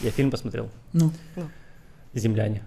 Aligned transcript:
Я 0.00 0.10
фильм 0.10 0.30
посмотрел. 0.30 0.70
Ну. 0.92 1.12
«Земляне». 2.14 2.62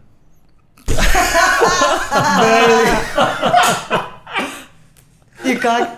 И 5.43 5.55
как? 5.55 5.89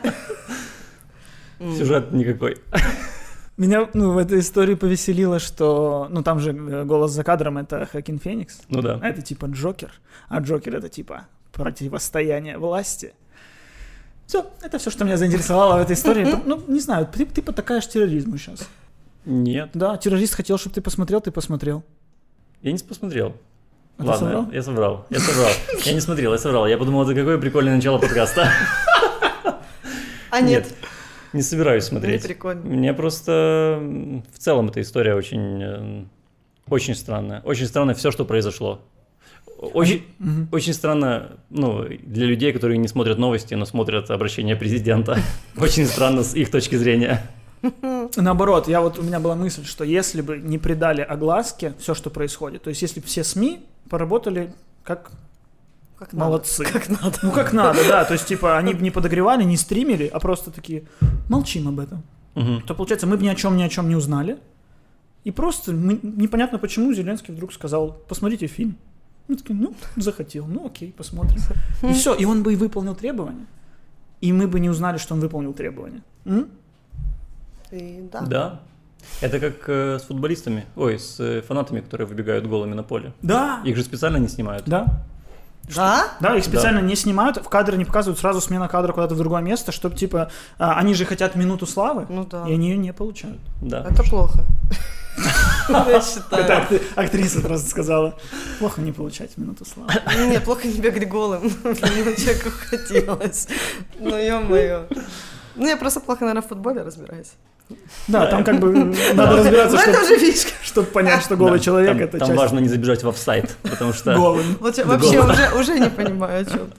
Сюжет 1.60 2.12
никакой. 2.12 2.57
Меня 3.57 3.89
ну, 3.94 4.13
в 4.13 4.18
этой 4.18 4.39
истории 4.39 4.76
повеселило, 4.76 5.39
что 5.39 6.07
ну 6.10 6.23
там 6.23 6.39
же 6.39 6.52
э, 6.52 6.86
голос 6.86 7.12
за 7.12 7.26
кадром 7.26 7.57
это 7.57 7.86
Хакин 7.86 8.18
Феникс. 8.18 8.61
Ну 8.70 8.82
да. 8.82 9.00
А 9.02 9.09
это 9.09 9.21
типа 9.21 9.48
Джокер. 9.48 9.91
А 10.30 10.39
Джокер 10.39 10.77
это 10.77 10.88
типа 10.88 11.27
противостояние 11.52 12.57
власти. 12.57 13.14
Все, 14.27 14.50
это 14.61 14.77
все, 14.77 14.91
что 14.91 15.04
меня 15.04 15.18
заинтересовало 15.18 15.77
в 15.77 15.82
этой 15.82 15.96
истории. 15.96 16.25
Ну, 16.46 16.64
не 16.68 16.80
знаю, 16.80 17.05
ты, 17.11 17.25
ты 17.25 17.41
потакаешь 17.41 17.88
терроризму 17.88 18.38
сейчас. 18.38 18.70
Нет, 19.30 19.70
Да, 19.73 19.96
террорист 19.98 20.34
хотел, 20.34 20.57
чтобы 20.57 20.73
ты 20.75 20.82
посмотрел, 20.82 21.21
ты 21.21 21.32
посмотрел. 21.32 21.84
я 22.62 22.71
не 22.71 22.80
посмотрел. 22.80 23.35
А 23.98 24.02
ты 24.02 24.08
Ладно, 24.08 24.27
соврал? 24.27 24.52
я 24.52 24.63
соврал. 24.63 25.05
Я 25.09 25.20
соврал. 25.20 25.52
Я 25.85 25.94
не 25.94 25.99
смотрел, 25.99 26.31
я 26.31 26.38
соврал. 26.38 26.67
Я 26.67 26.77
подумал, 26.77 27.04
это 27.04 27.13
какое 27.13 27.38
прикольное 27.38 27.76
начало 27.76 27.98
подкаста. 27.99 28.49
А 30.31 30.41
нет, 30.41 30.73
Не 31.34 31.41
собираюсь 31.41 31.84
не 31.85 31.90
смотреть. 31.90 32.23
прикольно. 32.23 32.62
Мне 32.63 32.94
просто 32.94 33.80
в 34.34 34.38
целом 34.40 34.70
эта 34.70 34.81
история 34.81 35.16
очень, 35.16 35.62
э, 35.62 36.04
очень 36.70 36.96
странная. 36.96 37.41
Очень 37.41 37.66
странно 37.68 37.93
все, 37.93 38.09
что 38.12 38.26
произошло. 38.26 38.82
Очень, 39.57 40.05
очень 40.52 40.73
странно, 40.73 41.32
ну, 41.49 41.84
для 41.84 42.26
людей, 42.26 42.54
которые 42.54 42.77
не 42.77 42.88
смотрят 42.88 43.18
новости, 43.18 43.54
но 43.55 43.66
смотрят 43.66 44.09
обращение 44.09 44.55
президента. 44.55 45.18
Очень 45.57 45.85
странно 45.85 46.23
с 46.23 46.34
их 46.34 46.49
точки 46.49 46.76
зрения. 46.77 47.30
Наоборот, 48.16 48.68
я 48.68 48.81
вот 48.81 48.98
у 48.99 49.04
меня 49.04 49.20
была 49.20 49.36
мысль, 49.36 49.66
что 49.66 49.84
если 49.84 50.22
бы 50.22 50.38
не 50.38 50.58
придали 50.58 51.02
огласке 51.02 51.73
все, 51.80 51.94
что 51.94 52.09
происходит, 52.09 52.63
то 52.63 52.70
есть 52.70 52.82
если 52.82 52.99
бы 52.99 53.05
все 53.08 53.23
СМИ 53.23 53.66
поработали 53.90 54.54
как 54.84 55.12
Как 55.98 56.13
надо. 56.13 56.26
молодцы. 56.26 56.63
Как 56.63 56.90
надо. 56.90 57.20
Ну 57.21 57.32
как 57.32 57.54
надо, 57.54 57.80
да. 57.87 58.05
То 58.05 58.13
есть, 58.13 58.26
типа, 58.27 58.57
они 58.62 58.74
бы 58.74 58.82
не 58.82 58.91
подогревали, 58.91 59.43
не 59.43 59.57
стримили, 59.57 60.07
а 60.07 60.20
просто 60.20 60.52
такие 60.52 60.84
молчим 61.30 61.68
об 61.68 61.80
этом. 61.80 62.04
Мгм. 62.35 62.62
То 62.62 62.74
получается, 62.76 63.07
мы 63.07 63.18
бы 63.18 63.24
ни 63.24 63.27
о 63.27 63.35
чем 63.35 63.57
ни 63.57 63.63
о 63.63 63.70
чем 63.70 63.90
не 63.90 63.96
узнали. 63.96 64.38
И 65.25 65.31
просто 65.31 65.74
мы, 65.74 66.00
непонятно 66.02 66.57
почему 66.59 66.94
Зеленский 66.94 67.34
вдруг 67.34 67.52
сказал: 67.53 67.91
посмотрите 68.07 68.47
фильм. 68.47 68.78
Мы 69.28 69.35
такие, 69.35 69.53
ну, 69.59 69.75
захотел, 69.96 70.47
ну 70.47 70.66
окей, 70.66 70.91
посмотрим. 70.97 71.40
И 71.84 71.94
все, 71.94 72.16
и 72.16 72.25
он 72.25 72.41
бы 72.41 72.53
и 72.53 72.56
выполнил 72.56 72.96
требования. 72.96 73.46
И 74.22 74.34
мы 74.34 74.47
бы 74.47 74.59
не 74.59 74.69
узнали, 74.69 74.97
что 74.97 75.13
он 75.13 75.19
выполнил 75.19 75.53
требования. 75.53 76.02
М? 76.25 76.47
И 77.72 78.07
да. 78.12 78.22
Да. 78.22 78.59
Это 79.22 79.39
как 79.39 79.67
э, 79.67 80.00
с 80.00 80.03
футболистами, 80.03 80.66
ой, 80.75 81.00
с 81.00 81.19
э, 81.19 81.41
фанатами, 81.41 81.81
которые 81.81 82.07
выбегают 82.07 82.45
голыми 82.47 82.73
на 82.73 82.84
поле. 82.84 83.13
Да. 83.22 83.62
Их 83.63 83.75
же 83.75 83.84
специально 83.84 84.17
не 84.17 84.28
снимают. 84.28 84.66
Да. 84.66 85.03
Да? 85.75 86.07
Да, 86.19 86.35
их 86.35 86.44
специально 86.44 86.79
не 86.79 86.95
снимают, 86.95 87.38
в 87.38 87.47
кадр 87.47 87.75
не 87.75 87.85
показывают, 87.85 88.19
сразу 88.19 88.41
смена 88.41 88.67
кадра 88.67 88.91
куда-то 88.91 89.13
в 89.13 89.17
другое 89.17 89.41
место, 89.41 89.72
чтобы, 89.72 89.95
типа, 89.95 90.31
а, 90.57 90.73
они 90.79 90.95
же 90.95 91.06
хотят 91.06 91.35
минуту 91.35 91.67
славы, 91.67 92.07
Ну 92.09 92.25
да. 92.25 92.47
и 92.47 92.53
они 92.53 92.72
ее 92.72 92.78
не 92.78 92.91
получают. 92.91 93.40
Да. 93.62 93.85
Это 93.90 94.03
плохо. 94.03 94.45
Я 95.69 96.01
Это 96.31 96.67
актриса 96.95 97.41
просто 97.41 97.69
сказала, 97.69 98.16
плохо 98.57 98.81
не 98.81 98.91
получать 98.91 99.38
минуту 99.38 99.66
славы. 99.66 99.91
Не, 100.28 100.40
плохо 100.40 100.67
не 100.67 100.79
бегать 100.79 101.07
голым. 101.07 101.41
Человеку 101.63 102.50
хотелось. 102.50 103.47
Ну, 104.00 104.16
ё-моё. 104.17 104.88
Ну, 105.56 105.67
я 105.67 105.78
просто 105.78 106.00
плохо, 106.00 106.22
наверное, 106.22 106.41
в 106.41 106.47
футболе 106.47 106.81
разбираюсь. 106.81 107.34
Да, 108.07 108.25
там 108.25 108.44
как 108.44 108.59
бы 108.59 108.73
надо 109.13 109.38
разбираться, 109.44 109.78
Ну, 109.78 109.94
это 109.94 110.35
чтобы 110.63 110.88
понять, 110.88 111.23
что 111.23 111.38
голый 111.38 111.59
человек 111.59 111.91
там, 111.91 112.00
это 112.00 112.17
там 112.17 112.28
часть 112.29 112.39
важно 112.39 112.59
не 112.59 112.67
забежать 112.67 113.03
в 113.03 113.09
офсайт, 113.09 113.56
потому 113.62 113.94
что... 113.94 114.16
голым. 114.16 114.57
Вообще 114.59 115.22
уже, 115.22 115.59
уже 115.59 115.79
не 115.79 115.90
понимаю, 115.90 116.41
о 116.41 116.45
чем. 116.45 116.69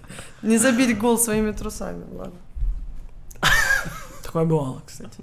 Не 0.42 0.58
забить 0.58 0.98
гол 0.98 1.18
своими 1.18 1.52
трусами, 1.52 2.02
ладно. 2.12 2.34
Такое 4.22 4.44
бывало, 4.44 4.82
кстати. 4.86 5.18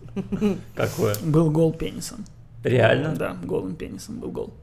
Какое? 0.75 1.15
Был 1.21 1.49
гол 1.49 1.73
пенисом. 1.73 2.25
Реально? 2.63 3.15
Да, 3.15 3.37
голым 3.43 3.75
пенисом 3.75 4.19
был 4.19 4.31
гол. 4.31 4.53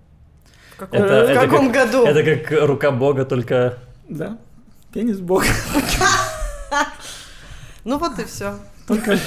В 0.75 0.77
каком, 0.77 0.99
Это, 0.99 1.09
в 1.09 1.31
это 1.31 1.41
каком 1.41 1.73
как, 1.73 1.87
году? 1.87 2.05
Это 2.05 2.23
как 2.23 2.69
рука 2.69 2.91
Бога, 2.91 3.25
только... 3.25 3.79
Да, 4.09 4.39
пенис 4.93 5.19
бог. 5.19 5.45
Ну 7.85 7.99
вот 7.99 8.19
и 8.19 8.25
все. 8.25 8.55
Только 8.89 9.19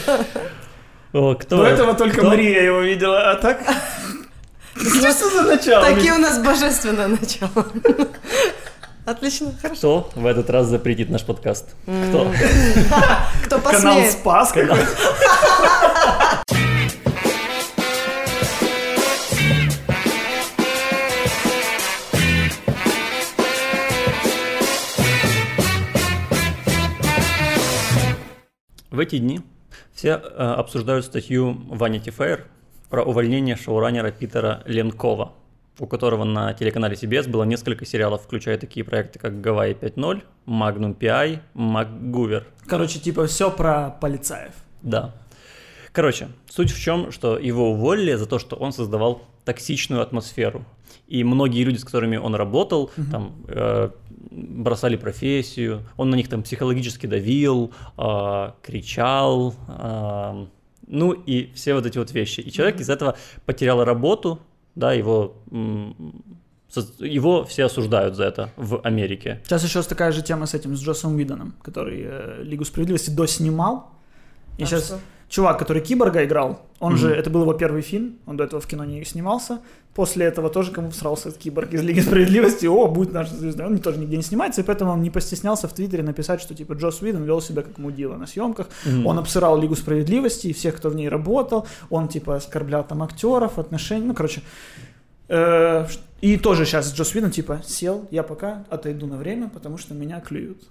О, 1.17 1.33
кто? 1.33 1.57
до 1.57 1.65
этого 1.65 1.95
только 1.95 2.19
кто? 2.19 2.27
Мария 2.27 2.61
его 2.61 2.81
видела, 2.81 3.31
а 3.31 3.35
так... 3.37 3.59
Что 4.75 5.29
за 5.31 5.41
начало? 5.41 5.83
Такие 5.83 6.13
у 6.13 6.19
нас 6.19 6.37
божественное 6.37 7.07
начало. 7.07 7.65
Отлично, 9.03 9.51
хорошо. 9.59 10.01
Кто 10.11 10.19
в 10.19 10.25
этот 10.27 10.47
раз 10.51 10.67
запретит 10.67 11.09
наш 11.09 11.23
подкаст? 11.23 11.73
Кто? 12.09 12.31
Кто 13.45 13.57
Канал 13.59 13.95
посмеет? 13.95 14.11
Спас 14.11 14.51
какой-то. 14.51 14.85
В 28.91 28.99
эти 28.99 29.17
дни 29.17 29.41
все 29.97 30.09
э, 30.09 30.43
обсуждают 30.43 31.05
статью 31.05 31.57
Vanity 31.71 32.15
Fair 32.15 32.41
про 32.87 33.03
увольнение 33.03 33.55
шоураннера 33.55 34.11
Питера 34.11 34.61
Ленкова, 34.65 35.33
у 35.79 35.87
которого 35.87 36.23
на 36.23 36.53
телеканале 36.53 36.93
CBS 36.93 37.27
было 37.27 37.45
несколько 37.45 37.83
сериалов, 37.83 38.21
включая 38.21 38.59
такие 38.59 38.85
проекты, 38.85 39.17
как 39.17 39.41
«Гавайи 39.41 39.73
5.0», 39.73 40.21
«Magnum 40.45 40.93
P.I., 40.93 41.39
«МакГувер». 41.55 42.45
Короче, 42.67 42.99
типа 42.99 43.25
все 43.25 43.49
про 43.49 43.89
полицаев. 43.89 44.51
Да. 44.83 45.15
Короче, 45.93 46.27
суть 46.47 46.71
в 46.71 46.79
чем, 46.79 47.11
что 47.11 47.39
его 47.39 47.71
уволили 47.71 48.13
за 48.13 48.27
то, 48.27 48.37
что 48.37 48.55
он 48.55 48.73
создавал 48.73 49.23
токсичную 49.45 50.03
атмосферу. 50.03 50.63
И 51.07 51.23
многие 51.23 51.63
люди, 51.63 51.77
с 51.77 51.83
которыми 51.83 52.17
он 52.17 52.35
работал, 52.35 52.91
там 53.11 53.33
э, 53.47 53.89
бросали 54.31 54.97
профессию, 54.97 55.81
он 55.95 56.09
на 56.09 56.15
них 56.15 56.27
там 56.27 56.43
психологически 56.43 57.07
давил, 57.07 57.71
э, 57.97 58.51
кричал, 58.61 59.55
э, 59.67 60.45
ну 60.87 61.11
и 61.13 61.51
все 61.53 61.73
вот 61.73 61.85
эти 61.85 61.97
вот 61.97 62.11
вещи. 62.11 62.41
И 62.41 62.51
человек 62.51 62.79
из 62.81 62.89
этого 62.89 63.15
потерял 63.45 63.83
работу, 63.83 64.39
да, 64.75 64.93
его 64.93 65.35
м, 65.51 66.23
его 66.99 67.43
все 67.45 67.65
осуждают 67.65 68.15
за 68.15 68.25
это 68.25 68.51
в 68.57 68.81
Америке. 68.83 69.41
Сейчас 69.45 69.63
еще 69.63 69.81
такая 69.83 70.11
же 70.11 70.21
тема 70.21 70.45
с 70.45 70.53
этим, 70.53 70.75
с 70.75 70.81
Джоссом 70.81 71.15
Уидоном, 71.15 71.55
который 71.61 72.01
э, 72.05 72.43
Лигу 72.43 72.65
Справедливости 72.65 73.09
доснимал. 73.09 73.91
И 74.57 74.63
А 74.63 74.65
сейчас 74.65 74.85
что? 74.85 74.99
Чувак, 75.29 75.59
который 75.59 75.81
Киборга 75.81 76.23
играл, 76.23 76.61
он 76.79 76.93
Мгм. 76.93 77.01
же, 77.01 77.09
это 77.13 77.29
был 77.29 77.41
его 77.41 77.53
первый 77.53 77.81
фильм, 77.81 78.17
он 78.25 78.37
до 78.37 78.43
этого 78.45 78.61
в 78.61 78.67
кино 78.67 78.85
не 78.85 79.03
снимался. 79.05 79.59
После 79.95 80.25
этого 80.27 80.49
тоже 80.51 80.71
кому 80.71 80.89
всрался 80.91 81.29
этот 81.29 81.41
Киборг 81.41 81.73
из 81.73 81.81
Лиги 81.81 82.01
Справедливости, 82.01 82.67
о, 82.67 82.87
будет 82.87 83.13
наша 83.13 83.33
звезда. 83.35 83.65
Он 83.65 83.79
тоже 83.79 83.97
нигде 83.99 84.15
не 84.17 84.21
снимается, 84.23 84.61
и 84.61 84.63
поэтому 84.63 84.91
он 84.91 85.01
не 85.01 85.09
постеснялся 85.09 85.67
в 85.67 85.73
Твиттере 85.73 86.03
написать, 86.03 86.39
что 86.39 86.53
типа 86.53 86.73
Джосс 86.73 87.01
Уидон 87.01 87.23
вел 87.23 87.41
себя 87.41 87.63
как 87.63 87.79
мудила 87.79 88.15
на 88.15 88.27
съемках. 88.27 88.67
Мгм. 88.85 89.07
Он 89.07 89.17
обсырал 89.17 89.59
Лигу 89.59 89.75
Справедливости 89.75 90.47
и 90.47 90.53
всех, 90.53 90.75
кто 90.75 90.89
в 90.89 90.95
ней 90.95 91.09
работал. 91.09 91.65
Он 91.89 92.07
типа 92.07 92.35
оскорблял 92.35 92.83
там 92.83 93.01
актеров, 93.01 93.57
отношения, 93.57 94.05
ну 94.05 94.13
короче. 94.13 94.41
Э, 95.29 95.87
И 96.21 96.37
тоже 96.37 96.65
сейчас 96.65 96.93
Джосс 96.93 97.15
Уидон 97.15 97.31
типа 97.31 97.61
сел, 97.65 98.07
я 98.11 98.21
пока 98.23 98.65
отойду 98.69 99.07
на 99.07 99.17
время, 99.17 99.49
потому 99.49 99.77
что 99.79 99.93
меня 99.95 100.19
клюют. 100.21 100.61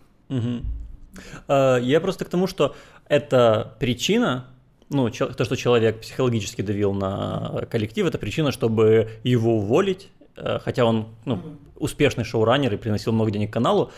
Э, 1.49 1.79
Я 1.83 2.01
просто 2.01 2.25
к 2.25 2.29
тому, 2.29 2.47
что 2.47 2.75
это 3.09 3.75
причина, 3.79 4.47
ну, 4.89 5.11
то, 5.11 5.45
что 5.45 5.57
человек 5.57 6.01
психологически 6.01 6.63
давил 6.63 6.93
на 6.93 7.67
коллектив, 7.71 8.07
это 8.07 8.19
причина, 8.19 8.53
чтобы 8.53 9.11
его 9.25 9.57
уволить, 9.59 10.09
э, 10.37 10.59
хотя 10.65 10.85
он 10.85 11.09
ну, 11.25 11.43
успешный 11.77 12.25
шоураннер 12.25 12.75
и 12.75 12.77
приносил 12.77 13.13
много 13.13 13.31
денег 13.31 13.53
каналу. 13.53 13.91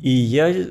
И 0.00 0.10
я 0.10 0.50
э, 0.50 0.64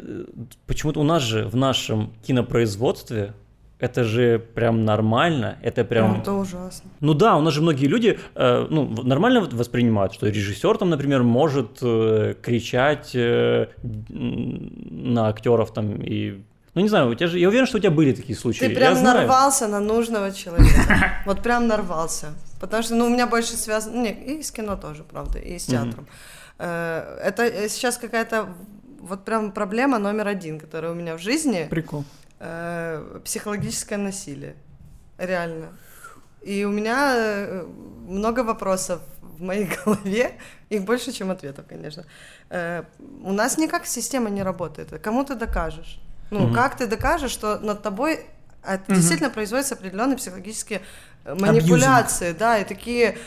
почему-то 0.66 1.00
у 1.00 1.04
нас 1.04 1.24
же 1.24 1.46
в 1.46 1.56
нашем 1.56 2.14
кинопроизводстве 2.24 3.34
это 3.82 4.04
же 4.04 4.38
прям 4.38 4.86
нормально, 4.86 5.58
это 5.64 5.84
прям... 5.84 6.22
Это 6.22 6.34
ужасно. 6.34 6.92
Ну 7.00 7.16
да, 7.16 7.36
у 7.36 7.42
нас 7.42 7.56
же 7.56 7.62
многие 7.64 7.88
люди 7.88 8.20
э, 8.36 8.68
ну, 8.70 8.88
нормально 9.04 9.42
воспринимают, 9.42 10.14
что 10.14 10.28
режиссер 10.28 10.78
там, 10.78 10.92
например, 10.92 11.24
может 11.24 11.80
э, 11.82 12.36
кричать 12.44 13.16
э, 13.16 13.70
на 13.82 15.30
актеров 15.30 15.74
там 15.74 15.96
и. 15.96 16.44
Ну 16.74 16.82
не 16.82 16.88
знаю, 16.90 17.10
у 17.10 17.16
тебя 17.16 17.28
же. 17.28 17.38
Я 17.40 17.50
уверен, 17.50 17.66
что 17.66 17.78
у 17.78 17.80
тебя 17.82 17.92
были 17.92 18.14
такие 18.14 18.38
случаи. 18.38 18.60
Ты 18.60 18.68
Я 18.68 18.76
прям 18.76 18.96
знаю. 18.96 19.18
нарвался 19.18 19.68
на 19.68 19.80
нужного 19.80 20.32
человека. 20.32 21.22
Вот 21.26 21.44
прям 21.44 21.68
нарвался. 21.68 22.34
Потому 22.60 22.84
что, 22.84 22.96
ну, 22.96 23.06
у 23.06 23.10
меня 23.10 23.28
больше 23.28 23.58
связано, 23.58 23.96
ну, 23.96 24.02
не, 24.04 24.12
и 24.12 24.42
с 24.42 24.52
кино 24.52 24.76
тоже, 24.78 25.04
правда, 25.04 25.40
и 25.40 25.58
с 25.60 25.66
театром. 25.66 26.08
Э, 26.60 27.20
Это 27.24 27.44
э, 27.44 27.70
сейчас 27.70 27.98
какая-то 27.98 28.48
вот 29.00 29.26
прям 29.26 29.52
проблема 29.52 29.98
номер 30.00 30.28
один, 30.28 30.60
которая 30.60 30.92
у 30.92 30.96
меня 30.96 31.16
в 31.16 31.20
жизни. 31.20 31.68
Прикол. 31.70 32.06
Э, 32.40 33.20
Психологическое 33.26 33.98
насилие. 33.98 34.56
Реально. 35.18 35.70
И 36.42 36.64
у 36.66 36.72
меня 36.72 37.64
много 38.08 38.44
вопросов 38.44 39.02
в 39.22 39.42
моей 39.42 39.70
голове, 39.86 40.32
их 40.70 40.84
больше, 40.86 41.12
чем 41.12 41.32
ответов, 41.32 41.66
конечно. 41.68 42.06
У 43.24 43.34
нас 43.34 43.58
никак 43.58 43.86
система 43.86 44.30
не 44.30 44.44
работает. 44.44 45.02
Кому 45.02 45.24
ты 45.24 45.36
докажешь? 45.36 46.00
Ну, 46.32 46.46
Мгм. 46.46 46.54
как 46.56 46.78
ты 46.78 46.88
докажешь, 46.88 47.32
что 47.32 47.60
над 47.60 47.84
тобой 47.84 48.26
а, 48.64 48.78
Мгм. 48.78 48.96
действительно 48.96 49.30
производятся 49.30 49.76
определенные 49.76 50.18
психологические 50.18 50.82
э, 51.26 51.36
манипуляции, 51.36 52.32
да, 52.32 52.58
и 52.58 52.64
такие 52.64 53.18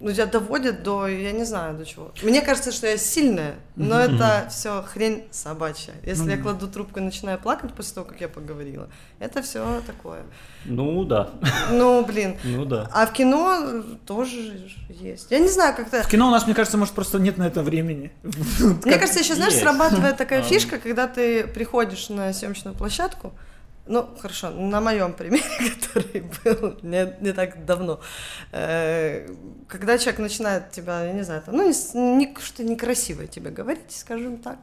ну, 0.00 0.12
тебя 0.12 0.26
доводят 0.26 0.82
до, 0.82 1.06
я 1.06 1.32
не 1.32 1.44
знаю, 1.44 1.76
до 1.76 1.84
чего. 1.84 2.10
Мне 2.22 2.40
кажется, 2.40 2.72
что 2.72 2.86
я 2.86 2.96
сильная, 2.96 3.56
но 3.76 4.00
это 4.00 4.46
все 4.50 4.82
хрень 4.82 5.24
собачья. 5.30 5.92
Если 6.04 6.24
Ну 6.24 6.30
я 6.30 6.38
кладу 6.38 6.68
трубку 6.68 7.00
и 7.00 7.02
начинаю 7.02 7.38
плакать 7.38 7.74
после 7.74 7.94
того, 7.94 8.06
как 8.06 8.20
я 8.20 8.28
поговорила, 8.28 8.88
это 9.18 9.42
все 9.42 9.82
такое. 9.86 10.22
Ну 10.64 11.04
да, 11.04 11.30
Ну, 11.70 12.04
блин. 12.04 12.36
ну 12.44 12.64
да. 12.64 12.88
А 12.92 13.06
в 13.06 13.12
кино 13.12 13.82
тоже 14.06 14.70
есть. 14.88 15.30
Я 15.30 15.38
не 15.38 15.48
знаю, 15.48 15.76
как-то... 15.76 16.02
В 16.02 16.08
кино 16.08 16.28
у 16.28 16.30
нас, 16.30 16.46
мне 16.46 16.54
кажется, 16.54 16.78
может, 16.78 16.94
просто 16.94 17.18
нет 17.18 17.36
на 17.38 17.46
это 17.46 17.62
времени. 17.62 18.10
Мне 18.22 18.98
кажется, 18.98 19.20
еще, 19.20 19.34
знаешь, 19.34 19.54
срабатывает 19.54 20.16
такая 20.16 20.40
А. 20.40 20.42
фишка, 20.42 20.78
когда 20.78 21.06
ты 21.06 21.46
приходишь 21.46 22.08
на 22.08 22.32
съемочную 22.32 22.74
площадку, 22.74 23.32
ну, 23.86 24.08
хорошо, 24.20 24.50
на 24.50 24.80
моем 24.80 25.12
примере, 25.12 25.44
который 25.80 26.24
был 26.44 26.76
не, 26.82 27.16
не 27.20 27.32
так 27.32 27.64
давно, 27.64 28.00
э, 28.52 29.28
когда 29.68 29.98
человек 29.98 30.20
начинает 30.20 30.70
тебя, 30.70 31.04
я 31.04 31.12
не 31.12 31.22
знаю, 31.22 31.42
там, 31.42 31.56
ну, 31.56 31.68
не, 31.68 32.16
не, 32.16 32.36
что 32.40 32.62
некрасивое 32.62 33.26
тебе 33.26 33.50
говорить, 33.50 33.90
скажем 33.90 34.38
так, 34.38 34.58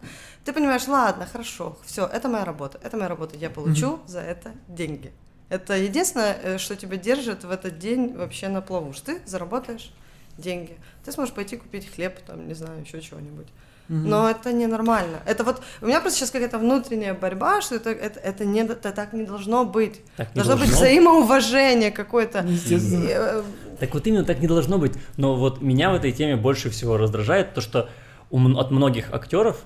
ты 0.46 0.54
понимаешь, 0.54 0.88
ладно, 0.88 1.26
хорошо, 1.26 1.78
все, 1.86 2.06
это 2.06 2.30
моя 2.30 2.46
работа, 2.46 2.80
это 2.84 2.96
моя 2.98 3.10
работа, 3.10 3.36
я 3.38 3.50
получу 3.50 4.00
за 4.08 4.22
это 4.22 4.54
деньги. 4.68 5.12
Это 5.50 5.78
единственное, 5.78 6.38
э, 6.44 6.58
что 6.58 6.76
тебя 6.76 6.98
держит 6.98 7.44
в 7.44 7.52
этот 7.52 7.80
день 7.80 8.14
вообще 8.16 8.50
на 8.50 8.62
плаву, 8.62 8.94
что 8.94 9.14
ты 9.14 9.22
заработаешь 9.26 9.94
деньги. 10.38 10.78
Ты 11.06 11.12
сможешь 11.12 11.34
пойти 11.34 11.58
купить 11.58 11.90
хлеб, 11.90 12.20
там, 12.26 12.48
не 12.48 12.54
знаю, 12.54 12.82
еще 12.82 13.02
чего-нибудь. 13.02 13.48
Но 13.90 14.30
это 14.30 14.52
ненормально. 14.52 15.20
Это 15.26 15.44
вот 15.44 15.62
у 15.82 15.86
меня 15.86 16.02
просто 16.02 16.20
сейчас 16.20 16.32
какая-то 16.32 16.58
внутренняя 16.58 17.14
борьба, 17.14 17.62
что 17.62 17.76
это, 17.76 17.90
это, 17.92 18.20
это, 18.20 18.46
не, 18.46 18.62
это 18.62 18.92
так 18.92 19.14
не 19.14 19.24
должно 19.24 19.66
быть. 19.66 20.02
Так 20.18 20.36
не 20.36 20.42
должно, 20.42 20.56
быть 20.56 20.70
должно. 20.70 20.78
взаимоуважение 20.78 21.92
какое-то. 21.92 22.40
Естественно. 22.40 23.04
И, 23.04 23.08
э, 23.10 23.44
Так 23.80 23.94
вот 23.94 24.06
именно 24.08 24.26
так 24.26 24.40
не 24.40 24.48
должно 24.48 24.78
быть. 24.78 24.94
Но 25.16 25.36
вот 25.36 25.62
меня 25.62 25.92
в 25.92 25.96
этой 25.96 26.12
теме 26.12 26.36
больше 26.36 26.70
всего 26.70 26.98
раздражает 26.98 27.54
то, 27.54 27.62
что 27.62 27.90
у 28.30 28.58
от 28.58 28.72
многих 28.72 29.14
актеров 29.14 29.64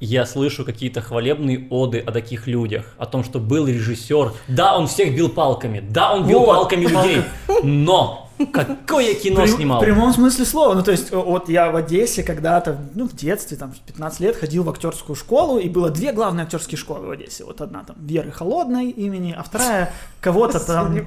я 0.00 0.26
слышу 0.26 0.64
какие-то 0.64 1.00
хвалебные 1.00 1.66
оды 1.70 1.98
о 1.98 2.12
таких 2.12 2.46
людях, 2.46 2.94
о 2.98 3.06
том, 3.06 3.24
что 3.24 3.38
был 3.38 3.66
режиссер, 3.66 4.32
да, 4.48 4.76
он 4.76 4.86
всех 4.86 5.16
бил 5.16 5.28
палками, 5.28 5.80
да, 5.80 6.14
он 6.14 6.26
бил 6.26 6.40
Вот, 6.40 6.46
палками 6.46 6.86
людей, 6.86 7.22
но 7.62 8.23
какое 8.52 9.14
кино 9.14 9.42
При- 9.42 9.50
снимал? 9.50 9.80
В 9.80 9.84
прямом 9.84 10.12
смысле 10.12 10.44
слова. 10.44 10.74
Ну, 10.74 10.82
то 10.82 10.90
есть, 10.90 11.10
вот 11.12 11.48
я 11.48 11.70
в 11.70 11.76
Одессе 11.76 12.22
когда-то, 12.22 12.78
ну, 12.94 13.08
в 13.08 13.14
детстве, 13.14 13.56
там, 13.56 13.72
в 13.72 13.80
15 13.80 14.20
лет 14.20 14.36
ходил 14.36 14.64
в 14.64 14.70
актерскую 14.70 15.16
школу, 15.16 15.58
и 15.58 15.68
было 15.68 15.90
две 15.90 16.12
главные 16.12 16.44
актерские 16.44 16.78
школы 16.78 17.06
в 17.06 17.10
Одессе. 17.10 17.44
Вот 17.44 17.60
одна 17.60 17.84
там 17.84 17.96
Веры 17.98 18.30
Холодной 18.30 18.90
имени, 18.90 19.34
а 19.36 19.42
вторая 19.42 19.92
кого-то 20.20 20.60
там... 20.60 21.06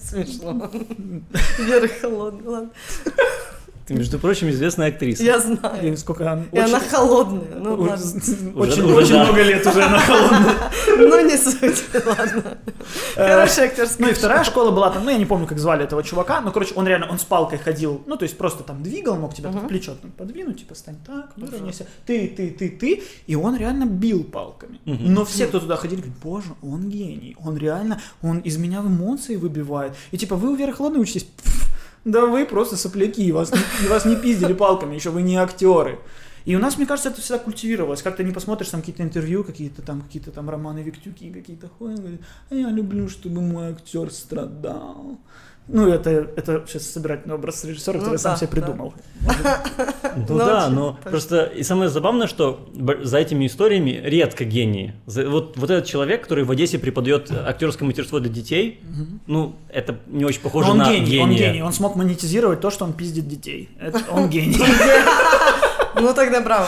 Смешно. 0.00 0.70
Вера 1.58 1.88
холодная, 1.88 2.50
ладно. 2.50 2.70
Ты, 3.90 3.96
между 3.96 4.20
прочим, 4.20 4.48
известная 4.50 4.90
актриса. 4.90 5.24
Я 5.24 5.40
знаю. 5.40 5.92
И 5.92 5.96
сколько 5.96 6.30
она... 6.30 6.44
И 6.52 6.58
она 6.58 6.78
очень- 6.78 6.88
холодная. 6.88 7.56
Ну, 7.56 7.74
Уже- 7.74 7.90
ладно. 7.90 8.06
Очень, 8.54 8.84
уже 8.84 8.94
очень 8.94 9.12
да. 9.14 9.24
много 9.24 9.42
лет 9.42 9.66
уже 9.66 9.82
она 9.82 9.98
холодная. 9.98 10.54
Ну, 10.96 11.26
не 11.28 11.36
суть. 11.36 11.82
Ладно. 12.06 12.58
Хорошая 13.16 13.66
актерская 13.66 14.06
Ну 14.06 14.12
и 14.12 14.14
вторая 14.14 14.44
школа 14.44 14.70
была 14.70 14.90
там, 14.90 15.04
ну 15.04 15.10
я 15.10 15.18
не 15.18 15.24
помню, 15.26 15.48
как 15.48 15.58
звали 15.58 15.82
этого 15.82 16.04
чувака, 16.04 16.40
но, 16.40 16.52
короче, 16.52 16.74
он 16.74 16.86
реально, 16.86 17.08
он 17.10 17.18
с 17.18 17.24
палкой 17.24 17.58
ходил, 17.58 18.02
ну 18.06 18.16
то 18.16 18.22
есть 18.22 18.38
просто 18.38 18.62
там 18.62 18.82
двигал, 18.82 19.16
мог 19.16 19.34
тебя 19.34 19.50
там 19.50 19.64
в 19.64 19.68
плечо 19.68 19.96
подвинуть, 20.16 20.60
типа 20.60 20.74
стань 20.76 20.98
так, 21.04 21.32
выровняйся, 21.36 21.86
ты, 22.06 22.28
ты, 22.28 22.50
ты, 22.50 22.68
ты, 22.68 23.02
и 23.26 23.34
он 23.34 23.56
реально 23.56 23.86
бил 23.86 24.22
палками. 24.22 24.78
Но 24.84 25.24
все, 25.24 25.46
кто 25.46 25.58
туда 25.58 25.76
ходили, 25.76 26.00
говорят, 26.00 26.18
боже, 26.22 26.50
он 26.62 26.88
гений, 26.88 27.36
он 27.44 27.56
реально, 27.56 28.00
он 28.22 28.38
из 28.38 28.56
меня 28.56 28.80
эмоции 28.80 29.36
выбивает. 29.36 29.94
И 30.12 30.18
типа, 30.18 30.36
вы 30.36 30.52
у 30.52 30.54
Веры 30.54 30.72
Холодной 30.72 31.00
учитесь? 31.00 31.26
Да 32.04 32.26
вы 32.26 32.46
просто 32.46 32.76
сопляки, 32.76 33.30
вас, 33.32 33.52
не- 33.52 33.88
вас 33.88 34.04
не 34.04 34.16
пиздили 34.16 34.52
палками, 34.54 34.94
еще 34.94 35.10
вы 35.10 35.22
не 35.22 35.36
актеры. 35.36 35.98
И 36.46 36.56
у 36.56 36.58
нас, 36.58 36.78
мне 36.78 36.86
кажется, 36.86 37.10
это 37.10 37.20
всегда 37.20 37.38
культивировалось. 37.38 38.02
Как 38.02 38.16
ты 38.16 38.24
не 38.24 38.32
посмотришь 38.32 38.70
там 38.70 38.80
какие-то 38.80 39.02
интервью, 39.02 39.44
какие-то 39.44 39.82
там, 39.82 40.00
какие-то 40.00 40.30
там 40.30 40.48
романы 40.48 40.80
Виктюки, 40.80 41.30
какие-то 41.30 41.68
хуй, 41.68 41.94
а 42.48 42.54
я 42.54 42.70
люблю, 42.70 43.08
чтобы 43.08 43.42
мой 43.42 43.72
актер 43.72 44.10
страдал. 44.10 45.18
Ну, 45.68 45.88
это, 45.88 46.10
это 46.10 46.64
сейчас 46.66 46.86
собирательный 46.90 47.34
образ 47.34 47.64
режиссера, 47.64 47.94
Ну 47.94 48.00
который 48.00 48.14
я 48.14 48.18
сам 48.18 48.32
да, 48.32 48.38
себе 48.38 48.48
придумал. 48.48 48.94
Ну 49.22 49.32
Ну, 50.28 50.38
да, 50.38 50.68
но 50.68 50.98
просто 51.04 51.44
и 51.44 51.62
самое 51.62 51.88
забавное, 51.88 52.26
что 52.26 52.68
за 53.02 53.18
этими 53.18 53.46
историями 53.46 54.00
редко 54.02 54.44
гении. 54.44 54.94
Вот, 55.06 55.56
вот 55.56 55.70
этот 55.70 55.86
человек, 55.86 56.22
который 56.22 56.44
в 56.44 56.50
Одессе 56.50 56.78
преподает 56.78 57.30
актерское 57.30 57.86
мастерство 57.86 58.18
для 58.18 58.30
детей, 58.30 58.80
ну, 59.26 59.54
это 59.68 59.96
не 60.08 60.24
очень 60.24 60.40
похоже 60.40 60.74
на 60.74 60.90
гений, 60.90 61.06
гения. 61.06 61.22
он 61.22 61.30
гений, 61.30 61.62
он 61.62 61.72
смог 61.72 61.96
монетизировать 61.96 62.60
то, 62.60 62.70
что 62.70 62.84
он 62.84 62.92
пиздит 62.92 63.28
детей. 63.28 63.68
Это 63.78 64.02
он 64.10 64.28
гений. 64.28 64.56
Ну, 66.00 66.14
тогда 66.14 66.40
браво. 66.40 66.66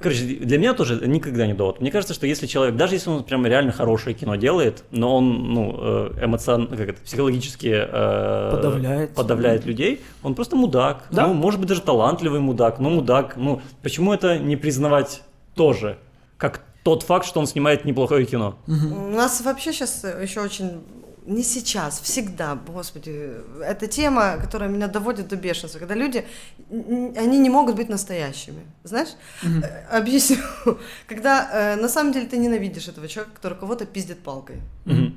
Короче, 0.00 0.24
для 0.24 0.58
меня 0.58 0.74
тоже 0.74 1.06
никогда 1.06 1.46
не 1.46 1.54
довод. 1.54 1.80
Мне 1.80 1.90
кажется, 1.90 2.14
что 2.14 2.26
если 2.26 2.46
человек, 2.46 2.76
даже 2.76 2.94
если 2.94 3.10
он 3.10 3.24
прям 3.24 3.46
реально 3.46 3.72
хорошее 3.72 4.14
кино 4.14 4.36
делает, 4.36 4.84
но 4.90 5.16
он, 5.16 5.52
ну, 5.52 5.76
э, 5.78 6.24
эмоционально, 6.24 6.76
как 6.76 6.88
это, 6.90 7.00
психологически 7.00 7.86
э, 7.88 8.50
Подавляет. 8.52 9.14
подавляет 9.14 9.66
людей, 9.66 10.02
он 10.22 10.34
просто 10.34 10.56
мудак. 10.56 11.04
Да. 11.10 11.26
Ну, 11.26 11.34
может 11.34 11.60
быть, 11.60 11.68
даже 11.68 11.82
талантливый 11.82 12.40
мудак, 12.40 12.78
но 12.78 12.90
мудак. 12.90 13.36
Ну, 13.36 13.60
почему 13.82 14.12
это 14.12 14.38
не 14.38 14.56
признавать 14.56 15.22
тоже? 15.54 15.98
Как 16.36 16.62
тот 16.82 17.02
факт, 17.02 17.26
что 17.26 17.40
он 17.40 17.46
снимает 17.46 17.84
неплохое 17.84 18.24
кино. 18.24 18.56
У 18.66 19.10
нас 19.10 19.40
вообще 19.40 19.72
сейчас 19.72 20.04
еще 20.04 20.40
очень 20.40 20.80
не 21.28 21.42
сейчас, 21.42 22.00
всегда, 22.00 22.54
господи, 22.54 23.32
это 23.62 23.86
тема, 23.86 24.38
которая 24.40 24.70
меня 24.70 24.88
доводит 24.88 25.28
до 25.28 25.36
бешенства, 25.36 25.78
когда 25.78 25.94
люди, 25.94 26.24
они 26.70 27.38
не 27.38 27.50
могут 27.50 27.76
быть 27.76 27.90
настоящими, 27.90 28.62
знаешь? 28.82 29.10
Э, 29.42 29.98
Объясню. 29.98 30.38
Когда 31.06 31.48
э, 31.52 31.76
на 31.76 31.88
самом 31.88 32.12
деле 32.12 32.26
ты 32.26 32.38
ненавидишь 32.38 32.88
этого 32.88 33.08
человека, 33.08 33.36
который 33.36 33.58
кого-то 33.58 33.84
пиздит 33.84 34.20
палкой. 34.20 34.56
Мгм. 34.86 35.14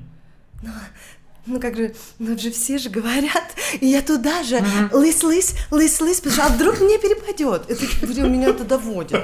Ну 1.48 1.60
как 1.60 1.76
же, 1.76 1.96
ну 2.20 2.38
же 2.38 2.52
все 2.52 2.78
же 2.78 2.90
говорят, 2.90 3.56
и 3.80 3.88
я 3.88 4.02
туда 4.02 4.44
же, 4.44 4.58
лыс-лыс, 4.92 5.56
лыс-лыс, 5.72 6.18
потому 6.18 6.34
что 6.34 6.46
а 6.46 6.50
вдруг 6.50 6.80
мне 6.82 7.00
перепадет. 7.00 7.68
Это 7.68 7.86
прям 8.06 8.32
меня 8.32 8.50
это 8.50 8.64
доводит. 8.64 9.20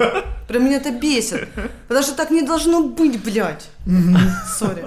Прям 0.47 0.65
меня 0.65 0.77
это 0.77 0.91
бесит. 0.91 1.47
Потому 1.87 2.03
что 2.05 2.15
так 2.15 2.31
не 2.31 2.41
должно 2.41 2.81
быть, 2.81 3.21
блядь. 3.21 3.69
Сори. 4.57 4.85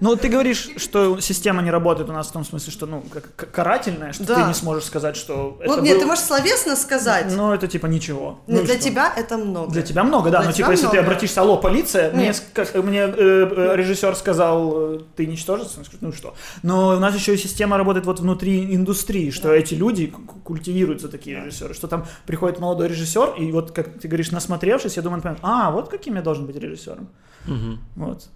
Ну, 0.00 0.14
ты 0.16 0.28
говоришь, 0.28 0.70
что 0.76 1.18
система 1.20 1.62
не 1.62 1.70
работает 1.70 2.08
у 2.08 2.12
нас 2.12 2.28
в 2.28 2.32
том 2.32 2.44
смысле, 2.44 2.72
что, 2.72 2.86
ну, 2.86 3.02
как 3.12 3.50
карательная, 3.50 4.12
что 4.12 4.24
Да. 4.24 4.34
ты 4.42 4.42
не 4.48 4.54
сможешь 4.54 4.84
сказать, 4.84 5.16
что 5.16 5.58
Ну, 5.64 5.72
это 5.74 5.82
нет, 5.82 5.94
был- 5.94 6.00
ты 6.02 6.06
можешь 6.06 6.24
словесно 6.24 6.76
сказать. 6.76 7.26
Ну, 7.36 7.52
это 7.52 7.66
типа 7.68 7.86
ничего. 7.86 8.40
но 8.46 8.58
Ну 8.58 8.64
для 8.64 8.74
что? 8.74 8.82
тебя 8.84 9.12
это 9.16 9.36
много. 9.38 9.72
Для 9.72 9.82
тебя 9.82 10.04
много, 10.04 10.30
да, 10.30 10.38
Для 10.38 10.46
но 10.48 10.52
тебя 10.52 10.66
типа 10.66 10.70
если 10.72 10.86
ты 10.86 10.92
много. 10.92 11.06
обратишься, 11.08 11.40
алло, 11.40 11.56
полиция, 11.56 12.12
мне, 12.12 12.26
Нет. 12.26 12.36
с- 12.36 12.42
как, 12.52 12.74
мне 12.76 13.00
э, 13.00 13.12
э, 13.16 13.76
режиссер 13.76 14.14
сказал, 14.14 14.94
э, 14.94 15.00
ты 15.16 15.26
ничтожество, 15.26 15.82
ну 16.00 16.12
что. 16.12 16.34
Но 16.62 16.96
у 16.96 16.98
нас 17.00 17.14
еще 17.14 17.34
и 17.34 17.36
система 17.36 17.76
работает 17.76 18.06
вот 18.06 18.20
внутри 18.20 18.74
индустрии, 18.74 19.30
что 19.30 19.52
эти 19.52 19.74
люди 19.74 20.12
культивируются 20.44 21.08
такие 21.08 21.44
режиссеры, 21.44 21.74
что 21.74 21.88
там 21.88 22.06
приходит 22.26 22.60
молодой 22.60 22.88
режиссер, 22.88 23.34
и 23.38 23.52
вот, 23.52 23.72
как 23.72 23.98
ты 23.98 24.08
говоришь, 24.08 24.30
насмотревшись, 24.30 24.96
я 24.96 25.02
думаю, 25.02 25.16
например, 25.18 25.38
а, 25.42 25.70
вот 25.70 25.88
каким 25.88 26.14
я 26.16 26.22
должен 26.22 26.46
быть 26.46 26.56
режиссером. 26.56 27.08
Мгм. 27.46 27.80
Вот. 27.96 28.28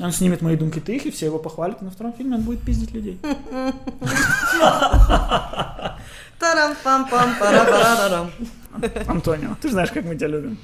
Он 0.00 0.10
снимет 0.12 0.40
мои 0.42 0.56
думки 0.56 0.80
ты 0.80 0.96
их, 0.96 1.06
и 1.06 1.10
все 1.10 1.26
его 1.26 1.38
похвалят, 1.38 1.82
и 1.82 1.84
на 1.84 1.90
втором 1.90 2.12
фильме 2.14 2.36
он 2.36 2.42
будет 2.42 2.60
пиздить 2.62 2.92
людей. 2.92 3.20
тарам 6.38 6.74
пам 6.82 7.08
пам 7.08 7.34
пара 7.38 7.64
парарам 7.64 8.30
Антонио, 9.06 9.54
ты 9.60 9.70
знаешь, 9.70 9.90
как 9.92 10.04
мы 10.04 10.16
тебя 10.16 10.28
любим. 10.28 10.58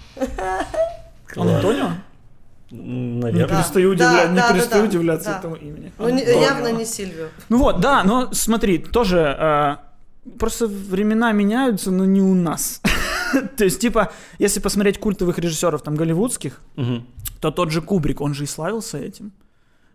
Антонио? 1.37 1.91
М, 2.71 3.21
Не 3.21 3.21
Наверное. 3.23 3.57
перестаю, 3.57 3.95
Да, 3.95 4.05
удивля- 4.05 4.29
не 4.31 4.37
да, 4.37 4.49
да, 4.49 4.55
перестаю 4.55 4.83
да, 4.83 4.89
удивляться 4.89 5.31
да. 5.31 5.39
этому 5.39 5.55
имени. 5.57 5.93
Ну, 5.99 6.09
не- 6.11 6.23
явно 6.23 6.69
не 6.73 6.85
Сильвио. 6.85 7.27
Ну 7.49 7.59
вот, 7.59 7.81
да, 7.81 8.03
но 8.05 8.33
смотри, 8.33 8.79
тоже 8.79 9.19
э, 9.39 9.77
просто 10.39 10.67
времена 10.67 11.33
меняются, 11.33 11.91
но 11.91 12.05
не 12.05 12.21
у 12.21 12.35
нас. 12.35 12.81
То 13.57 13.65
есть, 13.65 13.81
типа, 13.81 14.13
если 14.39 14.61
посмотреть 14.61 14.99
культовых 14.99 15.39
режиссеров 15.39 15.83
там 15.83 15.95
голливудских, 15.97 16.61
то 17.41 17.51
тот 17.51 17.71
же 17.71 17.83
Кубрик, 17.83 18.21
он 18.21 18.35
же 18.35 18.45
и 18.45 18.47
славился 18.47 18.99
этим. 18.99 19.33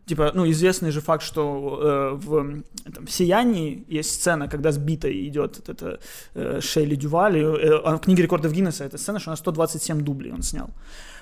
Типа, 0.05 0.31
ну, 0.33 0.49
известный 0.51 0.91
же 0.91 0.99
факт, 0.99 1.23
что 1.23 1.79
э, 1.81 2.25
в, 2.25 2.63
там, 2.93 3.05
в 3.05 3.11
«Сиянии» 3.11 3.85
есть 3.87 4.11
сцена, 4.11 4.49
когда 4.49 4.71
сбитой 4.71 5.27
идет 5.27 5.69
эта 5.69 5.99
э, 6.33 6.59
Шейли 6.61 6.95
Дюваль, 6.95 7.37
и, 7.37 7.41
э, 7.41 7.81
а 7.85 7.95
в 7.95 7.99
книге 8.01 8.23
рекордов 8.23 8.51
Гиннесса 8.51 8.83
эта 8.83 8.97
сцена, 8.97 9.19
что 9.19 9.29
она 9.29 9.37
127 9.37 10.01
дублей 10.01 10.33
он 10.33 10.41
снял. 10.41 10.71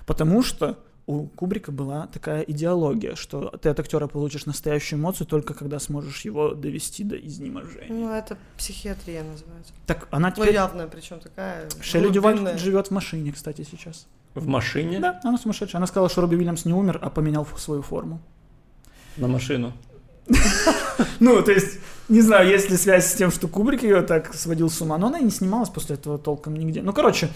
Потому 0.07 0.41
что 0.41 0.79
у 1.11 1.27
Кубрика 1.27 1.71
была 1.71 2.07
такая 2.07 2.41
идеология, 2.41 3.15
что 3.15 3.49
ты 3.61 3.69
от 3.69 3.79
актера 3.79 4.07
получишь 4.07 4.45
настоящую 4.45 4.99
эмоцию 4.99 5.27
только 5.27 5.53
когда 5.53 5.79
сможешь 5.79 6.21
его 6.21 6.53
довести 6.53 7.03
до 7.03 7.15
изнеможения. 7.17 7.89
Ну, 7.89 8.11
это 8.13 8.37
психиатрия 8.57 9.23
называется. 9.23 9.73
Так 9.85 10.07
она 10.11 10.29
Ну, 10.29 10.35
теперь... 10.35 10.53
явная, 10.53 10.87
причем 10.87 11.19
такая. 11.19 11.67
Шелли 11.81 12.09
Дюваль 12.09 12.57
живет 12.57 12.87
в 12.87 12.91
машине, 12.91 13.31
кстати, 13.31 13.67
сейчас. 13.69 14.07
В 14.33 14.47
машине? 14.47 14.99
Да, 14.99 15.19
она 15.23 15.37
сумасшедшая. 15.37 15.79
Она 15.79 15.87
сказала, 15.87 16.09
что 16.09 16.21
Робби 16.21 16.35
Уильямс 16.35 16.63
не 16.63 16.73
умер, 16.73 16.99
а 17.01 17.09
поменял 17.09 17.45
свою 17.57 17.81
форму. 17.81 18.21
На 19.17 19.27
машину. 19.27 19.73
Ну, 21.19 21.41
то 21.41 21.51
есть, 21.51 21.79
не 22.09 22.21
знаю, 22.21 22.49
есть 22.49 22.69
ли 22.69 22.77
связь 22.77 23.11
с 23.11 23.13
тем, 23.15 23.31
что 23.31 23.47
Кубрик 23.47 23.83
ее 23.83 24.01
так 24.01 24.33
сводил 24.33 24.69
с 24.69 24.81
ума, 24.81 24.97
но 24.97 25.07
она 25.07 25.19
и 25.19 25.23
не 25.23 25.31
снималась 25.31 25.69
после 25.69 25.95
этого 25.95 26.17
толком 26.17 26.55
нигде. 26.55 26.81
Ну, 26.81 26.93
короче, 26.93 27.29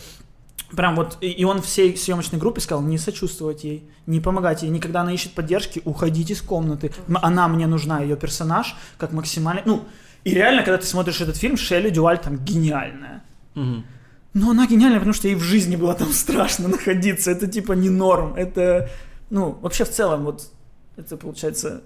прям 0.71 0.95
вот, 0.95 1.17
и, 1.21 1.29
и 1.29 1.43
он 1.43 1.61
всей 1.61 1.95
съемочной 1.95 2.39
группе 2.39 2.61
сказал, 2.61 2.83
не 2.83 2.97
сочувствовать 2.97 3.63
ей, 3.63 3.89
не 4.05 4.19
помогать 4.19 4.63
ей, 4.63 4.69
никогда 4.69 5.01
она 5.01 5.13
ищет 5.13 5.33
поддержки, 5.33 5.81
уходить 5.85 6.31
из 6.31 6.41
комнаты. 6.41 6.91
Она 7.21 7.47
мне 7.47 7.67
нужна, 7.67 8.01
ее 8.01 8.15
персонаж, 8.15 8.75
как 8.97 9.11
максимально... 9.11 9.61
Ну, 9.65 9.85
и 10.23 10.33
реально, 10.33 10.63
когда 10.63 10.77
ты 10.77 10.87
смотришь 10.87 11.21
этот 11.21 11.37
фильм, 11.37 11.55
Шелли 11.55 11.89
Дюваль 11.89 12.19
там 12.19 12.37
гениальная. 12.37 13.23
Мгм. 13.53 13.85
Но 14.33 14.49
она 14.51 14.67
гениальная, 14.67 14.99
потому 14.99 15.13
что 15.13 15.27
ей 15.27 15.35
в 15.35 15.41
жизни 15.41 15.75
было 15.75 15.93
там 15.93 16.09
страшно 16.11 16.67
находиться. 16.67 17.31
Это 17.31 17.47
типа 17.47 17.73
не 17.73 17.89
норм. 17.89 18.33
Это, 18.35 18.89
ну, 19.29 19.57
вообще 19.61 19.85
в 19.85 19.91
целом 19.91 20.25
вот, 20.25 20.49
это 20.97 21.15
получается, 21.15 21.83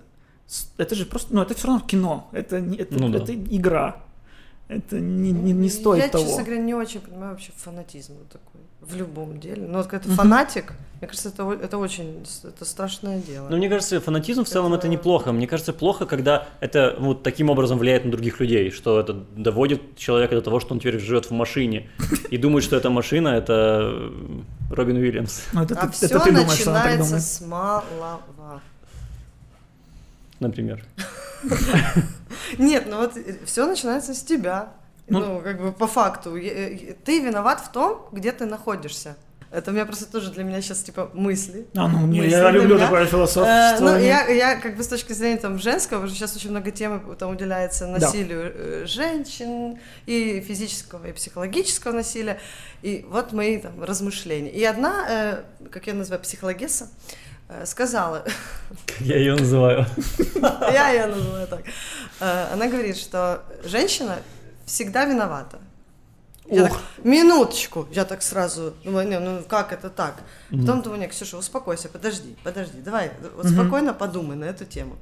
это 0.77 0.95
же 0.95 1.05
просто, 1.05 1.33
ну, 1.33 1.41
это 1.41 1.53
все 1.53 1.67
равно 1.67 1.85
кино. 1.85 2.29
Это, 2.31 2.57
это, 2.57 2.95
Ну 2.97 3.09
да. 3.09 3.19
это 3.19 3.35
игра. 3.35 4.03
Это 4.69 4.99
не, 4.99 5.31
не, 5.31 5.51
не 5.51 5.69
стоит 5.69 6.03
Я, 6.03 6.09
того. 6.09 6.23
честно 6.25 6.43
говоря, 6.43 6.61
не 6.61 6.73
очень 6.75 7.01
понимаю 7.01 7.31
вообще 7.31 7.51
фанатизм 7.57 8.13
вот 8.19 8.29
такой 8.29 8.61
в 8.81 8.95
любом 8.95 9.39
деле. 9.39 9.67
Но 9.67 9.79
вот 9.79 9.87
когда 9.87 10.07
ты 10.07 10.15
фанатик, 10.15 10.73
мне 11.01 11.07
кажется, 11.07 11.29
это, 11.29 11.51
это 11.53 11.77
очень 11.79 12.23
это 12.43 12.65
страшное 12.65 13.19
дело. 13.19 13.47
Ну, 13.49 13.57
мне 13.57 13.67
кажется, 13.67 13.99
фанатизм 13.99 14.43
в 14.43 14.47
целом 14.47 14.73
это 14.73 14.81
Это- 14.81 14.89
неплохо. 14.89 15.31
Мне 15.31 15.47
кажется, 15.47 15.73
плохо, 15.73 16.05
когда 16.05 16.47
это 16.59 16.95
вот 16.99 17.23
таким 17.23 17.49
образом 17.49 17.77
влияет 17.79 18.05
на 18.05 18.11
других 18.11 18.39
людей, 18.39 18.69
что 18.71 18.99
это 18.99 19.13
доводит 19.35 19.97
человека 19.97 20.35
до 20.35 20.41
того, 20.41 20.59
что 20.59 20.73
он 20.75 20.79
теперь 20.79 20.99
живет 20.99 21.25
в 21.25 21.31
машине 21.31 21.89
и 22.29 22.37
думает, 22.37 22.63
что 22.63 22.75
эта 22.77 22.89
машина 22.91 23.29
это 23.29 23.81
э, 23.81 24.41
Робин 24.71 24.97
Уильямс, 24.97 25.41
Ну, 25.51 25.63
это, 25.63 25.75
а 25.79 25.89
все 25.89 26.07
начинается 26.07 27.19
с 27.19 27.41
малого. 27.41 28.21
например. 30.39 30.85
Нет, 32.57 32.85
ну 32.87 32.97
вот 32.97 33.13
все 33.45 33.65
начинается 33.65 34.13
с 34.13 34.21
тебя. 34.23 34.69
Ну- 35.07 35.19
Ну, 35.19 35.41
как 35.41 35.59
бы 35.61 35.71
по 35.71 35.87
факту. 35.87 36.35
Э, 36.37 36.93
Ты 37.03 37.19
виноват 37.19 37.61
в 37.61 37.71
том, 37.71 38.07
где 38.11 38.31
ты 38.31 38.45
находишься. 38.45 39.15
Это 39.51 39.71
у 39.71 39.73
меня 39.73 39.85
просто 39.87 40.05
тоже 40.05 40.31
для 40.31 40.43
меня 40.43 40.61
сейчас 40.61 40.83
типа 40.83 41.09
мысли. 41.15 41.65
А, 41.75 41.87
ну, 41.87 42.05
не, 42.05 42.19
мысли 42.21 42.29
я 42.35 42.51
люблю 42.51 42.75
меня. 42.75 42.85
такое 42.85 43.03
Э, 43.03 43.07
философство. 43.07 43.77
ну, 43.79 43.97
я, 43.97 44.27
я 44.27 44.55
как 44.57 44.75
бы 44.77 44.83
с 44.83 44.87
точки 44.87 45.13
зрения 45.13 45.37
там 45.37 45.57
женского, 45.57 46.03
уже 46.05 46.13
сейчас 46.13 46.35
очень 46.35 46.51
много 46.51 46.69
темы 46.69 47.01
там 47.15 47.31
уделяется 47.31 47.87
насилию 47.87 48.51
э, 48.53 48.85
женщин 48.85 49.79
и 50.05 50.39
физического, 50.47 51.07
и 51.07 51.13
психологического 51.13 51.93
насилия. 51.93 52.39
И 52.83 53.03
вот 53.09 53.33
мои 53.33 53.57
там 53.57 53.83
размышления. 53.83 54.51
И 54.51 54.63
одна, 54.63 55.05
э, 55.09 55.43
как 55.71 55.87
я 55.87 55.95
называю, 55.95 56.21
психологесса, 56.21 56.85
э, 56.85 57.28
сказала, 57.65 58.23
Я 58.99 59.17
ее 59.17 59.35
называю. 59.35 59.85
я 60.71 60.89
ее 60.91 61.07
называю 61.07 61.47
так, 61.47 61.61
Э, 62.21 62.47
она 62.53 62.67
говорит, 62.67 62.97
что 62.97 63.43
женщина 63.63 64.17
всегда 64.65 65.05
виновата. 65.05 65.59
Я 66.47 66.63
Ох. 66.65 66.69
так, 66.71 66.81
минуточку, 67.05 67.87
я 67.91 68.05
так 68.05 68.21
сразу 68.23 68.73
думаю, 68.83 69.07
не, 69.07 69.19
ну 69.19 69.41
как 69.47 69.71
это 69.71 69.89
так? 69.89 70.15
Потом 70.49 70.81
думаю, 70.81 70.99
не, 70.99 71.07
Ксюша, 71.07 71.37
успокойся, 71.37 71.89
подожди, 71.89 72.35
подожди, 72.43 72.81
давай, 72.81 73.11
вот 73.35 73.45
Мгм. 73.45 73.53
спокойно 73.53 73.93
подумай 73.93 74.35
на 74.35 74.45
эту 74.45 74.65
тему. 74.65 74.95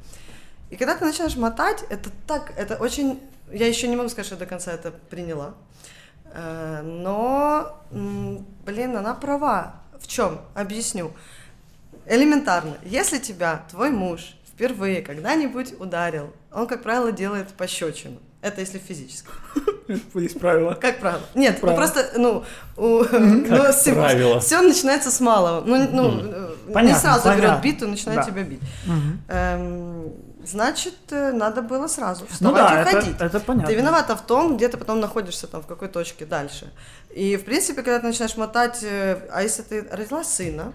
И 0.70 0.76
когда 0.76 0.96
ты 0.96 1.06
начинаешь 1.06 1.38
мотать, 1.38 1.84
это 1.90 2.10
так, 2.28 2.52
это 2.58 2.76
очень, 2.76 3.20
я 3.52 3.66
еще 3.68 3.88
не 3.88 3.96
могу 3.96 4.10
сказать, 4.10 4.28
что 4.28 4.36
до 4.36 4.46
конца 4.46 4.72
это 4.72 4.92
приняла, 4.92 5.54
Э, 6.34 6.82
но, 6.84 7.82
блин, 8.66 8.98
она 8.98 9.14
права. 9.16 9.76
В 10.00 10.08
чем? 10.08 10.42
Объясню. 10.54 11.14
Элементарно. 12.10 12.78
Если 12.84 13.18
тебя 13.20 13.64
твой 13.70 13.90
муж 13.92 14.36
впервые 14.48 15.02
когда-нибудь 15.02 15.74
ударил, 15.80 16.34
он, 16.52 16.68
как 16.68 16.84
правило, 16.84 17.12
делает 17.12 17.50
пощечину. 17.50 18.18
Это 18.42 18.62
если 18.62 18.78
физически. 18.78 19.28
Есть 20.14 20.40
правило. 20.40 20.74
Как 20.76 21.00
правило. 21.00 21.22
Нет, 21.34 21.56
ну 21.62 21.68
Правило. 21.68 21.78
просто, 21.78 22.12
ну, 22.18 22.44
у- 22.78 23.04
ну, 23.04 23.46
правило. 23.46 24.40
все 24.40 24.62
начинается 24.62 25.10
с 25.12 25.20
малого. 25.20 25.64
Ну, 25.66 25.88
ну 25.92 26.20
э, 26.22 26.56
не 26.68 26.74
Понятно, 26.74 27.00
сразу 27.02 27.30
берет 27.30 27.42
понятно. 27.42 27.64
биту 27.64 27.86
и 27.86 27.90
начинает 27.90 28.20
Да. 28.22 28.26
тебя 28.26 28.44
бить. 28.44 28.62
Мгм. 28.86 29.22
Эм, 29.28 30.14
значит, 30.46 30.94
э, 31.10 31.32
надо 31.32 31.62
было 31.64 31.88
сразу 31.88 32.26
Ну 32.40 32.52
вставать 32.54 32.62
да, 32.62 32.78
и 32.78 32.82
это, 32.86 32.98
уходить. 33.00 33.16
это 33.20 33.40
понятно. 33.40 33.70
Ты 33.70 33.76
виновата 33.76 34.16
в 34.16 34.22
том, 34.22 34.56
где 34.56 34.68
ты 34.70 34.78
потом 34.78 35.00
находишься, 35.00 35.48
там, 35.48 35.62
в 35.64 35.66
какой 35.66 35.88
точке 35.88 36.26
дальше. 36.26 36.72
И, 37.16 37.38
в 37.38 37.44
принципе, 37.44 37.82
когда 37.82 38.00
ты 38.00 38.06
начинаешь 38.08 38.38
мотать, 38.38 38.80
э, 38.84 39.18
а 39.32 39.42
если 39.42 39.64
ты 39.64 39.88
родила 39.92 40.24
сына, 40.24 40.74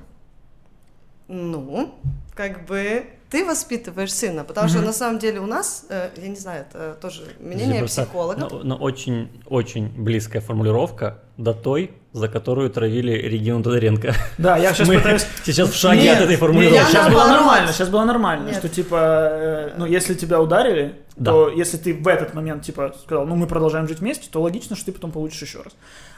ну, 1.28 1.94
как 2.34 2.66
бы 2.66 3.04
ты 3.30 3.44
воспитываешь 3.46 4.12
сына, 4.12 4.44
потому 4.44 4.68
что 4.68 4.78
Мгм. 4.78 4.86
на 4.88 4.92
самом 4.92 5.18
деле 5.18 5.40
у 5.40 5.46
нас, 5.46 5.86
э, 5.88 6.10
я 6.16 6.28
не 6.28 6.36
знаю, 6.36 6.66
это 6.68 6.98
тоже 7.00 7.22
мнение 7.40 7.78
Просто, 7.78 8.02
психолога. 8.02 8.36
Но, 8.50 8.60
но 8.62 8.76
очень, 8.76 9.30
очень 9.46 9.88
близкая 9.88 10.42
формулировка 10.42 11.18
до 11.38 11.54
той, 11.54 11.92
за 12.12 12.28
которую 12.28 12.68
травили 12.68 13.12
Регину 13.12 13.62
Тодоренко. 13.62 14.14
Да, 14.36 14.58
я 14.58 14.74
сейчас 14.74 14.86
Мы 14.88 14.96
пытаюсь... 14.98 15.26
сейчас 15.44 15.70
в 15.70 15.74
шаге 15.74 16.02
Нет, 16.02 16.18
от 16.18 16.24
этой 16.24 16.36
формулировки. 16.36 16.90
Сейчас 16.90 17.08
было 17.10 17.26
нормально, 17.26 17.72
сейчас 17.72 17.88
было 17.88 18.04
нормально, 18.04 18.48
Нет. 18.48 18.56
что 18.58 18.68
типа, 18.68 18.96
э, 19.00 19.70
ну, 19.78 19.86
если 19.86 20.12
тебя 20.12 20.38
ударили, 20.38 20.96
Да. 21.16 21.30
то 21.30 21.48
если 21.48 21.78
ты 21.78 21.94
в 21.94 22.06
этот 22.06 22.34
момент, 22.34 22.64
типа, 22.64 22.94
сказал, 23.02 23.24
ну, 23.26 23.34
мы 23.36 23.46
продолжаем 23.46 23.88
жить 23.88 24.00
вместе, 24.00 24.28
то 24.30 24.42
логично, 24.42 24.76
что 24.76 24.86
ты 24.86 24.92
потом 24.92 25.10
получишь 25.10 25.40
еще 25.40 25.62
раз. 25.62 25.72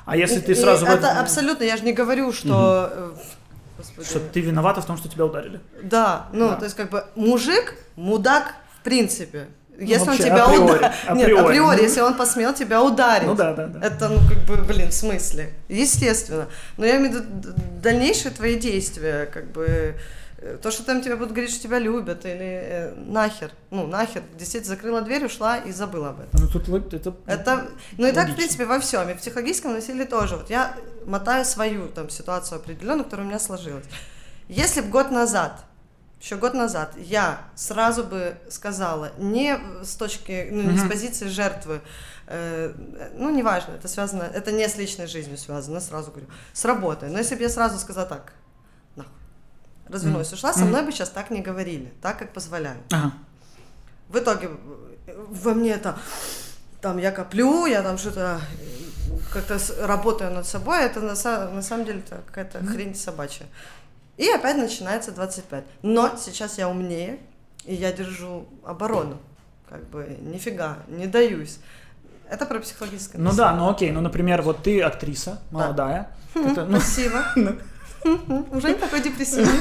А 0.05 0.17
если 0.17 0.41
ты 0.41 0.51
И 0.51 0.55
сразу 0.57 0.85
в 0.85 0.89
это 0.89 0.95
этот 0.99 1.05
момент- 1.11 1.23
абсолютно, 1.23 1.63
я 1.63 1.77
же 1.77 1.85
не 1.85 1.93
говорю, 1.93 2.33
что... 2.33 2.89
э, 2.93 3.11
господи. 3.97 4.07
что 4.09 4.21
ты 4.21 4.41
виновата 4.41 4.81
в 4.81 4.87
том, 4.87 4.97
что 4.97 5.09
тебя 5.09 5.25
ударили. 5.27 5.61
Да, 5.83 6.27
ну, 6.33 6.51
Да. 6.51 6.57
то 6.57 6.65
есть, 6.65 6.77
как 6.77 6.91
бы, 6.91 7.05
мужик, 7.15 7.75
мудак, 7.97 8.55
в 8.79 8.85
принципе. 8.85 9.47
Если 9.77 10.03
он 10.03 10.07
вообще, 10.07 10.23
тебя 10.25 10.45
априори, 10.45 10.63
ударил... 10.77 10.83
Нет, 11.17 11.25
априори. 11.25 11.45
априори, 11.47 11.77
Ну. 11.79 11.83
если 11.83 12.01
он 12.01 12.15
посмел 12.15 12.55
тебя 12.55 12.81
ударить. 12.83 13.27
Ну 13.27 13.35
да, 13.35 13.53
да, 13.55 13.67
да. 13.67 13.85
Это, 13.85 14.09
ну, 14.09 14.21
как 14.29 14.39
бы, 14.45 14.63
блин, 14.63 14.91
в 14.91 14.95
смысле? 14.95 15.53
Естественно. 15.69 16.47
Но 16.77 16.87
я 16.87 16.97
имею 16.99 17.11
в 17.11 17.15
виду 17.17 17.53
дальнейшие 17.83 18.31
твои 18.31 18.57
действия, 18.57 19.27
как 19.27 19.51
бы, 19.51 19.97
то, 20.63 20.71
что 20.71 20.85
там 20.85 21.01
тебе 21.01 21.17
будут 21.17 21.33
говорить, 21.33 21.51
что 21.51 21.63
тебя 21.63 21.79
любят, 21.79 22.27
или 22.27 22.61
э, 22.63 22.95
нахер, 22.97 23.51
ну, 23.71 23.87
нахер, 23.87 24.23
действительно, 24.39 24.75
закрыла 24.75 25.01
дверь, 25.01 25.25
ушла 25.25 25.57
и 25.57 25.73
забыла 25.73 26.11
об 26.11 26.21
этом. 26.21 26.41
Ну 26.41 26.49
тут 26.49 26.69
это... 26.93 27.15
Это, 27.27 27.67
ну 27.97 28.07
и 28.07 28.13
так, 28.13 28.29
в 28.31 28.37
принципе, 28.37 28.67
во 28.67 28.79
всем. 28.79 29.09
И 29.09 29.15
в 29.15 29.19
психологическом 29.19 29.73
насилии 29.73 30.05
тоже. 30.05 30.37
Вот 30.37 30.51
я 30.51 30.77
мотаю 31.07 31.45
свою 31.45 31.89
там 31.89 32.11
ситуацию 32.11 32.57
определенную, 32.57 33.05
которая 33.05 33.27
у 33.27 33.29
меня 33.29 33.39
сложилась. 33.39 33.85
Если 34.49 34.83
бы 34.83 34.89
год 34.89 35.11
назад, 35.11 35.65
еще 36.21 36.37
год 36.37 36.55
назад, 36.55 36.93
я 36.97 37.41
сразу 37.55 38.05
бы 38.05 38.37
сказала, 38.51 39.13
не 39.19 39.59
с 39.83 39.95
точки, 39.95 40.49
ну, 40.51 40.63
не 40.63 40.79
с 40.79 40.83
Мгм. 40.83 40.91
позиции 40.91 41.29
жертвы, 41.29 41.81
э, 42.27 42.73
ну, 43.15 43.31
неважно, 43.31 43.73
это 43.73 43.89
связано, 43.89 44.23
это 44.23 44.53
не 44.53 44.69
с 44.69 44.77
личной 44.77 45.07
жизнью 45.07 45.39
связано, 45.39 45.81
сразу 45.81 46.11
говорю, 46.11 46.27
с 46.53 46.65
работой. 46.65 47.11
Но 47.11 47.19
если 47.19 47.35
бы 47.35 47.43
я 47.43 47.49
сразу 47.49 47.79
сказала 47.79 48.07
так, 48.07 48.33
развернулась, 49.89 50.33
ушла, 50.33 50.53
со 50.53 50.65
мной 50.65 50.83
бы 50.83 50.93
сейчас 50.93 51.11
так 51.11 51.31
не 51.31 51.41
говорили, 51.41 51.93
так, 52.01 52.19
как 52.19 52.33
позволяют. 52.33 52.83
Ага. 52.93 53.13
В 54.09 54.19
итоге 54.19 54.51
во 55.07 55.55
мне 55.55 55.73
это 55.73 55.97
там 56.81 56.99
я 56.99 57.13
коплю, 57.13 57.67
я 57.67 57.83
там 57.83 57.99
что-то 57.99 58.41
как-то 59.33 59.59
работаю 59.87 60.33
над 60.33 60.47
собой, 60.47 60.83
это 60.83 61.01
на, 61.01 61.15
на 61.51 61.63
самом 61.63 61.85
деле 61.85 62.03
какая-то 62.27 62.65
хрень 62.65 62.95
собачья. 62.95 63.47
И 64.17 64.29
опять 64.29 64.57
начинается 64.57 65.11
25. 65.11 65.65
Но 65.83 66.17
сейчас 66.17 66.59
я 66.59 66.69
умнее, 66.69 67.19
и 67.65 67.75
я 67.75 67.93
держу 67.93 68.47
оборону. 68.65 69.19
Как 69.69 69.85
бы 69.89 70.17
нифига, 70.21 70.79
не 70.89 71.07
даюсь. 71.07 71.59
Это 72.31 72.47
про 72.47 72.61
психологическое 72.61 73.19
Ну 73.19 73.33
да, 73.33 73.55
ну 73.55 73.69
окей, 73.69 73.91
ну, 73.91 74.01
например, 74.01 74.43
вот 74.43 74.63
ты 74.63 74.81
актриса, 74.81 75.41
молодая. 75.51 76.11
Это, 76.35 76.65
ну, 76.65 76.79
Спасибо. 76.79 77.25
Уже 78.53 78.69
не 78.69 78.75
такой 78.75 79.01
депрессивный. 79.03 79.59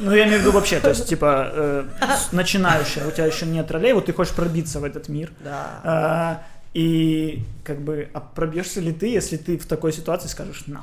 ну, 0.00 0.12
я 0.14 0.24
имею 0.24 0.38
в 0.38 0.42
виду 0.42 0.52
вообще, 0.52 0.80
то 0.80 0.90
есть, 0.90 1.08
типа, 1.08 1.50
э, 1.52 1.84
начинающая, 2.32 3.06
у 3.06 3.10
тебя 3.10 3.26
еще 3.26 3.46
нет 3.46 3.70
ролей, 3.70 3.92
вот 3.92 4.06
ты 4.06 4.12
хочешь 4.12 4.34
пробиться 4.34 4.80
в 4.80 4.84
этот 4.84 5.08
мир. 5.08 5.32
Да. 5.44 5.80
А, 5.82 6.42
и 6.74 7.42
как 7.64 7.80
бы, 7.80 8.08
а 8.14 8.20
пробьешься 8.20 8.80
ли 8.80 8.92
ты, 8.92 9.06
если 9.08 9.36
ты 9.36 9.58
в 9.58 9.66
такой 9.66 9.92
ситуации 9.92 10.28
скажешь 10.28 10.64
«на»? 10.66 10.82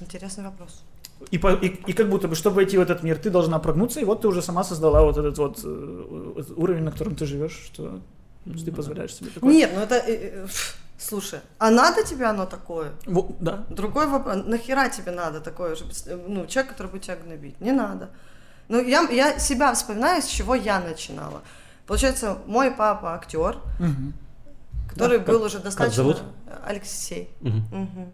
Интересный 0.00 0.44
вопрос. 0.44 0.82
И, 1.30 1.38
по- 1.38 1.52
и, 1.52 1.66
и 1.66 1.92
как 1.92 2.08
будто 2.08 2.28
бы, 2.28 2.34
чтобы 2.34 2.56
войти 2.56 2.78
в 2.78 2.80
этот 2.80 3.02
мир, 3.02 3.18
ты 3.18 3.30
должна 3.30 3.58
прогнуться, 3.58 4.00
и 4.00 4.04
вот 4.04 4.22
ты 4.22 4.28
уже 4.28 4.40
сама 4.40 4.64
создала 4.64 5.02
вот 5.02 5.18
этот 5.18 5.36
вот 5.38 5.60
э, 5.64 6.32
этот 6.38 6.56
уровень, 6.56 6.84
на 6.84 6.92
котором 6.92 7.16
ты 7.16 7.26
живешь, 7.26 7.60
что 7.66 8.00
ты 8.64 8.72
позволяешь 8.72 9.14
себе 9.14 9.30
такое. 9.30 9.52
Нет, 9.52 9.70
ну 9.74 9.80
это... 9.80 10.48
Слушай, 10.98 11.40
а 11.58 11.70
надо 11.70 12.02
тебе 12.02 12.26
оно 12.26 12.44
такое? 12.44 12.90
Во- 13.06 13.36
да. 13.40 13.64
Другой 13.70 14.06
вопрос, 14.08 14.38
нахера 14.46 14.88
тебе 14.88 15.12
надо 15.12 15.40
такое 15.40 15.76
же, 15.76 15.84
ну, 16.26 16.46
человек, 16.46 16.72
который 16.72 16.88
будет 16.90 17.02
тебя 17.02 17.16
гнобить? 17.16 17.60
Не 17.60 17.72
надо. 17.72 18.10
Ну, 18.68 18.82
я, 18.84 19.02
я 19.10 19.38
себя 19.38 19.72
вспоминаю, 19.74 20.20
с 20.22 20.26
чего 20.26 20.54
я 20.56 20.80
начинала. 20.80 21.42
Получается, 21.86 22.38
мой 22.46 22.70
папа 22.72 23.14
актер, 23.14 23.56
Мгм. 23.78 24.12
который 24.88 25.18
Да, 25.18 25.24
был 25.24 25.38
как- 25.38 25.46
уже 25.46 25.58
достаточно... 25.60 26.02
зовут? 26.02 26.22
Алексей. 26.66 27.30
Мгм. 27.40 27.64
Мгм. 27.70 28.12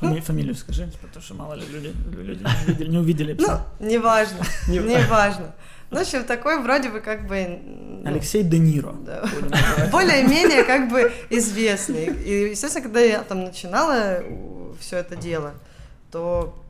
Фами- 0.00 0.20
фамилию 0.20 0.54
скажи, 0.56 0.90
потому 1.00 1.22
что 1.24 1.34
мало 1.34 1.54
ли 1.54 1.64
люди, 1.66 1.94
люди 2.10 2.42
не 2.42 2.46
увидели, 2.58 2.84
не 2.88 2.98
увидели. 2.98 3.36
Ну, 3.40 3.86
неважно, 3.86 4.38
Не- 4.68 4.78
неважно. 4.80 5.54
Ну, 5.90 5.98
в 5.98 6.00
общем, 6.02 6.24
такой 6.24 6.60
вроде 6.60 6.88
бы 6.88 7.00
как 7.00 7.26
бы... 7.26 7.60
ну, 7.62 8.08
Алексей 8.08 8.42
Де 8.42 8.58
Ниро. 8.58 8.92
Да. 9.04 9.24
более-менее 9.92 10.64
как 10.64 10.88
бы 10.90 11.12
известный. 11.30 12.06
И, 12.06 12.50
естественно, 12.50 12.82
когда 12.82 13.00
я 13.00 13.22
там 13.22 13.44
начинала 13.44 14.22
все 14.80 14.96
это 14.98 15.14
дело, 15.16 15.54
то 16.10 16.60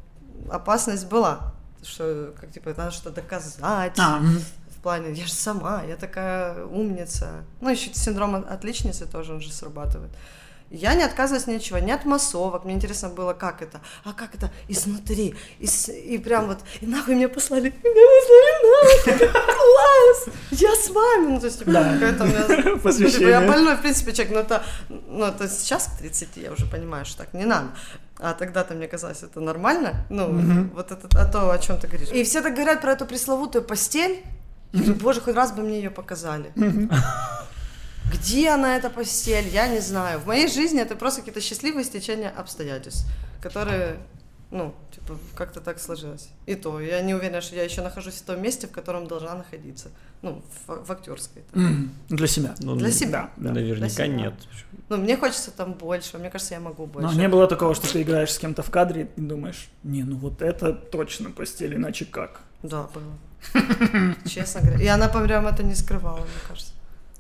опасность 0.51 1.09
была, 1.09 1.55
что 1.83 2.35
как 2.39 2.51
типа 2.53 2.75
надо 2.77 2.91
что-то 2.91 3.17
доказать. 3.23 3.95
А. 3.97 4.21
В 4.77 4.83
плане, 4.83 5.13
я 5.13 5.27
же 5.27 5.33
сама, 5.33 5.83
я 5.83 5.97
такая 5.97 6.65
умница. 6.65 7.45
Ну, 7.61 7.71
еще 7.71 7.93
синдром 7.95 8.37
от- 8.37 8.49
отличницы 8.51 9.07
тоже 9.07 9.33
он 9.33 9.41
же 9.41 9.51
срабатывает. 9.53 10.11
Я 10.71 10.95
не 10.95 11.05
отказываюсь 11.05 11.47
ни 11.47 11.55
от 11.57 11.63
чего, 11.63 11.79
ни 11.79 11.91
от 11.93 12.05
массовок. 12.05 12.65
Мне 12.65 12.75
интересно 12.75 13.09
было, 13.09 13.33
как 13.35 13.63
это. 13.63 13.81
А 14.05 14.13
как 14.13 14.35
это 14.35 14.51
изнутри? 14.69 15.35
И, 15.61 15.67
с- 15.67 15.93
и 15.93 16.19
прям 16.19 16.49
вот, 16.49 16.59
и 16.81 16.87
нахуй 16.87 17.15
меня 17.15 17.29
послали. 17.29 17.73
Меня 17.85 19.07
послали 19.07 19.19
нахуй. 19.19 19.29
Класс! 19.33 20.37
Я 20.51 20.75
с 20.75 20.91
вами. 20.91 21.27
Ну, 21.35 21.39
то 21.41 21.47
есть, 21.47 21.59
типа, 21.61 21.71
Да. 21.71 21.93
какое-то 21.93 22.25
у 22.25 22.27
меня... 22.27 22.45
Ну, 22.49 22.57
типа, 22.63 22.79
Посвящение. 22.79 23.29
я 23.31 23.41
больной, 23.41 23.77
в 23.77 23.81
принципе, 23.81 24.13
человек, 24.13 24.35
но 24.35 24.41
это, 24.41 24.63
ну, 24.89 25.25
это 25.25 25.49
сейчас 25.49 25.87
к 25.87 25.99
30 25.99 26.37
я 26.37 26.53
уже 26.53 26.67
понимаю, 26.67 27.05
что 27.05 27.19
так 27.19 27.33
не 27.35 27.45
надо. 27.45 27.69
А 28.19 28.33
тогда-то 28.35 28.75
мне 28.75 28.89
казалось, 28.89 29.23
это 29.23 29.41
нормально. 29.41 30.05
Ну, 30.11 30.29
Мгм. 30.29 30.71
вот 30.75 30.91
это 30.91 31.07
а 31.21 31.27
то, 31.27 31.51
о 31.51 31.59
чем 31.59 31.79
ты 31.79 31.87
говоришь. 31.87 32.09
И 32.11 32.25
все 32.25 32.41
так 32.43 32.55
говорят 32.55 32.81
про 32.81 32.93
эту 32.93 33.07
пресловутую 33.07 33.63
постель. 33.65 34.25
Боже, 34.73 35.21
хоть 35.21 35.35
раз 35.37 35.53
бы 35.53 35.63
мне 35.63 35.77
ее 35.79 35.91
показали. 35.91 36.53
Где 38.13 38.51
она, 38.51 38.77
эта 38.77 38.91
постель, 38.91 39.49
я 39.49 39.69
не 39.69 39.81
знаю. 39.81 40.21
В 40.21 40.27
моей 40.27 40.49
жизни 40.49 40.81
это 40.81 40.95
просто 40.97 41.21
какие-то 41.21 41.41
счастливые 41.41 41.85
стечения 41.85 42.31
обстоятельств, 42.31 43.05
которые, 43.43 43.97
ну, 44.51 44.75
типа, 44.95 45.19
как-то 45.35 45.61
так 45.61 45.81
сложилось. 45.81 46.29
И 46.47 46.55
то, 46.55 46.81
я 46.81 47.01
не 47.03 47.15
уверена, 47.15 47.41
что 47.41 47.57
я 47.57 47.65
еще 47.65 47.83
нахожусь 47.83 48.15
в 48.15 48.23
том 48.23 48.41
месте, 48.41 48.67
в 48.67 48.71
котором 48.71 49.07
должна 49.07 49.35
находиться. 49.35 49.89
Ну, 50.23 50.43
в, 50.67 50.85
в 50.87 50.93
актерской. 50.93 51.43
М, 51.55 51.91
Для 52.09 52.27
себя. 52.27 52.55
Ну, 52.61 52.77
Для 52.77 52.91
себя. 52.91 53.31
Да, 53.37 53.49
да. 53.49 53.55
Наверняка 53.55 53.81
Для 53.81 53.89
себя. 53.91 54.07
нет. 54.07 54.35
Ну, 54.89 54.97
мне 54.99 55.17
хочется 55.17 55.51
там 55.51 55.73
больше, 55.75 56.17
мне 56.19 56.31
кажется, 56.31 56.55
я 56.55 56.61
могу 56.61 56.87
больше. 56.87 57.09
Но 57.15 57.21
не 57.21 57.29
было 57.29 57.47
такого, 57.49 57.75
что 57.75 57.93
ты 57.93 58.03
играешь 58.03 58.33
с 58.33 58.39
кем-то 58.39 58.63
в 58.63 58.71
кадре 58.71 59.09
и 59.17 59.21
думаешь, 59.21 59.69
не, 59.83 60.05
ну 60.05 60.17
вот 60.17 60.43
это 60.43 60.73
точно 60.73 61.31
постель, 61.31 61.75
иначе 61.75 62.05
как? 62.05 62.41
Да, 62.63 62.89
было. 62.95 63.13
Честно 64.29 64.61
говоря. 64.63 64.83
И 64.83 64.87
она 64.87 65.09
прям 65.09 65.47
это 65.47 65.63
не 65.63 65.75
скрывала, 65.75 66.19
мне 66.19 66.27
кажется. 66.49 66.73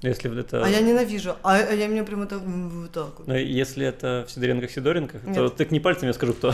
Если 0.03 0.29
вот 0.29 0.39
это... 0.39 0.65
А 0.65 0.69
я 0.69 0.81
ненавижу. 0.81 1.37
А, 1.43 1.55
а 1.57 1.73
я 1.73 1.89
мне 1.89 2.03
прям 2.03 2.23
это 2.23 2.39
вот 2.39 2.93
так 2.93 3.19
вот. 3.19 3.27
Но 3.27 3.37
если 3.37 3.87
это 3.87 4.27
в 4.29 4.31
Сидоренках 4.31 4.71
Сидоренках, 4.71 5.23
то 5.23 5.45
Нет. 5.45 5.57
тыкни 5.57 5.79
пальцем, 5.79 6.09
я 6.09 6.15
скажу, 6.15 6.35
кто. 6.35 6.53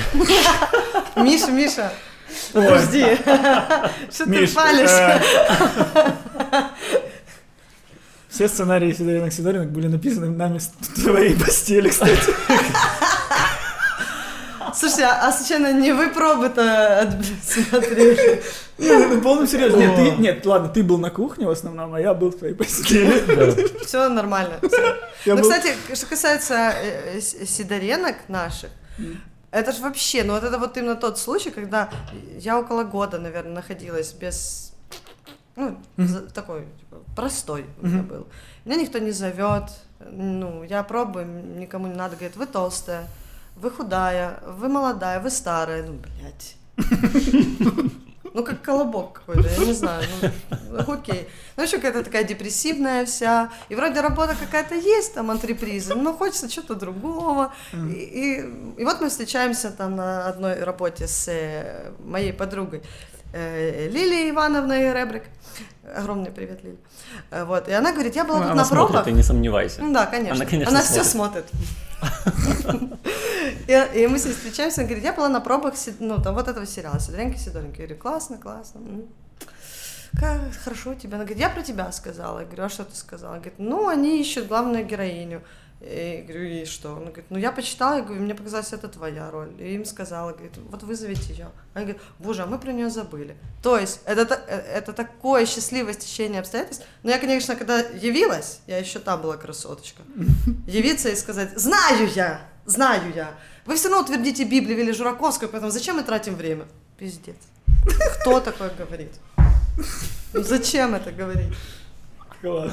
Миша, 1.16 1.50
Миша, 1.50 1.92
подожди. 2.52 3.04
Что 4.10 4.24
ты 4.26 4.46
палишь? 4.48 4.90
э, 4.90 5.20
Все 8.28 8.48
сценарии 8.48 8.92
Сидоринок 8.92 9.72
были 9.72 9.88
написаны 9.88 10.30
нами 10.30 10.58
с 10.58 10.68
твоей 10.68 11.36
постели, 11.36 11.88
кстати. 11.90 12.32
Слушай, 14.92 15.06
а 15.10 15.28
а 15.28 15.32
случайно 15.32 15.72
не 15.72 15.92
вы 15.92 16.08
пробы-то 16.10 17.00
от- 17.00 17.24
смотрели? 17.42 18.42
Не, 18.78 19.06
ну, 19.06 19.20
полном 19.22 19.46
серьезе. 19.46 19.76
Нет, 19.76 19.96
ты, 19.96 20.10
нет, 20.22 20.46
ладно, 20.46 20.68
ты 20.68 20.82
был 20.82 20.98
на 20.98 21.10
кухне 21.10 21.46
в 21.46 21.50
основном, 21.50 21.94
а 21.94 22.00
я 22.00 22.14
был 22.14 22.30
в 22.30 22.36
твоей 22.38 22.54
постели. 22.54 23.62
Все 23.86 24.08
нормально. 24.08 24.58
Ну, 25.34 25.42
кстати, 25.42 25.74
что 25.94 26.06
касается 26.06 26.74
э, 26.76 27.20
с- 27.20 27.46
сидоренок 27.48 28.16
наших, 28.28 28.70
это 29.50 29.72
же 29.72 29.82
вообще, 29.82 30.24
ну 30.24 30.32
вот 30.34 30.44
это 30.44 30.58
вот 30.58 30.76
именно 30.76 30.96
тот 30.96 31.18
случай, 31.18 31.50
когда 31.50 31.88
я 32.38 32.58
около 32.58 32.84
года, 32.84 33.18
наверное, 33.18 33.54
находилась 33.54 34.12
без, 34.12 34.72
ну, 35.56 35.78
за- 35.96 36.22
такой, 36.30 36.62
типа, 36.80 36.96
простой 37.14 37.64
у 37.80 37.86
меня 37.86 38.02
был. 38.02 38.26
Меня 38.64 38.76
никто 38.82 38.98
не 38.98 39.10
зовет, 39.12 39.64
ну, 40.10 40.62
я 40.64 40.82
пробую, 40.82 41.26
никому 41.58 41.86
не 41.86 41.94
надо, 41.94 42.16
говорит, 42.16 42.36
вы 42.36 42.46
толстая, 42.46 43.06
вы 43.56 43.70
худая, 43.70 44.40
вы 44.46 44.68
молодая, 44.68 45.20
вы 45.20 45.30
старая, 45.30 45.84
ну, 45.84 45.94
блядь. 45.94 46.56
Ну, 48.34 48.44
как 48.44 48.62
колобок 48.62 49.22
какой-то, 49.26 49.46
я 49.46 49.66
не 49.66 49.74
знаю, 49.74 50.04
ну, 50.70 50.78
окей. 50.90 51.28
Ну, 51.56 51.64
еще 51.64 51.76
какая-то 51.76 52.02
такая 52.02 52.24
депрессивная 52.24 53.04
вся, 53.04 53.50
и 53.68 53.74
вроде 53.74 54.00
работа 54.00 54.34
какая-то 54.40 54.74
есть, 54.74 55.12
там, 55.12 55.30
антрепризы, 55.30 55.94
но 55.94 56.14
хочется 56.14 56.48
чего-то 56.48 56.74
другого. 56.74 57.52
И, 57.74 57.92
и, 57.92 58.80
и 58.80 58.84
вот 58.84 59.02
мы 59.02 59.10
встречаемся 59.10 59.70
там 59.70 59.96
на 59.96 60.26
одной 60.26 60.62
работе 60.62 61.06
с 61.06 61.28
э, 61.28 61.92
моей 61.98 62.32
подругой 62.32 62.82
э, 63.34 63.88
Лилией 63.88 64.30
Ивановной 64.30 64.94
Ребрик. 64.94 65.24
Огромный 65.96 66.30
привет, 66.30 66.62
Лили. 66.62 66.76
Э, 67.30 67.44
Вот, 67.44 67.68
и 67.68 67.72
она 67.72 67.92
говорит, 67.92 68.14
я 68.14 68.24
была 68.24 68.38
тут 68.38 68.46
Она 68.46 68.54
на 68.54 68.64
смотрит, 68.64 68.86
пробах. 68.88 69.04
ты 69.04 69.12
не 69.12 69.22
сомневайся. 69.22 69.82
Ну 69.82 69.92
Да, 69.92 70.06
конечно. 70.06 70.36
Она, 70.42 70.46
конечно, 70.46 70.80
все 70.82 71.04
смотрит. 71.04 71.44
И, 73.66 73.88
и 73.94 74.06
мы 74.08 74.18
с 74.18 74.24
ней 74.24 74.32
встречаемся, 74.32 74.80
она 74.80 74.88
говорит, 74.88 75.04
я 75.04 75.12
была 75.12 75.28
на 75.28 75.40
пробах, 75.40 75.74
ну, 76.00 76.20
там, 76.20 76.34
вот 76.34 76.48
этого 76.48 76.66
сериала, 76.66 76.98
Сидоренко, 76.98 77.38
Сидоренко. 77.38 77.80
Я 77.82 77.86
говорю, 77.86 78.00
классно, 78.00 78.38
классно. 78.38 78.80
Как 80.18 80.40
хорошо 80.64 80.90
у 80.90 80.94
тебя. 80.94 81.14
Она 81.16 81.24
говорит, 81.24 81.38
я 81.38 81.48
про 81.48 81.62
тебя 81.62 81.90
сказала. 81.92 82.40
Я 82.40 82.46
говорю, 82.46 82.64
а 82.64 82.68
что 82.68 82.84
ты 82.84 82.94
сказала? 82.96 83.34
Она 83.34 83.40
говорит, 83.40 83.58
ну, 83.58 83.88
они 83.88 84.20
ищут 84.20 84.46
главную 84.48 84.84
героиню. 84.84 85.42
И 85.84 86.24
говорю, 86.28 86.44
и 86.44 86.64
что? 86.64 86.92
Она 86.92 87.06
говорит, 87.06 87.24
ну, 87.30 87.38
я 87.38 87.50
почитала, 87.50 87.96
я 87.96 88.02
говорю, 88.02 88.22
мне 88.22 88.36
показалось, 88.36 88.72
это 88.72 88.86
твоя 88.88 89.28
роль. 89.32 89.52
И 89.58 89.74
им 89.74 89.84
сказала, 89.84 90.30
говорит, 90.30 90.52
вот 90.70 90.84
вызовите 90.84 91.32
ее. 91.32 91.50
Она 91.74 91.84
говорит, 91.84 92.00
боже, 92.20 92.42
а 92.42 92.46
мы 92.46 92.60
про 92.60 92.72
нее 92.72 92.88
забыли. 92.88 93.36
То 93.64 93.76
есть, 93.76 94.00
это, 94.04 94.40
э, 94.46 94.58
это 94.58 94.92
такое 94.92 95.44
счастливое 95.44 95.94
стечение 95.94 96.38
обстоятельств. 96.38 96.86
Но 97.02 97.10
я, 97.10 97.18
конечно, 97.18 97.56
когда 97.56 97.80
явилась, 97.80 98.60
я 98.68 98.78
еще 98.78 99.00
там 99.00 99.22
была 99.22 99.36
красоточка, 99.36 100.02
явиться 100.68 101.08
и 101.08 101.16
сказать, 101.16 101.58
знаю 101.58 102.08
я, 102.14 102.42
знаю 102.64 103.12
я. 103.12 103.34
Вы 103.66 103.74
все 103.74 103.88
равно 103.88 104.04
утвердите 104.04 104.44
Библию 104.44 104.78
или 104.78 104.92
Жураковскую, 104.92 105.48
поэтому 105.48 105.72
зачем 105.72 105.96
мы 105.96 106.04
тратим 106.04 106.36
время? 106.36 106.66
Пиздец. 106.96 107.36
Кто 108.20 108.38
такое 108.38 108.70
говорит? 108.70 109.12
Ну, 110.32 110.42
зачем 110.42 110.94
это 110.94 111.10
говорить? 111.10 111.52
Класс. 112.40 112.72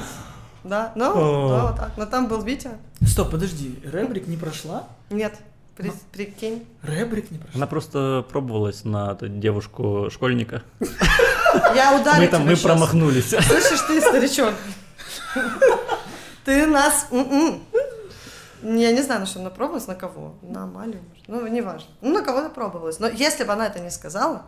Да, 0.64 0.92
ну, 0.94 1.48
да, 1.48 1.66
вот 1.66 1.76
так. 1.76 1.92
Но 1.96 2.06
там 2.06 2.26
был 2.28 2.42
Витя. 2.42 2.70
Стоп, 3.06 3.30
подожди, 3.30 3.80
Ребрик 3.84 4.26
не 4.26 4.36
прошла? 4.36 4.84
Нет, 5.08 5.34
при- 5.76 5.92
прикинь. 6.12 6.66
Ребрик 6.82 7.30
не 7.30 7.38
прошла? 7.38 7.56
Она 7.56 7.66
просто 7.66 8.24
пробовалась 8.30 8.84
на 8.84 9.12
эту 9.12 9.28
девушку-школьника. 9.28 10.62
Я 11.74 11.98
ударю 12.00 12.20
Мы 12.20 12.28
там, 12.28 12.46
мы 12.46 12.56
промахнулись. 12.56 13.30
Слышишь 13.30 13.80
ты, 13.88 14.00
старичок? 14.00 14.54
Ты 16.44 16.66
нас... 16.66 17.06
м-м. 17.10 17.62
Я 18.62 18.92
не 18.92 19.02
знаю, 19.02 19.20
на 19.20 19.26
что 19.26 19.40
она 19.40 19.48
пробовалась, 19.50 19.86
на 19.86 19.94
кого. 19.94 20.34
На 20.42 20.64
Амалию, 20.64 21.00
может. 21.08 21.28
Ну, 21.28 21.46
неважно. 21.46 21.88
Ну, 22.02 22.12
на 22.12 22.22
кого-то 22.22 22.50
пробовалась. 22.50 22.98
Но 23.00 23.08
если 23.08 23.44
бы 23.44 23.52
она 23.54 23.66
это 23.66 23.80
не 23.80 23.90
сказала, 23.90 24.42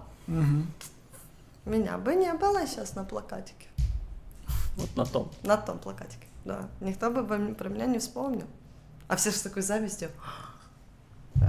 меня 1.65 1.97
бы 1.97 2.15
не 2.15 2.33
было 2.35 2.67
сейчас 2.67 2.95
на 2.95 3.05
плакатике. 3.05 3.67
Вот 4.77 4.97
на 4.97 5.05
том. 5.05 5.31
На 5.43 5.57
том 5.57 5.79
плакатике, 5.79 6.27
да. 6.45 6.69
Никто 6.81 7.11
бы 7.11 7.25
про 7.55 7.69
меня 7.69 7.87
не 7.87 7.99
вспомнил. 7.99 8.47
А 9.09 9.17
все 9.17 9.31
же 9.31 9.37
с 9.37 9.43
такой 9.43 9.63
завистью. 9.63 10.11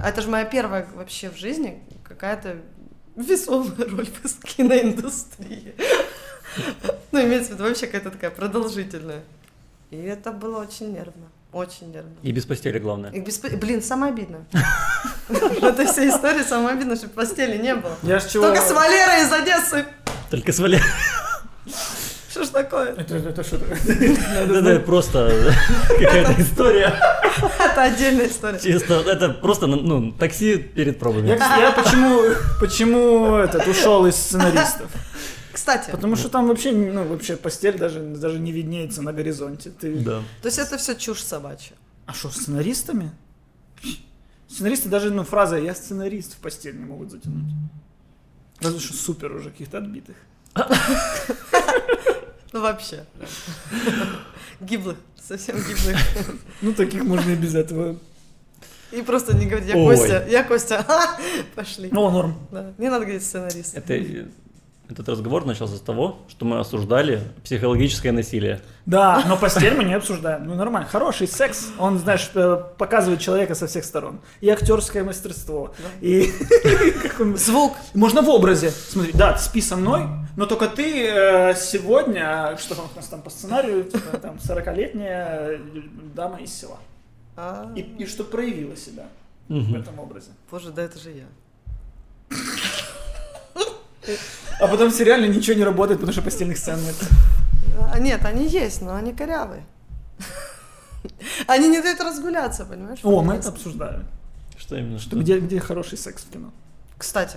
А 0.02 0.08
это 0.08 0.22
же 0.22 0.28
моя 0.28 0.44
первая 0.44 0.86
вообще 0.94 1.30
в 1.30 1.36
жизни 1.36 1.82
какая-то 2.02 2.58
весомая 3.16 3.88
роль 3.88 4.06
в 4.06 4.42
киноиндустрии. 4.42 5.74
Ну, 7.12 7.22
имеется 7.22 7.50
в 7.50 7.54
виду 7.54 7.64
вообще 7.64 7.86
какая-то 7.86 8.10
такая 8.10 8.30
продолжительная. 8.30 9.22
И 9.90 9.96
это 9.96 10.32
было 10.32 10.60
очень 10.60 10.92
нервно. 10.92 11.28
Очень 11.52 11.92
нервно. 11.92 12.14
И 12.22 12.32
без 12.32 12.44
постели, 12.44 12.78
главное. 12.80 13.12
И 13.12 13.20
без... 13.20 13.38
Блин, 13.38 13.80
самое 13.80 14.12
обидное. 14.12 14.44
В 15.28 15.64
этой 15.64 15.86
всей 15.86 16.10
истории 16.10 16.42
самое 16.42 16.76
обидное, 16.76 16.96
что 16.96 17.08
постели 17.08 17.56
не 17.62 17.76
было. 17.76 17.96
Я 18.02 18.18
ж 18.18 18.24
чего... 18.24 18.46
Только 18.46 18.60
с 18.60 18.72
Валерой 18.72 19.22
из 19.22 19.32
Одессы. 19.32 19.86
Только 20.30 20.52
с 20.52 20.58
Валерой. 20.58 20.84
Что 22.34 22.42
ж 22.42 22.48
такое? 22.48 22.94
Это, 22.94 23.14
это 23.14 23.44
что 23.44 23.60
такое? 23.60 23.78
Это 23.86 24.80
просто 24.80 25.30
какая-то 25.88 26.42
история. 26.42 26.92
Это 27.60 27.82
отдельная 27.82 28.26
история. 28.26 28.58
Чисто, 28.58 28.94
это 29.06 29.28
просто, 29.28 29.68
ну, 29.68 30.10
такси 30.10 30.56
перед 30.56 30.98
пробами. 30.98 31.28
я 31.28 31.70
почему, 31.70 32.22
почему 32.58 33.36
этот, 33.36 33.68
ушел 33.68 34.04
из 34.06 34.16
сценаристов? 34.16 34.90
Кстати, 35.52 35.92
Потому 35.92 36.16
что 36.16 36.28
там 36.28 36.48
вообще, 36.48 36.72
ну, 36.72 37.04
вообще 37.04 37.36
постель 37.36 37.78
даже, 37.78 38.00
даже 38.00 38.40
не 38.40 38.50
виднеется 38.50 39.00
на 39.00 39.12
горизонте. 39.12 39.70
Ты... 39.70 39.94
Да. 40.00 40.20
то 40.42 40.48
есть 40.48 40.58
это 40.58 40.76
все 40.76 40.96
чушь 40.96 41.22
собачья. 41.22 41.76
А 42.06 42.14
что, 42.14 42.30
с 42.30 42.38
сценаристами? 42.38 43.12
Сценаристы 44.48 44.88
даже, 44.88 45.12
ну, 45.12 45.22
фраза 45.22 45.56
«я 45.56 45.72
сценарист» 45.72 46.32
в 46.32 46.38
постель 46.38 46.76
не 46.76 46.84
могут 46.84 47.12
затянуть. 47.12 47.52
Разве 48.58 48.80
что 48.80 48.94
супер 48.94 49.30
уже 49.36 49.50
каких-то 49.50 49.78
отбитых. 49.78 50.16
Ну, 52.54 52.60
вообще. 52.60 53.04
Гиблых, 54.60 54.96
совсем 55.20 55.56
гиблых. 55.56 55.96
Ну, 56.62 56.72
таких 56.72 57.02
можно 57.02 57.32
и 57.32 57.34
без 57.34 57.56
этого. 57.56 57.98
И 58.92 59.02
просто 59.02 59.36
не 59.36 59.46
говорить, 59.46 59.68
я. 59.68 59.74
Костя, 59.74 60.24
я 60.30 60.44
Костя, 60.44 60.86
пошли. 61.56 61.88
Ну, 61.90 62.08
норм. 62.10 62.38
Не 62.78 62.90
надо 62.90 63.06
говорить 63.06 63.24
сценарист. 63.24 63.76
Это, 63.76 63.94
этот 64.88 65.08
разговор 65.08 65.46
начался 65.46 65.76
с 65.76 65.80
того, 65.80 66.18
что 66.28 66.44
мы 66.44 66.58
осуждали 66.58 67.22
психологическое 67.42 68.12
насилие. 68.12 68.60
Да, 68.84 69.22
но 69.26 69.36
постель 69.36 69.74
мы 69.74 69.84
не 69.84 69.94
обсуждаем. 69.94 70.46
Ну, 70.46 70.54
нормально. 70.54 70.88
Хороший 70.88 71.26
секс, 71.26 71.68
он, 71.78 71.98
знаешь, 71.98 72.30
э, 72.34 72.62
показывает 72.76 73.20
человека 73.20 73.54
со 73.54 73.66
всех 73.66 73.84
сторон. 73.84 74.20
И 74.40 74.48
актерское 74.50 75.02
мастерство. 75.04 75.74
И 76.00 76.30
Звук. 77.36 77.74
Можно 77.94 78.22
в 78.22 78.28
образе. 78.28 78.70
Смотри, 78.70 79.12
да, 79.14 79.32
ты 79.32 79.42
спи 79.42 79.60
со 79.62 79.76
мной, 79.76 80.06
но 80.36 80.46
только 80.46 80.68
ты 80.68 81.06
э, 81.08 81.54
сегодня, 81.54 82.56
что 82.58 82.74
там 82.74 82.84
у 82.92 82.96
нас 82.96 83.06
там 83.06 83.22
по 83.22 83.30
сценарию, 83.30 83.84
типа, 83.84 84.18
там 84.18 84.36
40-летняя 84.36 85.60
дама 86.14 86.38
из 86.40 86.52
села. 86.52 86.78
А, 87.36 87.72
И, 87.74 87.80
и 87.80 88.06
что 88.06 88.22
проявила 88.24 88.76
себя 88.76 89.04
в 89.48 89.74
этом 89.74 89.98
образе. 89.98 90.30
Боже, 90.50 90.70
да 90.70 90.82
это 90.82 90.98
же 90.98 91.10
я. 91.10 91.24
А 94.60 94.68
потом 94.68 94.90
в 94.90 94.94
сериале 94.94 95.28
ничего 95.28 95.56
не 95.56 95.64
работает, 95.64 96.00
потому 96.00 96.12
что 96.12 96.22
постельных 96.22 96.58
сцен 96.58 96.80
нет. 96.82 96.94
А, 97.92 97.98
нет, 97.98 98.24
они 98.24 98.46
есть, 98.46 98.82
но 98.82 98.94
они 98.94 99.12
корявые. 99.12 99.64
Они 101.46 101.68
не 101.68 101.82
дают 101.82 102.00
разгуляться, 102.00 102.64
понимаешь? 102.64 103.00
О, 103.02 103.22
мы 103.22 103.34
это 103.34 103.48
обсуждали. 103.48 104.04
Что 104.56 104.76
именно? 104.76 104.98
Что 104.98 105.16
где, 105.16 105.38
где 105.38 105.60
хороший 105.60 105.98
секс 105.98 106.22
в 106.22 106.30
кино? 106.30 106.50
Кстати. 106.96 107.36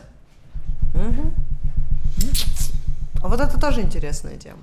Мгм. 0.93 1.33
А 3.21 3.27
вот 3.27 3.39
это 3.39 3.59
тоже 3.59 3.81
интересная 3.81 4.37
тема. 4.37 4.61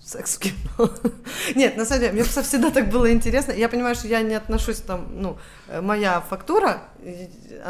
Секс 0.00 0.36
в 0.36 0.38
кино. 0.40 0.90
Нет, 1.54 1.76
на 1.76 1.84
самом 1.84 2.00
деле, 2.00 2.12
мне 2.12 2.22
просто 2.22 2.42
всегда 2.42 2.70
так 2.70 2.90
было 2.90 3.12
интересно. 3.12 3.52
Я 3.52 3.68
понимаю, 3.68 3.94
что 3.94 4.08
я 4.08 4.22
не 4.22 4.34
отношусь 4.34 4.78
там, 4.78 5.08
ну, 5.12 5.38
э, 5.68 5.80
моя 5.80 6.20
фактура, 6.20 6.82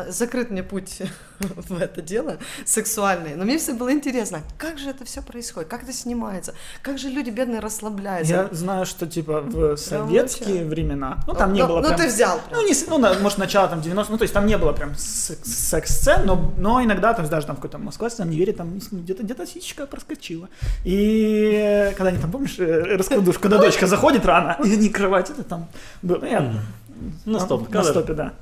закрыт 0.08 0.50
мне 0.50 0.62
путь 0.62 1.02
в 1.40 1.78
это 1.80 2.02
дело 2.02 2.36
сексуальное. 2.64 3.36
Но 3.36 3.44
мне 3.44 3.58
все 3.58 3.74
было 3.74 3.92
интересно, 3.92 4.40
как 4.58 4.78
же 4.78 4.90
это 4.90 5.04
все 5.04 5.22
происходит, 5.22 5.68
как 5.68 5.82
это 5.82 5.92
снимается, 5.92 6.54
как 6.82 6.98
же 6.98 7.08
люди 7.08 7.30
бедные 7.30 7.60
расслабляются. 7.60 8.32
Я 8.32 8.48
знаю, 8.52 8.86
что 8.86 9.06
типа 9.06 9.40
в 9.40 9.76
советские 9.76 10.64
вообще. 10.64 10.64
времена, 10.64 11.18
ну 11.26 11.34
там 11.34 11.52
не 11.52 11.60
Ну, 11.62 11.68
было 11.68 11.80
ну, 11.80 11.88
прям... 11.88 12.00
ты 12.00 12.06
взял 12.08 12.38
прям. 12.48 12.60
Ну, 12.60 12.68
не, 12.68 12.74
ну, 12.88 12.98
на- 12.98 13.14
может, 13.18 13.38
начало 13.38 13.68
там 13.68 13.80
90 13.80 14.12
ну, 14.12 14.18
то 14.18 14.22
есть 14.22 14.34
там 14.34 14.46
не 14.46 14.58
было 14.58 14.72
прям 14.72 14.94
секс- 14.96 15.68
секс-сцен, 15.70 16.26
но, 16.26 16.52
но 16.58 16.82
иногда, 16.82 17.14
там, 17.14 17.28
даже 17.28 17.46
там 17.46 17.56
в 17.56 17.58
какой-то 17.60 17.78
Москва, 17.78 18.08
там 18.10 18.30
не 18.30 18.36
верит, 18.36 18.56
там 18.56 18.78
где-то 18.90 19.22
где 19.22 19.34
сисечка 19.46 19.86
проскочила. 19.86 20.48
И 20.84 21.52
э, 21.54 21.92
когда 21.92 22.08
они 22.10 22.18
там, 22.18 22.30
помнишь, 22.30 22.58
э, 22.58 22.96
раскладушку, 22.96 23.42
когда 23.42 23.58
дочка 23.58 23.86
заходит 23.86 24.26
рано, 24.26 24.56
и 24.64 24.72
они 24.74 24.88
кровать, 24.88 25.30
это 25.30 25.42
там 25.44 25.68
было, 26.02 26.18
ну, 26.18 26.26
я- 26.26 26.52
На 27.24 27.40
стоп, 27.40 27.62
на 27.68 27.72
кадр. 27.72 27.90
стопе, 27.90 28.12
да. 28.14 28.34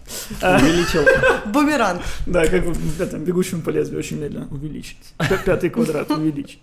А, 0.42 0.56
Увеличил. 0.62 1.00
Бумеранг. 1.46 2.02
Да, 2.26 2.46
как 2.46 2.64
в 2.64 3.00
этом 3.00 3.24
бегущем 3.24 3.62
по 3.62 3.70
лезвию 3.70 3.98
очень 3.98 4.18
медленно 4.18 4.48
увеличить. 4.50 4.98
Пятый 5.44 5.70
квадрат 5.70 6.10
увеличить. 6.10 6.60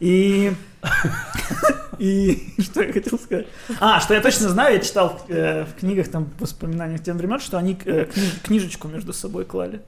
И... 0.00 0.52
И 1.98 2.54
что 2.60 2.82
я 2.82 2.92
хотел 2.92 3.18
сказать? 3.18 3.46
А, 3.80 3.98
что 4.00 4.14
я 4.14 4.20
точно 4.20 4.48
знаю, 4.50 4.74
я 4.74 4.80
читал 4.80 5.20
э, 5.28 5.64
в 5.64 5.80
книгах, 5.80 6.06
там, 6.08 6.28
воспоминаниях 6.38 7.02
тем 7.02 7.18
времен, 7.18 7.40
что 7.40 7.58
они 7.58 7.76
э, 7.84 8.04
кни- 8.04 8.40
книжечку 8.44 8.86
между 8.86 9.12
собой 9.12 9.44
клали. 9.44 9.80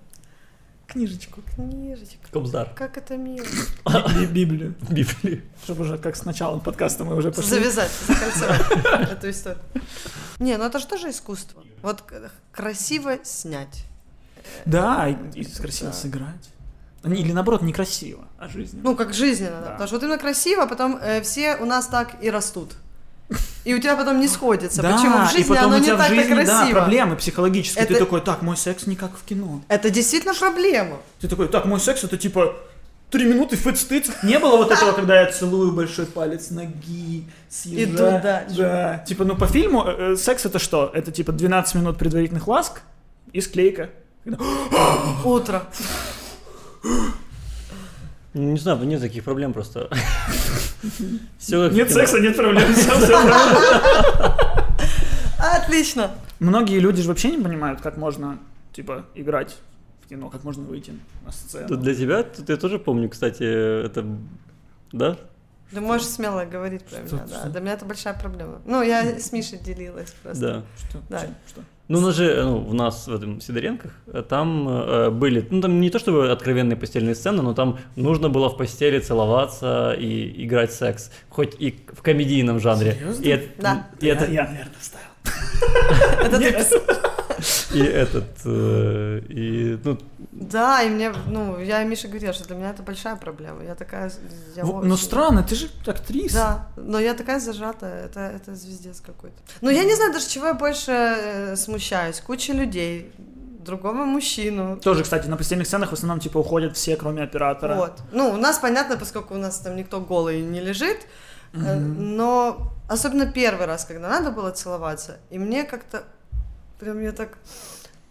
Книжечку. 0.90 1.40
Книжечка. 1.55 2.18
Кобзар. 2.33 2.70
Как 2.74 2.96
это 2.96 3.16
мило. 3.16 3.46
Би- 4.18 4.26
Библию. 4.26 4.74
Библию. 4.90 5.42
Чтобы 5.64 5.83
уже 5.83 5.98
как 5.98 6.16
с 6.16 6.24
началом 6.24 6.61
подкаста 6.61 7.05
мы 7.05 7.14
уже 7.16 7.31
пошли. 7.31 7.48
Завязать, 7.50 7.90
закольцевать 8.07 9.11
эту 9.12 9.31
историю. 9.31 9.62
Не, 10.38 10.57
ну 10.57 10.64
это 10.64 10.79
же 10.79 10.87
тоже 10.87 11.11
искусство. 11.11 11.62
Вот 11.83 12.05
красиво 12.53 13.18
снять. 13.22 13.85
Да, 14.64 15.09
и, 15.09 15.40
и 15.40 15.44
красиво 15.44 15.92
сыграть. 15.92 16.50
Или 17.05 17.33
наоборот, 17.33 17.62
некрасиво, 17.62 18.24
а 18.38 18.48
жизненно. 18.48 18.83
Ну, 18.83 18.96
как 18.96 19.14
жизненно, 19.14 19.61
да. 19.61 19.64
Да. 19.64 19.70
Потому 19.72 19.87
что 19.87 19.96
вот 19.96 20.03
именно 20.03 20.18
красиво, 20.18 20.66
потом 20.66 20.98
э, 21.00 21.22
все 21.22 21.57
у 21.57 21.64
нас 21.64 21.87
так 21.87 22.22
и 22.22 22.31
растут. 22.31 22.74
И 23.64 23.75
у 23.75 23.79
тебя 23.79 23.97
потом 23.97 24.21
не 24.21 24.29
сходится. 24.29 24.83
Почему 24.83 25.19
в 25.19 25.31
и 25.31 25.37
жизни 25.37 25.49
потом 25.49 25.64
оно 25.66 25.77
у 25.77 25.79
не 25.79 25.85
тебя 25.85 25.95
в 25.97 25.99
так-то 25.99 26.14
жизни, 26.14 26.35
да, 26.35 26.59
красиво? 26.59 26.79
проблемы 26.81 27.16
психологические. 27.16 27.87
Ты 27.87 27.95
Это- 27.95 28.05
такой, 28.05 28.21
так, 28.21 28.43
мой 28.43 28.57
секс 28.57 28.87
не 28.87 28.97
как 28.97 29.16
в 29.16 29.25
кино. 29.25 29.62
Это 29.69 29.90
действительно 29.90 30.35
проблема. 30.35 30.97
Ты 31.21 31.29
такой, 31.29 31.49
так, 31.49 31.66
мой 31.66 31.79
секс 31.79 32.03
это 32.03 32.16
типа 32.16 32.57
три 33.11 33.27
минуты 33.27 33.57
фэт-стыц. 33.57 34.11
Не 34.23 34.38
было 34.38 34.57
вот 34.57 34.71
этого, 34.71 34.93
когда 34.93 35.21
я 35.21 35.31
целую 35.31 35.73
большой 35.73 36.07
палец 36.07 36.51
ноги, 36.51 37.27
съезжаю. 37.49 37.90
Иду 37.90 38.23
дальше. 38.23 38.57
Да. 38.57 38.99
Типа, 39.07 39.25
ну 39.25 39.37
по 39.37 39.47
фильму 39.47 39.85
э, 39.87 40.12
э, 40.12 40.16
секс 40.16 40.47
это 40.47 40.59
что? 40.59 40.90
Это 40.95 41.12
типа 41.12 41.33
12 41.33 41.75
минут 41.75 41.99
предварительных 41.99 42.49
ласк 42.49 42.83
и 43.33 43.40
склейка. 43.40 43.90
Утро. 45.25 45.64
Не 48.35 48.59
знаю, 48.59 48.79
нет 48.85 49.01
таких 49.01 49.25
проблем 49.25 49.53
просто. 49.53 49.90
Нет 51.51 51.90
секса, 51.90 52.21
нет 52.21 52.37
проблем. 52.37 52.62
Отлично. 55.38 56.12
Многие 56.38 56.79
люди 56.79 57.03
же 57.03 57.09
вообще 57.09 57.31
не 57.31 57.43
понимают, 57.43 57.81
как 57.81 57.97
можно, 57.97 58.38
типа, 58.73 59.05
играть 59.14 59.57
в 60.03 60.09
кино, 60.09 60.31
как 60.31 60.45
можно 60.45 60.62
выйти 60.62 60.93
на 61.25 61.33
сцену. 61.33 61.77
Для 61.77 61.95
тебя, 61.95 62.23
тут 62.23 62.49
я 62.49 62.57
тоже 62.57 62.79
помню, 62.79 63.09
кстати, 63.09 63.43
это... 63.85 64.07
Да? 64.93 65.16
Ты 65.71 65.81
можешь 65.81 66.07
смело 66.07 66.45
говорить 66.45 66.85
про 66.85 66.99
меня, 66.99 67.27
да. 67.29 67.49
Для 67.49 67.61
меня 67.61 67.73
это 67.75 67.85
большая 67.85 68.14
проблема. 68.14 68.61
Ну, 68.64 68.83
я 68.83 69.19
с 69.19 69.33
Мишей 69.33 69.59
делилась 69.59 70.14
просто. 70.23 70.40
Да. 70.40 70.62
Что? 70.88 70.99
Да. 71.09 71.21
Что? 71.47 71.62
Ну, 71.90 71.98
у 71.98 72.03
нас 72.03 72.14
же, 72.14 72.44
ну, 72.44 72.68
у 72.68 72.72
нас 72.72 73.09
в 73.09 73.12
этом 73.16 73.40
Сидоренках, 73.40 73.90
э, 74.07 74.22
там 74.22 74.68
э, 74.68 75.11
были, 75.11 75.44
ну, 75.50 75.61
там 75.61 75.81
не 75.81 75.90
то 75.90 75.98
чтобы 75.98 76.31
откровенные 76.31 76.76
постельные 76.76 77.16
сцены, 77.16 77.42
но 77.42 77.53
там 77.53 77.79
нужно 77.96 78.29
было 78.29 78.48
в 78.48 78.57
постели 78.57 79.00
целоваться 79.00 79.92
и 79.98 80.44
играть 80.44 80.72
секс, 80.72 81.11
хоть 81.31 81.57
и 81.59 81.74
в 81.92 82.00
комедийном 82.03 82.61
жанре. 82.61 82.92
Серьезно? 82.92 83.22
И, 83.24 83.29
это- 83.29 83.48
Да. 83.61 83.87
и, 84.00 84.07
это, 84.07 84.24
Я, 84.26 84.31
я, 84.31 84.42
наверное, 84.44 84.72
вставил. 84.79 85.07
Это 86.24 86.38
ты. 86.38 87.10
И 87.72 87.80
этот, 87.80 88.24
э, 88.44 89.20
и, 89.28 89.78
ну, 89.85 89.98
Да, 90.33 90.83
и 90.83 90.88
мне, 90.88 91.12
ну, 91.26 91.59
я 91.61 91.83
и 91.83 91.87
Мише 91.87 92.09
говорила, 92.09 92.33
что 92.33 92.46
для 92.46 92.56
меня 92.56 92.70
это 92.70 92.83
большая 92.83 93.16
проблема. 93.16 93.62
Я 93.64 93.74
такая... 93.74 94.11
Я 94.56 94.64
Ну, 94.64 94.72
очень- 94.76 94.88
ну 94.88 94.96
странно, 94.96 95.42
ты 95.42 95.54
же 95.54 95.68
актриса. 95.87 96.35
Да, 96.35 96.68
но 96.83 96.98
я 96.98 97.14
такая 97.14 97.40
зажатая, 97.40 98.06
это, 98.06 98.20
это 98.20 98.54
звездец 98.54 99.00
какой-то. 99.00 99.37
Ну, 99.61 99.70
я 99.70 99.85
не 99.85 99.94
знаю 99.94 100.12
даже, 100.12 100.28
чего 100.28 100.46
я 100.46 100.54
больше 100.54 100.92
э, 100.92 101.56
смущаюсь. 101.56 102.20
Куча 102.20 102.52
людей, 102.52 103.12
другого 103.64 104.04
мужчину. 104.04 104.76
Тоже, 104.78 105.02
кстати, 105.02 105.28
на 105.28 105.37
постельных 105.37 105.66
сценах 105.66 105.90
в 105.90 105.92
основном 105.92 106.18
типа 106.20 106.38
уходят 106.38 106.76
все, 106.76 106.96
кроме 106.96 107.22
оператора. 107.22 107.74
Вот. 107.74 107.92
Ну, 108.12 108.30
у 108.30 108.37
нас 108.37 108.59
понятно, 108.59 108.96
поскольку 108.96 109.35
у 109.35 109.38
нас 109.38 109.59
там 109.61 109.76
никто 109.76 110.00
голый 110.00 110.40
не 110.40 110.61
лежит, 110.61 110.98
э, 111.52 111.76
но 111.76 112.72
особенно 112.88 113.26
первый 113.26 113.66
раз, 113.66 113.85
когда 113.85 114.09
надо 114.09 114.30
было 114.30 114.50
целоваться, 114.50 115.18
и 115.30 115.38
мне 115.38 115.64
как-то 115.64 116.02
прям 116.81 117.01
я 117.01 117.12
так... 117.12 117.38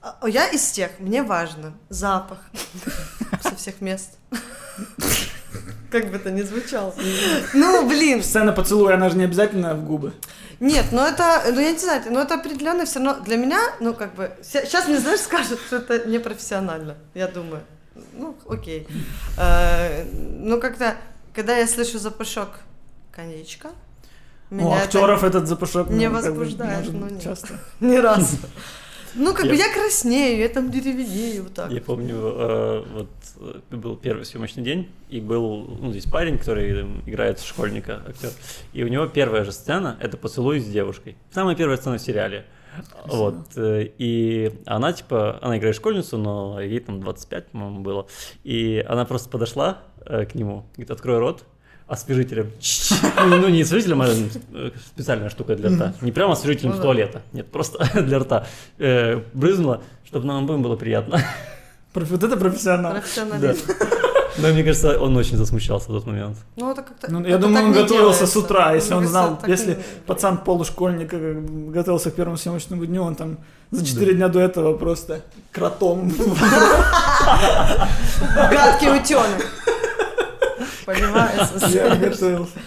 А, 0.02 0.18
Я 0.28 0.48
из 0.48 0.72
тех, 0.72 0.92
мне 1.00 1.24
важно 1.24 1.74
запах 1.90 2.40
со 3.42 3.56
всех 3.56 3.82
мест. 3.82 4.18
Как 5.92 6.10
бы 6.12 6.18
это 6.18 6.30
ни 6.32 6.44
звучало. 6.44 6.94
Ну, 7.54 7.88
блин, 7.90 8.22
Сцена 8.24 8.54
поцелуя, 8.54 8.94
она 8.96 9.10
же 9.10 9.18
не 9.18 9.24
обязательно 9.26 9.74
в 9.74 9.84
губы. 9.86 10.14
Нет, 10.60 10.86
ну 10.92 11.02
это, 11.02 11.42
ну 11.52 11.60
я 11.60 11.72
не 11.72 11.80
знаю, 11.80 12.04
но 12.12 12.22
это 12.22 12.36
определенно 12.36 12.86
все 12.86 13.00
равно 13.00 13.24
для 13.24 13.38
меня, 13.38 13.60
ну 13.80 13.94
как 13.94 14.14
бы, 14.14 14.32
сейчас 14.44 14.88
мне, 14.88 15.00
знаешь, 15.00 15.22
скажут, 15.22 15.60
что 15.66 15.78
это 15.78 16.08
непрофессионально, 16.08 16.96
я 17.14 17.28
думаю. 17.28 17.64
Ну, 18.14 18.36
окей. 18.48 18.88
Э, 19.38 20.04
Ну, 20.14 20.60
как-то, 20.60 20.96
когда 21.34 21.58
я 21.58 21.66
слышу 21.68 21.98
запашок 21.98 22.60
коньячка, 23.12 23.70
меня 24.56 24.76
это 24.76 24.84
актеров 24.86 25.24
этот 25.24 25.48
запашок 25.48 25.90
не 25.90 26.10
ну, 26.10 26.22
как 26.22 26.34
бы, 26.34 26.40
возбуждает, 26.40 26.92
ну, 26.92 27.10
нет. 27.10 27.22
часто. 27.22 27.60
ни 27.80 27.98
разу. 27.98 28.38
Ну, 29.16 29.34
как 29.34 29.46
бы 29.46 29.56
Я- 29.56 29.66
я 29.66 29.74
краснею, 29.74 30.40
я 30.40 30.50
там 30.50 30.70
деревенею 30.72 31.44
вот 31.44 31.54
так. 31.54 31.72
Я 31.72 31.82
помню, 31.82 32.16
э, 32.16 32.84
вот 32.94 33.10
э, 33.72 33.76
был 33.76 33.96
первый 33.96 34.24
съемочный 34.26 34.64
день, 34.64 34.90
и 35.10 35.20
был, 35.20 35.78
ну, 35.80 35.92
здесь 35.92 36.06
парень, 36.06 36.38
который 36.38 36.74
там, 36.76 37.02
играет 37.06 37.40
школьника, 37.40 38.02
актер, 38.08 38.30
и 38.74 38.84
у 38.84 38.88
него 38.88 39.08
первая 39.08 39.44
же 39.44 39.52
сцена— 39.52 39.98
это 40.00 40.18
поцелуй 40.18 40.60
с 40.60 40.66
девушкой. 40.66 41.18
Самая 41.32 41.56
первая 41.56 41.78
сцена 41.78 41.98
в 41.98 42.02
сериале. 42.02 42.46
Вот, 43.06 43.36
э, 43.56 43.90
и 43.98 44.52
она, 44.66 44.94
типа, 44.94 45.40
она 45.42 45.58
играет 45.58 45.76
школьницу, 45.76 46.18
но 46.18 46.62
ей 46.62 46.80
там 46.80 47.02
25, 47.02 47.48
по-моему, 47.48 47.80
было, 47.82 48.08
и 48.44 48.86
она 48.88 49.06
просто 49.06 49.30
подошла 49.30 49.80
э, 50.06 50.26
к 50.26 50.36
нему, 50.36 50.66
говорит, 50.76 50.92
открой 50.92 51.18
рот, 51.18 51.46
освежителем. 51.90 52.52
Ну, 53.18 53.38
ну, 53.38 53.50
не 53.50 53.64
освежителем, 53.64 54.02
а 54.02 54.08
э, 54.08 54.72
специальная 54.86 55.30
штука 55.30 55.56
для 55.56 55.70
рта. 55.70 55.94
Не 56.02 56.12
прямо 56.12 56.34
освежителем 56.34 56.70
Ну 56.70 56.76
с 56.76 56.78
да. 56.78 56.84
туалета. 56.84 57.22
Нет, 57.34 57.52
просто 57.52 57.80
для 58.02 58.20
рта. 58.20 58.46
Э, 58.78 59.22
Брызнула, 59.34 59.82
чтобы 60.06 60.28
нам 60.28 60.44
обоим 60.44 60.62
было 60.62 60.76
приятно. 60.76 61.22
Вот 61.94 62.24
это 62.24 62.38
профессионал. 62.38 62.94
Да. 62.94 63.00
Профессионализм. 63.00 63.62
Но 64.38 64.48
мне 64.50 64.64
кажется, 64.64 65.00
он 65.00 65.18
очень 65.18 65.38
засмущался 65.38 65.90
в 65.90 65.94
тот 65.96 66.06
момент. 66.06 66.38
Ну, 66.56 66.72
это 66.72 66.84
как-то... 66.84 67.12
Ну, 67.12 67.20
это 67.22 67.30
я 67.30 67.38
думаю, 67.38 67.56
так 67.58 67.66
он 67.66 67.74
готовился 67.74 68.28
с 68.28 68.32
делается. 68.32 68.40
утра, 68.40 68.74
если 68.74 68.94
Мне 68.94 68.98
он 68.98 69.04
кажется, 69.04 69.22
знал, 69.28 69.38
так 69.40 69.50
если 69.50 69.80
пацан 70.06 70.38
полушкольник 70.38 71.14
готовился 71.74 72.12
к 72.12 72.16
первому 72.16 72.38
съемочному 72.38 72.86
дню, 72.86 73.04
он 73.04 73.16
там 73.16 73.38
за 73.72 73.86
4 73.86 74.14
дня 74.14 74.28
до 74.30 74.40
этого 74.40 74.78
просто 74.78 75.22
кротом. 75.52 76.14
Гадкий 78.52 78.90
утенок. 78.92 79.46
Понимаешь? 80.94 81.74
Я 81.74 81.96
готовился. 81.96 82.60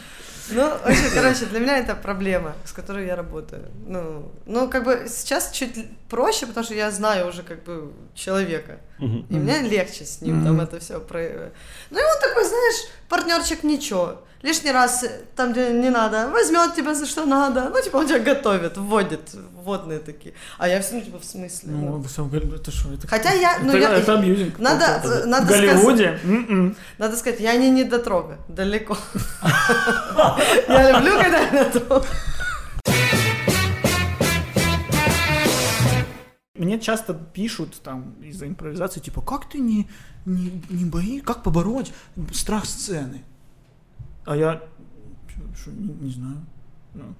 Ну, 0.50 0.70
очень, 0.84 1.10
короче, 1.14 1.46
для 1.46 1.60
меня 1.60 1.78
это 1.78 1.94
проблема, 1.94 2.54
с 2.64 2.72
которой 2.72 3.06
я 3.06 3.16
работаю. 3.16 3.70
Ну, 3.86 4.30
ну, 4.46 4.68
как 4.68 4.84
бы 4.84 5.06
сейчас 5.08 5.50
чуть 5.50 5.74
проще, 6.08 6.46
потому 6.46 6.64
что 6.64 6.74
я 6.74 6.90
знаю 6.90 7.28
уже 7.28 7.42
как 7.42 7.64
бы 7.64 7.92
человека. 8.14 8.78
И 8.98 9.34
мне 9.34 9.60
легче 9.60 10.04
с 10.04 10.20
ним 10.20 10.44
там 10.44 10.60
это 10.60 10.78
все 10.78 11.00
про... 11.00 11.18
Ну 11.90 11.98
и 11.98 12.02
он 12.02 12.20
такой, 12.20 12.44
знаешь, 12.44 12.76
партнерчик 13.08 13.64
ничего. 13.64 14.22
Лишний 14.42 14.72
раз 14.72 15.04
э, 15.04 15.08
там, 15.36 15.52
где 15.52 15.70
не 15.72 15.88
надо, 15.90 16.28
возьмет 16.30 16.74
тебя 16.74 16.94
за 16.94 17.06
что 17.06 17.24
надо. 17.26 17.70
Ну, 17.72 17.80
типа, 17.80 17.98
он 17.98 18.08
тебя 18.08 18.18
готовит, 18.18 18.76
вводит, 18.76 19.34
вводные 19.34 20.00
такие. 20.00 20.34
А 20.58 20.66
я 20.68 20.80
все, 20.80 20.94
ну, 20.96 21.00
типа, 21.00 21.18
в 21.20 21.24
смысле? 21.24 21.70
Ну, 21.70 21.98
ну. 21.98 22.02
всё, 22.02 22.28
это 22.28 22.70
что? 22.72 22.92
Это, 22.92 23.06
Хотя 23.06 23.32
я, 23.32 23.58
ну, 23.62 23.68
это, 23.68 23.78
я, 23.78 23.94
это 23.94 24.18
абьюзинг. 24.18 24.58
надо, 24.58 24.84
какой-то. 25.00 25.26
надо 25.26 25.46
В 25.46 25.48
сказать- 25.48 25.70
Голливуде? 25.70 26.20
М-м. 26.24 26.76
Надо 26.98 27.16
сказать, 27.16 27.38
я 27.40 27.54
не 27.56 27.70
недотрога, 27.70 28.38
далеко. 28.48 28.96
Я 30.68 30.90
люблю, 30.92 31.12
когда 31.22 31.38
я 31.38 31.50
недотрога. 31.50 32.06
Мне 36.54 36.78
часто 36.80 37.14
пишут 37.14 37.80
там 37.82 38.14
из-за 38.22 38.46
импровизации, 38.46 39.00
типа, 39.00 39.20
как 39.20 39.48
ты 39.48 39.58
не, 39.58 39.88
не, 40.26 40.62
не 40.70 40.84
боишься, 40.84 41.24
как 41.26 41.42
побороть 41.42 41.92
страх 42.32 42.66
сцены? 42.66 43.22
А 44.24 44.36
я 44.36 44.62
что, 45.56 45.70
не, 45.70 45.92
не 45.92 46.10
знаю. 46.12 46.36
Ну, 46.94 47.14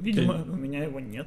видимо, 0.00 0.42
у 0.42 0.56
меня 0.56 0.84
его 0.84 1.00
нет. 1.00 1.26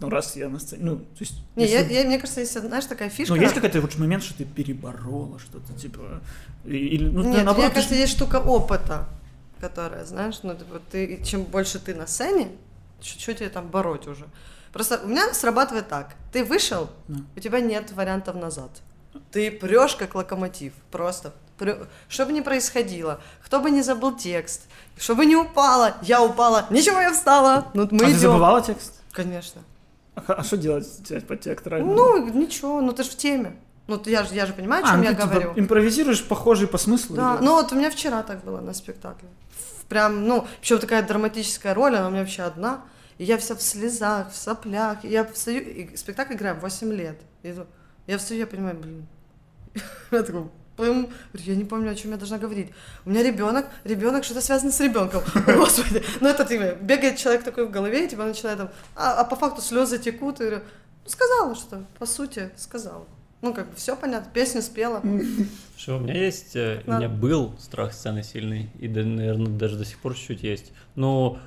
Ну, 0.00 0.08
раз 0.10 0.36
я 0.36 0.48
на 0.48 0.58
сцене. 0.60 0.82
Ну, 0.84 0.96
то 0.98 1.04
есть. 1.20 1.34
Не, 1.56 1.64
я, 1.66 1.80
если- 1.80 1.92
я- 1.94 2.04
мне 2.04 2.18
кажется, 2.18 2.40
есть, 2.40 2.52
знаешь, 2.60 2.84
такая 2.84 3.08
фишка. 3.10 3.34
ну, 3.34 3.40
есть 3.40 3.54
какой-то 3.54 3.80
вот 3.80 3.96
момент, 3.98 4.22
что 4.22 4.34
ты 4.34 4.44
переборола 4.44 5.38
что-то, 5.40 5.72
типа. 5.72 6.20
Или, 6.64 7.08
ну, 7.08 7.22
Нет, 7.24 7.44
наоборот, 7.44 7.56
мне 7.58 7.68
ты 7.68 7.74
кажется, 7.74 7.94
ж- 7.94 7.98
есть 7.98 8.12
штука 8.12 8.36
опыта, 8.36 9.08
которая, 9.60 10.04
знаешь, 10.04 10.38
ну, 10.44 10.54
типа, 10.54 10.80
ты, 10.90 11.20
чем 11.24 11.42
больше 11.42 11.80
ты 11.80 11.94
на 11.96 12.06
сцене, 12.06 12.48
что 13.00 13.34
тебе 13.34 13.48
там 13.48 13.68
бороть 13.68 14.06
уже. 14.06 14.26
Просто 14.72 15.00
у 15.02 15.08
меня 15.08 15.32
срабатывает 15.34 15.88
так. 15.88 16.14
Ты 16.32 16.44
вышел, 16.44 16.88
Да. 17.08 17.18
у 17.36 17.40
тебя 17.40 17.60
нет 17.60 17.90
вариантов 17.92 18.36
назад. 18.36 18.70
Ты 19.32 19.50
прешь 19.50 19.96
как 19.96 20.14
локомотив, 20.14 20.74
просто. 20.92 21.32
Что 22.08 22.26
бы 22.26 22.32
ни 22.32 22.40
происходило, 22.40 23.20
кто 23.44 23.60
бы 23.60 23.70
ни 23.70 23.80
забыл 23.82 24.16
текст, 24.16 24.62
чтобы 24.96 25.26
не 25.26 25.36
упала, 25.36 25.96
я 26.02 26.22
упала, 26.22 26.66
ничего, 26.70 27.00
я 27.00 27.12
встала, 27.12 27.68
ну 27.74 27.88
мы 27.90 27.96
а 28.02 28.06
ты 28.06 28.10
идем. 28.12 28.18
забывала 28.20 28.62
текст? 28.62 28.94
Конечно. 29.12 29.62
А, 30.14 30.22
а 30.34 30.44
что 30.44 30.56
делать 30.56 30.86
взять 30.86 31.26
по 31.26 31.36
текст 31.36 31.66
реально? 31.66 31.94
Ну, 31.94 32.28
ничего, 32.28 32.80
ну 32.80 32.92
ты 32.92 33.02
же 33.04 33.10
в 33.10 33.16
теме. 33.16 33.56
Ну, 33.86 33.96
ты- 33.96 34.10
я 34.10 34.22
же, 34.24 34.34
я 34.34 34.44
же 34.46 34.52
понимаю, 34.52 34.84
о 34.84 34.88
а, 34.88 34.90
чем 34.90 34.98
ну, 34.98 35.04
я 35.04 35.10
ты, 35.10 35.16
типа, 35.22 35.28
говорю. 35.28 35.52
импровизируешь 35.56 36.24
похожий 36.26 36.68
по 36.68 36.76
смыслу? 36.78 37.16
Да, 37.16 37.36
или- 37.36 37.44
ну 37.44 37.52
вот 37.54 37.72
у 37.72 37.74
меня 37.74 37.90
вчера 37.90 38.22
так 38.22 38.44
было 38.44 38.60
на 38.60 38.74
спектакле. 38.74 39.28
Прям, 39.88 40.26
ну, 40.26 40.46
причем 40.60 40.78
такая 40.78 41.02
драматическая 41.02 41.72
роль, 41.72 41.96
она 41.96 42.08
у 42.08 42.10
меня 42.10 42.20
вообще 42.20 42.42
одна. 42.42 42.82
И 43.16 43.24
я 43.24 43.38
вся 43.38 43.54
в 43.54 43.62
слезах, 43.62 44.30
в 44.30 44.36
соплях. 44.36 45.04
И 45.04 45.08
я 45.08 45.24
встаю, 45.24 45.60
и 45.62 45.96
спектакль 45.96 46.34
играем 46.34 46.60
8 46.60 46.92
лет. 46.92 47.18
И 47.42 47.48
я- 47.48 47.66
я 48.06 48.18
встаю, 48.18 48.40
я 48.40 48.46
понимаю, 48.46 48.76
блин. 48.76 49.06
Я 50.10 50.22
такой, 50.22 50.44
пым. 50.78 51.10
Я 51.34 51.56
не 51.56 51.64
помню, 51.64 51.90
о 51.90 51.94
чем 51.94 52.12
я 52.12 52.16
должна 52.16 52.38
говорить. 52.38 52.70
У 53.04 53.10
меня 53.10 53.22
ребенок, 53.22 53.66
ребенок, 53.84 54.24
что-то 54.24 54.40
связано 54.40 54.70
с 54.70 54.80
ребенком. 54.80 55.22
Господи. 55.46 56.02
Ну, 56.20 56.28
это 56.28 56.44
типа, 56.44 56.76
бегает 56.80 57.18
человек 57.18 57.42
такой 57.42 57.66
в 57.66 57.70
голове, 57.70 58.06
и 58.06 58.08
типа 58.08 58.24
начинает 58.24 58.58
там, 58.58 58.70
а, 58.94 59.20
а 59.20 59.24
по 59.24 59.36
факту 59.36 59.60
слезы 59.60 59.98
текут. 59.98 60.40
И 60.40 60.44
говорю, 60.44 60.62
ну, 61.04 61.10
сказала 61.10 61.54
что, 61.54 61.84
по 61.98 62.06
сути, 62.06 62.50
сказала. 62.56 63.04
Ну, 63.42 63.52
как 63.52 63.70
бы 63.70 63.76
все 63.76 63.96
понятно, 63.96 64.30
песню 64.32 64.62
спела. 64.62 65.02
Что, 65.76 65.96
у 65.96 66.00
меня 66.00 66.14
есть, 66.14 66.56
э, 66.56 66.82
у 66.86 66.92
меня 66.92 67.08
был 67.08 67.54
страх 67.60 67.92
сцены 67.92 68.22
сильный, 68.22 68.70
и, 68.80 68.88
наверное, 68.88 69.46
даже 69.46 69.76
до 69.76 69.84
сих 69.84 69.98
пор 69.98 70.14
чуть-чуть 70.14 70.42
есть. 70.42 70.72
Но, 70.96 71.38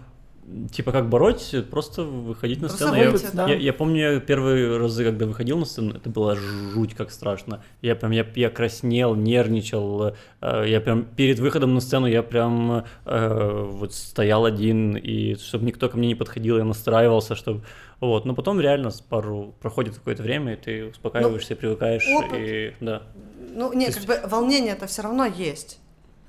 типа, 0.72 0.92
как 0.92 1.10
бороть, 1.10 1.54
просто 1.70 2.04
выходить 2.04 2.62
на 2.62 2.68
Просто 2.68 2.88
сцену. 2.88 3.02
Я, 3.02 3.12
выйти, 3.12 3.28
да. 3.34 3.48
я, 3.48 3.56
я 3.56 3.74
помню 3.74 4.22
первые 4.22 4.78
разы, 4.78 5.04
когда 5.04 5.26
выходил 5.26 5.58
на 5.58 5.66
сцену, 5.66 5.96
это 5.96 6.10
было 6.10 6.36
жуть 6.36 6.94
как 6.94 7.12
страшно. 7.12 7.64
Я 7.82 7.96
прям, 7.96 8.12
я, 8.12 8.26
я 8.36 8.50
краснел, 8.50 9.16
нервничал, 9.16 10.16
э, 10.42 10.66
я 10.68 10.82
прям 10.82 11.06
перед 11.06 11.40
выходом 11.40 11.74
на 11.74 11.82
сцену 11.82 12.08
я 12.08 12.24
прям 12.24 12.86
э, 13.06 13.68
вот 13.72 13.94
стоял 13.94 14.46
один, 14.46 14.96
и 14.96 15.36
чтобы 15.36 15.66
никто 15.66 15.90
ко 15.90 15.98
мне 15.98 16.10
не 16.10 16.16
подходил, 16.16 16.58
я 16.58 16.64
настраивался, 16.64 17.36
чтобы... 17.36 17.64
Вот, 18.00 18.26
но 18.26 18.34
потом 18.34 18.60
реально 18.60 18.90
с 18.90 19.00
пару 19.00 19.54
проходит 19.62 19.96
какое-то 19.96 20.24
время, 20.24 20.54
и 20.54 20.56
ты 20.56 20.86
успокаиваешься, 20.86 21.56
привыкаешь, 21.56 22.04
опыт. 22.08 22.40
и 22.40 22.74
да. 22.80 23.04
Ну, 23.54 23.74
нет, 23.74 23.94
То 23.94 24.00
как 24.00 24.08
бы 24.08 24.28
волнение 24.28 24.74
это 24.74 24.88
все 24.88 25.04
равно 25.04 25.26
есть. 25.26 25.81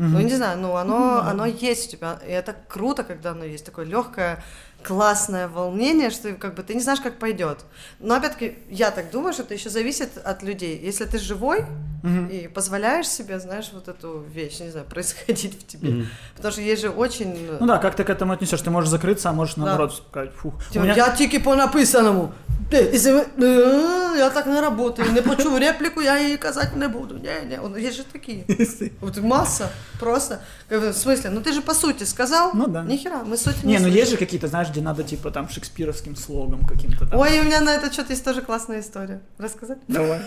Ну, 0.08 0.20
не 0.20 0.34
знаю, 0.34 0.58
ну 0.58 0.76
оно, 0.76 1.20
оно 1.20 1.46
есть 1.46 1.88
у 1.88 1.96
тебя. 1.96 2.18
И 2.26 2.30
это 2.30 2.56
круто, 2.68 3.04
когда 3.04 3.30
оно 3.30 3.44
есть. 3.44 3.64
Такое 3.64 3.84
легкое, 3.84 4.42
классное 4.83 5.47
волнение, 5.47 6.09
что 6.11 6.23
ты, 6.29 6.33
как 6.35 6.55
бы 6.55 6.63
ты 6.63 6.73
не 6.75 6.81
знаешь, 6.81 7.01
как 7.01 7.19
пойдет. 7.19 7.57
Но 7.99 8.15
опять-таки, 8.15 8.57
я 8.69 8.91
так 8.91 9.11
думаю, 9.11 9.33
что 9.33 9.43
это 9.43 9.53
еще 9.53 9.69
зависит 9.69 10.09
от 10.23 10.43
людей. 10.43 10.79
Если 10.87 11.05
ты 11.05 11.17
живой 11.19 11.65
Мгм. 12.03 12.27
и 12.27 12.47
позволяешь 12.47 13.07
себе, 13.09 13.39
знаешь, 13.39 13.69
вот 13.73 13.87
эту 13.87 14.23
вещь, 14.35 14.59
не 14.59 14.69
знаю, 14.71 14.85
происходить 14.89 15.55
в 15.59 15.67
тебе. 15.67 15.89
Мгм. 15.89 16.07
Потому 16.35 16.51
что 16.51 16.61
есть 16.61 16.81
же 16.81 16.89
очень. 16.89 17.49
Ну 17.59 17.67
да, 17.67 17.77
как 17.79 17.95
ты 17.95 18.03
к 18.03 18.09
этому 18.09 18.33
отнесешь? 18.33 18.61
Ты 18.61 18.69
можешь 18.69 18.89
закрыться, 18.89 19.29
а 19.29 19.33
можешь 19.33 19.55
Да. 19.55 19.61
наоборот 19.65 19.93
сказать, 20.09 20.31
фух. 20.35 20.53
У 20.69 20.73
Типа, 20.73 20.85
меня- 20.85 20.95
Я 20.95 21.09
тільки 21.09 21.39
по 21.39 21.55
написаному. 21.55 22.29
Ти, 22.69 22.77
якщо 22.93 23.13
ви- 23.37 23.45
Е, 23.47 24.17
Я 24.17 24.29
так 24.29 24.47
не 24.47 24.61
работаю. 24.61 25.11
Не 25.11 25.21
почув 25.21 25.57
репліку, 25.57 26.01
я 26.01 26.19
її 26.21 26.37
казати 26.37 26.69
не 26.75 26.87
буду. 26.87 27.15
Ні, 27.15 27.29
ні. 27.49 27.59
Он- 27.63 27.79
Є 27.81 27.91
же 27.91 28.03
такі. 28.03 28.43
Вот 29.01 29.21
масса. 29.21 29.69
Просто. 29.99 30.35
Как 30.69 30.81
бы, 30.81 30.89
В 30.91 30.95
смысле? 31.07 31.29
Ну 31.31 31.39
ты 31.41 31.53
же 31.53 31.61
по 31.61 31.73
сути 31.73 32.05
сказал. 32.05 32.51
Ну 32.53 32.67
да. 32.67 32.83
Нихера, 32.83 33.21
мы 33.31 33.37
суть 33.37 33.63
не 33.63 33.73
Не, 33.73 33.79
ну 33.79 33.87
слышим. 33.87 33.97
есть 34.01 34.11
же 34.11 34.17
какие-то, 34.17 34.47
знаешь, 34.47 34.69
где 34.72 34.80
надо 34.80 35.04
типа 35.04 35.30
там 35.30 35.48
шекспировским 35.48 36.16
слогом 36.16 36.66
каким-то 36.66 37.06
там. 37.06 37.18
Ой, 37.18 37.40
у 37.40 37.44
меня 37.44 37.60
на 37.60 37.74
этот 37.74 37.94
счет 37.94 38.10
есть 38.10 38.24
тоже 38.24 38.42
классная 38.42 38.80
история. 38.80 39.20
Рассказать? 39.38 39.78
Давай. 39.86 40.20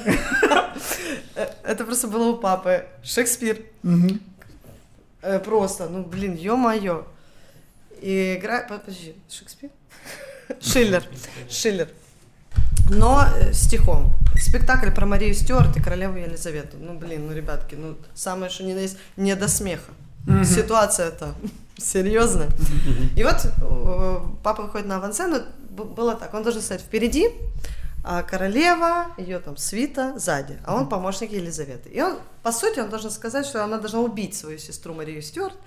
Это 1.63 1.84
просто 1.84 2.08
было 2.08 2.29
у 2.29 2.38
папы. 2.38 2.86
Шекспир. 3.03 3.62
Э, 5.21 5.39
Просто, 5.39 5.89
ну 5.89 6.03
блин, 6.03 6.36
ё-моё. 6.36 7.08
И 8.01 8.36
играет... 8.39 8.67
Подожди, 8.67 9.15
Шекспир? 9.29 9.71
Шиллер. 10.62 11.03
Шиллер. 11.49 11.89
Но 12.89 13.25
э, 13.36 13.51
стихом. 13.53 14.13
Спектакль 14.36 14.91
про 14.91 15.05
Марию 15.05 15.34
Стюарт 15.34 15.75
и 15.77 15.81
королеву 15.81 16.17
Елизавету. 16.17 16.77
Ну, 16.79 16.93
блин, 16.99 17.25
ну, 17.27 17.34
ребятки, 17.34 17.75
ну, 17.75 17.97
самое, 18.13 18.51
что 18.51 18.63
ни 18.63 18.73
на 18.73 18.79
есть, 18.79 18.97
не 19.17 19.36
до 19.36 19.47
смеха. 19.47 19.91
Мгм. 20.25 20.43
Ситуация-то 20.43 21.35
серьезная. 21.77 22.49
И 23.15 23.23
вот 23.23 23.45
э, 23.45 24.19
папа 24.43 24.63
выходит 24.63 24.88
на 24.88 24.97
авансцену, 24.97 25.41
было 25.69 26.15
так, 26.15 26.33
он 26.33 26.43
должен 26.43 26.61
стоять 26.61 26.81
впереди, 26.81 27.29
а 28.03 28.23
королева, 28.23 29.07
ее 29.17 29.39
там 29.39 29.57
свита 29.57 30.17
сзади, 30.17 30.59
а 30.65 30.75
он 30.75 30.88
помощник 30.88 31.31
Елизаветы. 31.31 31.89
И 31.89 32.01
он, 32.01 32.19
по 32.43 32.51
сути, 32.51 32.79
он 32.79 32.89
должен 32.89 33.11
сказать, 33.11 33.45
что 33.45 33.63
она 33.63 33.77
должна 33.77 33.99
убить 33.99 34.35
свою 34.35 34.57
сестру 34.57 34.93
Марию 34.93 35.21
Стюарт, 35.21 35.57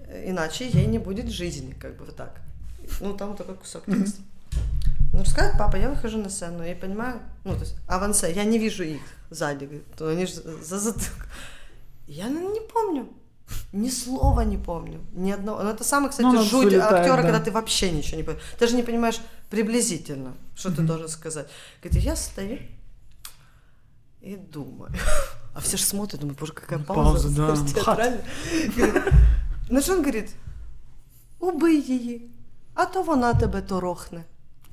э, 0.00 0.30
иначе 0.30 0.68
ей 0.68 0.86
не 0.86 0.98
будет 0.98 1.28
жизни, 1.28 1.74
как 1.80 1.96
бы 1.96 2.04
вот 2.06 2.16
так. 2.16 2.40
Ну, 3.00 3.14
там 3.14 3.30
вот 3.30 3.38
такой 3.38 3.56
кусок 3.56 3.84
текста. 3.86 4.22
Ну, 5.12 5.24
сказать, 5.24 5.54
папа, 5.58 5.76
я 5.76 5.90
выхожу 5.90 6.18
на 6.18 6.28
сцену, 6.28 6.62
я 6.62 6.74
понимаю, 6.76 7.20
ну, 7.44 7.54
то 7.54 7.60
есть, 7.60 7.74
авансе, 7.88 8.32
я 8.32 8.44
не 8.44 8.58
вижу 8.58 8.84
их 8.84 9.00
сзади, 9.30 9.64
говорит, 9.64 9.94
то 9.96 10.08
они 10.08 10.26
же 10.26 10.34
за 10.34 10.78
затылок. 10.78 11.26
Я 12.06 12.28
ну, 12.28 12.52
не 12.52 12.60
помню, 12.60 13.08
ни 13.73 13.89
слова 13.89 14.41
не 14.45 14.57
помню, 14.57 14.99
ни 15.13 15.31
одного. 15.31 15.63
Ну, 15.63 15.69
это 15.69 15.83
самый, 15.83 16.09
кстати, 16.09 16.25
Ну, 16.25 16.29
оно 16.29 16.41
жуть 16.43 16.65
вылетает, 16.65 16.93
актера, 16.93 17.17
да. 17.17 17.23
когда 17.23 17.39
ты 17.39 17.51
вообще 17.51 17.91
ничего 17.91 18.17
не 18.17 18.23
понимаешь. 18.23 18.43
Ты 18.53 18.59
даже 18.59 18.75
не 18.75 18.83
понимаешь 18.83 19.19
приблизительно, 19.49 20.33
что 20.55 20.69
ты 20.71 20.81
должен 20.81 21.09
сказать. 21.09 21.47
Говорит, 21.83 22.03
я 22.03 22.15
стою 22.15 22.59
и 24.21 24.35
думаю. 24.35 24.91
А 25.53 25.59
все 25.59 25.77
же 25.77 25.83
смотрят, 25.83 26.21
думают, 26.21 26.39
боже, 26.39 26.53
какая 26.53 26.79
пауза. 26.79 27.03
Пауза, 27.03 27.29
да. 27.29 27.55
знаешь, 27.55 27.73
театральная. 27.73 28.23
Говорит, 28.77 29.03
На 29.69 29.81
що 29.81 29.91
він 29.93 29.99
говорить? 29.99 30.29
Убий 31.39 31.81
її, 31.81 32.29
а 32.73 32.85
то 32.85 33.01
вона 33.03 33.33
тебе 33.33 33.61
торохне. 33.61 34.23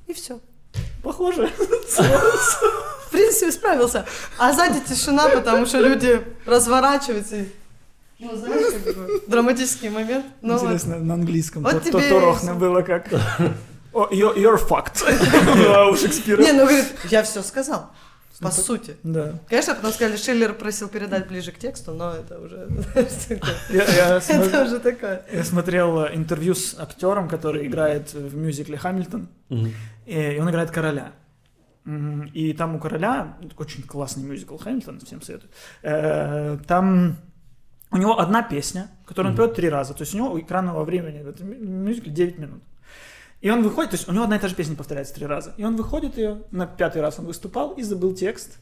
І 0.07 0.13
все. 0.13 0.35
Похоже. 1.03 1.47
В 3.07 3.11
принципе, 3.11 3.53
справился. 3.53 4.05
А 4.39 4.53
сзади 4.53 4.81
тишина, 4.81 5.29
потому 5.29 5.67
что 5.67 5.81
люди 5.81 6.21
разворачиваются 6.47 7.37
и 7.37 7.45
ну, 8.24 8.36
знаешь, 8.38 8.74
как 8.86 8.96
бы 8.96 9.22
драматический 9.28 9.90
момент. 9.90 10.26
Ну, 10.42 10.54
вот. 10.54 10.64
Интересно, 10.64 10.98
на 11.00 11.14
английском. 11.16 11.64
Вот 11.64 11.74
то- 11.74 11.80
тебе 11.80 11.92
то 11.92 12.00
и 12.00 12.10
Торохна 12.10 12.52
всё. 12.52 12.60
было 12.60 12.82
как... 12.82 13.12
You're, 13.94 14.36
you're 14.36 14.58
fucked. 14.68 15.04
У 15.92 15.96
Шекспира. 15.96 16.42
Не, 16.42 16.52
ну 16.54 16.60
говорит, 16.66 16.86
я 17.12 17.22
все 17.24 17.44
сказал. 17.44 17.92
По 18.40 18.50
сути. 18.52 18.96
Да. 19.04 19.36
Конечно, 19.48 19.76
потом 19.76 19.92
сказали, 19.94 20.18
Шиллер 20.18 20.54
просил 20.54 20.90
передать 20.90 21.28
ближе 21.28 21.52
к 21.52 21.60
тексту, 21.60 21.94
но 21.94 22.12
это 22.14 22.40
уже 22.40 22.68
Это 23.70 24.64
уже 24.66 24.80
такое. 24.80 25.24
я 25.32 25.44
смотрел 25.44 26.06
э, 26.06 26.16
интервью 26.16 26.56
с 26.56 26.76
актером, 26.78 27.30
который 27.30 27.68
играет 27.68 28.14
в 28.14 28.36
мюзикле 28.36 28.78
«Хамильтон», 28.78 29.30
и 30.06 30.38
он 30.42 30.50
играет 30.50 30.72
короля. 30.72 31.12
И 32.34 32.54
там 32.54 32.76
у 32.76 32.80
короля 32.80 33.38
очень 33.58 33.84
классный 33.84 34.24
мюзикл 34.24 34.58
«Хамильтон», 34.58 35.00
всем 35.02 35.22
советую. 35.22 35.52
Э, 35.84 36.58
Там 36.68 37.18
у 37.94 37.98
него 37.98 38.20
одна 38.20 38.42
песня, 38.44 38.90
которую 39.06 39.32
он 39.32 39.36
Мгм. 39.36 39.44
поет 39.46 39.56
три 39.56 39.70
раза. 39.70 39.94
То 39.94 40.02
есть 40.02 40.14
у 40.14 40.18
него 40.18 40.40
экранного 40.40 40.84
времени 40.84 41.22
в 41.24 41.28
этом 41.30 41.50
мю- 41.50 41.60
мюзикле 41.60 42.12
9 42.12 42.38
минут. 42.40 42.62
И 43.42 43.50
он 43.50 43.62
выходит, 43.62 43.92
то 43.92 43.98
есть 43.98 44.08
у 44.08 44.14
него 44.14 44.24
одна 44.24 44.38
и 44.38 44.40
та 44.40 44.48
же 44.48 44.56
песня 44.56 44.76
повторяется 44.76 45.14
три 45.14 45.26
раза. 45.26 45.54
И 45.58 45.64
он 45.66 45.76
выходит 45.76 46.18
ее, 46.18 46.44
на 46.52 46.66
пятый 46.66 47.02
раз 47.02 47.20
он 47.20 47.26
выступал 47.26 47.72
и 47.74 47.84
забыл 47.84 48.14
текст. 48.16 48.58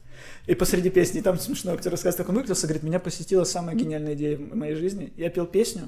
И 0.48 0.56
посреди 0.56 0.90
песни, 0.90 1.22
там 1.22 1.38
смешно, 1.40 1.72
актер 1.74 1.92
рассказывает, 1.92 2.18
как 2.18 2.30
он 2.30 2.36
выключился, 2.36 2.68
говорит, 2.68 2.84
меня 2.84 3.00
посетила 3.00 3.44
самая 3.44 3.76
гениальная 3.76 4.14
идея 4.16 4.38
в 4.38 4.56
моей 4.56 4.76
жизни. 4.76 5.14
Я 5.18 5.30
пел 5.30 5.46
песню, 5.46 5.88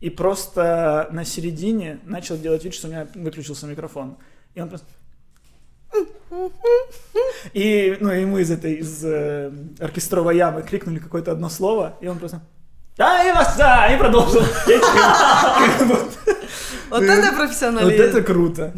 и 0.00 0.10
просто 0.10 1.08
на 1.10 1.24
середине 1.24 2.00
начал 2.04 2.36
делать 2.36 2.64
вид, 2.64 2.74
что 2.74 2.88
у 2.88 2.90
меня 2.90 3.08
выключился 3.14 3.66
микрофон. 3.66 4.18
И 4.54 4.60
он 4.60 4.68
просто... 4.68 4.86
И 7.52 7.96
ну, 8.00 8.10
ему 8.10 8.38
из 8.38 8.50
этой, 8.50 8.74
из 8.74 9.04
э, 9.04 9.52
оркестровой 9.78 10.36
ямы 10.36 10.62
крикнули 10.62 10.98
какое-то 10.98 11.32
одно 11.32 11.48
слово, 11.48 11.96
и 12.00 12.08
он 12.08 12.18
просто... 12.18 12.42
Да, 12.96 13.28
и 13.28 13.32
вас, 13.32 13.56
да, 13.56 13.92
и 13.92 13.98
продолжил. 13.98 14.42
петь. 14.66 14.82
Вот 16.90 17.02
это 17.02 17.26
Вот 17.30 17.36
профессионализм. 17.36 18.02
это 18.02 18.22
круто. 18.22 18.72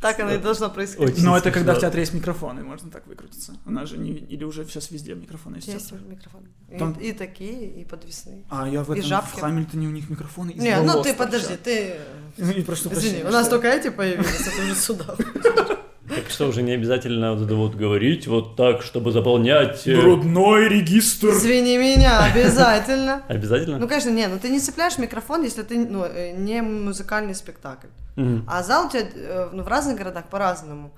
Так 0.00 0.20
оно 0.20 0.32
и 0.34 0.38
должно 0.38 0.70
происходить. 0.70 1.14
Очень 1.16 1.24
Но 1.24 1.36
это 1.36 1.50
когда 1.50 1.74
в 1.74 1.80
театре 1.80 2.02
есть 2.02 2.14
микрофон, 2.14 2.58
и 2.60 2.62
можно 2.62 2.88
так 2.88 3.04
выкрутиться. 3.08 3.54
У 3.66 3.70
нас 3.72 3.88
же 3.88 3.98
не... 3.98 4.12
Или 4.12 4.44
уже 4.44 4.64
сейчас 4.64 4.92
везде 4.92 5.14
микрофоны 5.16 5.56
есть. 5.56 5.66
Есть 5.68 5.92
микрофон. 5.92 6.42
И- 6.70 6.78
Там- 6.78 6.92
И 6.92 7.12
такие, 7.12 7.66
и 7.66 7.84
подвесные. 7.84 8.44
А 8.48 8.68
я 8.68 8.84
в 8.84 8.94
И 8.94 8.98
этом, 8.98 9.08
жабки. 9.08 9.36
в 9.36 9.40
Хамильтоне 9.40 9.88
у 9.88 9.90
них 9.90 10.08
микрофоны 10.08 10.52
из 10.52 10.62
Не, 10.62 10.80
ну 10.82 11.02
ты 11.02 11.14
подожди, 11.14 11.56
ты... 11.56 11.96
И 12.38 12.62
прошу 12.62 12.90
Извини, 12.90 12.94
прощения, 12.94 13.24
у 13.28 13.32
нас 13.32 13.46
что- 13.46 13.56
только 13.56 13.68
эти 13.68 13.90
появились, 13.90 14.46
это 14.46 14.62
уже 14.62 14.74
сюда. 14.76 15.16
Так 16.08 16.30
что 16.30 16.46
уже 16.46 16.62
не 16.62 16.72
обязательно 16.72 17.34
вот 17.34 17.44
это 17.44 17.54
вот 17.54 17.74
говорить 17.74 18.26
вот 18.26 18.56
так, 18.56 18.82
чтобы 18.82 19.12
заполнять... 19.12 19.86
э, 19.86 19.94
Грудной 19.94 20.68
регистр. 20.68 21.28
Извини 21.28 21.76
меня, 21.76 22.24
обязательно. 22.24 23.22
Обязательно? 23.28 23.78
Ну, 23.78 23.88
конечно, 23.88 24.10
не, 24.10 24.26
ну 24.26 24.38
ты 24.38 24.48
не 24.48 24.60
цепляешь 24.60 24.98
микрофон, 24.98 25.42
если 25.42 25.62
ты 25.62 25.78
ну, 25.78 26.04
э, 26.04 26.32
не 26.32 26.62
музыкальный 26.62 27.34
спектакль. 27.34 27.88
Мгм. 28.16 28.44
А 28.48 28.62
зал 28.62 28.86
у 28.86 28.90
тебя 28.90 29.02
э, 29.14 29.48
ну, 29.52 29.62
в 29.62 29.68
разных 29.68 29.96
городах 29.96 30.24
по-разному. 30.28 30.92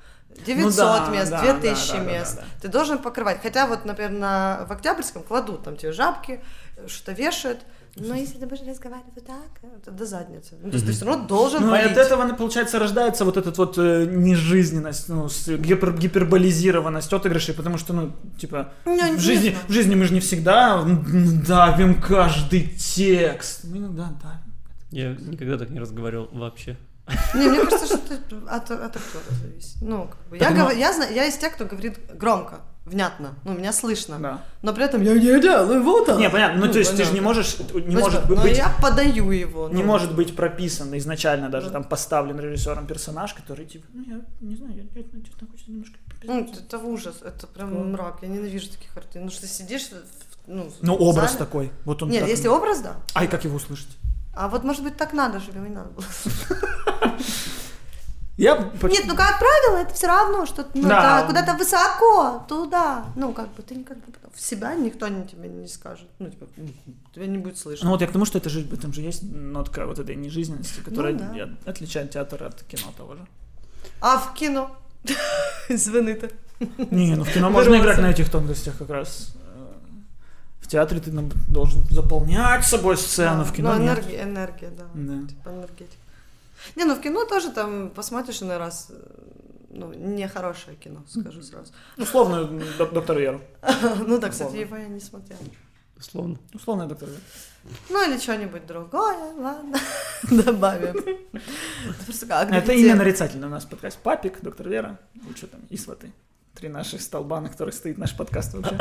900 0.46 0.77
да, 0.77 1.09
мест, 1.11 1.31
да, 1.31 1.40
2000 1.40 1.90
да, 1.90 1.99
да, 1.99 2.05
да, 2.05 2.11
мест. 2.11 2.37
да, 2.37 2.44
Ты 2.62 2.68
должен 2.68 2.99
покрывать. 2.99 3.40
Хотя 3.42 3.66
вот, 3.66 3.85
например, 3.85 4.12
на, 4.12 4.64
в 4.68 4.73
Октябрьском 4.73 5.23
кладут 5.23 5.64
там 5.64 5.77
тебе 5.77 5.92
жабки, 5.92 6.40
что-то 6.87 7.12
вешают. 7.12 7.59
Но 7.96 8.14
если 8.14 8.38
ты 8.38 8.46
будешь 8.46 8.66
разговаривать 8.66 9.12
вот 9.14 9.26
так, 9.26 9.48
э, 9.62 9.66
это 9.83 9.90
до 9.90 10.07
задницы. 10.07 10.55
Ну, 10.62 10.70
то 10.70 10.76
есть 10.76 10.87
ты 10.87 10.92
все 10.92 11.05
равно 11.05 11.26
должен 11.26 11.61
Ну, 11.62 11.68
и 11.68 11.70
валить. 11.70 11.92
от 11.92 11.98
этого, 11.98 12.33
получается, 12.35 12.79
рождается 12.79 13.24
вот 13.24 13.37
этот 13.37 13.59
вот 13.59 13.76
э, 13.79 14.07
нежизненность, 14.09 15.09
ну, 15.09 15.29
с- 15.29 15.48
гипер- 15.48 15.98
гиперболизированность 15.98 17.12
отыгрышей, 17.12 17.55
потому 17.55 17.79
что, 17.79 17.92
ну, 17.92 18.12
типа, 18.38 18.72
Ну, 18.85 19.16
в 19.16 19.20
жизни, 19.20 19.57
в 19.68 19.72
жизни 19.72 19.94
мы 19.96 20.05
же 20.05 20.14
не 20.14 20.20
всегда 20.20 20.83
давим 21.46 22.00
каждый 22.00 22.62
текст. 22.79 23.64
Мы 23.64 23.79
иногда 23.79 24.05
давим. 24.22 24.53
Я 24.90 25.14
никогда 25.31 25.59
так 25.59 25.70
не 25.70 25.81
разговаривал 25.81 26.29
вообще. 26.33 26.76
Не, 27.35 27.48
мне 27.48 27.64
кажется, 27.64 27.87
что 27.87 27.96
это 28.14 28.37
от, 28.48 28.70
от 28.70 28.96
актера 28.96 29.22
зависит. 29.42 29.76
Ну, 29.83 30.09
как 30.09 30.29
бы, 30.31 30.37
я, 30.38 30.50
ну- 30.50 30.57
говорю, 30.57 30.79
я, 30.79 30.92
знаю, 30.92 31.12
я 31.14 31.26
из 31.26 31.37
тех, 31.37 31.55
кто 31.55 31.64
говорит 31.64 31.98
громко, 32.14 32.61
внятно, 32.90 33.35
ну, 33.44 33.55
меня 33.55 33.72
слышно. 33.72 34.18
Да. 34.18 34.44
Но 34.62 34.74
при 34.74 34.85
этом 34.85 35.03
я 35.03 35.14
не 35.14 35.40
делаю 35.40 35.83
вот 35.83 36.07
так. 36.07 36.18
Не, 36.18 36.29
понятно, 36.29 36.66
ну, 36.66 36.72
то 36.72 36.79
есть 36.79 36.96
ты 36.96 37.05
же 37.05 37.12
не 37.12 37.20
можешь, 37.20 37.59
не 37.72 37.94
Ну, 37.94 38.00
может 38.00 38.22
типа, 38.22 38.35
но 38.35 38.42
быть... 38.42 38.57
я 38.59 38.74
подаю 38.83 39.31
его. 39.31 39.68
Не 39.68 39.83
ну. 39.83 39.88
может 39.88 40.14
быть 40.14 40.37
прописан 40.37 40.96
изначально 40.98 41.48
даже 41.48 41.66
Да. 41.66 41.72
там 41.74 41.85
поставлен 41.85 42.38
режиссером 42.40 42.87
персонаж, 42.87 43.33
который 43.35 43.64
типа, 43.66 43.87
ну 43.94 44.03
я 44.07 44.20
не 44.40 44.57
знаю, 44.57 44.74
я, 44.74 44.83
я 44.83 45.03
честно 45.24 45.46
хочется 45.50 45.70
немножко 45.70 45.94
Ну, 46.24 46.44
попиздить». 46.44 46.64
это, 46.66 46.76
это 46.76 46.79
ужас, 46.87 47.14
это 47.24 47.46
прям 47.46 47.72
Да. 47.74 47.81
мрак, 47.81 48.18
я 48.22 48.29
ненавижу 48.29 48.68
таких 48.70 48.92
картин. 48.92 49.24
Ну, 49.24 49.31
что 49.31 49.42
ты 49.42 49.46
сидишь, 49.48 49.88
ну, 50.46 50.64
в 50.64 50.83
Ну 50.83 50.94
образ 50.96 51.33
зале. 51.33 51.38
такой, 51.44 51.72
вот 51.85 52.03
он. 52.03 52.11
Нет, 52.11 52.20
так- 52.20 52.31
если 52.31 52.48
образ, 52.48 52.81
да. 52.81 52.96
А 53.14 53.24
и 53.24 53.29
как 53.29 53.44
его 53.44 53.57
услышать? 53.57 53.88
А 54.35 54.48
вот, 54.48 54.62
может 54.64 54.83
быть, 54.85 54.96
так 54.96 55.12
надо, 55.12 55.40
чтобы 55.40 55.59
не 55.68 55.74
надо 55.74 55.90
было. 55.90 56.05
Я 58.40 58.57
Нет, 58.57 59.05
ну, 59.07 59.14
как 59.14 59.38
правило, 59.38 59.76
это 59.83 59.92
все 59.92 60.07
равно, 60.07 60.46
что 60.46 60.66
ну, 60.72 60.88
Да. 60.88 61.18
это 61.18 61.26
куда-то 61.26 61.53
высоко, 61.59 62.42
туда. 62.48 63.05
Ну, 63.14 63.35
как 63.35 63.53
бы, 63.53 63.62
ты 63.62 63.74
никогда 63.74 64.03
в 64.35 64.40
себя 64.40 64.74
никто 64.74 65.09
не, 65.09 65.26
тебе 65.26 65.46
не 65.50 65.68
скажет. 65.68 66.09
Ну, 66.18 66.31
типа, 66.31 66.46
тебя 67.14 67.26
не 67.26 67.37
будет 67.37 67.59
слышно. 67.59 67.85
Ну 67.85 67.90
вот 67.90 68.00
я 68.00 68.07
к 68.07 68.12
тому, 68.12 68.24
что 68.24 68.38
это 68.38 68.48
же, 68.48 68.66
этом 68.72 68.94
же 68.94 69.03
есть 69.03 69.22
нотка 69.24 69.85
вот 69.85 69.98
этой 69.98 70.16
нежизненности, 70.16 70.81
которая 70.81 71.12
Ну 71.12 71.18
да. 71.35 71.70
отличает 71.70 72.12
театр 72.12 72.42
от 72.44 72.62
кино 72.62 72.92
того 72.96 73.16
же. 73.16 73.26
А 74.00 74.16
в 74.16 74.33
кино? 74.33 74.70
Звони-то. 75.68 76.31
Не, 76.90 77.16
ну 77.16 77.24
в 77.24 77.33
кино 77.33 77.50
можно 77.50 77.74
играть 77.76 77.98
на 77.98 78.11
этих 78.11 78.31
тонкостях 78.31 78.79
как 78.79 78.88
раз. 78.88 79.35
Э, 79.55 79.66
В 80.61 80.66
театре 80.66 81.00
ты 81.00 81.11
должен 81.48 81.83
заполнять 81.90 82.64
собой 82.64 82.96
сцену, 82.96 83.44
в 83.44 83.53
кино 83.53 83.74
Ну, 83.74 83.85
энергия, 83.85 84.22
энергия, 84.22 84.70
да. 84.70 84.85
Да. 84.94 85.29
Типа 85.29 85.48
энергетика. 85.50 86.00
Не, 86.77 86.85
ну 86.85 86.94
в 86.94 87.01
кино 87.01 87.25
тоже 87.25 87.51
там 87.51 87.90
посмотришь 87.90 88.42
иной 88.42 88.59
раз, 88.59 88.88
э, 88.90 88.94
ну, 89.70 89.92
нехорошее 89.92 90.77
кино, 90.77 91.05
скажу 91.09 91.42
сразу. 91.42 91.73
Условно 91.96 92.44
док- 92.79 92.92
доктор 92.92 93.18
Веру. 93.18 93.40
Ну 94.07 94.18
да, 94.18 94.29
кстати, 94.29 94.57
его 94.57 94.77
я 94.77 94.88
не 94.88 95.01
смотрела. 95.01 95.40
Условно. 95.96 96.38
Условно 96.55 96.87
доктор 96.87 97.09
Веру. 97.09 97.20
Ну 97.90 98.09
или 98.09 98.18
что-нибудь 98.18 98.66
другое, 98.66 99.35
ладно, 99.37 99.79
добавим. 100.31 100.96
Это 102.55 102.73
имя 102.73 102.96
нарицательное 102.96 103.49
у 103.49 103.51
нас 103.51 103.64
подкаст. 103.64 103.99
Папик, 103.99 104.40
доктор 104.40 104.68
Вера, 104.68 104.99
и 105.14 105.37
что 105.37 105.46
там, 105.46 105.61
и 105.68 105.77
сваты. 105.77 106.12
Три 106.55 106.68
наших 106.68 107.01
столба, 107.01 107.40
на 107.40 107.49
которых 107.49 107.75
стоит 107.75 107.99
наш 107.99 108.16
подкаст 108.16 108.55
вообще. 108.55 108.77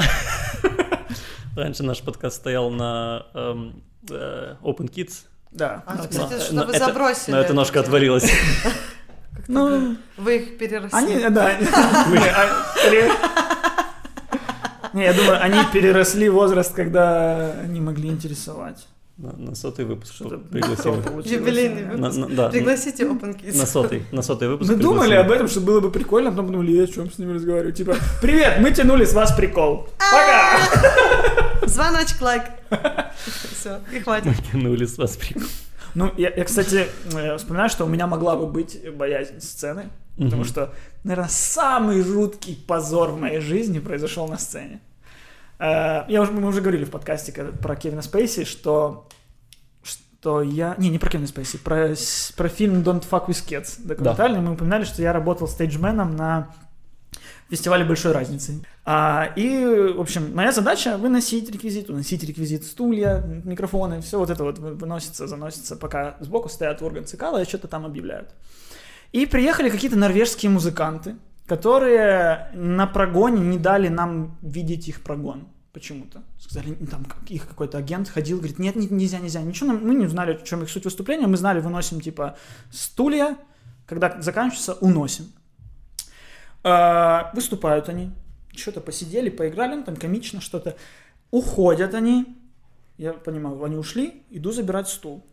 Раньше 1.56 1.84
наш 1.84 2.02
подкаст 2.02 2.38
стоял 2.38 2.70
на 2.72 3.26
эм, 3.34 3.84
э, 4.10 4.56
Open 4.62 4.90
Kids. 4.90 5.26
Да. 5.52 5.84
А, 5.86 5.98
кстати, 5.98 6.30
да. 6.30 6.40
что 6.40 6.56
но 6.56 6.66
вы 6.66 6.74
это- 6.74 6.86
забросили. 6.86 7.32
Но 7.32 7.38
эта 7.38 7.46
эту 7.48 7.54
ножка. 7.56 7.84
Как-то 7.84 9.52
Ну, 9.52 9.98
Вы 10.18 10.38
их 10.38 10.58
переросли. 10.58 10.98
Они, 10.98 11.30
да. 11.30 11.54
Не, 11.60 12.18
а, 12.18 12.50
Не, 14.94 15.04
я 15.04 15.14
думаю, 15.14 15.42
они 15.42 15.60
переросли 15.74 16.30
возраст, 16.30 16.74
когда 16.74 17.52
они 17.64 17.80
могли 17.82 18.10
интересовать. 18.10 18.88
На, 19.18 19.34
на 19.34 19.54
сотый 19.54 19.84
выпуск 19.84 20.14
Что-то 20.14 20.38
пригласим. 20.38 21.04
Юбилейный 21.26 21.84
выпуск. 21.92 22.18
на- 22.18 22.28
да, 22.30 22.50
Пригласите 22.50 23.04
Open 23.04 23.38
Kids. 23.38 23.58
на 23.58 23.66
сотый, 23.66 24.04
на 24.14 24.22
сотый 24.22 24.48
выпуск. 24.48 24.70
Мы 24.72 24.78
думали 24.78 25.14
об 25.16 25.30
этом, 25.30 25.50
что 25.50 25.60
было 25.60 25.82
бы 25.82 25.92
прикольно, 25.92 26.30
а 26.30 26.32
потом 26.32 26.46
подумали, 26.48 26.72
я 26.72 26.84
о 26.84 26.88
чем 26.88 27.12
с 27.12 27.18
ними 27.18 27.34
разговариваю. 27.34 27.74
Типа, 27.74 27.96
привет, 28.22 28.60
мы 28.62 28.72
тянули 28.72 29.04
с 29.04 29.14
вас 29.14 29.34
прикол. 29.34 29.90
Пока! 29.98 30.58
Звоночек, 31.68 32.22
лайк. 32.22 32.44
Все, 33.88 33.98
и 33.98 34.00
хватит. 34.02 34.34
Тянули 34.52 34.86
с 34.86 34.98
вас 34.98 35.18
прикол. 35.18 35.44
Ну, 35.96 36.12
я, 36.18 36.30
я, 36.30 36.44
кстати, 36.44 36.88
э, 37.16 37.38
вспоминаю, 37.38 37.70
что 37.70 37.86
у 37.86 37.88
меня 37.88 38.06
могла 38.08 38.36
бы 38.36 38.46
быть 38.46 38.80
боязнь 38.96 39.40
сцены, 39.42 39.90
потому 40.18 40.42
Мгм. 40.44 40.46
что, 40.46 40.74
наверное, 41.04 41.30
самый 41.30 42.02
жуткий 42.04 42.56
позор 42.68 43.10
в 43.12 43.20
моей 43.20 43.40
жизни 43.40 43.80
произошел 43.80 44.28
на 44.28 44.38
сцене. 44.38 44.82
Э, 45.60 46.04
Я 46.08 46.22
уже, 46.22 46.32
мы 46.32 46.48
уже 46.48 46.62
говорили 46.62 46.86
в 46.86 46.92
подкасте 46.92 47.32
про 47.32 47.76
Кевина 47.76 48.02
Спейси, 48.02 48.44
что 48.46 49.08
что 49.82 50.42
я... 50.42 50.76
Не, 50.78 50.90
не 50.90 51.00
про 51.00 51.10
Кевина 51.10 51.28
Спейси, 51.28 51.58
про, 51.58 51.96
про 52.36 52.50
фильм 52.50 52.82
Don't 52.82 53.06
Fuck 53.10 53.28
With 53.28 53.48
Kids 53.48 53.80
документальный. 53.82 54.42
Мы 54.42 54.52
упоминали, 54.54 54.84
что 54.84 55.02
я 55.02 55.14
работал 55.14 55.48
стейджменом 55.48 56.16
на 56.16 56.50
фестивале 57.50 57.84
большой 57.84 58.12
разницы. 58.12 58.64
А, 58.86 59.32
и, 59.36 59.94
в 59.96 60.02
общем, 60.02 60.36
моя 60.36 60.52
задача 60.52 60.98
выносить 60.98 61.50
реквизит, 61.50 61.90
уносить 61.90 62.24
реквизит, 62.24 62.64
стулья, 62.64 63.22
микрофоны, 63.44 64.02
все 64.02 64.20
вот 64.20 64.30
это 64.30 64.44
вот 64.44 64.60
вы- 64.60 64.76
выносится, 64.76 65.28
заносится, 65.28 65.76
пока 65.76 66.18
сбоку 66.20 66.50
стоят 66.50 66.82
орган 66.82 67.06
цикала 67.06 67.42
и 67.42 67.46
что-то 67.46 67.68
там 67.68 67.86
объявляют. 67.86 68.30
И 69.12 69.26
приехали 69.26 69.70
какие-то 69.70 69.98
норвежские 69.98 70.52
музыканты, 70.52 71.16
которые 71.48 72.52
на 72.54 72.86
прогоне 72.86 73.42
не 73.42 73.58
дали 73.58 73.88
нам 73.88 74.38
видеть 74.42 74.88
их 74.88 75.02
прогон 75.02 75.48
почему-то. 75.74 76.24
Сказали, 76.40 76.78
ну, 76.80 76.88
там 76.88 77.06
их 77.28 77.48
какой-то 77.48 77.78
агент 77.78 78.10
ходил, 78.10 78.38
говорит, 78.38 78.60
нет, 78.60 78.76
нет, 78.76 78.92
нельзя, 78.92 79.20
нельзя. 79.20 79.42
Ничего, 79.42 79.72
мы 79.74 79.96
не 79.96 80.08
знали, 80.08 80.38
в 80.38 80.44
чем 80.44 80.64
их 80.64 80.70
суть 80.70 80.86
выступления, 80.86 81.28
мы 81.28 81.38
знали, 81.38 81.60
выносим 81.60 82.02
типа 82.02 82.38
стулья, 82.72 83.38
когда 83.86 84.22
заканчивается, 84.22 84.74
уносим. 84.74 85.32
А, 86.64 87.32
Выступают 87.34 87.90
они, 87.90 88.12
что-то 88.56 88.82
посидели, 88.82 89.30
поиграли, 89.30 89.76
ну 89.76 89.84
там 89.84 89.96
комично 89.96 90.42
что-то. 90.42 90.76
Уходят 91.32 91.94
они, 91.94 92.36
Я 92.98 93.14
понимаю, 93.14 93.64
они 93.64 93.78
ушли, 93.78 94.24
иду 94.30 94.52
забирать 94.52 94.90
стул. 94.90 95.24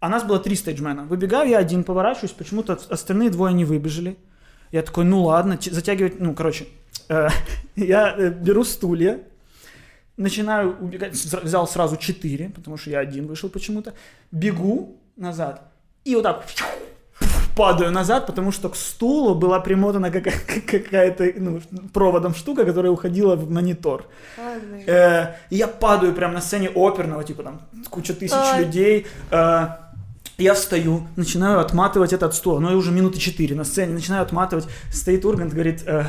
А 0.00 0.08
нас 0.08 0.24
было 0.24 0.38
три 0.38 0.54
стейджмена. 0.54 1.04
Выбегаю 1.04 1.48
я 1.48 1.58
один, 1.58 1.84
поворачиваюсь, 1.84 2.32
почему-то 2.32 2.78
остальные 2.88 3.30
двое 3.30 3.52
не 3.52 3.64
выбежали. 3.64 4.16
Я 4.70 4.82
такой, 4.82 5.04
ну 5.04 5.24
ладно, 5.24 5.58
затягивать, 5.60 6.20
ну, 6.20 6.34
короче, 6.34 6.66
э, 7.08 7.28
я 7.76 8.14
э, 8.16 8.30
беру 8.30 8.64
стулья, 8.64 9.20
начинаю 10.16 10.76
убегать, 10.78 11.14
взял 11.14 11.66
сразу 11.66 11.96
четыре, 11.96 12.50
потому 12.50 12.76
что 12.76 12.90
я 12.90 12.98
один 12.98 13.26
вышел 13.26 13.48
почему-то, 13.48 13.94
бегу 14.30 15.00
назад 15.16 15.68
и 16.08 16.14
вот 16.14 16.22
так 16.22 16.46
падаю 17.58 17.90
назад, 17.90 18.26
потому 18.26 18.52
что 18.52 18.68
к 18.68 18.76
стулу 18.76 19.34
была 19.34 19.60
примотана 19.60 20.10
какая- 20.10 20.60
какая-то 20.66 21.24
ну, 21.36 21.60
проводом 21.92 22.34
штука, 22.34 22.64
которая 22.64 22.92
уходила 22.92 23.36
в 23.36 23.50
монитор. 23.50 24.04
Э, 24.86 25.34
и 25.50 25.56
я 25.56 25.66
падаю 25.66 26.12
прямо 26.14 26.34
на 26.34 26.40
сцене 26.40 26.70
оперного, 26.74 27.24
типа 27.24 27.42
там 27.42 27.60
куча 27.90 28.14
тысяч 28.14 28.34
людей. 28.58 29.06
Э, 29.30 29.68
я 30.38 30.54
встаю, 30.54 31.04
начинаю 31.16 31.58
отматывать 31.58 32.12
этот 32.12 32.32
стул. 32.32 32.60
Ну, 32.60 32.70
я 32.70 32.76
уже 32.76 32.92
минуты 32.92 33.18
четыре 33.18 33.56
на 33.56 33.64
сцене, 33.64 33.92
начинаю 33.92 34.22
отматывать. 34.22 34.68
Стоит 34.92 35.24
Ургант, 35.24 35.52
говорит, 35.52 35.82
э, 35.84 36.04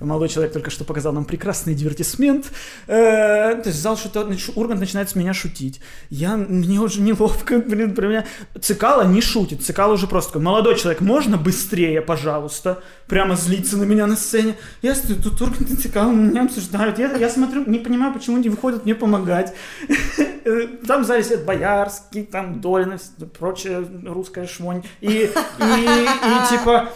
молодой 0.00 0.28
человек 0.28 0.52
только 0.52 0.70
что 0.70 0.82
показал 0.82 1.12
нам 1.12 1.24
прекрасный 1.24 1.74
дивертисмент. 1.74 2.46
Э, 2.88 3.54
то 3.54 3.62
есть 3.66 3.80
зал 3.80 3.96
что-то, 3.96 4.28
Ургант 4.56 4.80
начинает 4.80 5.10
с 5.10 5.14
меня 5.14 5.32
шутить. 5.32 5.80
Я, 6.10 6.36
мне 6.36 6.80
уже 6.80 7.00
неловко, 7.00 7.58
блин, 7.58 7.94
про 7.94 8.08
меня. 8.08 8.26
Цикало 8.60 9.02
не 9.02 9.20
шутит, 9.20 9.62
Цикало 9.62 9.92
уже 9.92 10.08
просто 10.08 10.32
такой, 10.32 10.42
молодой 10.42 10.76
человек, 10.76 11.00
можно 11.00 11.36
быстрее, 11.36 12.00
пожалуйста? 12.00 12.82
Прямо 13.06 13.36
злиться 13.36 13.76
на 13.76 13.84
меня 13.84 14.08
на 14.08 14.16
сцене. 14.16 14.56
Я 14.82 14.96
стою, 14.96 15.22
тут 15.22 15.40
Ургант 15.40 15.70
и 15.70 15.76
Цикало 15.76 16.10
меня 16.10 16.46
обсуждают. 16.46 16.98
Я, 16.98 17.16
я 17.16 17.30
смотрю, 17.30 17.62
не 17.64 17.78
понимаю, 17.78 18.12
почему 18.12 18.38
не 18.38 18.48
выходят 18.48 18.84
мне 18.84 18.96
помогать. 18.96 19.54
Э, 20.48 20.66
Там 20.86 21.02
в 21.02 21.06
зале 21.06 21.22
сидят 21.22 21.44
Боярский, 21.44 22.24
там 22.24 22.60
Долинов, 22.60 23.02
прочая 23.38 23.86
русская 24.04 24.46
шмонь. 24.46 24.82
И, 25.00 25.08
и, 25.08 25.24
и 25.26 26.48
типа, 26.48 26.88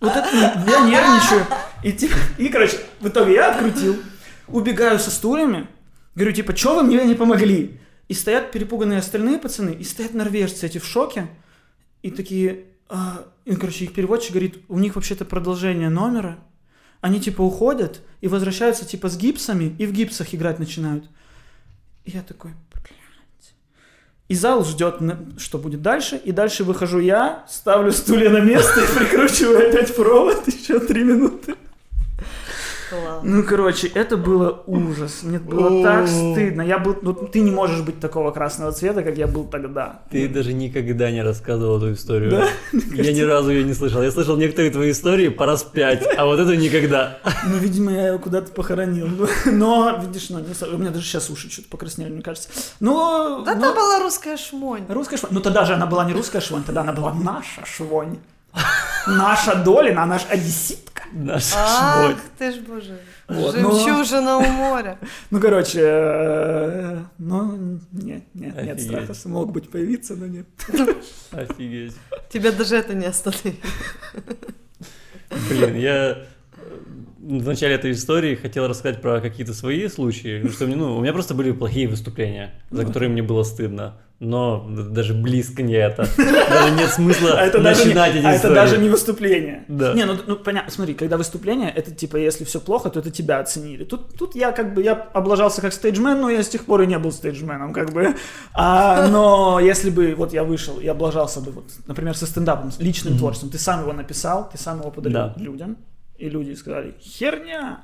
вот 0.00 0.12
это, 0.14 0.28
я 0.36 0.80
нервничаю. 0.86 1.46
И, 1.82 1.92
типа, 1.92 2.16
и, 2.36 2.48
короче, 2.48 2.78
в 3.00 3.08
итоге 3.08 3.34
я 3.34 3.52
открутил, 3.52 3.96
убегаю 4.46 4.98
со 4.98 5.10
стульями, 5.10 5.68
говорю, 6.14 6.32
типа, 6.32 6.54
что 6.54 6.76
вы 6.76 6.82
мне 6.82 7.02
не 7.06 7.14
помогли? 7.14 7.80
И 8.08 8.14
стоят 8.14 8.50
перепуганные 8.50 8.98
остальные 8.98 9.38
пацаны, 9.38 9.70
и 9.70 9.84
стоят 9.84 10.12
норвежцы 10.12 10.66
эти 10.66 10.76
в 10.76 10.84
шоке, 10.84 11.28
и 12.02 12.10
такие, 12.10 12.64
а, 12.90 13.24
и, 13.46 13.54
короче, 13.56 13.84
их 13.84 13.94
переводчик 13.94 14.32
говорит, 14.32 14.62
у 14.68 14.78
них 14.78 14.96
вообще-то 14.96 15.24
продолжение 15.24 15.88
номера, 15.88 16.40
они, 17.00 17.20
типа, 17.20 17.40
уходят 17.40 18.02
и 18.20 18.28
возвращаются, 18.28 18.84
типа, 18.84 19.08
с 19.08 19.16
гипсами, 19.16 19.74
и 19.78 19.86
в 19.86 19.92
гипсах 19.92 20.34
играть 20.34 20.58
начинают. 20.58 21.08
И 22.04 22.10
я 22.10 22.22
такой. 22.22 22.52
И 24.28 24.34
зал 24.34 24.64
ждет, 24.64 24.96
что 25.36 25.58
будет 25.58 25.82
дальше, 25.82 26.16
и 26.16 26.32
дальше 26.32 26.64
выхожу 26.64 27.00
я, 27.00 27.44
ставлю 27.48 27.92
стулья 27.92 28.30
на 28.30 28.40
место 28.40 28.80
и 28.80 28.98
прикручиваю 28.98 29.68
опять 29.68 29.94
провод 29.94 30.46
еще 30.46 30.78
три 30.80 31.04
минуты. 31.04 31.54
Ну, 33.22 33.42
короче, 33.44 33.88
это 33.88 34.16
было 34.16 34.62
ужас. 34.66 35.22
Мне 35.22 35.38
было 35.38 35.82
так 35.82 36.08
стыдно. 36.08 36.62
Я 36.62 36.78
был, 36.78 36.96
ну, 37.02 37.12
ты 37.14 37.40
не 37.40 37.50
можешь 37.50 37.80
быть 37.80 38.00
такого 38.00 38.30
красного 38.30 38.72
цвета, 38.72 39.02
как 39.02 39.16
я 39.16 39.26
был 39.26 39.44
тогда. 39.44 40.02
Ты 40.10 40.28
даже 40.28 40.52
никогда 40.52 41.10
не 41.10 41.22
рассказывал 41.22 41.78
эту 41.78 41.92
историю. 41.92 42.30
Да? 42.30 42.48
Я 42.94 43.12
ни 43.12 43.20
разу 43.20 43.50
ее 43.50 43.64
не 43.64 43.74
слышал. 43.74 44.02
Я 44.02 44.10
слышал 44.10 44.36
некоторые 44.36 44.70
твои 44.72 44.90
истории 44.90 45.28
по 45.28 45.46
раз 45.46 45.62
пять, 45.62 46.06
а 46.16 46.24
вот 46.26 46.40
эту 46.40 46.54
никогда. 46.54 47.18
Ну, 47.46 47.56
видимо, 47.58 47.92
я 47.92 48.08
его 48.08 48.18
куда-то 48.18 48.52
похоронил. 48.52 49.08
Но, 49.46 49.98
видишь, 50.02 50.30
ну, 50.30 50.38
не 50.38 50.74
у 50.74 50.78
меня 50.78 50.90
даже 50.90 51.04
сейчас 51.04 51.30
уши 51.30 51.50
что-то 51.50 51.68
покраснели, 51.68 52.10
мне 52.10 52.22
кажется. 52.22 52.48
Но... 52.80 53.42
Да 53.44 53.54
но- 53.54 53.60
там 53.60 53.74
была 53.74 54.00
русская 54.00 54.36
шмонь. 54.36 54.84
Русская 54.88 55.16
швонь. 55.16 55.32
Ну 55.32 55.40
тогда 55.40 55.64
же 55.64 55.74
она 55.74 55.86
была 55.86 56.04
не 56.04 56.12
русская 56.12 56.40
швонь, 56.40 56.62
тогда 56.64 56.82
она 56.82 56.92
была 56.92 57.12
наша 57.14 57.64
швонь. 57.64 58.18
Наша 59.06 59.56
Долина, 59.56 60.06
наш 60.06 60.26
одесситка. 60.30 61.02
Наша 61.12 61.56
Ах, 61.58 62.16
ты 62.38 62.52
ж 62.52 62.56
боже. 62.60 62.98
Вот, 63.28 63.54
Жемчужина 63.54 64.38
у 64.38 64.42
моря. 64.42 64.98
Ну, 65.30 65.40
короче, 65.40 65.80
э, 65.82 66.98
ну, 67.18 67.80
нет, 67.92 68.22
нет, 68.34 68.62
нет 68.62 68.80
страха, 68.80 69.12
мог 69.26 69.52
быть 69.52 69.70
появиться, 69.70 70.16
но 70.16 70.26
нет. 70.26 70.46
Офигеть. 71.32 71.94
Тебя 72.30 72.52
даже 72.52 72.76
это 72.76 72.94
не 72.94 73.06
остановит. 73.06 73.60
Блин, 75.48 75.76
я 75.76 76.18
в 77.22 77.46
начале 77.46 77.74
этой 77.76 77.92
истории 77.92 78.34
хотел 78.34 78.66
рассказать 78.66 79.00
про 79.00 79.20
какие-то 79.20 79.54
свои 79.54 79.86
случаи, 79.88 80.38
потому 80.38 80.52
что 80.54 80.66
мне, 80.66 80.76
ну, 80.76 80.96
у 80.96 81.00
меня 81.00 81.12
просто 81.12 81.34
были 81.34 81.52
плохие 81.52 81.86
выступления, 81.88 82.54
за 82.70 82.84
которые 82.84 83.08
мне 83.10 83.22
было 83.22 83.44
стыдно. 83.44 83.94
Но 84.18 84.64
даже 84.68 85.14
близко 85.14 85.62
не 85.62 85.74
это. 85.74 86.06
Даже 86.16 86.74
нет 86.74 86.90
смысла 86.90 87.30
А 87.40 87.42
это, 87.44 87.58
не, 87.58 87.64
начинать 87.64 88.14
эти 88.14 88.24
а 88.24 88.28
это 88.28 88.36
истории. 88.36 88.54
даже 88.54 88.78
не 88.78 88.88
выступление. 88.88 89.64
Да. 89.66 89.94
Не, 89.94 90.04
ну, 90.04 90.14
ну 90.24 90.36
понятно, 90.36 90.70
смотри, 90.70 90.94
когда 90.94 91.16
выступление, 91.16 91.70
это 91.70 91.90
типа, 91.90 92.16
если 92.18 92.44
все 92.44 92.60
плохо, 92.60 92.88
то 92.90 93.00
это 93.00 93.10
тебя 93.10 93.40
оценили. 93.40 93.82
Тут, 93.82 94.16
тут 94.16 94.36
я 94.36 94.52
как 94.52 94.74
бы, 94.74 94.82
я 94.82 94.92
облажался 94.94 95.60
как 95.60 95.72
стейджмен, 95.72 96.20
но 96.20 96.30
я 96.30 96.44
с 96.44 96.48
тех 96.48 96.64
пор 96.66 96.82
и 96.82 96.86
не 96.86 96.98
был 97.00 97.10
стейджменом, 97.10 97.72
как 97.72 97.92
бы. 97.92 98.14
А, 98.54 99.08
но 99.08 99.58
если 99.58 99.90
бы 99.90 100.14
вот 100.16 100.32
я 100.32 100.44
вышел 100.44 100.78
и 100.78 100.86
облажался 100.86 101.40
бы, 101.40 101.50
вот, 101.50 101.64
например, 101.88 102.16
со 102.16 102.26
стендапом, 102.26 102.70
личным 102.78 103.18
творчеством, 103.18 103.50
ты 103.50 103.58
сам 103.58 103.80
его 103.80 103.92
написал, 103.92 104.48
ты 104.52 104.56
сам 104.58 104.80
его 104.80 104.90
подарил 104.92 105.18
Да. 105.18 105.34
людям, 105.36 105.78
и 106.22 106.30
люди 106.30 106.54
сказали, 106.54 106.94
херня! 107.00 107.80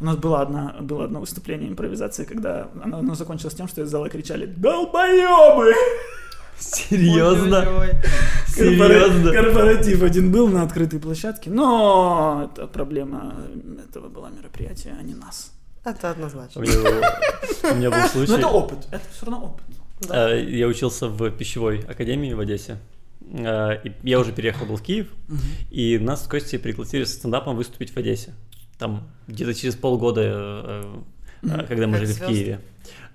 У 0.00 0.04
нас 0.04 0.16
было, 0.16 0.42
одна, 0.42 0.76
было 0.80 1.04
одно 1.04 1.20
выступление 1.20 1.70
импровизации, 1.70 2.24
когда 2.24 2.68
оно, 2.84 2.98
оно 2.98 3.14
закончилось 3.14 3.54
тем, 3.54 3.68
что 3.68 3.82
из 3.82 3.88
зала 3.88 4.08
кричали 4.10 4.46
«Долбоебы!» 4.46 5.72
Серьезно? 6.58 7.64
Серьезно? 8.46 9.32
Корпоратив 9.32 10.02
один 10.02 10.30
был 10.30 10.48
на 10.48 10.62
открытой 10.62 11.00
площадке, 11.00 11.50
но 11.50 12.50
это 12.52 12.66
проблема 12.66 13.34
этого 13.88 14.08
была 14.08 14.28
мероприятия, 14.30 14.94
а 14.98 15.02
не 15.02 15.14
нас. 15.14 15.52
Это 15.84 16.10
однозначно. 16.10 16.60
у 16.60 16.64
меня 17.74 17.90
был 17.90 17.98
Но 17.98 18.08
случай. 18.08 18.32
это 18.34 18.46
опыт, 18.48 18.78
это 18.90 19.04
все 19.12 19.26
равно 19.26 19.46
опыт. 19.46 19.64
Э, 20.10 20.44
Я 20.44 20.66
учился 20.68 21.08
в 21.08 21.30
пищевой 21.30 21.80
академии 21.88 22.32
в 22.34 22.40
Одессе. 22.40 22.76
Э, 23.30 23.78
Я 24.02 24.20
уже 24.20 24.32
переехал 24.32 24.66
был 24.66 24.76
в 24.76 24.82
Киев, 24.82 25.08
и 25.70 25.98
нас 25.98 26.24
с 26.24 26.26
Костей 26.26 26.58
пригласили 26.58 27.04
со 27.04 27.14
стендапом 27.14 27.56
выступить 27.56 27.90
в 27.90 27.96
Одессе. 27.96 28.34
Там 28.78 29.08
где-то 29.28 29.54
через 29.54 29.76
полгода, 29.76 30.22
э, 30.24 30.94
э, 31.42 31.66
когда 31.66 31.86
мы 31.86 31.98
Как 31.98 32.06
жили 32.06 32.12
в. 32.12 32.26
Киеве. 32.26 32.60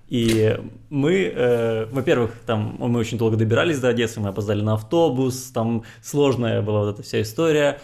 И 0.08 0.58
мы, 0.90 1.32
э, 1.36 1.86
во-первых, 1.92 2.32
там 2.46 2.78
мы 2.80 3.00
очень 3.00 3.18
долго 3.18 3.36
добирались 3.36 3.80
до 3.80 3.90
Одессы, 3.90 4.20
мы 4.22 4.30
опоздали 4.30 4.62
на 4.62 4.76
автобус, 4.76 5.52
там 5.54 5.84
сложная 6.02 6.62
была 6.62 6.86
вот 6.86 6.94
эта 6.94 7.04
вся 7.04 7.22
история. 7.22 7.80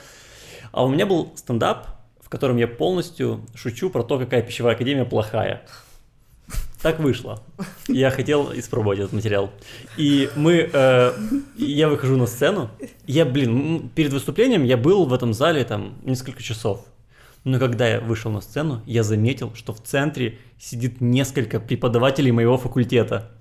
А 0.72 0.86
у 0.86 0.90
меня 0.90 1.06
был 1.06 1.34
стендап, 1.36 1.88
в 2.22 2.30
котором 2.30 2.58
я 2.58 2.68
полностью 2.68 3.46
шучу 3.54 3.90
про 3.90 4.04
то, 4.04 4.18
какая 4.18 4.42
пищевая 4.42 4.76
академия 4.76 5.06
плохая. 5.06 5.66
Так 6.84 7.00
вышло. 7.00 7.42
Я 7.88 8.12
хотел 8.12 8.52
испробовать 8.54 9.00
этот 9.00 9.14
материал. 9.14 9.50
И 9.96 10.30
мы, 10.36 10.70
э, 10.72 11.14
я 11.56 11.88
выхожу 11.88 12.18
на 12.18 12.28
сцену. 12.28 12.70
Я, 13.08 13.24
блин, 13.24 13.90
перед 13.96 14.12
выступлением 14.12 14.66
я 14.66 14.76
был 14.76 15.06
в 15.06 15.14
этом 15.14 15.34
зале 15.34 15.64
там 15.64 15.94
несколько 16.04 16.44
часов. 16.44 16.86
Но 17.46 17.58
когда 17.58 17.88
я 17.88 18.02
вышел 18.02 18.32
на 18.32 18.42
сцену, 18.42 18.82
я 18.86 19.04
заметил, 19.04 19.54
что 19.56 19.74
в 19.74 19.82
центре 19.82 20.40
сидит 20.60 21.00
несколько 21.00 21.62
преподавателей 21.62 22.32
моего 22.32 22.58
факультета. 22.58 23.32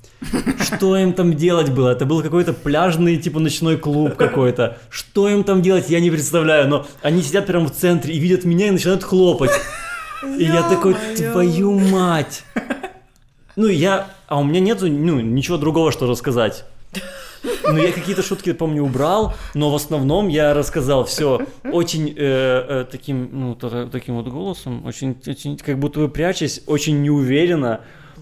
Что 0.61 0.97
им 0.97 1.13
там 1.13 1.35
делать 1.35 1.71
было? 1.71 1.91
Это 1.91 2.07
был 2.07 2.23
какой-то 2.23 2.53
пляжный, 2.53 3.17
типа, 3.17 3.41
ночной 3.41 3.77
клуб 3.77 4.15
какой-то. 4.15 4.79
Что 4.89 5.29
им 5.29 5.43
там 5.43 5.63
делать, 5.63 5.91
я 5.91 5.99
не 5.99 6.13
представляю. 6.13 6.69
Но 6.69 6.87
они 7.03 7.23
сидят 7.23 7.47
прямо 7.47 7.67
в 7.67 7.73
центре 7.73 8.15
и 8.15 8.21
видят 8.21 8.45
меня 8.45 8.69
и 8.69 8.71
начинают 8.71 9.03
хлопать. 9.03 9.51
И 10.39 10.45
я 10.45 10.63
такой, 10.69 10.95
твою 11.17 11.77
мать. 11.81 12.45
Ну, 13.57 13.67
я... 13.69 14.09
А 14.29 14.39
у 14.41 14.45
меня 14.45 14.61
нету, 14.61 14.87
ну, 14.89 15.21
ничего 15.21 15.57
другого, 15.59 15.93
что 15.93 16.07
рассказать. 16.07 16.65
Ну, 17.65 17.77
я 17.77 17.93
какие-то 17.93 18.23
шутки, 18.23 18.53
помню, 18.53 18.85
убрал, 18.85 19.35
но 19.55 19.71
в 19.71 19.75
основном 19.75 20.29
я 20.29 20.55
рассказал 20.55 21.05
все 21.05 21.41
очень 21.73 22.09
э, 22.09 22.15
э, 22.17 22.85
таким, 22.91 23.29
ну, 23.33 23.55
та- 23.55 23.87
таким 23.87 24.17
вот 24.17 24.29
голосом, 24.29 24.85
очень, 24.87 25.17
очень, 25.27 25.57
как 25.59 25.79
будто 25.79 26.01
бы 26.01 26.09
прячась, 26.09 26.63
очень 26.67 27.03
неуверенно. 27.03 27.81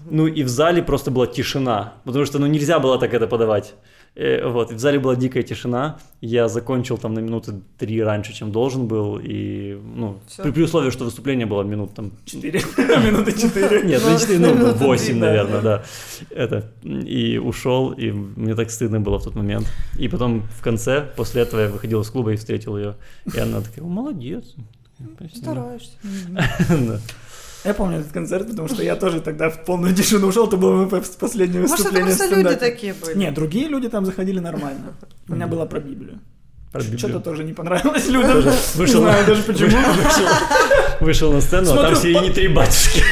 Ну, 0.09 0.25
и 0.25 0.41
в 0.43 0.47
зале 0.47 0.81
просто 0.81 1.11
была 1.11 1.27
тишина, 1.27 1.93
потому 2.05 2.25
что, 2.25 2.39
ну, 2.39 2.47
нельзя 2.47 2.79
было 2.79 2.97
так 2.97 3.13
это 3.13 3.27
подавать. 3.27 3.75
Э, 4.13 4.45
вот, 4.49 4.71
и 4.71 4.75
в 4.75 4.79
зале 4.79 4.99
была 4.99 5.15
дикая 5.15 5.41
тишина. 5.41 5.97
Я 6.19 6.49
закончил 6.49 6.97
там 6.97 7.13
на 7.13 7.19
минуты 7.19 7.61
три 7.77 8.03
раньше, 8.03 8.33
чем 8.33 8.51
должен 8.51 8.87
был, 8.87 9.17
и, 9.17 9.79
ну, 9.95 10.19
Всё. 10.27 10.43
при, 10.43 10.51
при 10.51 10.63
условии, 10.63 10.89
что 10.89 11.05
выступление 11.05 11.45
было 11.45 11.63
минут 11.63 11.93
там 11.93 12.11
Четыре, 12.25 12.59
минуты 12.77 13.31
четыре. 13.31 13.83
нет, 13.87 14.01
ну, 14.03 14.11
Ну, 14.11 14.19
четыре, 14.19 14.39
ну, 14.39 14.53
минуты 14.53 14.83
8, 14.83 15.05
три, 15.05 15.13
да. 15.13 15.25
наверное, 15.25 15.61
да. 15.61 15.83
Это. 16.29 16.71
И 16.83 17.37
ушел, 17.37 17.91
и 17.91 18.11
мне 18.11 18.53
так 18.53 18.69
стыдно 18.69 18.99
было 18.99 19.17
в 19.17 19.23
тот 19.23 19.35
момент. 19.35 19.67
И 19.97 20.09
потом 20.09 20.41
в 20.41 20.61
конце, 20.61 21.09
после 21.15 21.43
этого 21.43 21.61
я 21.61 21.69
выходил 21.69 22.01
из 22.01 22.09
клуба 22.09 22.33
и 22.33 22.35
встретил 22.35 22.77
ее. 22.77 22.95
И 23.33 23.39
она 23.39 23.61
такая, 23.61 23.85
«О, 23.85 23.87
молодец. 23.87 24.55
Спасибо». 25.15 25.37
Стараешься. 25.41 25.97
Я 27.63 27.73
помню 27.75 27.99
этот 27.99 28.11
концерт, 28.11 28.47
потому 28.49 28.67
что 28.67 28.81
я 28.81 28.95
тоже 28.95 29.21
тогда 29.21 29.49
в 29.49 29.63
полную 29.63 29.93
тишину 29.95 30.27
ушел, 30.27 30.47
это 30.47 30.57
было 30.57 30.85
мое 30.85 31.03
последнее 31.19 31.61
Может, 31.61 31.85
это 31.85 32.03
выступление 32.03 32.15
просто 32.17 32.35
люди 32.35 32.55
такие 32.55 32.93
были. 32.93 33.17
Нет, 33.17 33.33
другие 33.35 33.67
люди 33.67 33.87
там 33.89 34.05
заходили 34.05 34.39
нормально. 34.39 34.93
У 35.27 35.33
меня 35.35 35.47
была 35.47 35.65
про 35.67 35.79
Библию. 35.79 36.19
Про 36.71 36.81
Библию. 36.81 36.99
Что-то 36.99 37.19
тоже 37.19 37.43
не 37.43 37.53
понравилось 37.53 38.07
людям. 38.07 38.37
Не 38.45 38.51
вышел 38.75 39.01
знаю 39.01 39.21
на- 39.21 39.27
даже 39.27 39.43
почему. 39.43 39.69
Вышел, 40.01 40.27
вышел 41.01 41.33
на 41.33 41.41
сцену, 41.41 41.73
а 41.73 41.77
там 41.77 41.95
сидели 41.95 42.19
не 42.19 42.31
три 42.31 42.47
батюшки. 42.47 43.03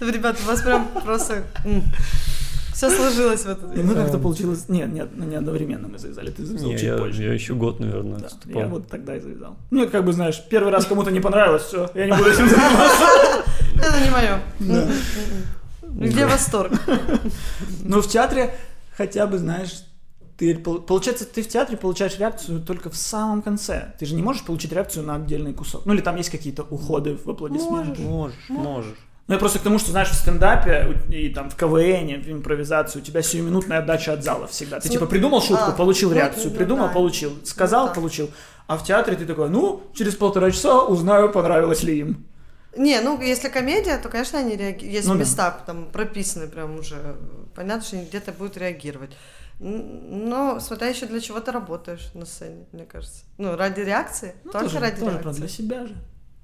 Ну, 0.00 0.10
Ребят, 0.10 0.36
у 0.44 0.46
вас 0.46 0.60
прям 0.60 0.88
просто 1.04 1.44
все 2.74 2.90
сложилось 2.90 3.42
в 3.42 3.48
этот 3.48 3.76
И 3.76 3.82
мы 3.82 3.94
как-то 3.94 4.18
получилось... 4.18 4.68
Нет, 4.68 4.92
нет, 4.92 5.10
ну, 5.14 5.24
не 5.24 5.36
одновременно 5.36 5.88
мы 5.88 5.98
завязали. 5.98 6.30
Ты 6.30 6.44
завязал 6.44 6.68
Не, 6.68 6.74
чуть 6.76 6.86
я, 6.86 6.98
позже. 6.98 7.22
я 7.22 7.32
еще 7.32 7.54
год, 7.54 7.80
наверное, 7.80 8.18
Да, 8.18 8.60
я 8.60 8.66
вот 8.66 8.88
тогда 8.88 9.16
и 9.16 9.20
завязал. 9.20 9.56
Ну, 9.70 9.88
как 9.88 10.04
бы, 10.04 10.12
знаешь, 10.12 10.42
первый 10.50 10.72
раз 10.72 10.84
кому-то 10.86 11.10
не 11.10 11.20
понравилось, 11.20 11.62
все, 11.62 11.88
я 11.94 12.06
не 12.06 12.12
буду 12.12 12.30
этим 12.30 12.48
заниматься. 12.48 13.04
Это 13.76 14.00
не 14.02 14.10
мое. 14.10 14.40
Где 15.82 16.26
восторг? 16.26 16.72
Но 17.84 18.00
в 18.02 18.08
театре 18.08 18.54
хотя 18.96 19.26
бы, 19.26 19.38
знаешь, 19.38 19.84
ты, 20.36 20.56
пол- 20.56 20.80
получается, 20.80 21.24
ты 21.24 21.42
в 21.42 21.48
театре 21.48 21.76
получаешь 21.76 22.18
реакцию 22.18 22.60
только 22.60 22.90
в 22.90 22.96
самом 22.96 23.42
конце. 23.42 23.94
Ты 24.00 24.06
же 24.06 24.14
не 24.14 24.22
можешь 24.22 24.42
получить 24.42 24.72
реакцию 24.72 25.06
на 25.06 25.14
отдельный 25.16 25.52
кусок. 25.52 25.86
Ну, 25.86 25.94
или 25.94 26.00
там 26.00 26.16
есть 26.16 26.30
какие-то 26.30 26.64
уходы 26.64 27.16
в 27.16 27.28
аплодисменты. 27.30 28.02
Можешь, 28.02 28.48
можешь. 28.48 28.98
Ну, 29.26 29.34
я 29.34 29.38
просто 29.38 29.58
к 29.58 29.62
тому, 29.62 29.78
что, 29.78 29.90
знаешь, 29.90 30.10
в 30.10 30.14
стендапе 30.14 30.98
и 31.08 31.30
там 31.30 31.48
в 31.48 31.56
КВН, 31.56 32.20
в 32.20 32.30
импровизации 32.30 32.98
у 32.98 33.02
тебя 33.02 33.22
сиюминутная 33.22 33.78
отдача 33.78 34.12
от 34.12 34.22
зала 34.22 34.46
всегда. 34.48 34.80
Ты 34.80 34.90
типа 34.90 35.06
придумал 35.06 35.40
шутку, 35.40 35.70
а, 35.70 35.72
получил 35.72 36.10
ну, 36.10 36.16
реакцию, 36.16 36.50
ну, 36.50 36.56
придумал, 36.56 36.88
да. 36.88 36.92
получил, 36.92 37.38
сказал, 37.44 37.84
Ну, 37.86 37.88
да. 37.88 37.94
получил. 37.94 38.30
А 38.66 38.76
в 38.76 38.84
театре 38.84 39.16
ты 39.16 39.24
такой, 39.24 39.48
ну, 39.48 39.82
через 39.94 40.14
полтора 40.14 40.50
часа 40.50 40.82
узнаю, 40.84 41.32
понравилось 41.32 41.82
ли 41.82 42.00
им. 42.00 42.26
Не, 42.76 43.00
ну 43.00 43.20
если 43.20 43.48
комедия, 43.48 43.98
то, 43.98 44.08
конечно, 44.08 44.38
они 44.38 44.56
реагируют. 44.56 44.94
Есть 44.94 45.08
Ну 45.08 45.14
да. 45.14 45.20
места 45.20 45.50
там 45.64 45.86
прописаны 45.86 46.48
прям 46.48 46.78
уже. 46.78 47.16
Понятно, 47.54 47.82
что 47.84 47.96
они 47.96 48.06
где-то 48.06 48.32
будут 48.32 48.56
реагировать. 48.56 49.12
Но 49.60 50.58
смотря 50.60 50.88
еще 50.88 51.06
для 51.06 51.20
чего 51.20 51.40
ты 51.40 51.52
работаешь 51.52 52.10
на 52.14 52.26
сцене, 52.26 52.66
мне 52.72 52.84
кажется. 52.84 53.22
Ну, 53.38 53.56
ради 53.56 53.80
реакции. 53.80 54.34
Ну, 54.44 54.50
только 54.50 54.66
тоже, 54.66 54.80
ради 54.80 55.00
тоже 55.00 55.18
реакции. 55.18 55.40
для 55.40 55.48
себя 55.48 55.86
же. 55.86 55.94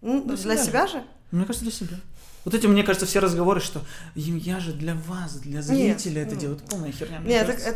Ну, 0.00 0.22
для 0.22 0.36
для 0.36 0.56
себя 0.56 0.64
себя 0.64 0.86
же? 0.86 1.02
Мне 1.32 1.44
кажется, 1.44 1.64
для 1.64 1.72
себя. 1.72 1.96
Вот 2.44 2.54
эти, 2.54 2.66
мне 2.66 2.82
кажется, 2.82 3.06
все 3.06 3.18
разговоры, 3.20 3.60
что 3.60 3.82
«Им- 4.14 4.36
я 4.38 4.60
же 4.60 4.72
для 4.72 4.94
вас, 4.94 5.34
для 5.36 5.60
зрителя 5.62 6.22
это 6.22 6.34
ну. 6.34 6.40
делаю. 6.40 6.56
Это 6.58 6.66
полная 6.66 6.92
херня. 6.92 7.20
мне 7.20 7.30
Нет, 7.30 7.46
так 7.46 7.56
кажется. 7.56 7.74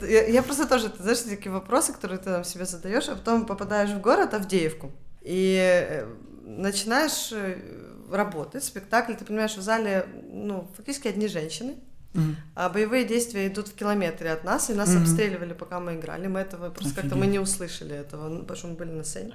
это... 0.00 0.06
Я, 0.06 0.26
я 0.26 0.42
просто 0.42 0.66
тоже, 0.66 0.90
ты 0.90 1.02
знаешь, 1.02 1.20
такие 1.20 1.50
вопросы, 1.50 1.92
которые 1.92 2.18
ты 2.18 2.24
там 2.24 2.44
себе 2.44 2.66
задаешь, 2.66 3.08
а 3.08 3.16
потом 3.16 3.46
попадаешь 3.46 3.90
в 3.90 4.00
город 4.00 4.34
Авдеевку. 4.34 4.92
И 5.22 5.56
э, 5.58 6.06
начинаешь 6.42 7.30
э, 7.32 7.58
работать, 8.10 8.62
спектакль, 8.64 9.14
ты 9.14 9.24
понимаешь, 9.24 9.56
в 9.56 9.62
зале, 9.62 10.06
ну, 10.30 10.68
фактически 10.76 11.08
одни 11.08 11.28
женщины, 11.28 11.76
Мгм. 12.14 12.36
А 12.54 12.68
боевые 12.68 13.04
действия 13.04 13.48
идут 13.48 13.66
в 13.66 13.74
километре 13.74 14.30
от 14.30 14.44
нас, 14.44 14.70
и 14.70 14.72
нас 14.72 14.90
Мгм. 14.90 15.02
обстреливали, 15.02 15.52
пока 15.52 15.80
мы 15.80 15.96
играли. 15.96 16.28
Мы 16.28 16.38
этого 16.38 16.70
просто 16.70 16.94
как-то 16.94 17.16
мы 17.16 17.22
Офигеть. 17.22 17.32
не 17.32 17.38
услышали 17.40 17.96
этого, 17.96 18.38
потому 18.38 18.56
что 18.56 18.68
мы 18.68 18.74
были 18.74 18.90
на 18.90 19.02
сцене. 19.02 19.34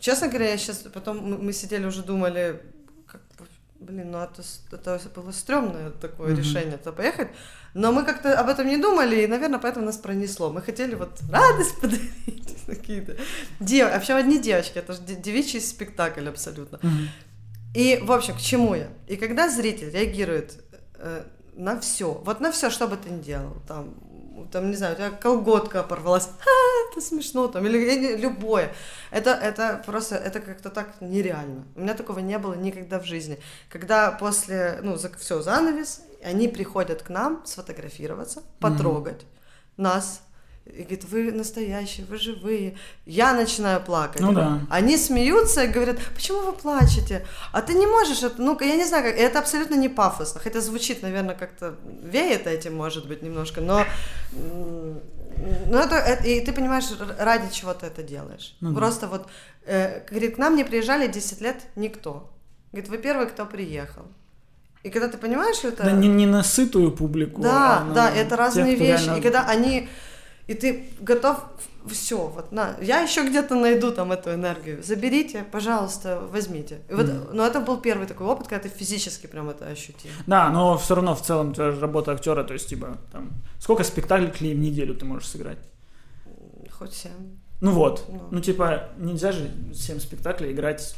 Честно 0.00 0.28
говоря, 0.28 0.48
я 0.50 0.56
сейчас 0.56 0.78
потом 0.92 1.44
мы, 1.44 1.52
сидели 1.52 1.84
уже 1.84 2.02
думали, 2.02 2.62
блин, 3.80 4.10
ну 4.10 4.18
это, 4.18 4.42
с- 4.42 4.62
это 4.72 5.00
было 5.14 5.32
стрёмное 5.32 5.90
такое 5.90 6.28
Мгм. 6.32 6.38
решение, 6.38 6.76
то 6.78 6.92
поехать. 6.92 7.28
Но 7.74 7.92
мы 7.92 8.04
как-то 8.04 8.38
об 8.40 8.48
этом 8.48 8.66
не 8.68 8.76
думали, 8.76 9.22
и, 9.22 9.26
наверное, 9.26 9.58
поэтому 9.58 9.86
нас 9.86 9.96
пронесло. 9.96 10.50
Мы 10.50 10.62
хотели 10.62 10.94
вот 10.94 11.20
радость 11.30 11.76
подарить 11.80 12.56
какие-то. 12.66 13.16
Дев... 13.60 13.88
А 13.92 13.98
причем 13.98 14.16
одни 14.16 14.38
девочки, 14.38 14.78
это 14.78 14.92
же 14.92 15.00
де- 15.02 15.16
девичий 15.16 15.60
спектакль 15.60 16.28
абсолютно. 16.28 16.78
Мгм. 16.82 17.08
И, 17.74 18.00
в 18.02 18.12
общем, 18.12 18.34
к 18.34 18.40
чему 18.40 18.74
я? 18.76 18.88
И 19.08 19.16
когда 19.16 19.48
зритель 19.48 19.90
реагирует 19.90 20.62
э, 20.98 21.24
на 21.56 21.80
все, 21.80 22.12
вот 22.24 22.40
на 22.40 22.50
все, 22.52 22.70
что 22.70 22.86
бы 22.86 22.96
ты 22.96 23.10
ни 23.10 23.20
делал, 23.22 23.56
там, 23.66 23.94
там, 24.50 24.70
не 24.70 24.76
знаю, 24.76 24.94
у 24.94 24.96
тебя 24.96 25.10
колготка 25.10 25.82
порвалась, 25.82 26.28
«Ха, 26.40 26.50
это 26.90 27.00
смешно, 27.00 27.48
там, 27.48 27.66
или, 27.66 27.78
или 27.78 28.16
любое, 28.16 28.72
это, 29.10 29.30
это 29.30 29.82
просто, 29.84 30.16
это 30.16 30.40
как-то 30.40 30.70
так 30.70 31.00
нереально. 31.00 31.64
У 31.74 31.80
меня 31.80 31.94
такого 31.94 32.18
не 32.20 32.38
было 32.38 32.54
никогда 32.54 32.98
в 32.98 33.04
жизни. 33.04 33.38
Когда 33.68 34.12
после, 34.12 34.80
ну, 34.82 34.96
все, 35.18 35.42
занавес, 35.42 36.02
они 36.22 36.48
приходят 36.48 37.02
к 37.02 37.10
нам 37.10 37.42
сфотографироваться, 37.44 38.42
потрогать 38.60 39.26
нас, 39.76 40.22
и 40.66 40.82
говорит, 40.82 41.04
вы 41.04 41.30
настоящие, 41.32 42.06
вы 42.06 42.16
живые. 42.18 42.76
Я 43.06 43.34
начинаю 43.34 43.80
плакать. 43.82 44.20
Ну 44.22 44.32
да. 44.32 44.60
Они 44.70 44.96
смеются 44.96 45.64
и 45.64 45.68
говорят, 45.68 45.98
почему 46.14 46.40
вы 46.40 46.52
плачете? 46.52 47.26
А 47.52 47.60
ты 47.60 47.74
не 47.74 47.86
можешь 47.86 48.22
это, 48.22 48.40
ну, 48.40 48.58
я 48.60 48.76
не 48.76 48.84
знаю, 48.86 49.04
как, 49.04 49.14
это 49.16 49.38
абсолютно 49.38 49.74
не 49.74 49.88
пафосно, 49.90 50.40
хотя 50.40 50.60
звучит, 50.60 51.02
наверное, 51.02 51.34
как-то 51.34 51.74
веет 52.02 52.46
этим, 52.46 52.74
может 52.76 53.06
быть, 53.06 53.22
немножко, 53.22 53.60
но, 53.60 53.84
ну, 54.32 55.78
это, 55.78 55.96
это- 55.96 56.24
и 56.26 56.40
ты 56.40 56.52
понимаешь, 56.52 56.84
ради 57.18 57.52
чего 57.52 57.74
ты 57.74 57.86
это 57.86 58.02
делаешь. 58.02 58.56
Ну 58.60 58.70
да. 58.70 58.76
Просто 58.78 59.06
вот, 59.08 59.26
э, 59.66 60.00
говорит, 60.10 60.36
к 60.36 60.38
нам 60.38 60.56
не 60.56 60.64
приезжали 60.64 61.06
10 61.08 61.40
лет 61.40 61.56
никто. 61.76 62.30
Говорит, 62.72 62.90
вы 62.90 62.98
первый, 62.98 63.26
кто 63.26 63.46
приехал. 63.46 64.02
И 64.82 64.90
когда 64.90 65.08
ты 65.08 65.16
понимаешь, 65.18 65.56
что 65.56 65.68
это... 65.68 65.84
Да, 65.84 65.92
не, 65.92 66.08
не 66.08 66.26
на 66.26 66.42
сытую 66.42 66.92
публику. 66.92 67.40
Да, 67.42 67.78
а 67.90 67.94
да, 67.94 68.10
это 68.10 68.30
тех, 68.30 68.38
разные 68.38 68.74
кто 68.76 68.84
вещи. 68.84 69.04
реально- 69.04 69.18
И 69.18 69.22
когда 69.22 69.46
они, 69.46 69.88
и 70.46 70.54
ты 70.54 70.88
готов, 71.00 71.38
все, 71.90 72.16
вот 72.28 72.52
на, 72.52 72.76
я 72.80 73.00
еще 73.00 73.26
где-то 73.28 73.54
найду 73.54 73.90
там 73.92 74.12
эту 74.12 74.32
энергию. 74.32 74.82
Заберите, 74.82 75.44
пожалуйста, 75.52 76.20
возьмите. 76.32 76.80
И 76.88 76.94
вот, 76.94 77.06
Мгм. 77.06 77.36
но 77.36 77.46
это 77.46 77.60
был 77.60 77.78
первый 77.78 78.06
такой 78.06 78.26
опыт, 78.26 78.48
когда 78.48 78.68
ты 78.68 78.74
физически 78.74 79.26
прям 79.26 79.50
это 79.50 79.66
ощутил. 79.66 80.10
Да, 80.26 80.48
но 80.50 80.76
все 80.78 80.94
равно 80.94 81.14
в 81.14 81.22
целом 81.22 81.52
тебя 81.54 81.72
же 81.72 81.80
работа 81.80 82.12
актера, 82.12 82.42
то 82.44 82.52
есть 82.54 82.68
типа 82.68 82.98
там 83.12 83.30
сколько 83.58 83.84
спектаклей 83.84 84.30
в 84.30 84.40
неделю 84.58 84.94
ты 84.94 85.04
можешь 85.04 85.28
сыграть? 85.28 85.58
Хоть 86.70 86.92
семь. 86.94 87.36
Ну 87.60 87.70
вот, 87.72 88.04
Ну. 88.08 88.28
ну 88.30 88.40
типа 88.40 88.88
нельзя 88.98 89.32
же 89.32 89.50
7 89.74 89.98
спектаклей 90.00 90.52
играть 90.52 90.94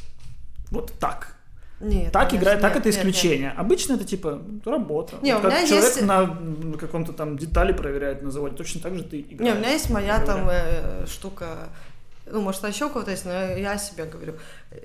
вот 0.70 0.92
так. 0.98 1.35
Нет. 1.78 2.10
Так 2.12 2.30
конечно, 2.30 2.44
играть, 2.44 2.60
так 2.60 2.74
нет, 2.74 2.86
это 2.86 2.88
нет, 2.88 2.96
нет. 3.04 3.14
исключение. 3.14 3.50
Обычно 3.50 3.94
это 3.94 4.04
типа 4.04 4.42
работа. 4.64 5.16
Не, 5.20 5.34
Вот 5.34 5.44
у 5.44 5.48
меня 5.48 5.66
человек 5.66 5.84
есть- 5.96 6.02
на 6.02 6.76
каком-то 6.78 7.12
там 7.12 7.36
детали 7.36 7.72
проверяет 7.72 8.22
на 8.22 8.30
заводе, 8.30 8.56
точно 8.56 8.80
так 8.80 8.94
же 8.96 9.04
ты 9.04 9.20
играешь. 9.20 9.40
Не, 9.40 9.52
у 9.52 9.60
меня 9.60 9.72
есть 9.72 9.90
моя 9.90 10.18
там 10.20 10.48
э, 10.50 11.04
штука, 11.06 11.68
ну, 12.24 12.40
может, 12.40 12.64
еще 12.64 12.86
у 12.86 12.88
кого-то 12.90 13.10
есть, 13.10 13.26
но 13.26 13.32
я 13.32 13.72
о 13.72 13.78
себе 13.78 14.06
говорю. 14.06 14.34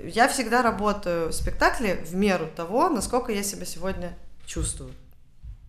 Я 0.04 0.28
всегда 0.28 0.62
работаю 0.62 1.30
в 1.30 1.34
спектакле 1.34 1.96
в 1.96 2.14
меру 2.14 2.48
того, 2.56 2.90
насколько 2.90 3.32
я 3.32 3.42
себя 3.44 3.66
сегодня 3.66 4.18
чувствую. 4.46 4.92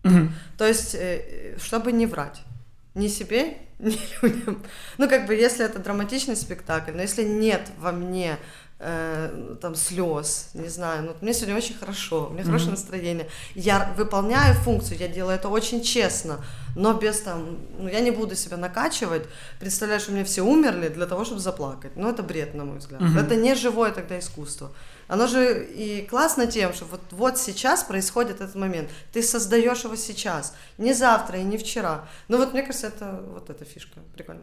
Мгм. 0.03 0.33
То 0.57 0.67
есть, 0.67 0.93
э, 0.93 1.55
чтобы 1.57 1.93
не 1.93 2.05
врать. 2.05 2.41
Ни 2.95 3.07
себе, 3.07 3.57
ни 3.79 3.97
людям. 4.21 4.61
Ну, 4.97 5.07
как 5.09 5.25
бы, 5.25 5.33
если 5.33 5.65
это 5.65 5.79
драматичный 5.79 6.35
спектакль, 6.35 6.91
но 6.91 7.01
если 7.01 7.23
нет 7.23 7.71
во 7.79 7.93
мне 7.93 8.37
э, 8.83 9.55
там 9.61 9.75
слез, 9.75 10.49
не 10.53 10.67
знаю, 10.69 11.03
ну, 11.03 11.15
мне 11.21 11.33
сегодня 11.33 11.55
очень 11.55 11.75
хорошо, 11.75 12.27
у 12.27 12.33
меня 12.33 12.43
хорошее 12.43 12.71
Мгм. 12.71 12.79
настроение, 12.79 13.29
я 13.55 13.93
выполняю 13.97 14.53
функцию, 14.55 14.97
я 14.99 15.07
делаю 15.07 15.35
это 15.35 15.49
очень 15.49 15.81
честно, 15.81 16.43
но 16.75 16.93
без 16.93 17.21
там, 17.21 17.57
ну, 17.79 17.87
я 17.89 17.99
не 18.01 18.11
буду 18.11 18.35
себя 18.35 18.57
накачивать, 18.57 19.23
представляешь, 19.59 20.07
у 20.09 20.11
меня 20.11 20.23
все 20.25 20.41
умерли 20.41 20.89
для 20.89 21.05
того, 21.05 21.23
чтобы 21.25 21.39
заплакать, 21.39 21.91
ну, 21.95 22.09
это 22.09 22.23
бред, 22.23 22.53
на 22.55 22.65
мой 22.65 22.77
взгляд, 22.79 23.01
Мгм. 23.01 23.17
это 23.17 23.35
не 23.35 23.55
живое 23.55 23.91
тогда 23.91 24.19
искусство. 24.19 24.71
Оно 25.07 25.27
же 25.27 25.65
и 25.65 26.05
классно 26.07 26.47
тем, 26.47 26.73
что 26.73 26.85
вот, 26.85 27.01
вот 27.11 27.37
сейчас 27.37 27.83
происходит 27.83 28.41
этот 28.41 28.55
момент. 28.55 28.89
Ты 29.11 29.21
создаешь 29.21 29.83
его 29.83 29.95
сейчас, 29.95 30.55
не 30.77 30.93
завтра 30.93 31.39
и 31.39 31.43
не 31.43 31.57
вчера. 31.57 32.05
Ну 32.29 32.37
вот 32.37 32.53
мне 32.53 32.61
кажется, 32.63 32.87
это 32.87 33.21
вот 33.33 33.49
эта 33.49 33.65
фишка. 33.65 33.99
Прикольно. 34.15 34.41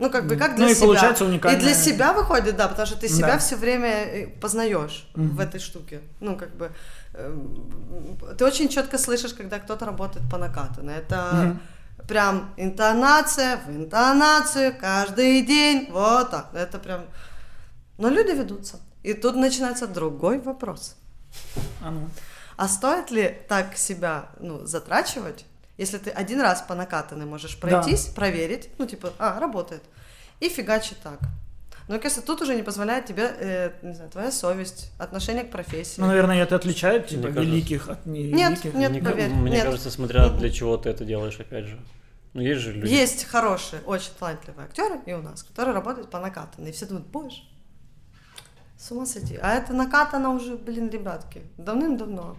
Ну, 0.00 0.10
как 0.10 0.26
бы 0.26 0.36
как 0.36 0.56
для 0.56 0.64
Ну 0.64 0.70
и 0.72 0.74
себя. 0.74 0.86
получается 0.86 1.24
И 1.26 1.56
для 1.56 1.74
себя 1.74 2.12
выходит, 2.14 2.56
да, 2.56 2.68
потому 2.68 2.86
что 2.86 2.96
ты 2.96 3.06
себя 3.06 3.32
Да. 3.34 3.38
все 3.38 3.54
время 3.56 3.88
э, 3.88 4.26
познаешь 4.40 5.06
Мгм. 5.14 5.36
в 5.36 5.40
этой 5.40 5.60
штуке. 5.60 6.00
Ну, 6.20 6.36
как 6.36 6.56
бы 6.56 6.70
эм, 7.14 8.18
ты 8.38 8.44
очень 8.46 8.68
четко 8.70 8.96
слышишь, 8.98 9.34
когда 9.34 9.58
кто-то 9.58 9.84
работает 9.84 10.24
по 10.30 10.38
накатанной. 10.38 10.94
Это 10.94 11.30
Мгм. 11.32 11.60
прям 12.08 12.54
интонация 12.56 13.58
в 13.66 13.68
интонацию 13.70 14.74
каждый 14.80 15.42
день. 15.42 15.88
Вот 15.92 16.30
так. 16.30 16.48
Это 16.54 16.78
прям. 16.78 17.02
Но 17.98 18.08
люди 18.08 18.30
ведутся. 18.32 18.76
И 19.02 19.12
тут 19.12 19.36
начинается 19.36 19.86
другой 19.86 20.38
вопрос. 20.40 20.96
А 21.84 21.90
ну. 21.90 22.08
А 22.56 22.68
стоит 22.68 23.10
ли 23.10 23.36
так 23.48 23.76
себя 23.76 24.30
ну, 24.40 24.64
затрачивать, 24.66 25.44
если 25.80 25.96
ты 25.96 26.10
один 26.10 26.42
раз 26.42 26.60
по 26.60 26.74
накатанной 26.74 27.24
можешь 27.24 27.58
пройтись, 27.58 28.06
проверить, 28.06 28.68
ну, 28.76 28.86
типа, 28.86 29.14
а, 29.18 29.40
работает, 29.40 29.82
и 30.38 30.50
фигачить 30.50 30.98
так. 31.02 31.18
Но, 31.88 31.98
кажется, 31.98 32.20
тут 32.20 32.42
уже 32.42 32.54
не 32.54 32.62
позволяет 32.62 33.06
тебе, 33.06 33.32
э, 33.38 33.70
не 33.82 33.94
знаю, 33.94 34.10
твоя 34.10 34.30
совесть, 34.30 34.92
отношение 34.98 35.42
к 35.42 35.50
профессии. 35.50 35.98
Ну, 36.00 36.06
наверное, 36.06 36.42
это 36.42 36.56
отличает 36.56 37.08
типа 37.08 37.22
Мне 37.22 37.32
кажется. 37.32 37.50
великих 37.50 37.88
от 37.88 38.06
невеликих. 38.06 38.74
нет, 38.74 38.92
мне, 38.92 39.02
поверь, 39.02 39.30
мне 39.30 39.52
нет. 39.52 39.64
кажется, 39.64 39.90
смотря 39.90 40.28
для 40.28 40.50
чего 40.50 40.76
ты 40.76 40.90
это 40.90 41.06
делаешь, 41.06 41.40
опять 41.40 41.64
же. 41.64 41.80
Ну, 42.34 42.42
есть 42.42 42.60
же 42.60 42.72
люди. 42.72 42.92
Есть 42.92 43.24
хорошие, 43.24 43.80
очень 43.86 44.12
талантливые 44.18 44.66
актеры 44.66 45.00
и 45.06 45.14
у 45.14 45.22
нас, 45.22 45.42
которые 45.42 45.74
работают 45.74 46.10
по 46.10 46.20
накатанной. 46.20 46.70
И 46.70 46.72
все 46.72 46.84
думают, 46.84 47.08
боже, 47.08 47.42
С 48.78 48.90
ума 48.92 49.06
сойти. 49.06 49.38
А 49.40 49.54
это 49.54 49.72
накатано 49.72 50.30
уже, 50.30 50.56
блин, 50.56 50.90
ребятки, 50.90 51.42
давным-давно. 51.56 52.36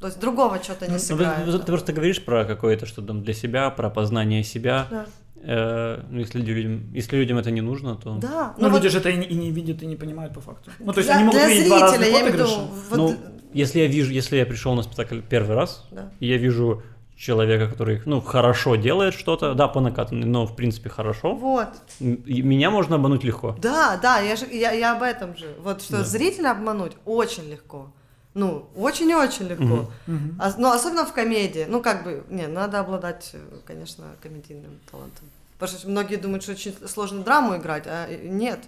То 0.00 0.06
есть 0.06 0.18
другого 0.18 0.58
что-то 0.62 0.86
не 0.86 0.94
Ну, 0.94 0.98
сыграет. 0.98 1.44
ты, 1.44 1.58
ты 1.58 1.66
просто 1.66 1.92
говоришь 1.92 2.24
про 2.24 2.44
какое-то 2.44 2.86
что 2.86 3.02
там 3.02 3.22
для 3.22 3.34
себя, 3.34 3.70
про 3.70 3.90
познание 3.90 4.42
себя. 4.42 4.86
Да. 4.90 5.06
Э, 5.42 6.02
ну, 6.10 6.20
если 6.20 6.40
людям, 6.40 6.92
если 6.94 7.16
людям 7.16 7.38
это 7.38 7.50
не 7.50 7.60
нужно, 7.60 7.96
то... 7.96 8.14
Да. 8.16 8.54
Ну, 8.58 8.68
ну 8.68 8.74
люди 8.74 8.84
вот 8.84 8.92
же 8.92 8.98
это 8.98 9.10
и 9.10 9.16
не, 9.16 9.24
и 9.26 9.34
не 9.34 9.50
видят, 9.50 9.82
и 9.82 9.86
не 9.86 9.96
понимают 9.96 10.34
по 10.34 10.40
факту. 10.40 10.70
Ну, 10.78 10.92
то 10.92 10.98
есть 11.00 11.08
для- 11.08 11.16
они 11.16 11.24
могут 11.24 11.40
для 11.40 11.48
видеть 11.48 11.68
два 11.68 11.88
зрителя, 11.90 12.06
разных 12.06 12.20
я 12.20 12.26
отыгрыша. 12.28 12.60
вот, 12.90 12.96
Ну, 12.98 13.16
если 13.52 13.80
я 13.80 13.86
вижу, 13.86 14.12
если 14.12 14.36
я 14.36 14.46
пришел 14.46 14.74
на 14.74 14.82
спектакль 14.82 15.20
первый 15.20 15.54
раз, 15.56 15.84
да. 15.90 16.10
и 16.20 16.26
я 16.26 16.36
вижу 16.38 16.82
человека, 17.16 17.68
который, 17.68 18.00
ну, 18.06 18.20
хорошо 18.22 18.76
делает 18.76 19.12
что-то, 19.14 19.52
да, 19.54 19.68
по 19.68 19.80
накатанной, 19.80 20.26
но, 20.26 20.46
в 20.46 20.56
принципе, 20.56 20.88
хорошо, 20.88 21.34
Вот. 21.34 21.68
и 22.00 22.40
меня 22.42 22.70
можно 22.70 22.96
обмануть 22.96 23.24
легко. 23.24 23.54
Да, 23.60 23.98
да, 24.02 24.20
я, 24.20 24.36
же, 24.36 24.46
я, 24.50 24.72
я 24.72 24.96
об 24.96 25.02
этом 25.02 25.36
же. 25.36 25.54
Вот 25.62 25.82
что 25.82 25.98
Да. 25.98 26.04
зрителя 26.04 26.52
обмануть 26.52 26.92
очень 27.04 27.50
легко. 27.50 27.92
Ну, 28.34 28.68
очень 28.76 29.10
и 29.10 29.14
очень 29.14 29.48
легко. 29.48 29.64
Мгм. 29.64 29.90
Мгм. 30.06 30.36
А- 30.40 30.54
ну, 30.56 30.70
особенно 30.70 31.04
в 31.04 31.12
комедии. 31.12 31.66
Ну, 31.68 31.82
как 31.82 32.04
бы, 32.04 32.24
не, 32.28 32.46
надо 32.46 32.78
обладать, 32.80 33.34
конечно, 33.66 34.04
комедийным 34.22 34.78
талантом. 34.90 35.28
Потому 35.58 35.78
что 35.78 35.88
многие 35.88 36.16
думают, 36.16 36.42
что 36.42 36.52
очень 36.52 36.74
сложно 36.86 37.22
драму 37.22 37.56
играть, 37.56 37.84
а 37.86 38.08
нет. 38.08 38.60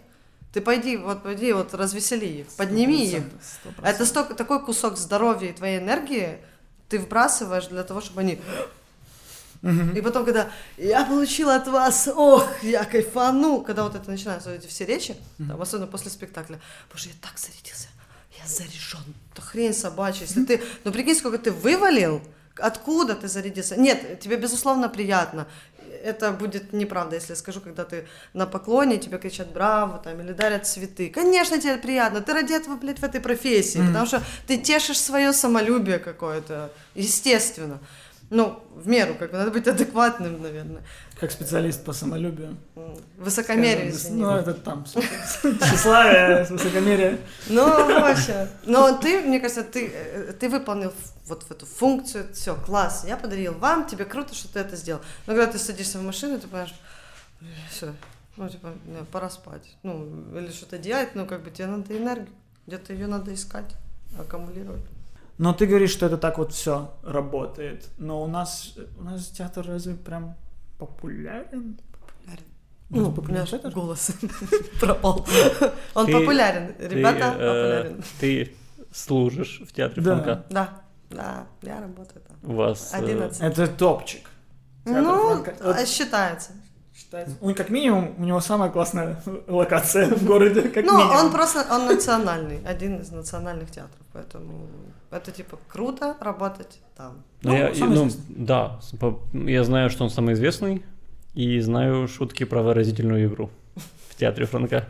Ты 0.52 0.60
пойди, 0.60 0.96
вот 0.98 1.22
пойди, 1.22 1.52
вот 1.52 1.72
развесели 1.74 2.26
их, 2.26 2.46
подними 2.48 3.06
их. 3.06 3.22
Сто 3.42 3.70
процентов. 3.70 3.84
Это 3.84 4.06
столько, 4.06 4.34
такой 4.34 4.62
кусок 4.62 4.98
здоровья 4.98 5.48
и 5.48 5.52
твоей 5.52 5.78
энергии 5.78 6.38
ты 6.90 6.98
вбрасываешь 6.98 7.68
для 7.68 7.84
того, 7.84 8.02
чтобы 8.02 8.20
они... 8.20 8.38
Мгм. 9.62 9.96
И 9.96 10.00
потом, 10.02 10.26
когда 10.26 10.50
я 10.76 11.04
получила 11.06 11.54
от 11.54 11.68
вас, 11.68 12.08
ох, 12.08 12.46
я 12.62 12.84
кайфану, 12.84 13.62
когда 13.62 13.84
вот 13.84 13.94
это 13.94 14.10
начинаются 14.10 14.50
вот 14.50 14.58
эти 14.58 14.66
все 14.66 14.84
речи, 14.84 15.16
там, 15.38 15.62
особенно 15.62 15.86
после 15.86 16.10
спектакля, 16.10 16.60
боже, 16.92 17.08
я 17.08 17.14
так 17.22 17.38
зарядился, 17.38 17.88
я 18.38 18.46
заряжен, 18.46 19.14
это 19.32 19.42
хрень 19.42 19.74
собачья, 19.74 20.22
если 20.26 20.44
ты, 20.44 20.62
ну 20.84 20.92
прикинь, 20.92 21.16
сколько 21.16 21.38
ты 21.38 21.50
вывалил, 21.50 22.22
откуда 22.56 23.14
ты 23.14 23.28
зарядился, 23.28 23.76
нет, 23.76 24.20
тебе 24.20 24.36
безусловно 24.36 24.88
приятно, 24.88 25.46
это 26.02 26.32
будет 26.32 26.72
неправда, 26.72 27.16
если 27.16 27.32
я 27.32 27.36
скажу, 27.36 27.60
когда 27.60 27.84
ты 27.84 28.06
на 28.32 28.46
поклоне, 28.46 28.98
тебе 28.98 29.18
кричат 29.18 29.52
браво, 29.52 29.98
там, 29.98 30.20
или 30.20 30.32
дарят 30.32 30.66
цветы. 30.66 31.10
Конечно, 31.10 31.60
тебе 31.60 31.76
приятно, 31.76 32.20
ты 32.20 32.32
ради 32.32 32.52
этого, 32.52 32.76
блядь, 32.76 32.98
в 32.98 33.04
этой 33.04 33.20
профессии, 33.20 33.78
потому 33.78 34.06
что 34.06 34.22
ты 34.46 34.58
тешишь 34.58 35.00
свое 35.00 35.32
самолюбие 35.32 35.98
какое-то, 35.98 36.72
естественно. 36.94 37.78
Ну, 38.34 38.62
в 38.74 38.88
меру, 38.88 39.14
как 39.14 39.30
бы, 39.30 39.36
надо 39.36 39.50
быть 39.50 39.68
адекватным, 39.68 40.40
наверное. 40.40 40.82
Как 41.20 41.30
специалист 41.30 41.84
по 41.84 41.92
самолюбию. 41.92 42.56
Высокомерие, 43.18 43.92
Скажем. 43.92 44.20
Ну, 44.20 44.30
это 44.30 44.54
там. 44.54 44.86
Тщеславие, 44.86 46.46
высокомерие. 46.48 47.18
Ну, 47.48 47.66
вообще. 48.00 48.48
Но 48.64 48.96
ты, 48.96 49.20
мне 49.20 49.38
кажется, 49.38 49.62
ты, 49.62 49.86
э, 49.86 50.32
ты 50.32 50.48
выполнил 50.48 50.94
вот 51.26 51.44
эту 51.50 51.66
функцию, 51.66 52.32
все, 52.32 52.54
класс, 52.54 53.04
я 53.06 53.18
подарил 53.18 53.52
вам, 53.52 53.86
тебе 53.86 54.06
круто, 54.06 54.34
что 54.34 54.50
ты 54.50 54.60
это 54.60 54.76
сделал. 54.76 55.02
Но 55.26 55.34
когда 55.34 55.52
ты 55.52 55.58
садишься 55.58 55.98
в 55.98 56.02
машину, 56.02 56.40
ты 56.40 56.48
понимаешь, 56.48 56.74
все, 57.70 57.92
ну, 58.38 58.48
типа, 58.48 58.72
пора 59.12 59.28
спать. 59.28 59.76
Ну, 59.82 60.24
или 60.34 60.50
что-то 60.50 60.78
делать, 60.78 61.10
ну, 61.14 61.26
как 61.26 61.42
бы 61.42 61.50
тебе 61.50 61.66
надо 61.66 61.94
энергию, 61.94 62.34
где-то 62.66 62.94
ее 62.94 63.08
надо 63.08 63.34
искать, 63.34 63.74
аккумулировать. 64.18 64.86
Но 65.43 65.53
ты 65.53 65.66
говоришь, 65.66 65.90
что 65.90 66.07
это 66.07 66.18
так 66.18 66.38
вот 66.38 66.53
все 66.53 66.95
работает. 67.03 67.88
Но 67.99 68.22
у 68.22 68.28
нас, 68.28 68.74
у 68.97 69.03
нас 69.03 69.26
театр 69.26 69.66
разве 69.66 69.95
прям 69.97 70.36
популярен? 70.78 71.80
Популярен. 72.01 72.45
Ну, 72.90 73.01
Ну, 73.01 73.12
популярен 73.12 73.47
театр? 73.49 73.72
голос 73.72 74.12
пропал. 74.80 75.26
Он 75.95 76.07
Ты- 76.07 76.12
популярен, 76.12 76.76
ребята, 76.78 77.18
ты, 77.32 77.43
э, 77.43 77.82
популярен. 77.88 78.05
Ты 78.20 78.53
служишь 78.93 79.61
в 79.66 79.72
театре 79.72 80.01
Да. 80.01 80.14
Франка. 80.14 80.45
Да, 80.49 80.80
да, 81.11 81.47
я 81.62 81.80
работаю 81.80 82.22
там. 82.22 82.36
У 82.49 82.55
вас... 82.55 82.95
э, 82.95 82.99
11. 82.99 83.40
Это 83.43 83.66
топчик. 83.66 84.30
Театр 84.84 85.03
Ну, 85.03 85.43
Франка. 85.43 85.86
Считается. 85.86 86.53
Считается. 87.03 87.36
Он 87.40 87.55
как 87.55 87.70
минимум, 87.70 88.14
у 88.18 88.24
него 88.24 88.40
самая 88.40 88.70
классная 88.70 89.22
локация 89.48 90.09
в 90.14 90.24
городе, 90.24 90.62
как 90.62 90.84
ну, 90.84 90.96
минимум. 90.96 91.16
он 91.16 91.32
просто, 91.32 91.66
он 91.70 91.86
национальный, 91.86 92.61
один 92.64 93.00
из 93.00 93.11
национальных 93.11 93.70
театров, 93.70 94.00
поэтому 94.12 94.66
это 95.11 95.30
типа 95.30 95.59
круто 95.68 96.16
работать 96.20 96.80
там. 96.96 97.22
Ну, 97.42 97.55
я, 97.55 97.72
ну, 97.74 98.09
да, 98.28 98.80
я 99.32 99.64
знаю, 99.64 99.90
что 99.90 100.05
он 100.05 100.11
самый 100.11 100.34
известный, 100.34 100.84
и 101.34 101.61
знаю 101.61 102.09
шутки 102.09 102.44
про 102.44 102.62
выразительную 102.62 103.26
игру 103.26 103.50
в 104.11 104.16
театре 104.16 104.46
Франка. 104.46 104.88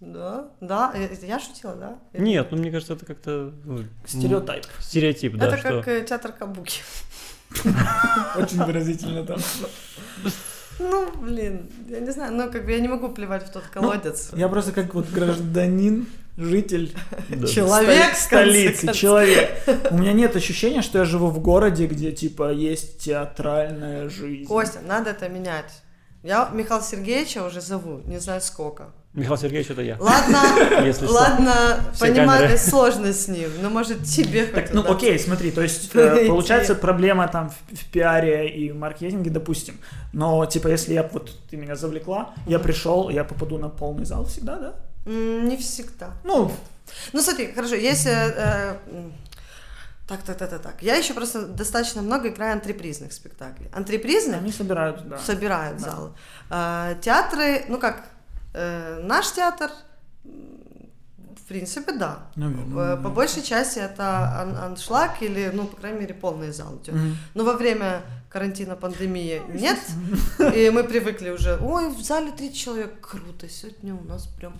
Да, 0.00 0.48
да, 0.60 0.92
я, 0.96 1.26
я 1.26 1.38
шутила, 1.38 1.76
да? 1.76 1.98
Нет, 2.12 2.48
ну 2.50 2.58
мне 2.58 2.72
кажется, 2.72 2.94
это 2.94 3.06
как-то 3.06 3.52
ну, 3.64 3.84
Стереотип. 4.04 4.66
стереотип, 4.80 5.36
да, 5.36 5.46
это 5.46 5.62
как 5.62 5.88
э, 5.88 6.04
театр 6.04 6.32
Кабуки. 6.32 6.80
Очень 8.36 8.64
выразительно 8.64 9.24
там. 9.24 9.38
Ну, 10.82 11.10
блин, 11.20 11.70
я 11.88 12.00
не 12.00 12.10
знаю, 12.10 12.32
ну, 12.32 12.50
как 12.50 12.64
бы 12.64 12.72
я 12.72 12.80
не 12.80 12.88
могу 12.88 13.08
плевать 13.08 13.46
в 13.46 13.52
тот 13.52 13.62
колодец. 13.72 14.30
Я 14.34 14.48
просто 14.48 14.72
как 14.72 14.94
вот 14.94 15.08
гражданин, 15.08 16.06
житель. 16.36 16.94
Человек, 17.46 18.14
столицы, 18.16 18.92
человек. 18.92 19.50
У 19.90 19.98
меня 19.98 20.12
нет 20.12 20.36
ощущения, 20.36 20.82
что 20.82 20.98
я 20.98 21.04
живу 21.04 21.28
в 21.28 21.38
городе, 21.40 21.86
где 21.86 22.12
типа 22.12 22.52
есть 22.52 22.98
театральная 22.98 24.08
жизнь. 24.08 24.46
Костя, 24.46 24.80
надо 24.86 25.10
это 25.10 25.28
менять. 25.28 25.82
Я 26.22 26.50
Михаила 26.52 26.82
Сергеевича 26.82 27.44
уже 27.44 27.60
зову, 27.60 28.00
не 28.04 28.18
знаю 28.18 28.40
сколько. 28.40 28.92
Михаил 29.14 29.36
Сергеевич, 29.36 29.70
это 29.70 29.82
я. 29.82 29.96
Ладно, 30.00 30.38
Если 30.86 31.04
что. 31.04 31.14
ладно, 31.14 31.80
Все 31.92 32.06
понимаю, 32.06 32.42
камеры. 32.44 32.56
сложно 32.58 33.12
с 33.12 33.28
ним, 33.28 33.50
но 33.60 33.68
может 33.68 34.04
тебе 34.04 34.46
Так, 34.46 34.72
ну 34.72 34.90
окей, 34.90 35.18
смотри, 35.18 35.50
то 35.50 35.60
есть 35.60 35.94
э, 35.94 36.26
получается 36.28 36.74
проблема 36.74 37.28
там 37.28 37.50
в, 37.50 37.76
в 37.76 37.84
пиаре 37.90 38.48
и 38.48 38.70
в 38.70 38.76
маркетинге, 38.76 39.30
допустим. 39.30 39.78
Но 40.14 40.46
типа 40.46 40.68
если 40.68 40.94
я 40.94 41.02
вот 41.12 41.30
ты 41.50 41.58
меня 41.58 41.76
завлекла, 41.76 42.32
я 42.46 42.58
пришел, 42.58 43.10
я 43.10 43.22
попаду 43.24 43.58
на 43.58 43.68
полный 43.68 44.06
зал 44.06 44.24
всегда, 44.24 44.56
да? 44.56 44.74
Не 45.04 45.56
всегда. 45.58 46.12
Ну, 46.24 46.50
Ну, 47.12 47.20
смотри, 47.20 47.52
хорошо, 47.52 47.74
если... 47.74 48.12
э, 48.12 48.76
м, 48.90 49.12
так, 50.08 50.22
так, 50.22 50.38
так, 50.38 50.48
так, 50.50 50.62
так. 50.62 50.74
Я 50.82 50.94
еще 50.96 51.12
просто 51.12 51.46
достаточно 51.46 52.00
много 52.00 52.28
играю 52.28 52.54
антрепризных 52.54 53.12
спектаклей. 53.12 53.68
Антрепризные 53.74 54.38
они 54.38 54.52
собирают, 54.52 55.06
да. 55.06 55.18
собирают 55.18 55.78
Да. 55.82 55.90
залы. 55.90 56.10
А, 56.50 56.94
театры, 57.02 57.64
ну 57.68 57.78
как, 57.78 58.04
э, 58.54 59.00
наш 59.02 59.32
театр, 59.32 59.70
в 60.24 61.44
принципе, 61.48 61.92
да. 61.92 62.18
Наверное, 62.36 62.94
Э, 62.94 62.96
да. 62.96 63.02
По 63.02 63.08
большей 63.10 63.42
части 63.42 63.78
это 63.78 64.40
ан- 64.40 64.56
аншлаг 64.56 65.22
или, 65.22 65.50
ну, 65.54 65.66
по 65.66 65.76
крайней 65.76 66.00
мере, 66.00 66.14
полный 66.14 66.52
зал 66.52 66.76
идет. 66.76 66.94
Мгм. 66.94 67.16
Но 67.34 67.44
во 67.44 67.54
время 67.54 68.02
карантина, 68.30 68.76
пандемии 68.76 69.42
нет. 69.48 69.78
И 70.54 70.70
мы 70.70 70.84
привыкли 70.84 71.30
уже, 71.30 71.58
ой, 71.60 71.88
в 71.90 72.00
зале 72.02 72.30
30 72.32 72.56
человек, 72.56 73.00
круто, 73.00 73.48
сегодня 73.48 73.94
у 73.94 74.04
нас 74.04 74.26
прям 74.26 74.54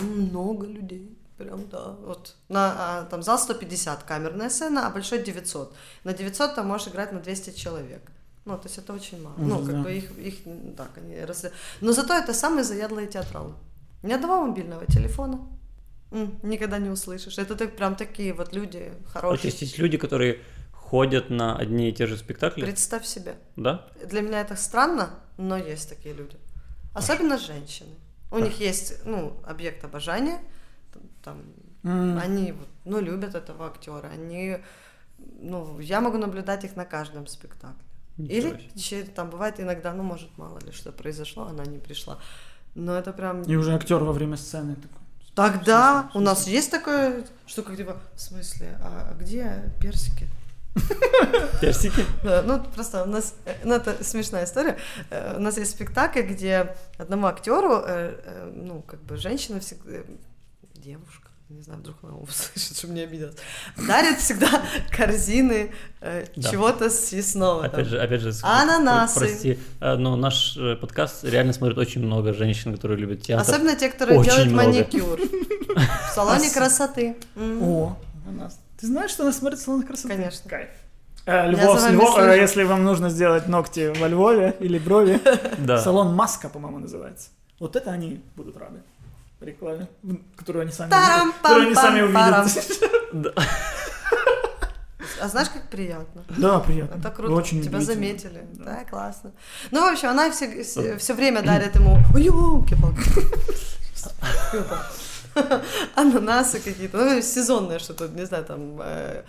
много 0.00 0.66
людей. 0.66 1.18
Прям, 1.38 1.68
да, 1.70 1.96
вот. 2.04 2.36
На, 2.48 2.74
а, 2.78 3.04
там 3.10 3.22
зал 3.22 3.38
150, 3.38 4.04
камерная 4.04 4.48
сцена, 4.50 4.86
а 4.86 4.90
большой 4.90 5.22
900. 5.24 5.74
На 6.04 6.12
900 6.12 6.54
там 6.54 6.68
можешь 6.68 6.88
играть 6.88 7.12
на 7.12 7.18
200 7.20 7.50
человек. 7.56 8.02
Ну, 8.44 8.56
то 8.58 8.64
есть 8.68 8.78
это 8.78 8.92
очень 8.92 9.22
мало. 9.22 9.34
ну, 9.38 9.56
Ужас, 9.56 9.66
как 9.66 9.76
да. 9.76 9.82
бы 9.82 9.92
их, 9.92 10.10
их, 10.18 10.34
так, 10.76 10.90
они 10.96 11.24
росли. 11.24 11.50
Но 11.80 11.92
зато 11.92 12.14
это 12.14 12.34
самые 12.34 12.64
заядлые 12.64 13.06
театралы. 13.06 13.54
Ни 14.02 14.12
одного 14.12 14.46
мобильного 14.46 14.84
телефона. 14.86 15.38
Никогда 16.42 16.78
не 16.78 16.90
услышишь. 16.90 17.38
Это 17.38 17.54
так, 17.54 17.76
прям 17.76 17.94
такие 17.96 18.34
вот 18.34 18.52
люди 18.52 18.92
А 19.00 19.12
то 19.12 19.18
хорошие. 19.20 19.46
есть 19.50 19.62
есть 19.62 19.78
люди, 19.78 19.96
которые 19.96 20.40
ходят 20.72 21.30
на 21.30 21.56
одни 21.56 21.88
и 21.88 21.92
те 21.92 22.06
же 22.06 22.16
спектакли, 22.18 22.62
Представь 22.64 23.06
себе. 23.06 23.36
да? 23.56 23.88
Для 24.10 24.20
меня 24.20 24.40
это 24.42 24.56
странно, 24.56 25.10
но 25.38 25.56
есть 25.56 25.88
такие 25.88 26.14
люди. 26.14 26.36
Особенно 26.94 27.38
женщины. 27.38 27.94
У 28.30 28.38
них 28.38 28.60
есть, 28.60 29.04
ну, 29.06 29.40
объект 29.46 29.84
обожания. 29.84 30.38
Там, 31.22 31.42
М. 31.84 32.18
они, 32.18 32.54
ну, 32.84 33.00
любят 33.00 33.34
этого 33.34 33.66
актера. 33.68 34.08
Они, 34.08 34.58
ну, 35.40 35.78
я 35.80 36.00
могу 36.00 36.18
наблюдать 36.18 36.64
их 36.64 36.76
на 36.76 36.84
каждом 36.84 37.26
спектакле. 37.26 37.86
Ничего 38.16 38.50
Или 38.50 39.04
там 39.06 39.30
бывает 39.30 39.58
иногда, 39.58 39.92
ну, 39.92 40.02
может, 40.02 40.36
мало 40.36 40.58
ли 40.60 40.72
что 40.72 40.92
произошло, 40.92 41.46
она 41.46 41.64
не 41.64 41.78
пришла. 41.78 42.18
Но 42.74 42.96
это 42.96 43.12
прям... 43.12 43.42
И 43.42 43.56
уже 43.56 43.74
актер 43.74 44.02
во 44.02 44.12
время 44.12 44.36
сцены 44.36 44.76
такой. 44.76 44.98
Тогда 45.34 46.10
у 46.14 46.20
нас 46.20 46.46
есть 46.46 46.70
такое 46.70 47.24
штука, 47.46 47.74
типа, 47.74 47.96
в 48.14 48.20
смысле, 48.20 48.78
а, 48.82 49.14
где 49.18 49.72
персики? 49.80 50.26
Персики? 51.60 52.04
Ну, 52.44 52.62
просто 52.74 53.02
у 53.04 53.06
нас, 53.06 53.34
э, 53.44 53.54
ну, 53.64 53.74
это 53.74 54.02
смешная 54.04 54.44
история. 54.44 54.78
Э, 55.10 55.36
У 55.36 55.40
нас 55.40 55.56
есть 55.58 55.70
спектакль, 55.72 56.22
где 56.22 56.76
одному 56.98 57.26
актеру, 57.26 57.82
э, 57.84 58.52
ну, 58.54 58.82
как 58.82 59.00
бы 59.02 59.16
женщина 59.16 59.60
всегда, 59.60 60.00
девушка, 60.74 61.28
не 61.52 61.62
знаю, 61.62 61.80
вдруг 61.80 61.96
она 62.02 62.16
услышит, 62.16 62.76
чтобы 62.76 62.94
не 62.94 63.02
обиделась, 63.02 63.36
дарит 63.76 64.18
всегда 64.18 64.48
корзины 64.90 65.72
э, 66.00 66.26
Да. 66.36 66.50
чего-то 66.50 66.90
съестного. 66.90 67.62
там. 67.68 67.72
Опять 67.72 67.86
же, 67.86 68.00
опять 68.00 68.20
же, 68.20 68.32
Ананасы. 68.42 69.18
Прости, 69.20 69.58
э, 69.80 69.94
но 69.96 70.16
наш 70.16 70.56
э, 70.56 70.76
подкаст 70.76 71.24
реально 71.24 71.52
смотрит 71.52 71.78
очень 71.78 72.02
много 72.04 72.32
женщин, 72.32 72.74
которые 72.74 72.98
любят 72.98 73.22
театр. 73.22 73.42
Особенно 73.48 73.76
те, 73.76 73.90
которые 73.90 74.18
Очень 74.18 74.30
делают 74.30 74.52
много. 74.52 74.68
маникюр 74.68 75.20
в 76.10 76.14
салоне 76.14 76.50
красоты. 76.50 77.16
О, 77.36 77.96
она... 78.26 78.50
Ты 78.80 78.86
знаешь, 78.86 79.10
что 79.12 79.22
она 79.22 79.32
смотрит 79.32 79.60
салон 79.60 79.82
красоты? 79.82 80.08
Конечно. 80.16 80.50
Кайф. 80.50 80.68
Э, 81.24 81.48
Львов, 81.50 81.88
Львов, 81.90 82.18
если 82.36 82.64
вам 82.64 82.82
нужно 82.82 83.08
сделать 83.08 83.46
ногти 83.46 83.92
во 84.00 84.08
Львове 84.08 84.56
или 84.58 84.78
брови, 84.78 85.20
Да. 85.58 85.78
салон 85.78 86.14
Маска, 86.14 86.48
по-моему, 86.48 86.80
называется. 86.80 87.28
Вот 87.60 87.76
это 87.76 87.92
они 87.92 88.20
будут 88.34 88.56
рады 88.56 88.82
рекламе, 89.44 89.88
которую 90.36 90.62
они 90.62 90.72
сами, 90.72 90.90
Тарам, 90.90 91.32
которую 91.32 91.66
они 91.66 91.74
сами 91.74 92.02
увидят. 92.02 93.38
А 95.20 95.28
знаешь, 95.28 95.50
как 95.50 95.68
приятно? 95.68 96.24
Да, 96.36 96.58
приятно. 96.58 96.98
Это 96.98 97.10
круто, 97.10 97.32
Очень 97.32 97.62
тебя 97.62 97.80
заметили. 97.80 98.44
Да. 98.54 98.64
Да. 98.64 98.84
классно. 98.84 99.30
Ну, 99.70 99.88
в 99.88 99.92
общем, 99.92 100.08
она 100.08 100.30
все, 100.32 100.64
все, 100.98 101.14
время 101.14 101.42
дарит 101.42 101.76
ему 101.76 101.98
ой 102.12 102.24
ёлки-палки. 102.24 103.02
ананасы 105.94 106.60
какие-то, 106.60 106.96
ну, 106.96 107.22
сезонное 107.22 107.78
что-то, 107.78 108.08
не 108.08 108.26
знаю, 108.26 108.44
там, 108.44 108.80
э, 108.80 109.22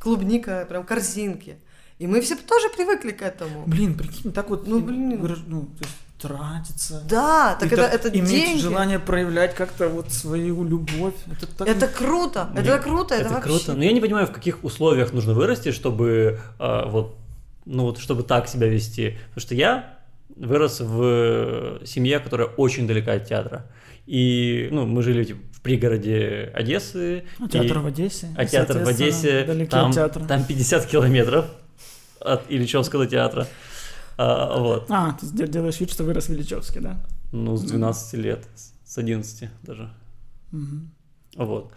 клубника, 0.00 0.66
прям 0.68 0.84
корзинки. 0.84 1.58
И 1.98 2.06
мы 2.06 2.20
все 2.20 2.36
тоже 2.36 2.68
привыкли 2.70 3.12
к 3.12 3.22
этому. 3.22 3.64
Блин, 3.66 3.96
прикинь, 3.96 4.32
так 4.32 4.50
вот, 4.50 4.66
Ну, 4.66 4.80
блин. 4.80 5.20
ну, 5.46 5.62
то 5.62 5.84
есть 5.84 5.96
тратиться. 6.28 7.02
Да, 7.08 7.56
так 7.60 7.70
И 7.70 7.74
это, 7.74 7.84
так 7.84 7.94
это 7.94 8.08
иметь 8.18 8.28
деньги. 8.30 8.60
желание 8.60 8.98
проявлять 8.98 9.54
как-то 9.54 9.88
вот 9.88 10.12
свою 10.12 10.64
любовь. 10.64 11.14
Это 11.30 11.46
так... 11.46 11.68
Это 11.68 11.86
круто, 11.88 12.48
это 12.54 12.62
Нет, 12.72 12.82
круто, 12.82 13.14
это, 13.14 13.24
Это 13.24 13.34
вообще. 13.34 13.48
круто. 13.48 13.74
Но 13.74 13.84
я 13.84 13.92
не 13.92 14.00
понимаю, 14.00 14.26
в 14.26 14.32
каких 14.32 14.64
условиях 14.64 15.12
нужно 15.12 15.34
вырасти, 15.34 15.72
чтобы 15.72 16.38
э, 16.58 16.82
вот, 16.86 17.16
ну 17.66 17.82
вот, 17.84 17.98
чтобы 17.98 18.22
так 18.22 18.48
себя 18.48 18.68
вести. 18.68 19.18
Потому 19.28 19.40
что 19.42 19.54
я 19.54 19.98
вырос 20.36 20.80
в 20.80 21.00
э, 21.02 21.86
семье, 21.86 22.18
которая 22.20 22.48
очень 22.48 22.86
далека 22.86 23.12
от 23.12 23.26
театра. 23.26 23.66
И, 24.06 24.68
ну, 24.70 24.84
мы 24.86 25.02
жили 25.02 25.24
типа, 25.24 25.40
в 25.52 25.60
пригороде 25.60 26.50
Одессы. 26.54 27.24
А 27.38 27.44
и- 27.44 27.48
театр 27.48 27.78
в 27.78 27.86
Одессе. 27.86 28.28
А 28.36 28.44
и, 28.44 28.46
театр 28.46 28.78
в 28.78 28.88
Одессе, 28.88 29.66
там, 29.70 29.88
от 29.90 29.94
театра. 29.94 30.24
там 30.24 30.44
50 30.44 30.86
километров 30.86 31.46
от 32.20 32.42
Ильичевского 32.50 33.06
театра. 33.06 33.46
А, 34.16 34.58
вот. 34.58 34.86
А, 34.90 35.12
ты 35.20 35.26
де- 35.26 35.46
делаешь 35.48 35.80
вид, 35.80 35.90
что 35.90 36.04
вырос 36.04 36.28
в 36.28 36.32
Ильичевске, 36.32 36.80
да? 36.80 36.96
Ну, 37.32 37.56
с 37.56 37.62
12 37.62 38.14
лет, 38.14 38.46
с 38.84 38.96
11 38.98 39.50
даже. 39.62 39.90
Мгм. 40.52 40.90
Вот. 41.36 41.72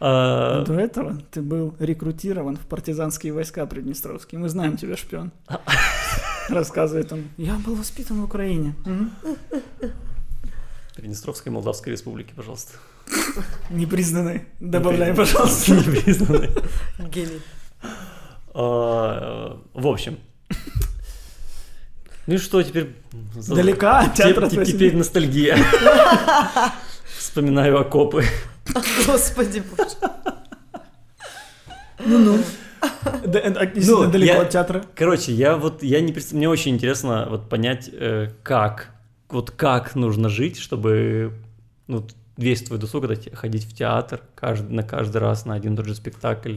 А, 0.00 0.64
До 0.64 0.72
этого 0.74 1.20
ты 1.30 1.42
был 1.42 1.74
рекрутирован 1.78 2.56
в 2.56 2.60
партизанские 2.66 3.32
войска 3.34 3.66
Приднестровские. 3.66 4.40
Мы 4.40 4.48
знаем 4.48 4.76
тебя, 4.78 4.96
шпион. 4.96 5.32
Рассказывает 6.48 7.12
он. 7.12 7.24
Я 7.36 7.56
был 7.58 7.74
воспитан 7.76 8.20
в 8.20 8.24
Украине. 8.24 8.74
Приднестровской 10.96 11.52
Молдавской 11.52 11.92
Республики, 11.92 12.32
пожалуйста. 12.34 12.72
Непризнанный. 13.70 14.44
Добавляй, 14.60 15.14
пожалуйста. 15.14 15.72
Непризнанной. 15.76 16.50
Гений. 17.10 17.40
А, 18.54 19.58
В 19.74 19.86
общем. 19.86 20.18
Ну 22.26 22.34
и 22.34 22.38
что 22.38 22.62
теперь? 22.62 22.94
Далека 23.48 24.00
от 24.00 24.14
Те- 24.14 24.32
театра. 24.34 24.48
Теперь 24.64 24.96
ностальгия. 24.96 25.58
Вспоминаю 27.18 27.80
окопы. 27.80 28.24
Господи 29.06 29.62
боже. 29.76 29.90
Ну-ну. 32.04 32.38
Да, 33.24 33.38
э, 33.38 33.52
а, 33.52 33.70
Ну, 33.74 34.10
далеко 34.10 34.32
я- 34.34 34.42
от 34.42 34.50
театра. 34.50 34.84
Короче, 34.94 35.32
я 35.32 35.56
вот, 35.56 35.82
я 35.82 36.00
не 36.00 36.12
представ- 36.12 36.36
мне 36.36 36.48
очень 36.48 36.74
интересно 36.74 37.26
вот 37.30 37.48
понять, 37.48 37.88
э, 37.92 38.30
как, 38.42 38.90
вот 39.28 39.50
как 39.52 39.94
нужно 39.94 40.28
жить, 40.28 40.58
чтобы 40.58 41.32
ну, 41.86 42.04
весь 42.36 42.62
твой 42.62 42.78
досуг 42.78 43.04
это 43.04 43.36
ходить 43.36 43.64
в 43.64 43.74
театр 43.76 44.20
каждый, 44.34 44.72
на 44.72 44.82
каждый 44.82 45.18
раз 45.18 45.44
на 45.44 45.54
один 45.54 45.74
и 45.74 45.76
тот 45.76 45.86
же 45.86 45.94
спектакль. 45.94 46.56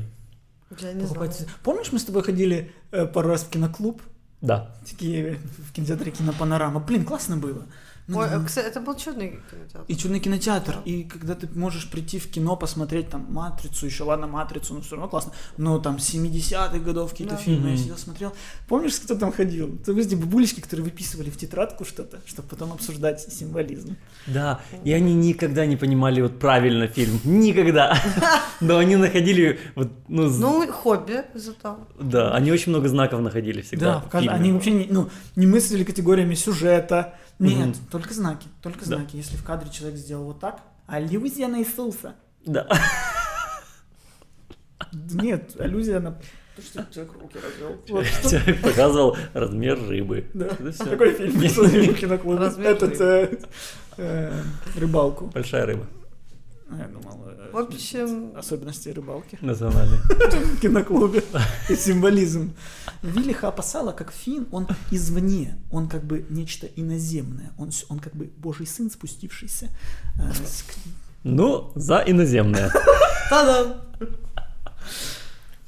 Я 0.79 0.93
не 0.93 1.05
знаю. 1.05 1.31
Помнишь, 1.63 1.91
мы 1.91 1.99
с 1.99 2.03
тобой 2.05 2.23
ходили 2.23 2.71
э, 2.91 3.05
пару 3.05 3.29
раз 3.29 3.43
в 3.43 3.49
киноклуб 3.49 4.01
Да. 4.45 4.69
в 4.83 5.37
в 5.37 5.73
кинотеатре 5.73 6.11
Кинопанорама? 6.11 6.79
Блин, 6.79 7.03
классно 7.03 7.37
было. 7.37 7.63
Ну, 8.07 8.19
Ой, 8.19 8.27
ну, 8.31 8.45
кстати, 8.45 8.67
это 8.67 8.81
был 8.81 8.95
чудный 8.95 9.39
кинотеатр. 9.49 9.85
И 9.87 9.95
чудный 9.95 10.19
кинотеатр. 10.19 10.73
Да. 10.73 10.81
И 10.85 11.03
когда 11.05 11.33
ты 11.33 11.47
можешь 11.55 11.89
прийти 11.89 12.19
в 12.19 12.29
кино, 12.29 12.55
посмотреть 12.55 13.09
там 13.09 13.25
«Матрицу», 13.33 13.87
еще 13.87 14.03
ладно, 14.03 14.27
«Матрицу», 14.27 14.75
но 14.75 14.81
все 14.81 14.91
равно 14.91 15.07
классно. 15.09 15.31
Но 15.57 15.79
там 15.79 15.95
70-х 15.95 16.77
годов 16.79 17.11
какие-то 17.11 17.33
Да. 17.33 17.39
фильмы 17.41 17.71
я 17.71 17.77
сидел, 17.77 17.97
смотрел. 17.97 18.33
Помнишь, 18.67 18.99
кто 18.99 19.15
там 19.15 19.31
ходил? 19.31 19.73
Это 19.81 19.91
эти 19.99 20.13
бабулечки, 20.13 20.61
которые 20.61 20.83
выписывали 20.83 21.31
в 21.31 21.37
тетрадку 21.37 21.83
что-то, 21.83 22.19
чтобы 22.27 22.47
потом 22.47 22.73
обсуждать 22.73 23.21
символизм. 23.21 23.95
Да, 24.27 24.59
и 24.83 24.93
они 24.93 25.15
никогда 25.15 25.65
не 25.65 25.75
понимали 25.75 26.21
вот 26.21 26.37
правильно 26.37 26.87
фильм. 26.87 27.19
Никогда. 27.23 27.97
Но 28.61 28.77
они 28.77 28.97
находили 28.97 29.59
вот, 29.73 29.89
ну, 30.07 30.29
Ну, 30.29 30.71
хобби 30.71 31.23
зато. 31.33 31.87
да, 31.99 32.35
они 32.35 32.51
очень 32.51 32.71
много 32.71 32.87
знаков 32.87 33.21
находили 33.21 33.61
всегда. 33.61 34.03
Да, 34.11 34.19
они 34.19 34.51
вообще 34.51 34.71
не, 34.71 34.85
ну, 34.91 35.09
не 35.35 35.47
мыслили 35.47 35.83
категориями 35.83 36.35
сюжета. 36.35 37.15
Нет, 37.39 37.67
Мгм. 37.67 37.75
только 37.91 38.13
знаки, 38.13 38.47
только 38.61 38.79
Да. 38.81 38.97
знаки. 38.97 39.15
Если 39.17 39.35
в 39.35 39.43
кадре 39.43 39.69
человек 39.69 39.97
сделал 39.97 40.25
вот 40.25 40.39
так, 40.39 40.61
аллюзия 40.87 41.47
на 41.47 41.59
Иисуса. 41.59 42.15
Да. 42.45 42.67
Нет, 44.93 45.59
аллюзия 45.59 45.99
на 45.99 46.11
то, 46.11 46.61
что 46.61 46.85
человек 46.93 47.13
руки 47.21 47.37
развел. 47.39 47.75
Вот 47.89 48.05
что. 48.05 48.29
Человек 48.29 48.61
показывал 48.61 49.17
размер 49.33 49.79
рыбы. 49.87 50.29
Да. 50.33 50.45
А 50.45 50.85
какой 50.85 51.13
фильм? 51.13 51.39
Размер 52.37 52.67
Этот 52.67 53.01
э, 53.01 53.37
э, 53.97 54.41
рыбалку. 54.77 55.25
Большая 55.27 55.65
рыба. 55.65 55.85
Я 56.77 56.87
думал, 56.87 57.27
э, 57.27 57.49
В 57.51 57.57
общем- 57.57 58.31
особенности 58.37 58.89
рыбалки 58.89 59.37
Национальный. 59.41 59.97
в 59.97 60.59
киноклубе. 60.59 61.23
И 61.69 61.75
символизм. 61.75 62.53
Виллиха 63.03 63.47
опасала, 63.47 63.91
как 63.91 64.11
фин, 64.11 64.47
он 64.51 64.67
извне, 64.91 65.57
он 65.71 65.87
как 65.87 66.03
бы 66.03 66.25
нечто 66.29 66.67
иноземное, 66.67 67.51
он, 67.57 67.71
он 67.89 67.99
как 67.99 68.13
бы 68.15 68.29
божий 68.37 68.65
сын, 68.67 68.89
спустившийся. 68.89 69.69
э, 70.19 70.33
с 70.33 70.63
Ну, 71.23 71.71
за 71.75 72.03
иноземное. 72.07 72.71
Та-дам! 73.29 73.81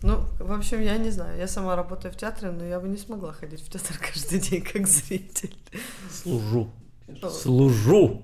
Ну, 0.04 0.20
в 0.40 0.52
общем, 0.52 0.82
я 0.82 0.98
не 0.98 1.10
знаю. 1.12 1.38
Я 1.40 1.48
сама 1.48 1.76
работаю 1.76 2.14
в 2.14 2.18
театре, 2.18 2.52
но 2.52 2.64
я 2.64 2.80
бы 2.80 2.88
не 2.88 2.98
смогла 2.98 3.34
ходить 3.34 3.62
в 3.62 3.70
театр 3.70 3.98
каждый 4.00 4.40
день 4.40 4.62
как 4.62 4.88
зритель. 4.88 5.56
Служу. 6.12 6.70
Служу. 7.32 8.22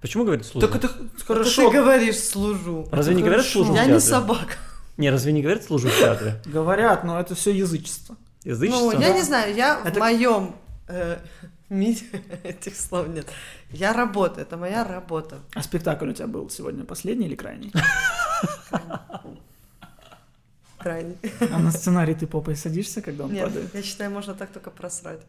Почему 0.00 0.24
говорят 0.24 0.46
служу? 0.46 0.66
Так 0.66 0.76
это 0.76 0.86
Это 0.86 1.24
хорошо. 1.24 1.70
ты 1.70 1.76
говоришь 1.78 2.18
«служу». 2.18 2.88
Разве 2.92 3.14
не 3.14 3.22
говорят 3.22 3.40
хорошо. 3.40 3.64
служу 3.64 3.72
в 3.72 3.76
Я 3.76 3.86
не 3.86 4.00
собака. 4.00 4.54
Не, 4.96 5.10
разве 5.10 5.32
не 5.32 5.42
говорят 5.42 5.64
служу 5.64 5.88
в 5.88 5.98
театре? 5.98 6.40
Говорят, 6.46 7.04
но 7.04 7.18
это 7.20 7.34
все 7.34 7.50
язычество. 7.52 8.16
Язычество? 8.44 8.92
Ну, 8.92 9.00
я 9.00 9.12
не 9.12 9.22
знаю, 9.22 9.54
я 9.54 9.80
Это- 9.84 9.94
в 9.96 9.98
моем 9.98 10.54
мире 11.68 12.00
этих 12.44 12.76
слов 12.76 13.08
нет. 13.08 13.26
Я 13.70 13.92
работаю, 13.92 14.42
это 14.46 14.56
моя 14.56 14.84
работа. 14.84 15.38
А 15.54 15.62
спектакль 15.62 16.08
у 16.08 16.12
тебя 16.12 16.26
был 16.26 16.48
сегодня 16.50 16.84
последний 16.84 17.26
или 17.26 17.34
крайний? 17.36 17.72
Крайне. 20.78 21.16
А 21.52 21.58
на 21.58 21.72
сценарий 21.72 22.14
ты 22.14 22.26
попой 22.26 22.54
садишься, 22.56 23.02
когда 23.02 23.24
он 23.24 23.32
Нет, 23.32 23.44
падает? 23.46 23.74
я 23.74 23.82
считаю, 23.82 24.10
можно 24.12 24.34
так 24.34 24.50
только 24.52 24.70
просрать. 24.70 25.20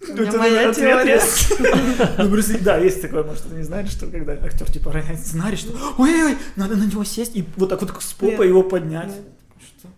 У 0.00 0.06
Ну, 0.08 0.14
меня 0.14 0.28
это 0.28 0.38
моя 0.38 0.72
теория. 0.74 1.20
Ну, 2.18 2.30
просто, 2.30 2.58
да, 2.62 2.76
есть 2.78 3.02
такое, 3.02 3.24
может, 3.24 3.42
ты 3.48 3.54
не 3.56 3.62
знаешь, 3.64 3.90
что 3.90 4.06
когда 4.06 4.32
актер 4.34 4.70
типа 4.70 4.92
роняет 4.92 5.18
сценарий, 5.18 5.56
что 5.56 5.72
ой-ой, 5.98 6.36
надо 6.56 6.76
на 6.76 6.84
него 6.84 7.04
сесть 7.04 7.36
и 7.36 7.44
вот 7.56 7.68
так 7.68 7.80
вот 7.82 7.90
с 8.02 8.12
попой 8.14 8.30
Нет. 8.30 8.46
его 8.48 8.62
поднять. 8.62 9.12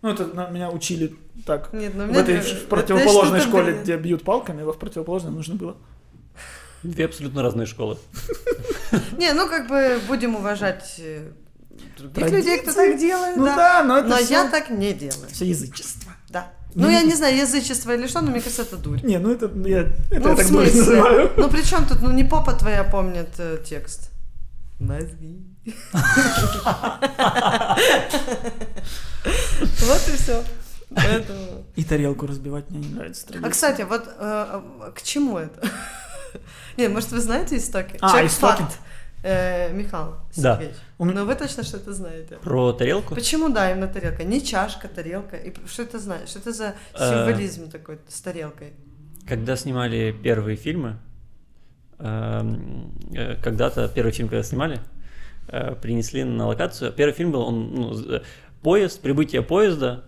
Ну, 0.03 0.09
это 0.11 0.27
на- 0.27 0.49
меня 0.49 0.71
учили 0.71 1.15
так. 1.47 1.73
Нет, 1.73 1.93
ну, 1.95 2.07
В 2.13 2.17
этой 2.17 2.41
противоположной 2.69 3.41
школе, 3.41 3.79
где 3.83 3.97
бьют 3.97 4.23
палками, 4.25 4.63
во 4.63 4.73
в 4.73 4.79
противоположной 4.79 5.33
нужно 5.33 5.55
было. 5.57 5.77
Две 6.83 7.05
абсолютно 7.05 7.43
разные 7.43 7.67
школы. 7.67 7.99
Не, 9.19 9.33
ну 9.35 9.47
как 9.49 9.69
бы 9.69 10.01
будем 10.09 10.35
уважать 10.35 10.95
э, 10.99 11.29
других 11.99 12.31
людей, 12.31 12.59
кто 12.63 12.73
так 12.73 12.99
делает, 12.99 13.37
Ну 13.37 13.45
да. 13.45 13.85
но 13.85 13.99
это 13.99 14.09
Но 14.09 14.19
я 14.19 14.49
так 14.49 14.71
не 14.71 14.95
делаю. 14.95 15.29
Все 15.31 15.45
язычество. 15.45 16.10
Ну, 16.75 16.89
я 16.91 17.03
не 17.03 17.15
знаю, 17.15 17.37
язычество 17.37 17.95
или 17.95 18.07
что, 18.07 18.21
но 18.21 18.31
мне 18.31 18.41
кажется, 18.41 18.63
это 18.63 18.77
дурь. 18.77 19.01
Не, 19.03 19.19
ну 19.19 19.33
это 19.33 19.51
я, 19.69 19.81
это 20.11 20.21
Ну, 20.21 20.29
я 20.29 20.35
в 20.35 20.37
так 20.37 20.51
дурь 20.51 20.67
смысле? 20.69 20.81
называю. 20.81 21.31
Ну, 21.37 21.49
при 21.51 21.63
чем 21.63 21.87
тут, 21.87 22.01
ну, 22.03 22.13
не 22.13 22.25
попа 22.25 22.53
твоя 22.53 22.85
помнит 22.85 23.29
э, 23.39 23.59
текст. 23.67 24.11
Мозги. 24.79 25.45
Вот 29.83 30.09
и 30.09 30.13
все. 30.17 30.43
Поэтому... 30.95 31.65
И 31.77 31.85
тарелку 31.85 32.27
разбивать 32.27 32.71
мне 32.71 32.81
не 32.81 32.95
нравится. 32.95 33.27
А, 33.43 33.49
кстати, 33.49 33.83
вот 33.83 34.09
э, 34.19 34.61
э, 34.81 34.91
к 34.93 35.03
чему 35.03 35.39
это? 35.39 35.69
Не, 36.77 36.89
может, 36.89 37.13
вы 37.13 37.21
знаете 37.21 37.57
истоки? 37.59 37.97
А, 38.01 38.11
Человек 38.11 38.31
истоки. 38.31 38.59
факт. 38.63 38.79
Э, 39.23 39.71
Михаил 39.73 40.15
Да. 40.37 40.55
Сергеевич, 40.55 40.77
У 40.99 41.05
м- 41.07 41.15
ну 41.15 41.25
вы 41.27 41.35
точно 41.35 41.63
что-то 41.63 41.93
знаете. 41.93 42.37
Про 42.37 42.73
тарелку? 42.73 43.15
Почему, 43.15 43.49
да, 43.51 43.71
именно 43.71 43.87
тарелка? 43.89 44.25
Не 44.25 44.41
чашка, 44.41 44.89
тарелка. 44.89 45.37
И 45.37 45.53
что 45.67 45.83
это 45.83 45.99
значит? 45.99 46.29
Что 46.31 46.39
это 46.39 46.53
за 46.53 46.75
Э. 46.95 47.27
символизм 47.27 47.71
такой 47.71 47.99
с 48.09 48.21
тарелкой? 48.21 48.73
Когда 49.29 49.57
снимали 49.57 50.13
первые 50.23 50.57
фильмы, 50.57 50.97
эм, 51.99 52.93
э, 53.15 53.37
когда-то 53.43 53.89
первый 53.89 54.13
фильм, 54.13 54.29
когда 54.29 54.43
снимали, 54.43 54.81
э, 55.49 55.75
принесли 55.75 56.25
на 56.25 56.47
локацию. 56.47 56.93
Первый 56.93 57.13
фильм 57.13 57.33
был 57.33 57.43
он, 57.43 57.75
ну, 57.75 58.21
поезд, 58.63 59.01
прибытие 59.03 59.43
поезда, 59.43 60.05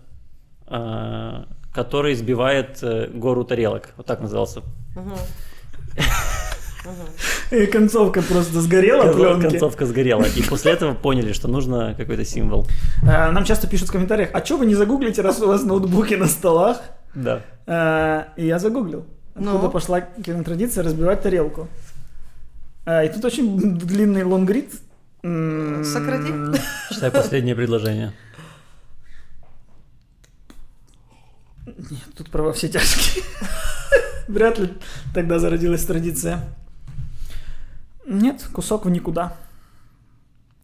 э, 0.68 1.44
который 1.74 2.14
сбивает 2.14 2.82
гору 3.14 3.44
тарелок. 3.44 3.90
Вот 3.96 4.06
так 4.06 4.20
назывался. 4.20 4.62
Мгм. 4.96 5.16
И 7.50 7.66
концовка 7.66 8.22
просто 8.22 8.60
сгорела 8.60 9.12
пленки. 9.12 9.48
Концовка 9.50 9.86
сгорела. 9.86 10.24
И 10.24 10.42
после 10.42 10.72
этого 10.72 10.94
поняли, 10.94 11.32
что 11.32 11.48
нужно 11.48 11.94
какой-то 11.96 12.24
символ. 12.24 12.66
Э, 13.02 13.30
Нам 13.30 13.44
часто 13.44 13.66
пишут 13.66 13.88
в 13.88 13.92
комментариях, 13.92 14.30
а 14.32 14.44
что 14.44 14.56
вы 14.56 14.66
не 14.66 14.74
загуглите, 14.74 15.22
раз 15.22 15.40
у 15.40 15.46
вас 15.46 15.62
ноутбуки 15.64 16.14
на 16.14 16.26
столах? 16.26 16.80
Да. 17.14 17.42
Э, 17.66 18.24
И 18.36 18.46
я 18.46 18.58
загуглил. 18.58 19.04
Откуда 19.34 19.58
Ну? 19.58 19.70
пошла 19.70 20.00
кинотрадиция 20.00 20.82
разбивать 20.84 21.22
тарелку. 21.22 21.68
Э, 22.86 23.06
И 23.06 23.08
тут 23.10 23.24
очень 23.24 23.78
длинный 23.78 24.24
лонгрид. 24.24 24.72
М, 25.22 25.84
Сократи. 25.84 26.32
Читай 26.92 27.10
последнее 27.10 27.54
предложение. 27.54 28.12
Нет, 31.66 32.00
тут 32.16 32.28
про 32.30 32.42
во 32.42 32.52
все 32.52 32.68
тяжкие. 32.68 33.22
Вряд 34.28 34.58
ли 34.58 34.72
тогда 35.14 35.38
зародилась 35.38 35.84
традиция. 35.84 36.40
Нет, 38.06 38.42
кусок 38.52 38.84
в 38.86 38.90
никуда. 38.90 39.36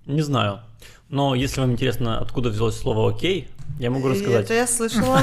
Не 0.06 0.22
знаю. 0.22 0.60
Но 1.08 1.34
если 1.34 1.60
вам 1.60 1.72
интересно, 1.72 2.18
откуда 2.18 2.50
взялось 2.50 2.78
слово 2.78 3.10
«окей», 3.10 3.48
я 3.78 3.90
могу 3.90 4.08
И 4.08 4.12
рассказать. 4.12 4.44
Это 4.46 4.54
я 4.54 4.66
слышала. 4.66 5.22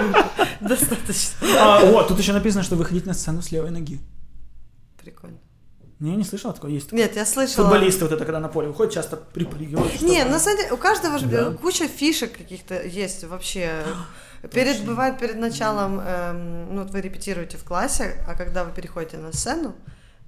Достаточно. 0.60 1.46
А, 1.58 1.84
вот, 1.84 2.08
тут 2.08 2.18
еще 2.18 2.32
написано, 2.32 2.62
что 2.62 2.76
выходить 2.76 3.06
на 3.06 3.14
сцену 3.14 3.40
с 3.42 3.52
левой 3.52 3.70
ноги. 3.70 4.00
Прикольно. 5.02 5.38
Не, 6.00 6.14
не 6.16 6.24
слышала 6.24 6.52
такое? 6.52 6.70
Есть. 6.72 6.92
Нет, 6.92 7.16
я 7.16 7.26
слышала. 7.26 7.64
Футболисты 7.68 8.04
вот 8.04 8.12
это, 8.12 8.24
когда 8.24 8.40
на 8.40 8.48
поле 8.48 8.68
выходят, 8.68 8.92
часто 8.92 9.16
припрыгивают. 9.16 10.00
Не, 10.00 10.24
на 10.24 10.38
самом 10.38 10.58
деле, 10.58 10.72
у 10.72 10.76
каждого 10.76 11.18
же 11.18 11.26
Да. 11.26 11.50
куча 11.52 11.88
фишек 11.88 12.36
каких-то 12.36 12.80
есть 12.82 13.24
вообще. 13.24 13.84
Перед, 14.52 14.84
бывает 14.84 15.18
перед 15.18 15.36
началом, 15.36 15.98
эм, 15.98 16.72
ну 16.74 16.82
вот 16.82 16.92
вы 16.92 17.00
репетируете 17.00 17.56
в 17.56 17.64
классе, 17.64 18.24
а 18.28 18.36
когда 18.36 18.62
вы 18.62 18.72
переходите 18.72 19.16
на 19.16 19.32
сцену, 19.32 19.74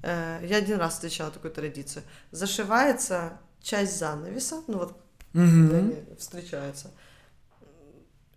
э, 0.03 0.41
я 0.45 0.57
один 0.57 0.79
раз 0.79 0.95
встречала 0.95 1.31
такую 1.31 1.53
традицию, 1.53 2.03
зашивается 2.31 3.33
часть 3.63 3.99
занавеса, 3.99 4.63
ну 4.67 4.79
вот 4.79 4.97
Мгм. 5.33 5.69
когда 5.69 5.79
они 5.79 6.05
встречаются, 6.19 6.91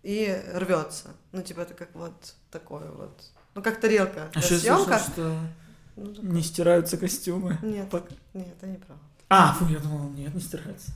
и 0.02 0.42
рвется. 0.54 1.10
Ну 1.32 1.42
типа 1.42 1.60
это 1.60 1.74
как 1.74 1.94
вот 1.94 2.34
такое 2.50 2.90
вот, 2.90 3.18
ну 3.54 3.62
как 3.62 3.80
тарелка 3.80 4.30
А 4.34 4.40
слышал, 4.42 4.58
съемках. 4.84 5.00
что 5.02 5.36
Ну, 5.96 6.12
так- 6.14 6.24
не 6.24 6.42
стираются 6.42 6.96
костюмы? 6.96 7.58
Нет, 7.62 7.88
Пок- 7.88 8.12
нет, 8.34 8.48
это 8.58 8.66
неправда. 8.66 9.02
А, 9.28 9.54
фу, 9.54 9.66
я 9.66 9.78
думал, 9.78 10.10
нет, 10.10 10.34
не 10.34 10.40
стираются. 10.40 10.92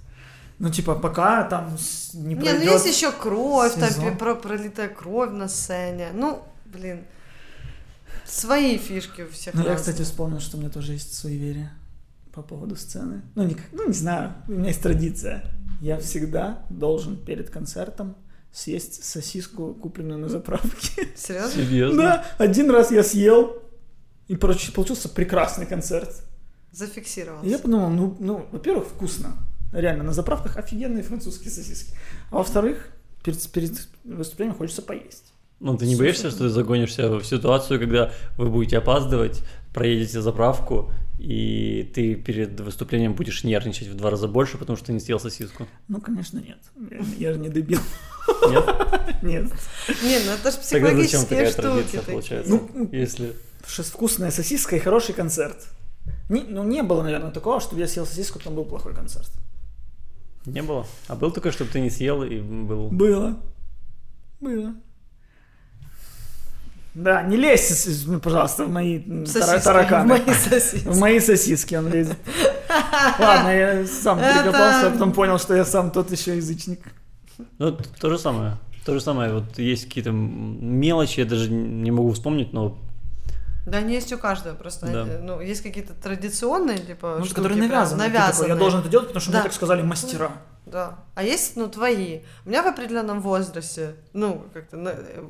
Ну, 0.58 0.70
типа, 0.70 0.96
пока 0.96 1.44
там 1.44 1.76
не 2.14 2.20
Не, 2.20 2.34
ну 2.34 2.40
пройдет... 2.42 2.72
есть 2.72 2.86
еще 2.86 3.12
кровь, 3.12 3.74
там 3.74 3.88
сезон. 3.88 4.10
пи- 4.12 4.18
про- 4.18 4.34
пролитая 4.34 4.88
кровь 4.88 5.30
на 5.30 5.48
сцене. 5.48 6.10
Ну, 6.12 6.42
блин, 6.66 7.06
свои 8.28 8.78
фишки 8.78 9.22
у 9.22 9.28
всех. 9.30 9.54
Ну, 9.54 9.62
я, 9.62 9.68
разные. 9.70 9.92
кстати, 9.92 10.02
вспомнил, 10.06 10.40
что 10.40 10.56
у 10.56 10.60
меня 10.60 10.70
тоже 10.70 10.92
есть 10.92 11.14
суеверие 11.14 11.70
по 12.32 12.42
поводу 12.42 12.76
сцены. 12.76 13.22
Ну, 13.34 13.44
не, 13.44 13.54
как- 13.54 13.66
ну, 13.72 13.86
не 13.88 13.92
знаю, 13.94 14.34
у 14.48 14.52
меня 14.52 14.68
есть 14.68 14.82
традиция. 14.82 15.44
Я 15.80 15.98
всегда 15.98 16.64
должен 16.70 17.16
перед 17.16 17.50
концертом 17.50 18.16
съесть 18.52 19.04
сосиску, 19.04 19.74
купленную 19.74 20.18
на 20.18 20.28
заправке. 20.28 21.08
Серьезно? 21.16 21.50
Серьезно? 21.62 22.02
Да, 22.02 22.24
один 22.38 22.70
раз 22.70 22.90
я 22.90 23.02
съел, 23.04 23.62
и 24.26 24.34
получ- 24.34 24.72
получился 24.72 25.08
прекрасный 25.08 25.66
концерт. 25.66 26.22
Зафиксировался. 26.72 27.46
И 27.46 27.50
я 27.50 27.58
подумал, 27.58 27.90
ну, 27.90 28.16
ну, 28.20 28.46
во-первых, 28.52 28.88
вкусно. 28.88 29.36
Реально, 29.72 30.04
на 30.04 30.12
заправках 30.12 30.56
офигенные 30.56 31.02
французские 31.02 31.50
сосиски. 31.50 31.94
А 32.30 32.36
во-вторых, 32.36 32.88
перед, 33.22 33.40
перед 33.52 33.88
выступлением 34.04 34.56
хочется 34.56 34.82
поесть. 34.82 35.32
Ну, 35.60 35.76
ты 35.76 35.86
не 35.86 35.96
боишься, 35.96 36.30
что 36.30 36.40
ты 36.40 36.48
загонишься 36.50 37.18
в 37.18 37.24
ситуацию, 37.24 37.80
когда 37.80 38.12
вы 38.36 38.48
будете 38.48 38.78
опаздывать, 38.78 39.42
проедете 39.74 40.20
заправку, 40.20 40.92
и 41.18 41.90
ты 41.94 42.14
перед 42.14 42.60
выступлением 42.60 43.14
будешь 43.14 43.42
нервничать 43.42 43.88
в 43.88 43.96
два 43.96 44.10
раза 44.10 44.28
больше, 44.28 44.56
потому 44.56 44.76
что 44.76 44.86
ты 44.86 44.92
не 44.92 45.00
съел 45.00 45.18
сосиску? 45.18 45.66
Ну, 45.88 46.00
конечно, 46.00 46.38
нет. 46.38 46.58
Я, 46.90 47.28
я 47.28 47.32
же 47.32 47.40
не 47.40 47.48
дебил. 47.48 47.80
Нет? 48.48 48.64
Нет. 49.22 49.52
Не, 50.04 50.18
ну 50.24 50.32
это 50.32 50.50
же 50.52 50.58
Тогда 50.70 50.94
зачем 50.94 51.22
психологические 51.24 51.50
такая 51.50 51.50
штуки. 51.50 52.04
получается? 52.06 52.50
Ну, 52.52 52.88
Если... 52.92 53.34
Потому 53.56 53.72
что 53.72 53.82
вкусная 53.82 54.30
сосиска 54.30 54.76
и 54.76 54.78
хороший 54.78 55.14
концерт. 55.14 55.66
Не- 56.28 56.44
ну, 56.44 56.62
не 56.62 56.82
было, 56.82 57.02
наверное, 57.02 57.32
такого, 57.32 57.60
чтобы 57.60 57.80
я 57.80 57.88
съел 57.88 58.06
сосиску, 58.06 58.38
потом 58.38 58.54
был 58.54 58.64
плохой 58.64 58.94
концерт. 58.94 59.30
Не 60.46 60.62
было? 60.62 60.86
А 61.08 61.16
был 61.16 61.32
такой, 61.32 61.50
чтобы 61.50 61.70
ты 61.70 61.80
не 61.80 61.90
съел 61.90 62.22
и 62.22 62.38
был... 62.38 62.90
Было. 62.90 63.36
Было. 64.40 64.74
Да, 66.98 67.22
не 67.22 67.36
лезь, 67.36 68.04
ну, 68.06 68.18
пожалуйста, 68.18 68.64
в 68.64 68.70
мои 68.70 69.00
Сосиски, 69.24 69.64
тараканы. 69.64 70.04
в 70.04 70.08
мои 70.08 70.34
сосиски. 70.50 70.88
В 70.88 70.98
мои 70.98 71.20
сосиски 71.20 71.76
он 71.76 71.92
лезет. 71.92 72.16
Ладно, 73.20 73.50
я 73.50 73.86
сам 73.86 74.18
прикопался, 74.18 74.88
а 74.88 74.90
потом 74.90 75.12
понял, 75.12 75.38
что 75.38 75.54
я 75.54 75.64
сам 75.64 75.92
тот 75.92 76.10
еще 76.10 76.36
язычник. 76.36 76.80
Ну, 77.58 77.76
то 78.00 78.10
же 78.10 78.18
самое. 78.18 78.56
То 78.84 78.94
же 78.94 79.00
самое. 79.00 79.32
Вот 79.32 79.58
есть 79.58 79.84
какие-то 79.84 80.10
мелочи, 80.10 81.20
я 81.20 81.26
даже 81.26 81.48
не 81.50 81.92
могу 81.92 82.12
вспомнить, 82.12 82.52
но 82.52 82.76
Да, 83.70 83.78
они 83.78 83.94
есть 83.94 84.12
у 84.12 84.18
каждого, 84.18 84.54
просто, 84.54 84.86
Да. 84.86 85.04
ну, 85.22 85.40
есть 85.40 85.62
какие-то 85.62 85.94
традиционные, 85.94 86.78
типа, 86.78 87.16
Ну, 87.18 87.24
штуки, 87.24 87.36
которые 87.36 87.60
навязаны. 87.60 88.04
ты 88.04 88.12
такой. 88.12 88.48
Я 88.48 88.56
должен 88.56 88.80
это 88.80 88.88
делать, 88.88 89.08
потому 89.08 89.20
что 89.20 89.32
Да. 89.32 89.38
мне 89.38 89.44
так 89.44 89.52
сказали 89.54 89.82
мастера. 89.82 90.32
Да. 90.66 90.98
А 91.14 91.22
есть, 91.22 91.56
ну, 91.56 91.68
твои. 91.68 92.20
У 92.44 92.48
меня 92.50 92.62
в 92.62 92.66
определенном 92.66 93.20
возрасте, 93.20 93.94
ну, 94.12 94.44
как-то, 94.52 94.76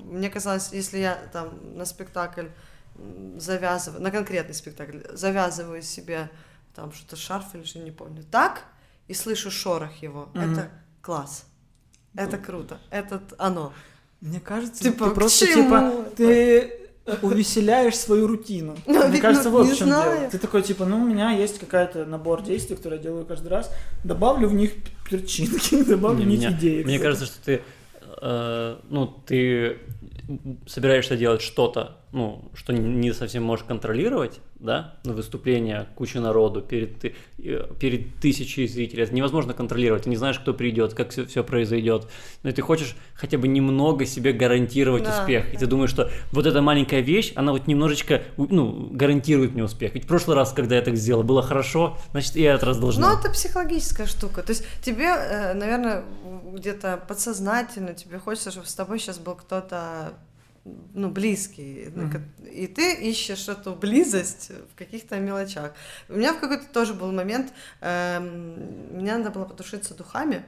мне 0.05 0.30
казалось, 0.30 0.70
если 0.72 0.99
я 0.99 1.14
там 1.32 1.76
на 1.76 1.84
спектакль 1.84 2.47
завязываю, 3.36 4.03
на 4.03 4.11
конкретный 4.11 4.55
спектакль, 4.55 4.99
завязываю 5.12 5.82
себе 5.82 6.28
там 6.74 6.93
что-то 6.93 7.16
шарф 7.16 7.55
или 7.55 7.62
что, 7.64 7.78
не 7.78 7.91
помню, 7.91 8.24
так, 8.30 8.62
и 9.07 9.14
слышу 9.14 9.51
шорох 9.51 10.03
его, 10.03 10.28
Мгм. 10.34 10.53
это 10.55 10.68
класс. 11.03 11.45
Это 12.14 12.36
круто. 12.39 12.78
Это 12.91 13.20
оно. 13.39 13.72
Мне 14.20 14.41
кажется, 14.41 14.82
Типа, 14.82 15.09
ты 15.09 15.14
просто 15.14 15.47
чему 15.47 15.62
типа 15.64 16.05
ты 16.16 16.78
увеселяешь 17.22 17.96
свою 17.96 18.26
рутину. 18.26 18.76
Ну, 18.86 18.94
Мне 19.04 19.12
ведь, 19.12 19.22
кажется, 19.22 19.50
ну, 19.50 19.59
вот 19.59 19.66
не 19.66 19.72
в 19.72 19.76
чем 19.78 19.88
знаю. 19.88 20.18
дело. 20.18 20.30
Ты 20.30 20.38
такой, 20.38 20.62
типа, 20.62 20.84
ну, 20.84 21.00
у 21.02 21.04
меня 21.04 21.30
есть 21.32 21.59
какая-то 21.59 22.04
набор 22.04 22.42
действий, 22.42 22.76
которые 22.76 22.98
я 22.98 23.02
делаю 23.04 23.24
каждый 23.24 23.48
раз. 23.48 23.70
Добавлю 24.04 24.48
в 24.48 24.54
них 24.54 24.72
перчинки, 25.09 25.82
добавлю 25.88 26.24
в 26.24 26.26
них 26.26 26.38
Мне- 26.40 26.50
идеи. 26.50 26.82
Мне 26.84 26.98
кажется, 26.98 27.26
что 27.26 27.36
ты, 27.44 27.62
э, 28.22 28.76
ну, 28.90 29.06
ты 29.26 29.78
собираешься 30.66 31.16
делать 31.16 31.40
что-то, 31.40 31.96
ну, 32.12 32.50
что 32.54 32.72
не 32.72 33.12
совсем 33.12 33.42
можешь 33.44 33.64
контролировать, 33.64 34.40
да, 34.61 34.94
на 35.04 35.12
выступление 35.12 35.86
кучи 35.94 36.18
народу 36.18 36.62
перед, 36.62 37.04
э, 37.04 37.11
перед 37.78 38.16
тысячей 38.16 38.66
зрителей. 38.66 39.04
Это 39.04 39.14
невозможно 39.14 39.54
контролировать, 39.54 40.04
ты 40.04 40.11
не 40.11 40.16
знаешь, 40.16 40.38
кто 40.38 40.52
придет, 40.52 40.94
как 40.94 41.11
все, 41.11 41.44
произойдет. 41.44 42.09
Но 42.42 42.50
ты 42.50 42.62
хочешь 42.62 42.96
хотя 43.14 43.38
бы 43.38 43.46
немного 43.46 44.04
себе 44.04 44.32
гарантировать 44.32 45.04
Да, 45.04 45.20
успех. 45.20 45.48
И 45.50 45.52
да. 45.52 45.61
ты 45.61 45.66
думаешь, 45.66 45.90
что 45.90 46.11
вот 46.32 46.46
эта 46.46 46.61
маленькая 46.61 47.00
вещь, 47.00 47.32
она 47.36 47.52
вот 47.52 47.66
немножечко, 47.66 48.22
ну, 48.36 48.88
гарантирует 48.90 49.52
мне 49.52 49.64
успех. 49.64 49.94
Ведь 49.94 50.04
в 50.04 50.09
прошлый 50.09 50.36
раз, 50.36 50.52
когда 50.52 50.76
я 50.76 50.82
так 50.82 50.96
сделал, 50.96 51.22
было 51.22 51.42
хорошо, 51.42 51.96
значит, 52.11 52.36
и 52.36 52.42
этот 52.42 52.64
раз 52.64 52.78
должно. 52.78 53.09
Ну, 53.09 53.18
это 53.18 53.30
психологическая 53.30 54.06
штука. 54.06 54.42
То 54.42 54.50
есть 54.50 54.64
тебе, 54.82 55.06
э, 55.06 55.54
наверное, 55.54 56.04
где-то 56.52 57.00
подсознательно 57.06 57.94
тебе 57.94 58.18
хочется, 58.18 58.50
чтобы 58.50 58.66
с 58.66 58.74
тобой 58.74 58.98
сейчас 58.98 59.18
был 59.18 59.34
кто-то 59.36 60.14
ну, 60.94 61.10
близкий, 61.10 61.90
ко- 62.12 62.22
и 62.48 62.66
ты 62.66 62.94
ищешь 63.10 63.48
эту 63.48 63.74
близость 63.74 64.50
в 64.72 64.78
каких-то 64.78 65.18
мелочах. 65.18 65.72
У 66.08 66.14
меня 66.14 66.32
в 66.32 66.40
какой-то 66.40 66.66
тоже 66.72 66.94
был 66.94 67.12
момент, 67.12 67.52
эм, 67.80 68.96
мне 68.96 69.16
надо 69.16 69.30
было 69.30 69.44
потушиться 69.44 69.94
духами 69.94 70.44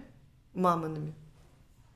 мамиными, 0.55 1.15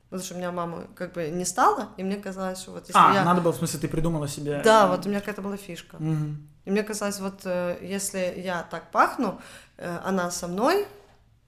потому 0.09 0.23
что 0.23 0.35
у 0.35 0.37
меня 0.37 0.51
мама 0.51 0.87
как 0.95 1.13
бы 1.13 1.27
не 1.29 1.45
стала, 1.45 1.89
и 1.97 2.03
мне 2.03 2.15
казалось, 2.17 2.59
что 2.59 2.71
вот 2.71 2.87
если 2.87 2.93
А, 2.99 3.13
я... 3.13 3.23
надо 3.25 3.41
было, 3.41 3.51
в 3.51 3.57
смысле, 3.57 3.79
ты 3.79 3.87
придумала 3.87 4.27
себе... 4.27 4.61
Да, 4.63 4.87
вот 4.87 5.05
у 5.05 5.09
меня 5.09 5.19
какая-то 5.19 5.41
была 5.41 5.57
фишка. 5.57 5.97
Мгм. 5.99 6.47
И 6.65 6.71
мне 6.71 6.83
казалось, 6.83 7.19
вот 7.19 7.41
э, 7.45 7.77
если 7.81 8.33
я 8.37 8.63
так 8.63 8.91
пахну, 8.91 9.39
э, 9.77 9.99
она 10.03 10.31
со 10.31 10.47
мной, 10.47 10.87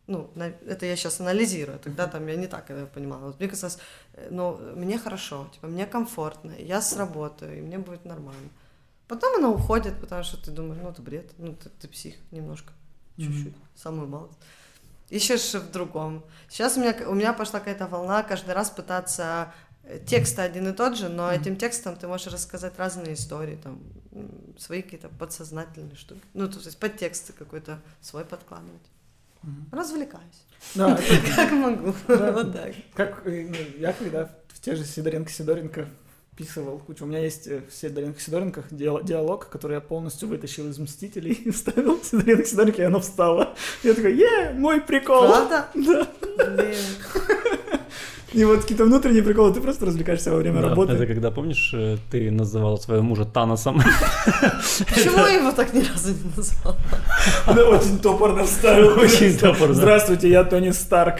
ну, 0.07 0.29
это 0.35 0.85
я 0.85 0.95
сейчас 0.95 1.19
анализирую, 1.19 1.79
тогда 1.79 2.07
там 2.07 2.25
я 2.27 2.35
не 2.35 2.47
так 2.47 2.71
это 2.71 2.85
понимала. 2.85 3.27
Вот 3.27 3.39
мне 3.39 3.49
казалось, 3.49 3.77
э, 4.13 4.29
ну, 4.31 4.57
мне 4.75 4.97
хорошо, 4.97 5.49
типа, 5.53 5.67
мне 5.67 5.85
комфортно, 5.85 6.53
я 6.57 6.81
сработаю, 6.81 7.57
и 7.57 7.61
мне 7.61 7.77
будет 7.77 8.05
нормально. 8.05 8.49
Потом 9.07 9.35
она 9.35 9.49
уходит, 9.49 9.99
потому 9.99 10.23
что 10.23 10.37
ты 10.37 10.51
думаешь, 10.51 10.81
ну, 10.81 10.89
это 10.89 11.01
бред, 11.01 11.31
ну, 11.37 11.53
ты, 11.53 11.69
ты 11.69 11.87
псих 11.87 12.15
немножко. 12.31 12.73
чуть-чуть, 13.17 13.55
самую 13.75 14.07
малость. 14.07 14.37
Ищешь 15.09 15.53
в 15.53 15.71
другом. 15.71 16.23
Сейчас 16.49 16.77
у 16.77 16.81
меня, 16.81 16.95
у 17.07 17.13
меня 17.13 17.33
пошла 17.33 17.59
какая-то 17.59 17.87
волна 17.87 18.23
каждый 18.23 18.53
раз 18.53 18.69
пытаться 18.69 19.53
э, 19.83 19.99
текст 20.05 20.39
один 20.39 20.67
и 20.69 20.73
тот 20.73 20.97
же, 20.97 21.09
но 21.09 21.31
этим 21.31 21.55
текстом 21.57 21.97
ты 21.97 22.07
можешь 22.07 22.27
рассказать 22.27 22.77
разные 22.77 23.13
истории, 23.13 23.57
там, 23.61 23.81
свои 24.57 24.81
какие-то 24.81 25.09
подсознательные 25.09 25.95
штуки. 25.95 26.21
Ну, 26.33 26.47
то 26.49 26.59
есть 26.59 26.77
подтексты 26.77 27.33
какой-то 27.33 27.81
свой 28.01 28.25
подкладывать. 28.25 28.81
Развлекаюсь. 29.71 30.45
Да, 30.75 30.99
Как 31.35 31.51
могу. 31.51 31.93
Вот 32.07 32.53
так. 32.53 32.73
как 32.93 33.21
э, 33.25 33.47
ну, 33.47 33.55
я 33.79 33.93
когда 33.93 34.25
в 34.47 34.59
те 34.59 34.75
же 34.75 34.83
Сидоренко 34.83 35.29
Сидоренко 35.31 35.87
вписывал 36.33 36.79
кучу. 36.79 37.05
У 37.05 37.07
меня 37.07 37.19
есть 37.19 37.47
э, 37.47 37.61
в 37.67 37.73
Сидоренко 37.73 38.19
Сидоренках 38.19 38.65
диал- 38.71 39.03
диалог, 39.03 39.49
который 39.49 39.73
я 39.75 39.81
полностью 39.81 40.27
вытащил 40.29 40.67
из 40.69 40.77
Мстителей 40.77 41.31
и 41.45 41.51
вставил 41.51 41.99
в 41.99 42.05
Сидоренко 42.05 42.45
Сидоренко, 42.45 42.81
и 42.81 42.85
оно 42.85 42.99
встало. 42.99 43.55
Я 43.83 43.93
такой, 43.93 44.15
е, 44.17 44.53
мой 44.53 44.81
прикол. 44.81 45.27
Правда? 45.27 45.67
Да. 46.37 46.63
И 48.37 48.45
вот 48.45 48.61
какие-то 48.61 48.85
внутренние 48.85 49.23
приколы, 49.23 49.51
ты 49.51 49.59
просто 49.61 49.87
развлекаешься 49.87 50.29
во 50.31 50.37
время 50.37 50.61
Да, 50.61 50.69
работы. 50.69 50.93
Это 50.93 51.07
когда, 51.07 51.31
помнишь, 51.31 51.71
э, 51.73 51.97
ты 52.11 52.29
называл 52.29 52.77
своего 52.77 53.01
мужа 53.01 53.25
Таносом? 53.25 53.81
Почему 54.77 55.25
я 55.25 55.39
его 55.39 55.51
так 55.51 55.73
ни 55.73 55.79
разу 55.79 56.09
не 56.09 56.31
назвала? 56.35 56.77
Да, 57.47 57.67
очень 57.67 57.97
топорно 57.97 58.43
вставил. 58.43 58.99
Очень 58.99 59.35
топорно. 59.39 59.73
Здравствуйте, 59.73 60.29
я 60.29 60.43
Тони 60.43 60.69
Старк. 60.69 61.15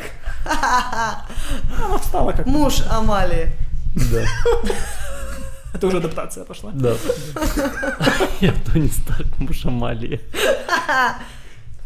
Она 0.45 1.97
встала 1.97 2.33
как 2.33 2.45
Муж 2.45 2.83
Амалии. 2.87 3.47
Да. 3.95 4.23
Это 5.73 5.87
уже 5.87 5.97
адаптация 5.97 6.45
пошла. 6.45 6.71
Да. 6.75 6.93
Я 8.41 8.53
Тони 8.71 8.89
Старк, 8.89 9.27
муж 9.39 9.65
Амалии. 9.65 10.21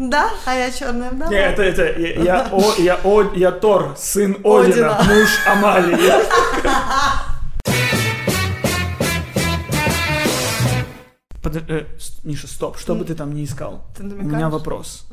Да, 0.09 0.31
а 0.45 0.55
я 0.55 0.71
черная 0.71 1.11
вдова. 1.11 1.29
Не, 1.29 1.37
это, 1.37 1.61
это, 1.61 1.83
я, 1.99 2.23
я, 2.23 2.47
о, 2.51 2.73
я, 2.79 2.99
о, 3.03 3.21
я 3.35 3.51
Тор, 3.51 3.93
сын 3.95 4.31
Одина, 4.43 4.97
Одина. 4.97 5.03
муж 5.03 5.29
Амалии. 5.45 6.11
Под- 11.43 11.69
э, 11.69 11.85
Миша, 12.23 12.47
стоп, 12.47 12.77
что 12.77 12.95
бы 12.95 13.05
ты 13.05 13.13
там 13.13 13.35
ни 13.35 13.43
искал. 13.43 13.85
Ты 13.95 14.03
У 14.03 14.07
меня 14.07 14.49
вопрос. 14.49 15.05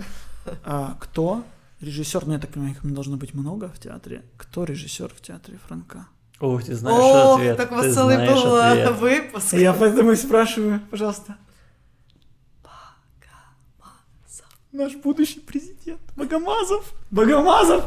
А, 0.65 0.97
кто 1.01 1.43
режиссер, 1.83 2.25
ну 2.27 2.33
я 2.33 2.39
так 2.39 2.51
понимаю, 2.51 2.75
их 2.75 2.93
должно 2.95 3.19
быть 3.19 3.35
много 3.35 3.69
в 3.69 3.79
театре. 3.79 4.23
Кто 4.39 4.65
режиссер 4.65 5.11
в 5.15 5.21
театре 5.21 5.59
Франка? 5.67 6.07
Ох, 6.41 6.65
ты 6.65 6.75
знаешь 6.75 6.99
О, 6.99 7.35
ответ. 7.35 7.57
так 7.59 7.73
у 7.73 7.75
ты 7.75 7.81
вас 7.83 7.95
целый 7.95 8.17
был 8.27 8.57
э, 8.57 8.71
ответ. 8.71 8.93
выпуск. 8.99 9.53
Я 9.53 9.75
поэтому 9.75 10.13
и 10.13 10.17
спрашиваю, 10.17 10.81
пожалуйста. 10.91 11.37
Наш 14.73 14.95
будущий 14.97 15.41
президент. 15.41 16.01
Богомазов. 16.15 16.85
Богомазов. 17.11 17.85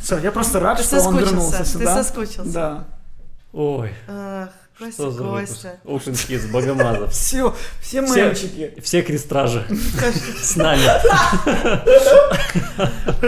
Все, 0.00 0.18
я 0.18 0.30
просто 0.30 0.60
рад, 0.60 0.78
Ты 0.78 0.84
что 0.84 1.00
он 1.02 1.18
вернулся 1.18 1.58
ты 1.58 1.64
сюда. 1.64 1.94
соскучился. 2.02 2.44
Да. 2.52 2.84
Ой, 3.52 3.92
Ах, 4.06 4.50
Костя, 4.78 4.92
что 4.92 5.10
за 5.10 5.22
выпуск? 5.24 5.50
Костя. 5.52 5.80
Ocean 5.84 6.12
Kids, 6.12 6.50
Богомазов. 6.52 7.12
Все, 7.12 7.56
все 7.80 8.02
мальчики. 8.02 8.74
Все 8.82 9.02
крестражи 9.02 9.66
с 10.42 10.54
нами. 10.56 10.82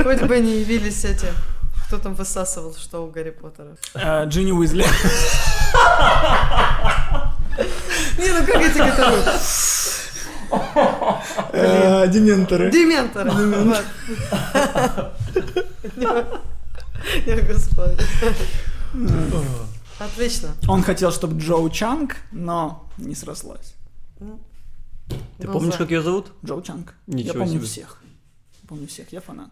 Хоть 0.03 0.23
бы 0.23 0.39
не 0.39 0.61
явились 0.61 1.05
эти. 1.05 1.27
Кто 1.89 1.99
там 1.99 2.15
высасывал, 2.15 2.75
что 2.77 3.05
у 3.05 3.11
Гарри 3.11 3.31
Поттера? 3.31 3.77
А, 3.95 4.25
Джинни 4.27 4.53
Уизли. 4.53 4.85
Не, 8.19 8.29
ну 8.29 8.47
как 8.47 8.57
эти. 8.57 8.79
Э, 8.79 9.39
Дементоры. 12.09 12.71
Дементоры. 12.71 13.31
Вот. 13.31 13.85
Я 17.27 17.41
господи. 17.43 17.97
Отлично. 19.99 20.49
Он 20.69 20.83
хотел, 20.83 21.13
чтобы 21.13 21.39
Джоу 21.41 21.69
Чанг, 21.71 22.17
но 22.33 22.89
не 22.99 23.15
срослось. 23.15 23.75
Ты 25.39 25.47
Был 25.47 25.53
помнишь, 25.55 25.73
за. 25.75 25.79
как 25.79 25.91
ее 25.91 26.03
зовут? 26.03 26.33
Джоу 26.45 26.63
Чанг. 26.63 26.95
Ничего 27.07 27.33
я 27.33 27.39
помню 27.41 27.59
себе. 27.59 27.67
всех. 27.67 27.99
Помню 28.69 28.87
всех, 28.87 29.13
я 29.13 29.21
фанат. 29.21 29.51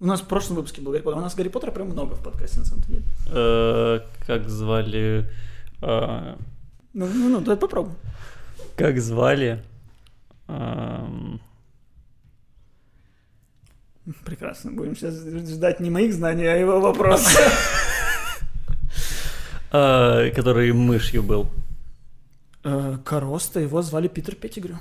У 0.00 0.06
нас 0.06 0.20
в 0.20 0.24
прошлом 0.26 0.56
выпуске 0.56 0.80
был 0.80 0.92
Гарри 0.92 1.02
Поттер. 1.02 1.18
У 1.18 1.22
нас 1.22 1.34
Гарри 1.34 1.48
Поттера 1.48 1.70
прям 1.72 1.88
много 1.90 2.14
в 2.14 2.22
подкасте, 2.22 2.60
на 2.60 2.64
самом 2.64 2.82
деле. 2.84 3.02
Э, 3.30 4.00
Как 4.26 4.48
звали... 4.48 5.30
э, 5.82 6.34
Ну, 6.94 7.06
ну, 7.06 7.28
ну 7.28 7.40
давай 7.40 7.56
попробуем. 7.58 7.96
Как 8.80 8.98
звали... 8.98 9.62
Прекрасно. 14.24 14.70
Будем 14.72 14.96
сейчас 14.96 15.14
ждать 15.14 15.80
не 15.80 15.90
моих 15.90 16.14
знаний, 16.14 16.46
а 16.46 16.56
его 16.56 16.80
вопрос. 16.80 17.28
э, 19.70 20.30
Который 20.34 20.72
мышью 20.72 21.22
был. 21.22 21.46
Э, 22.64 22.96
Короста, 23.04 23.60
его 23.60 23.82
звали 23.82 24.08
Питер 24.08 24.34
Петтигрю. 24.34 24.78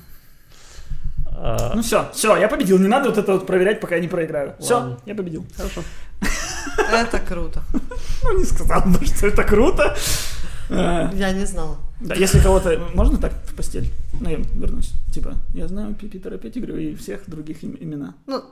А, 1.28 1.74
Ну 1.76 1.82
все, 1.82 2.10
все, 2.14 2.38
я 2.38 2.47
победил. 2.47 2.80
Не 2.80 2.88
надо 2.88 3.10
вот 3.10 3.18
это 3.18 3.34
вот 3.34 3.45
проверять, 3.45 3.82
пока 3.82 3.95
я 3.95 4.02
не 4.02 4.08
проиграю. 4.08 4.56
Все, 4.60 4.97
я 5.06 5.14
победил. 5.14 5.45
Хорошо. 5.58 5.84
Это 6.78 7.20
круто. 7.20 7.64
Ну, 8.24 8.39
не 8.39 8.45
сказал 8.45 8.82
бы, 8.82 9.06
что 9.06 9.28
это 9.28 9.43
круто. 9.43 9.97
Я 10.70 11.34
не 11.34 11.45
знала. 11.45 11.78
Да, 12.00 12.16
если 12.16 12.39
кого-то... 12.39 12.78
Можно 12.95 13.18
так 13.18 13.34
в 13.45 13.54
постель? 13.56 13.91
Ну, 14.22 14.30
я 14.30 14.38
вернусь. 14.38 14.93
Типа, 15.14 15.36
я 15.54 15.68
знаю 15.68 15.93
Пи- 15.95 16.08
Питера 16.08 16.38
Петтигрю 16.38 16.78
и 16.78 16.95
всех 16.95 17.30
других 17.30 17.64
им- 17.64 17.78
имена. 17.80 18.14
Ну, 18.26 18.43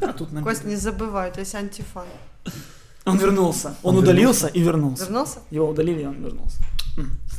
А 0.00 0.12
тут 0.12 0.32
нам... 0.32 0.44
Кость, 0.44 0.64
не 0.64 0.76
забывай, 0.76 1.30
то 1.32 1.40
есть 1.40 1.54
антифан. 1.54 2.06
Он 3.04 3.16
вернулся. 3.18 3.74
Он, 3.82 3.94
Он 3.96 4.02
удалился 4.02 4.48
и 4.48 4.60
вернулся. 4.60 5.04
Вернулся? 5.04 5.38
Его 5.50 5.68
удалили, 5.68 6.02
и 6.02 6.06
он 6.06 6.22
вернулся. 6.22 6.58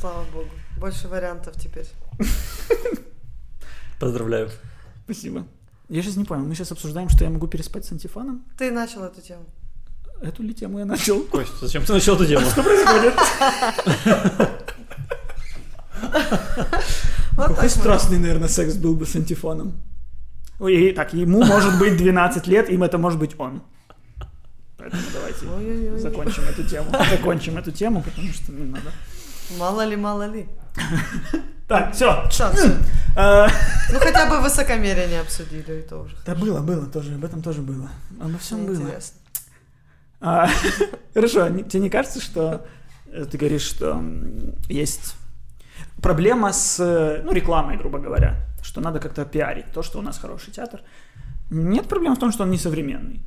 Слава 0.00 0.24
богу. 0.32 0.48
Больше 0.78 1.08
вариантов 1.08 1.54
теперь. 1.60 1.86
Поздравляю. 4.00 4.50
Спасибо. 5.04 5.44
Я 5.88 6.02
сейчас 6.02 6.16
не 6.16 6.24
понял, 6.24 6.44
мы 6.44 6.54
сейчас 6.54 6.72
обсуждаем, 6.72 7.08
что 7.08 7.24
я 7.24 7.30
могу 7.30 7.46
переспать 7.48 7.84
с 7.84 7.92
антифаном? 7.92 8.44
Ты 8.56 8.70
начал 8.70 9.02
эту 9.04 9.20
тему. 9.20 9.44
Эту 10.20 10.42
ли 10.42 10.52
тему 10.52 10.78
я 10.78 10.84
начал? 10.84 11.20
Кость, 11.20 11.52
зачем 11.60 11.84
ты 11.84 11.94
начал 11.94 12.14
эту 12.14 12.26
тему? 12.26 12.44
Что 12.50 12.62
происходит? 12.62 13.14
Какой 17.36 17.70
страстный, 17.70 18.18
наверное, 18.18 18.48
секс 18.48 18.74
был 18.74 18.94
бы 18.94 19.06
с 19.06 19.16
антифоном. 19.16 19.80
Ой, 20.58 20.74
и 20.74 20.92
так, 20.92 21.14
ему 21.14 21.42
может 21.42 21.78
быть 21.78 21.96
12 21.96 22.46
лет, 22.48 22.68
им 22.68 22.82
это 22.82 22.98
может 22.98 23.18
быть 23.18 23.34
он. 23.38 23.62
Поэтому 24.76 25.02
давайте 25.14 25.46
Ой-ой-ой. 25.46 25.98
закончим 25.98 26.42
эту 26.44 26.64
тему. 26.64 26.90
Закончим 27.10 27.56
эту 27.56 27.72
тему, 27.72 28.02
потому 28.02 28.30
что 28.32 28.52
не 28.52 28.64
надо. 28.66 28.92
Мало 29.58 29.84
ли, 29.84 29.96
мало 29.96 30.26
ли. 30.26 30.46
Так, 31.66 31.94
все. 31.94 32.28
Всё. 32.30 32.50
Ну 33.16 33.98
хотя 34.00 34.26
бы 34.28 34.40
высокомерие 34.40 35.06
не 35.06 35.20
обсудили, 35.20 35.78
и 35.78 35.82
то 35.82 35.98
уже. 35.98 36.16
Да 36.26 36.34
было, 36.34 36.58
было 36.58 36.86
тоже, 36.86 37.14
об 37.14 37.24
этом 37.24 37.42
тоже 37.42 37.60
было. 37.62 37.88
Обо 38.20 38.38
всем 38.38 38.66
было. 38.66 38.74
Интересно. 38.74 39.19
А, 40.20 40.48
Хорошо, 41.14 41.48
не- 41.48 41.64
тебе 41.64 41.82
не 41.82 41.90
кажется, 41.90 42.20
что 42.20 42.66
э, 43.06 43.24
ты 43.24 43.38
говоришь, 43.38 43.62
что 43.62 44.02
есть 44.68 45.16
проблема 46.02 46.52
с 46.52 46.78
э, 46.80 47.22
ну, 47.24 47.32
рекламой, 47.32 47.76
грубо 47.76 47.98
говоря, 47.98 48.36
что 48.62 48.80
надо 48.80 49.00
как-то 49.00 49.24
пиарить 49.24 49.72
то, 49.74 49.82
что 49.82 49.98
у 49.98 50.02
нас 50.02 50.18
хороший 50.18 50.52
театр. 50.52 50.80
Нет 51.50 51.88
проблем 51.88 52.14
в 52.14 52.18
том, 52.18 52.32
что 52.32 52.44
он 52.44 52.50
несовременный. 52.50 53.20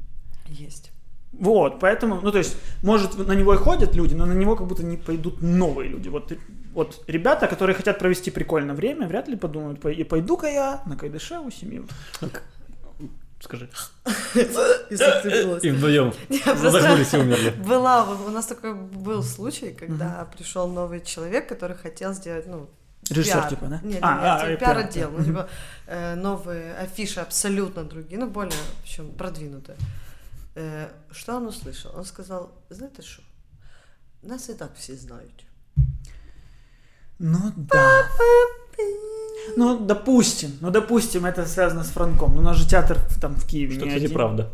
Есть. 0.47 0.91
Вот, 1.33 1.79
поэтому, 1.79 2.21
ну 2.21 2.31
то 2.31 2.37
есть, 2.37 2.55
может, 2.83 3.17
на 3.27 3.33
него 3.33 3.53
и 3.55 3.57
ходят 3.57 3.95
люди, 3.95 4.13
но 4.13 4.25
на 4.25 4.33
него 4.33 4.55
как 4.55 4.67
будто 4.67 4.83
не 4.85 4.97
пойдут 4.97 5.41
новые 5.41 5.89
люди. 5.89 6.09
Вот, 6.09 6.31
э, 6.31 6.37
вот 6.73 7.03
ребята, 7.07 7.47
которые 7.47 7.75
хотят 7.75 7.97
провести 7.99 8.31
прикольное 8.31 8.75
время, 8.75 9.07
вряд 9.07 9.27
ли 9.27 9.35
подумают, 9.35 9.79
«Пой- 9.81 9.95
и 9.95 10.03
пойду-ка 10.03 10.47
я 10.47 10.81
на 10.85 10.95
Кайдыше 10.95 11.39
у 11.39 11.49
семьи. 11.51 11.81
Скажи. 13.43 13.69
И 15.61 15.69
вдвоем 15.71 16.13
задохнулись 16.29 17.13
и 17.13 17.17
умерли. 17.17 17.49
Была, 17.49 18.03
у 18.09 18.29
нас 18.29 18.45
такой 18.45 18.73
был 18.73 19.21
случай, 19.21 19.73
когда 19.73 20.25
пришел 20.35 20.67
новый 20.69 21.01
человек, 21.01 21.49
который 21.49 21.75
хотел 21.75 22.13
сделать, 22.13 22.47
ну, 22.47 22.69
Режиссер, 23.09 23.33
пиар. 23.33 23.49
типа, 23.49 23.65
да? 23.65 23.79
Нет, 23.83 23.99
А, 24.01 24.13
нет, 24.13 24.23
а, 24.23 24.39
типа, 24.39 24.49
э, 24.51 24.57
пиар-отдел. 24.57 25.09
пиар, 25.09 25.19
Ну, 25.19 25.25
типа, 25.25 25.49
э, 25.87 26.15
новые 26.15 26.73
афиши 26.75 27.19
абсолютно 27.19 27.83
другие, 27.83 28.17
ну, 28.17 28.27
более, 28.27 28.53
в 28.53 28.81
общем, 28.83 29.11
продвинутые. 29.11 29.77
Э, 30.55 30.87
Что 31.11 31.35
он 31.35 31.47
услышал? 31.47 31.91
Он 31.97 32.05
сказал, 32.05 32.49
знаете 32.69 33.01
что, 33.01 33.23
нас 34.21 34.49
и 34.49 34.53
так 34.53 34.71
все 34.77 34.95
знают. 34.95 35.43
Ну 37.19 37.51
да. 37.57 38.07
Ну, 39.57 39.79
допустим, 39.79 40.51
ну, 40.61 40.71
допустим, 40.71 41.25
это 41.25 41.45
связано 41.45 41.83
с 41.83 41.89
Франком. 41.89 42.33
Ну, 42.35 42.41
у 42.41 42.43
нас 42.43 42.57
же 42.57 42.67
театр 42.67 42.97
там 43.21 43.35
в 43.35 43.45
Киеве 43.45 43.75
Что, 43.75 43.85
не 43.85 43.89
кстати, 43.89 44.05
один. 44.05 44.15
правда. 44.15 44.49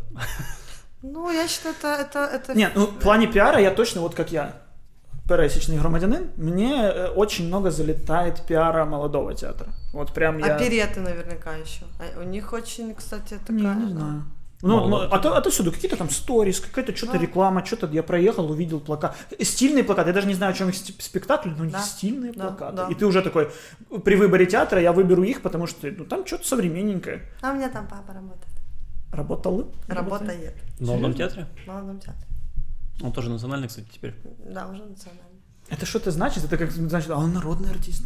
Ну, 1.02 1.30
я 1.32 1.48
считаю, 1.48 1.74
это... 1.74 1.88
это, 1.98 2.18
это... 2.18 2.54
Нет, 2.54 2.72
ну, 2.74 2.86
в 2.86 2.98
плане 2.98 3.26
пиара 3.26 3.58
я 3.58 3.70
точно 3.70 4.00
вот 4.02 4.14
как 4.14 4.32
я. 4.32 4.52
пересечный 5.28 5.78
громадянин, 5.78 6.30
мне 6.36 6.82
э, 6.82 7.08
очень 7.08 7.46
много 7.46 7.70
залетает 7.70 8.42
пиара 8.46 8.84
молодого 8.84 9.34
театра. 9.34 9.68
Вот 9.92 10.12
прям 10.12 10.38
я... 10.38 10.56
Опереты 10.56 11.00
наверняка 11.00 11.54
еще. 11.54 11.84
А 11.98 12.20
у 12.20 12.24
них 12.24 12.52
очень, 12.52 12.94
кстати, 12.94 13.38
такая... 13.46 13.74
Не, 13.74 13.84
не 13.84 13.90
знаю. 13.92 14.24
Ну, 14.62 14.88
ну, 14.88 14.96
а 14.96 15.18
то, 15.18 15.36
отовсюду 15.36 15.72
какие-то 15.72 15.96
там 15.96 16.10
сторис, 16.10 16.60
какая-то 16.60 16.94
что-то 16.94 17.14
Да. 17.14 17.18
реклама, 17.18 17.64
что-то 17.64 17.86
я 17.92 18.02
проехал, 18.02 18.50
увидел 18.50 18.78
плакат. 18.80 19.16
Стильные 19.40 19.84
плакаты, 19.84 20.10
я 20.10 20.14
даже 20.14 20.26
не 20.26 20.34
знаю, 20.34 20.52
о 20.52 20.54
чем 20.54 20.68
их 20.68 20.74
спектакль, 20.76 21.48
но 21.56 21.70
Да. 21.70 21.80
стильные 21.80 22.32
Да, 22.32 22.48
плакаты. 22.48 22.76
да. 22.76 22.88
И 22.90 22.94
ты 22.94 23.06
уже 23.06 23.22
такой, 23.22 23.50
при 24.04 24.16
выборе 24.16 24.44
театра 24.46 24.80
я 24.80 24.92
выберу 24.92 25.22
их, 25.22 25.40
потому 25.40 25.66
что 25.66 25.90
ну, 25.90 26.04
там 26.04 26.26
что-то 26.26 26.46
современненькое. 26.46 27.22
А 27.40 27.52
у 27.52 27.54
меня 27.54 27.70
там 27.70 27.88
папа 27.88 28.12
работает. 28.12 28.52
Работал? 29.12 29.72
Работает 29.88 30.54
В 30.78 30.86
Молодом 30.86 31.14
театре? 31.14 31.46
в 31.64 31.66
молодом 31.66 31.98
театре. 31.98 32.26
Он 33.02 33.12
тоже 33.12 33.30
национальный, 33.30 33.68
кстати, 33.68 33.88
теперь. 33.92 34.14
Да, 34.46 34.68
уже 34.68 34.84
национальный. 34.84 35.29
Это 35.70 35.86
что-то 35.86 36.10
значит? 36.10 36.44
Это 36.44 36.56
как 36.58 36.70
значит, 36.72 37.10
а 37.10 37.16
он 37.16 37.32
народный 37.32 37.70
артист. 37.70 38.02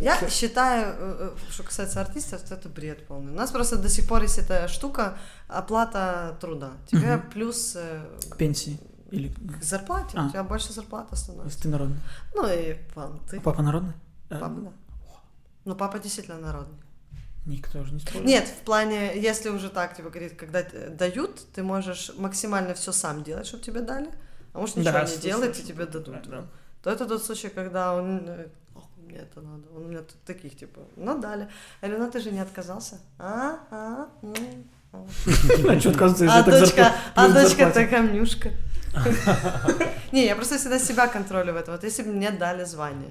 Я 0.00 0.18
считаю, 0.28 0.94
э, 0.98 1.30
э, 1.36 1.52
что 1.52 1.62
касается 1.62 2.00
артистов, 2.00 2.40
то 2.42 2.54
это 2.54 2.68
бред 2.68 3.06
полный. 3.06 3.32
У 3.32 3.36
нас 3.36 3.50
просто 3.50 3.76
до 3.76 3.88
сих 3.88 4.08
пор 4.08 4.22
есть 4.22 4.38
эта 4.38 4.66
штука 4.68 5.16
оплата 5.48 6.36
труда. 6.40 6.72
Тебе 6.86 7.16
Мгм. 7.16 7.30
плюс 7.30 7.74
э, 7.76 8.04
К 8.30 8.36
пенсии. 8.36 8.78
Или 9.10 9.28
к 9.28 9.62
зарплате, 9.62 10.16
А. 10.16 10.26
у 10.26 10.30
тебя 10.30 10.44
больше 10.44 10.72
зарплата 10.72 11.16
становится. 11.16 11.48
если 11.50 11.62
ты 11.62 11.68
народный. 11.68 11.98
Ну 12.34 12.46
и 12.48 12.74
понты. 12.94 13.38
А 13.38 13.40
папа 13.40 13.62
народный? 13.62 13.92
Папа, 14.28 14.48
да. 14.48 14.70
Ну, 15.64 15.74
папа 15.74 15.98
действительно 15.98 16.38
народный. 16.38 16.78
Никто 17.46 17.80
уже 17.80 17.92
не 17.94 18.00
спорит. 18.00 18.24
Нет, 18.24 18.46
в 18.48 18.62
плане, 18.64 19.20
если 19.20 19.48
уже 19.48 19.68
так 19.70 19.96
тебе 19.96 20.10
говорит, 20.10 20.36
когда 20.36 20.62
дают, 20.90 21.40
ты 21.52 21.62
можешь 21.64 22.12
максимально 22.18 22.74
все 22.74 22.92
сам 22.92 23.24
делать, 23.24 23.46
чтобы 23.46 23.62
тебе 23.64 23.80
дали, 23.80 24.10
а 24.52 24.58
можешь 24.60 24.76
ничего 24.76 24.92
Да, 24.92 25.04
не 25.04 25.16
делать, 25.16 25.58
и 25.58 25.62
тебе 25.64 25.86
да, 25.86 25.92
дадут. 25.92 26.28
да. 26.28 26.44
То 26.82 26.90
это 26.90 27.06
тот 27.06 27.22
случай, 27.24 27.48
когда 27.48 27.94
он, 27.94 28.24
э, 28.26 28.46
мне 28.96 29.18
это 29.18 29.40
надо, 29.40 29.68
он 29.76 29.84
у 29.84 29.88
меня 29.88 29.98
тут 30.00 30.16
таких, 30.24 30.56
типа, 30.56 30.80
ну 30.96 31.18
дали. 31.18 31.48
Я 31.82 31.88
говорю, 31.88 32.04
ну 32.04 32.10
ты 32.10 32.20
же 32.20 32.30
не 32.30 32.40
отказался. 32.40 32.98
А, 33.18 33.58
а, 33.70 34.08
м, 34.22 34.34
а. 34.92 35.06
А 35.68 35.80
что, 35.80 35.90
оказывается, 35.90 36.38
А 36.38 36.42
дочка, 36.42 36.92
а 37.14 37.28
дочка 37.28 37.70
то 37.70 37.86
камнюшка. 37.86 38.50
Не, 40.12 40.26
я 40.26 40.34
просто 40.34 40.58
всегда 40.58 40.78
себя 40.78 41.06
контролю 41.06 41.52
в 41.52 41.56
этом. 41.56 41.74
Вот 41.74 41.84
если 41.84 42.02
бы 42.02 42.12
мне 42.12 42.30
дали 42.30 42.64
звание, 42.64 43.10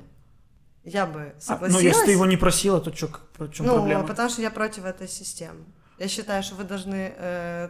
я 0.83 1.05
бы 1.05 1.19
А, 1.19 1.23
Ну, 1.35 1.39
согласилась. 1.39 1.83
если 1.83 2.05
ты 2.05 2.11
его 2.11 2.25
не 2.25 2.37
просила, 2.37 2.81
то 2.81 2.93
что, 2.95 3.07
в 3.37 3.49
чем 3.51 3.65
Ну, 3.65 3.75
проблема? 3.75 4.05
потому 4.07 4.29
что 4.29 4.41
я 4.41 4.49
против 4.51 4.85
этой 4.85 5.07
системы. 5.07 5.63
Я 5.99 6.07
считаю, 6.07 6.43
что 6.43 6.55
вы 6.55 6.63
должны 6.63 7.13
э, 7.17 7.69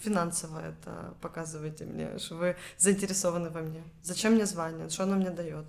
финансово 0.00 0.60
это 0.60 1.14
показываете 1.20 1.84
мне, 1.84 2.18
что 2.18 2.36
вы 2.36 2.56
заинтересованы 2.78 3.50
во 3.50 3.60
мне. 3.60 3.82
Зачем 4.02 4.34
мне 4.34 4.46
звание? 4.46 4.88
Что 4.88 5.02
оно 5.02 5.16
мне 5.16 5.30
дает? 5.30 5.66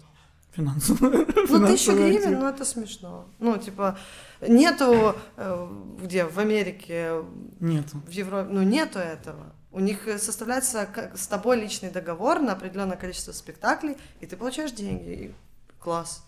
Финансово. 0.52 0.98
Ну, 1.10 1.48
финансовый 1.48 2.12
гривен, 2.12 2.40
ну 2.40 2.48
это 2.48 2.66
смешно. 2.66 3.28
Ну, 3.40 3.58
типа, 3.58 3.98
нету 4.42 5.16
э, 5.38 5.68
где? 6.04 6.26
В 6.26 6.38
Америке, 6.40 7.24
Нету. 7.60 7.98
в 8.06 8.12
Европе, 8.12 8.50
ну 8.52 8.62
нету 8.62 9.00
этого. 9.00 9.54
У 9.72 9.80
них 9.80 10.08
составляется 10.20 10.88
с 11.16 11.28
тобой 11.28 11.60
личный 11.60 11.90
договор 11.90 12.40
на 12.40 12.54
определенное 12.54 12.98
количество 12.98 13.32
спектаклей, 13.32 13.98
и 14.20 14.26
ты 14.28 14.36
получаешь 14.38 14.72
деньги. 14.72 15.10
И 15.10 15.36
класс. 15.80 16.24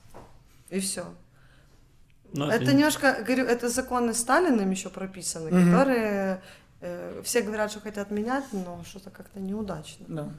И 0.70 0.80
все. 0.80 1.06
Но 2.34 2.52
это 2.52 2.66
не- 2.66 2.74
немножко, 2.74 3.24
говорю, 3.26 3.46
это 3.46 3.70
законы 3.70 4.14
Сталиным 4.14 4.70
еще 4.72 4.90
прописаны, 4.90 5.50
Мгм. 5.52 5.72
которые 5.72 6.42
э, 6.82 7.22
все 7.26 7.42
говорят, 7.42 7.72
что 7.72 7.82
хотят 7.82 8.10
менять, 8.12 8.46
но 8.54 8.82
что-то 8.88 9.10
как-то 9.10 9.40
неудачно. 9.40 10.06
Да. 10.08 10.30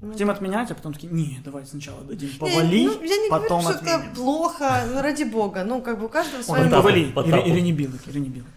Ну, 0.00 0.12
Хотим 0.12 0.28
да. 0.28 0.32
отменять, 0.32 0.70
а 0.70 0.74
потом 0.74 0.92
такие, 0.94 1.12
не, 1.12 1.40
давай 1.44 1.64
сначала 1.66 2.02
дадим 2.02 2.30
Не, 2.30 2.38
повали, 2.38 2.86
ну, 2.86 3.02
я 3.02 3.16
не 3.18 3.28
потом 3.30 3.60
говорю, 3.60 3.78
что 3.78 3.84
это 3.86 3.94
отменим. 3.96 4.14
плохо, 4.16 4.82
ну, 4.92 5.02
ради 5.02 5.24
бога. 5.24 5.62
Ну, 5.64 5.80
как 5.82 5.98
бы 6.00 6.06
у 6.06 6.08
каждого 6.08 6.38
Ой, 6.38 6.44
свое 6.44 6.64
Потапу, 6.64 6.88
мнение. 6.88 7.12
повали. 7.12 7.50
Ирине 7.50 7.72
Билык, 7.72 8.00
Ирине 8.08 8.28
Билык. 8.30 8.48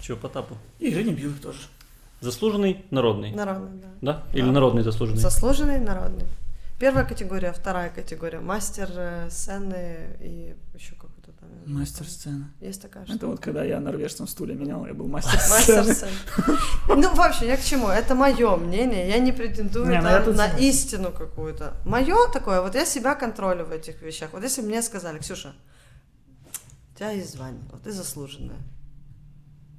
Чё, 0.00 0.16
Потапу? 0.16 0.56
И 0.78 0.90
Ирине 0.90 1.12
Билык 1.14 1.40
тоже. 1.40 1.58
Заслуженный, 2.20 2.84
народный. 2.90 3.32
Народный, 3.32 3.80
да. 3.80 3.88
Да? 4.00 4.22
Или 4.32 4.48
народный 4.50 4.82
заслуженный? 4.82 5.18
Заслуженный, 5.20 5.80
народный. 5.80 6.26
Первая 6.78 7.04
категория, 7.06 7.52
вторая 7.52 7.88
категория. 7.90 8.40
Мастер 8.40 8.88
э, 8.94 9.30
сцены 9.30 10.16
и 10.20 10.54
еще 10.74 10.94
какой-то 10.94 11.15
Мастер 11.64 11.98
там 12.04 12.08
сцены. 12.08 12.44
Есть 12.60 12.82
такая 12.82 13.04
Это 13.04 13.12
штука. 13.12 13.26
вот 13.28 13.40
когда 13.40 13.64
я 13.64 13.80
норвежцем 13.80 14.26
стуле 14.28 14.54
менял, 14.54 14.84
я 14.86 14.94
был 14.94 15.08
мастер 15.08 15.34
Мастер 15.50 15.82
сцены. 15.84 15.94
сцены. 15.94 16.12
Ну, 16.88 17.14
вообще, 17.14 17.46
я 17.46 17.56
к 17.56 17.62
чему? 17.64 17.88
Это 17.88 18.14
мое 18.14 18.56
мнение. 18.56 19.08
Я 19.08 19.18
не 19.18 19.32
претендую 19.32 19.86
Не, 19.86 19.96
ну 19.96 20.02
там 20.02 20.12
я 20.12 20.20
тут 20.22 20.36
на 20.36 20.46
истину 20.58 21.10
какую-то. 21.12 21.74
Мое 21.84 22.16
такое, 22.32 22.60
вот 22.60 22.74
я 22.74 22.84
себя 22.84 23.14
контролю 23.14 23.64
в 23.64 23.72
этих 23.72 24.02
вещах. 24.02 24.30
Вот 24.32 24.42
если 24.42 24.60
бы 24.62 24.68
мне 24.68 24.82
сказали, 24.82 25.18
Ксюша, 25.18 25.54
у 26.94 26.98
тебя 26.98 27.10
есть 27.10 27.32
звание, 27.32 27.62
вот 27.72 27.82
ты 27.82 27.92
заслуженная. 27.92 28.58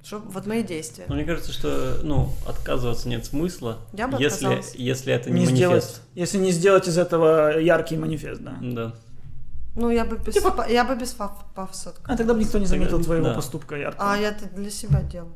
Что, 0.04 0.20
вот 0.20 0.46
мои 0.46 0.62
действия. 0.62 1.04
Но 1.08 1.16
мне 1.16 1.24
кажется, 1.24 1.52
что 1.52 1.98
ну, 2.02 2.32
отказываться 2.46 3.08
нет 3.08 3.26
смысла, 3.26 3.78
Я 3.92 4.08
бы 4.08 4.16
если, 4.22 4.46
отказалась. 4.46 4.74
если 4.74 5.12
это 5.12 5.28
не, 5.30 5.40
Не 5.40 5.46
сделать, 5.46 5.82
манифест. 5.84 6.02
если 6.14 6.38
не 6.38 6.50
сделать 6.52 6.88
из 6.88 6.96
этого 6.96 7.58
яркий 7.58 7.96
манифест, 7.96 8.40
да. 8.40 8.56
Да. 8.62 8.94
Ну, 9.74 9.90
я 9.90 10.04
бы 10.04 10.16
без, 10.16 10.34
Типа- 10.34 10.50
па- 10.50 10.66
я 10.66 10.84
бы 10.84 10.96
без 10.96 11.14
паф- 11.14 11.44
пафоса 11.54 11.90
отказалась. 11.90 12.14
А 12.14 12.16
тогда 12.16 12.34
бы 12.34 12.40
никто 12.40 12.58
не 12.58 12.66
заметил 12.66 13.02
твоего 13.02 13.28
да. 13.28 13.34
поступка 13.34 13.76
яркого. 13.76 14.12
А 14.12 14.16
я 14.16 14.28
это 14.30 14.46
для 14.46 14.70
себя 14.70 15.02
делаю. 15.02 15.34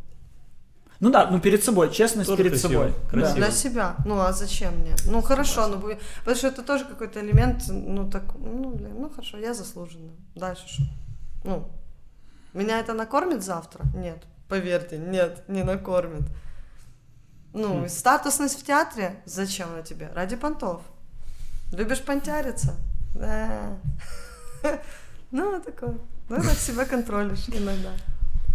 Ну 1.00 1.10
да, 1.10 1.28
ну 1.30 1.40
перед 1.40 1.64
собой, 1.64 1.90
честность 1.90 2.28
Тоже 2.28 2.42
перед 2.44 2.52
красиво, 2.60 2.72
собой. 2.84 2.94
красиво. 3.10 3.28
Да. 3.28 3.34
Для 3.46 3.50
себя. 3.50 3.96
Ну, 4.06 4.20
а 4.20 4.32
зачем 4.32 4.72
мне? 4.78 4.94
Ну, 5.06 5.20
хорошо, 5.22 5.66
ну, 5.68 5.76
бу- 5.76 5.98
потому 6.20 6.36
что 6.36 6.46
это 6.48 6.62
тоже 6.62 6.84
какой-то 6.84 7.20
элемент, 7.20 7.64
ну, 7.68 8.08
так, 8.10 8.22
ну, 8.38 8.70
блин, 8.70 8.94
ну, 9.00 9.10
хорошо, 9.10 9.38
я 9.38 9.52
заслуженная. 9.54 10.14
Дальше 10.36 10.62
что? 10.68 10.82
Ну, 11.44 11.68
меня 12.52 12.78
это 12.78 12.94
накормит 12.94 13.42
завтра? 13.42 13.84
Нет. 13.96 14.22
Поверьте, 14.48 14.98
нет, 14.98 15.42
не 15.48 15.64
накормит. 15.64 16.22
Ну, 17.52 17.82
Хм. 17.84 17.88
статусность 17.88 18.60
в 18.60 18.64
театре, 18.64 19.22
зачем 19.26 19.70
она 19.72 19.82
тебе? 19.82 20.08
Ради 20.14 20.36
понтов. 20.36 20.82
Любишь 21.72 22.00
понтяриться? 22.02 22.76
Да. 23.14 23.76
Ну, 25.30 25.60
такое. 25.64 25.94
Ну, 26.28 26.36
так 26.36 26.52
себя 26.58 26.84
контролишь 26.84 27.46
иногда. 27.48 27.90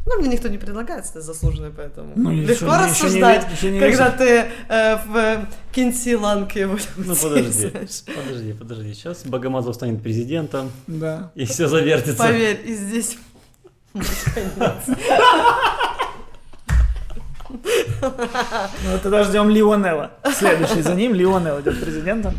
Ну, 0.06 0.20
мне 0.20 0.30
никто 0.30 0.48
не 0.48 0.58
предлагает 0.58 1.06
стать 1.06 1.24
заслуженной, 1.24 1.72
поэтому 1.72 2.14
Ну, 2.16 2.32
еще 2.32 2.52
легко 2.54 2.66
еще 2.66 2.78
не 2.78 2.90
рассуждать, 2.92 3.48
еще 3.52 3.72
не 3.72 3.80
когда 3.80 4.06
весит. 4.06 4.18
ты 4.20 4.52
э, 4.70 4.96
в 5.06 5.48
Кинси 5.74 6.14
Ланке 6.16 6.68
вот 6.68 6.88
Ну 6.98 7.16
подожди, 7.16 7.70
подожди, 8.16 8.54
подожди. 8.54 8.94
Сейчас 8.94 9.24
Богомазов 9.26 9.76
станет 9.76 10.02
президентом, 10.02 10.72
Да. 10.88 11.32
и 11.36 11.46
все 11.46 11.68
завертится. 11.68 12.18
Поверь, 12.24 12.62
и 12.64 12.74
здесь 12.76 13.18
конец. 13.94 14.98
Ну 18.84 19.00
тогда 19.02 19.24
ждем 19.24 19.50
Лионела. 19.50 20.12
Следующий 20.34 20.82
за 20.82 20.96
ним 20.96 21.14
Лионел 21.14 21.60
идет 21.62 21.80
президентом. 21.80 22.36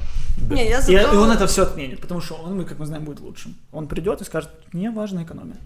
Не, 0.51 0.69
я 0.69 0.79
И, 0.79 0.83
зато... 0.83 1.15
и 1.15 1.17
он 1.17 1.31
это 1.31 1.47
все 1.47 1.63
отменит, 1.63 2.01
потому 2.01 2.21
что 2.21 2.35
он, 2.35 2.57
мы, 2.57 2.65
как 2.65 2.79
мы 2.79 2.87
знаем, 2.87 3.05
будет 3.05 3.21
лучшим. 3.21 3.57
Он 3.73 3.89
придет 3.89 4.21
и 4.21 4.25
скажет, 4.25 4.51
мне 4.73 4.91
важна 4.91 5.25
экономия. 5.25 5.57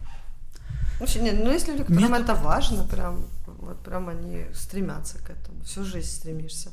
Вообще, 0.98 1.20
нет, 1.20 1.36
ну 1.42 1.50
если 1.50 1.72
люди, 1.72 1.82
которым 1.82 2.12
Нет. 2.12 2.20
это 2.20 2.34
важно, 2.34 2.84
прям, 2.84 3.26
вот 3.46 3.78
прям 3.80 4.08
они 4.08 4.46
стремятся 4.54 5.18
к 5.18 5.30
этому, 5.30 5.62
всю 5.64 5.84
жизнь 5.84 6.08
стремишься. 6.08 6.70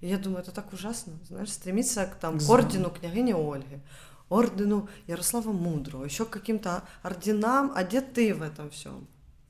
И 0.00 0.08
я 0.08 0.18
думаю, 0.18 0.42
это 0.42 0.50
так 0.50 0.72
ужасно, 0.72 1.14
знаешь, 1.28 1.50
стремиться 1.50 2.04
к, 2.04 2.16
там, 2.16 2.38
к 2.38 2.50
ордену 2.50 2.90
княгини 2.90 3.32
Ольги, 3.32 3.80
ордену 4.28 4.88
Ярослава 5.06 5.52
Мудрого, 5.52 6.04
еще 6.04 6.26
к 6.26 6.30
каким-то 6.30 6.82
орденам, 7.02 7.72
а 7.74 7.84
где 7.84 8.02
ты 8.02 8.34
в 8.34 8.42
этом 8.42 8.68
всем? 8.68 9.06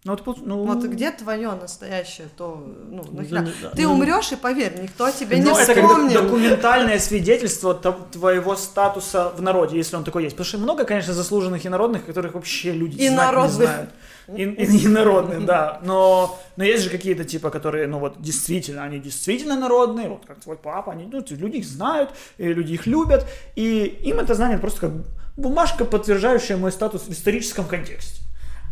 Ну, 0.07 0.19
вот, 0.23 0.39
ну, 0.45 0.65
Вот 0.67 0.85
где 0.85 1.11
твое 1.13 1.51
настоящее, 1.53 2.27
то, 2.37 2.63
ну, 2.91 3.05
нахера? 3.11 3.41
да, 3.41 3.51
да. 3.63 3.71
Ты 3.71 3.85
Ну, 3.85 3.95
умрешь, 3.95 4.33
и 4.33 4.37
поверь, 4.37 4.79
никто 4.83 5.11
тебя 5.11 5.39
не 5.39 5.45
Ну, 5.45 5.57
это 5.57 5.75
как 5.75 6.13
документальное 6.13 6.99
свидетельство 6.99 7.73
тв- 7.73 8.11
твоего 8.13 8.55
статуса 8.55 9.31
в 9.35 9.41
народе, 9.41 9.79
если 9.79 9.97
он 9.97 10.05
такой 10.05 10.25
есть. 10.25 10.37
Потому 10.37 10.47
что 10.47 10.59
много, 10.59 10.85
конечно, 10.85 11.15
заслуженных 11.15 11.65
инородных, 11.67 12.05
которых 12.05 12.35
вообще 12.35 12.73
люди 12.73 12.97
И 12.97 13.09
знать 13.09 13.11
не 13.11 13.17
народных. 13.17 13.55
знают. 13.55 13.91
И, 14.37 14.43
и 14.43 14.87
инородных, 14.87 15.47
да. 15.47 15.81
Но, 15.83 16.39
но 16.57 16.65
есть 16.65 16.85
же 16.85 16.91
какие-то 16.91 17.25
типа, 17.25 17.49
которые, 17.49 17.87
ну 17.87 17.99
вот, 17.99 18.21
действительно, 18.21 18.83
они 18.85 18.99
действительно 18.99 19.59
народные, 19.59 20.11
вот 20.11 20.27
как 20.27 20.39
твой 20.41 20.57
папа, 20.57 20.93
они, 20.93 21.09
ну, 21.11 21.25
люди 21.31 21.57
их 21.57 21.65
знают, 21.65 22.11
и 22.37 22.45
люди 22.53 22.75
их 22.75 22.87
любят, 22.87 23.27
и 23.57 23.85
им 24.05 24.19
это 24.21 24.35
знание 24.35 24.59
просто 24.59 24.81
как 24.81 24.91
бумажка, 25.39 25.87
подтверждающая 25.87 26.59
мой 26.59 26.73
статус 26.73 27.05
в 27.05 27.11
историческом 27.11 27.65
контексте. 27.65 28.21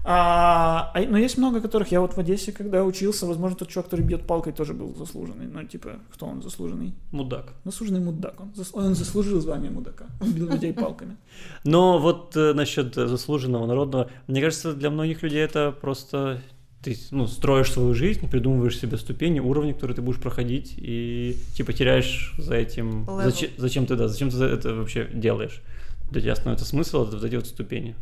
А, 0.04 0.90
а- 0.94 1.06
но 1.08 1.16
есть 1.16 1.38
много, 1.38 1.60
которых 1.60 1.92
я 1.92 2.00
вот 2.00 2.14
в 2.14 2.18
Одессе, 2.18 2.50
когда 2.52 2.84
учился, 2.84 3.26
возможно, 3.26 3.56
тот 3.56 3.68
чувак, 3.68 3.86
который 3.86 4.04
бьет 4.04 4.26
палкой, 4.26 4.52
тоже 4.52 4.74
был 4.74 4.94
заслуженный. 4.96 5.46
Ну, 5.46 5.62
типа, 5.64 5.90
кто 6.12 6.26
он 6.26 6.42
заслуженный? 6.42 6.92
Мудак. 7.12 7.52
Заслуженный 7.64 8.00
мудак. 8.00 8.40
Он, 8.40 8.52
зас- 8.56 8.70
он 8.72 8.94
заслужил 8.94 9.40
звание 9.40 9.70
мудака. 9.70 10.06
Он 10.20 10.32
бил 10.32 10.48
людей 10.50 10.72
палками. 10.72 11.16
Но 11.64 11.98
вот 11.98 12.36
э, 12.36 12.52
насчет 12.52 12.94
заслуженного 12.94 13.66
народного, 13.66 14.10
мне 14.26 14.40
кажется, 14.40 14.72
для 14.72 14.90
многих 14.90 15.22
людей 15.22 15.40
это 15.40 15.72
просто 15.80 16.40
ты 16.82 16.96
ну, 17.12 17.28
строишь 17.28 17.70
свою 17.70 17.94
жизнь, 17.94 18.28
придумываешь 18.28 18.76
себе 18.76 18.96
ступени, 18.98 19.38
уровни, 19.38 19.70
которые 19.72 19.94
ты 19.94 20.02
будешь 20.02 20.20
проходить, 20.20 20.74
и 20.78 21.36
типа 21.54 21.72
теряешь 21.72 22.34
за 22.38 22.56
этим... 22.56 23.06
Зачем, 23.22 23.50
зачем 23.56 23.86
ты, 23.86 23.94
да, 23.94 24.08
зачем 24.08 24.30
ты 24.30 24.42
это 24.42 24.74
вообще 24.74 25.08
делаешь? 25.14 25.62
Для 26.10 26.20
тебя 26.22 26.34
становится 26.34 26.66
смысл 26.66 27.04
это 27.06 27.16
вот 27.16 27.24
эти 27.24 27.36
вот 27.36 27.46
ступени. 27.46 27.94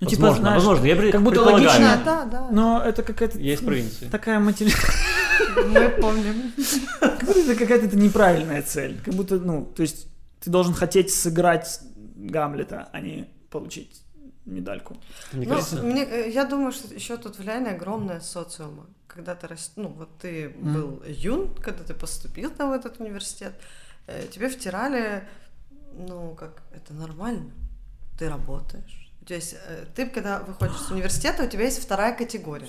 Ну, 0.00 0.08
возможно, 0.08 0.36
знаешь, 0.36 0.56
возможно, 0.56 0.86
я 0.86 1.12
как 1.12 1.22
будто 1.22 1.42
логично, 1.42 2.02
Да, 2.04 2.24
да, 2.24 2.48
но 2.50 2.82
это 2.82 3.02
какая-то... 3.02 3.38
Я 3.38 3.54
из 3.54 3.60
провинции. 3.60 4.08
Такая 4.08 4.38
матери... 4.38 4.72
мы 5.68 5.88
помним. 6.00 6.52
Как 7.00 7.24
будто 7.26 7.40
это 7.40 7.54
какая-то 7.54 7.96
неправильная 7.96 8.62
цель. 8.62 9.00
Как 9.04 9.14
будто, 9.14 9.38
ну, 9.38 9.64
то 9.64 9.82
есть 9.82 10.06
ты 10.40 10.50
должен 10.50 10.74
хотеть 10.74 11.12
сыграть 11.12 11.80
Гамлета, 12.16 12.88
а 12.92 13.00
не 13.00 13.28
получить 13.50 14.02
медальку. 14.46 14.96
Мне 15.32 15.46
Ну, 15.46 15.54
кажется, 15.54 15.82
мне, 15.82 16.04
э, 16.04 16.30
я 16.30 16.44
думаю, 16.44 16.72
что 16.72 16.92
еще 16.94 17.16
тут 17.16 17.38
влияние 17.38 17.74
огромное 17.74 18.20
социума. 18.20 18.86
Когда 19.06 19.34
ты 19.34 19.48
рас... 19.48 19.72
ну 19.76 19.88
вот 19.88 20.08
ты 20.18 20.48
Мгм. 20.56 20.74
был 20.74 21.02
юн, 21.06 21.54
когда 21.54 21.82
ты 21.84 21.94
поступил 21.94 22.50
там 22.50 22.70
в 22.70 22.72
этот 22.72 23.00
университет, 23.00 23.52
э, 24.06 24.26
тебе 24.32 24.48
втирали, 24.48 25.24
ну 25.92 26.34
как 26.34 26.62
это 26.72 26.94
нормально, 26.94 27.50
ты 28.18 28.28
работаешь. 28.28 28.99
То 29.30 29.36
есть 29.36 29.54
э, 29.64 29.84
ты, 29.94 30.06
когда 30.06 30.40
выходишь 30.40 30.80
с 30.80 30.90
университета, 30.90 31.44
у 31.44 31.46
тебя 31.46 31.62
есть 31.62 31.80
вторая 31.80 32.12
категория. 32.12 32.66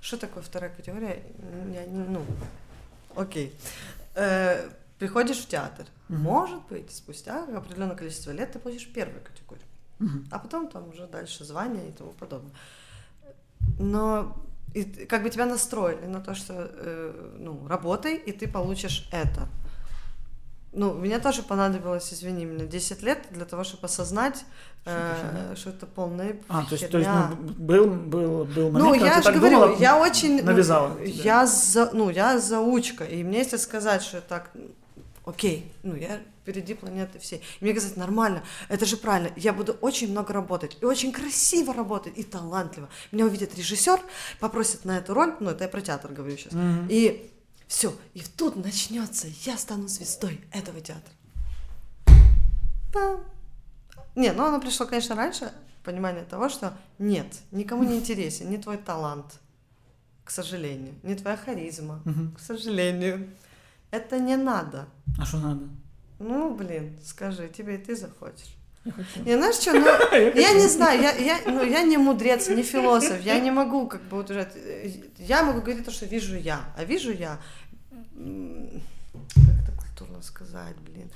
Что 0.00 0.16
такое 0.16 0.44
вторая 0.44 0.70
категория? 0.70 1.24
Я 1.72 1.86
ну, 1.88 2.24
окей. 3.16 3.52
Э, 4.14 4.70
приходишь 5.00 5.38
в 5.38 5.48
театр. 5.48 5.86
Мгм. 6.08 6.22
Может 6.22 6.62
быть, 6.68 6.92
спустя 6.94 7.42
определенное 7.42 7.96
количество 7.96 8.30
лет 8.30 8.52
ты 8.52 8.60
получишь 8.60 8.86
первую 8.92 9.24
категорию 9.24 9.66
Мгм. 9.98 10.28
а 10.30 10.38
потом 10.38 10.68
там 10.68 10.88
уже 10.90 11.08
дальше 11.08 11.44
звания 11.44 11.88
и 11.88 11.90
тому 11.90 12.12
подобное. 12.12 12.52
Но 13.80 14.36
и 14.72 14.84
как 14.84 15.24
бы 15.24 15.30
тебя 15.30 15.46
настроили 15.46 16.06
на 16.06 16.20
то, 16.20 16.36
что 16.36 16.54
э, 16.56 17.36
ну, 17.40 17.66
работай, 17.66 18.14
и 18.14 18.30
ты 18.30 18.46
получишь 18.46 19.08
это. 19.10 19.48
Ну, 20.74 20.92
мне 20.92 21.18
тоже 21.18 21.42
понадобилось, 21.42 22.12
извини 22.12 22.44
меня, 22.44 22.66
10 22.66 23.02
лет 23.02 23.18
для 23.30 23.44
того, 23.44 23.62
чтобы 23.64 23.86
осознать, 23.86 24.44
э, 24.86 25.54
что 25.56 25.70
это 25.70 25.86
полная 25.86 26.36
А, 26.48 26.64
то 26.64 26.74
есть, 26.74 26.90
то 26.90 26.98
есть 26.98 27.08
херня. 27.10 27.30
ну, 27.30 27.52
был, 27.54 27.86
был, 27.86 28.44
был 28.44 28.70
момент, 28.70 28.84
Ну, 28.84 28.90
когда 28.92 29.06
я 29.16 29.22
же 29.22 29.32
говорю, 29.32 29.60
думала, 29.60 29.76
я 29.78 29.98
очень... 30.00 30.36
ну, 30.38 30.44
навязала 30.44 30.94
тебе. 30.96 31.10
я, 31.10 31.46
за, 31.46 31.90
ну, 31.92 32.10
я 32.10 32.38
заучка, 32.38 33.04
и 33.04 33.22
мне 33.22 33.38
если 33.38 33.56
сказать, 33.56 34.02
что 34.02 34.20
так, 34.20 34.50
окей, 35.24 35.72
ну, 35.82 35.94
я 35.94 36.20
впереди 36.42 36.74
планеты 36.74 37.18
всей. 37.18 37.40
И 37.60 37.64
мне 37.64 37.72
сказать, 37.80 37.96
нормально, 37.96 38.42
это 38.68 38.84
же 38.84 38.96
правильно, 38.98 39.30
я 39.36 39.52
буду 39.52 39.72
очень 39.80 40.10
много 40.10 40.32
работать, 40.34 40.76
и 40.82 40.84
очень 40.84 41.12
красиво 41.12 41.72
работать, 41.72 42.12
и 42.18 42.22
талантливо. 42.22 42.88
Меня 43.12 43.24
увидит 43.24 43.54
режиссер, 43.56 43.98
попросит 44.40 44.84
на 44.84 44.98
эту 44.98 45.14
роль, 45.14 45.34
ну, 45.40 45.50
это 45.50 45.64
я 45.64 45.70
про 45.70 45.80
театр 45.80 46.12
говорю 46.12 46.36
сейчас, 46.36 46.52
Мгм. 46.52 46.86
и 46.90 47.30
все, 47.74 47.92
и 48.14 48.22
тут 48.36 48.54
начнется, 48.54 49.26
я 49.42 49.58
стану 49.58 49.88
звездой 49.88 50.40
этого 50.52 50.80
театра. 50.80 51.12
Пам. 52.92 53.24
Не, 54.14 54.30
ну 54.30 54.44
оно 54.44 54.60
пришло, 54.60 54.86
конечно, 54.86 55.16
раньше, 55.16 55.52
понимание 55.82 56.22
того, 56.22 56.48
что 56.48 56.78
нет, 57.00 57.26
никому 57.50 57.82
не 57.82 57.96
интересен 57.96 58.48
ни 58.48 58.58
твой 58.58 58.76
талант, 58.76 59.40
к 60.22 60.30
сожалению, 60.30 60.94
ни 61.02 61.14
твоя 61.14 61.36
харизма, 61.36 62.00
к 62.36 62.38
сожалению. 62.38 63.28
Это 63.90 64.20
не 64.20 64.36
надо. 64.36 64.86
А 65.18 65.24
что 65.24 65.38
надо? 65.38 65.66
Ну, 66.20 66.54
блин, 66.54 66.96
скажи, 67.04 67.48
тебе 67.48 67.74
и 67.74 67.78
ты 67.78 67.96
захочешь. 67.96 68.54
Я. 68.84 68.92
Не, 69.24 69.36
знаешь 69.36 69.54
что, 69.56 69.72
ну, 69.72 69.86
я 70.40 70.52
не 70.52 70.68
знаю, 70.68 71.00
я, 71.00 71.12
я, 71.12 71.38
ну, 71.46 71.64
я 71.64 71.82
не 71.82 71.96
мудрец, 71.96 72.48
не 72.48 72.62
философ, 72.62 73.20
я 73.22 73.40
не 73.40 73.50
могу 73.50 73.86
как 73.86 74.02
бы 74.02 74.18
утверждать, 74.18 74.52
э, 74.56 74.90
я 75.18 75.42
могу 75.42 75.62
говорить 75.62 75.84
то, 75.86 75.90
что 75.90 76.04
вижу 76.04 76.36
я, 76.36 76.60
а 76.76 76.84
вижу 76.84 77.10
я, 77.10 77.40
как 78.16 79.54
это 79.62 79.72
культурно 79.76 80.22
сказать, 80.22 80.76
блин, 80.86 81.10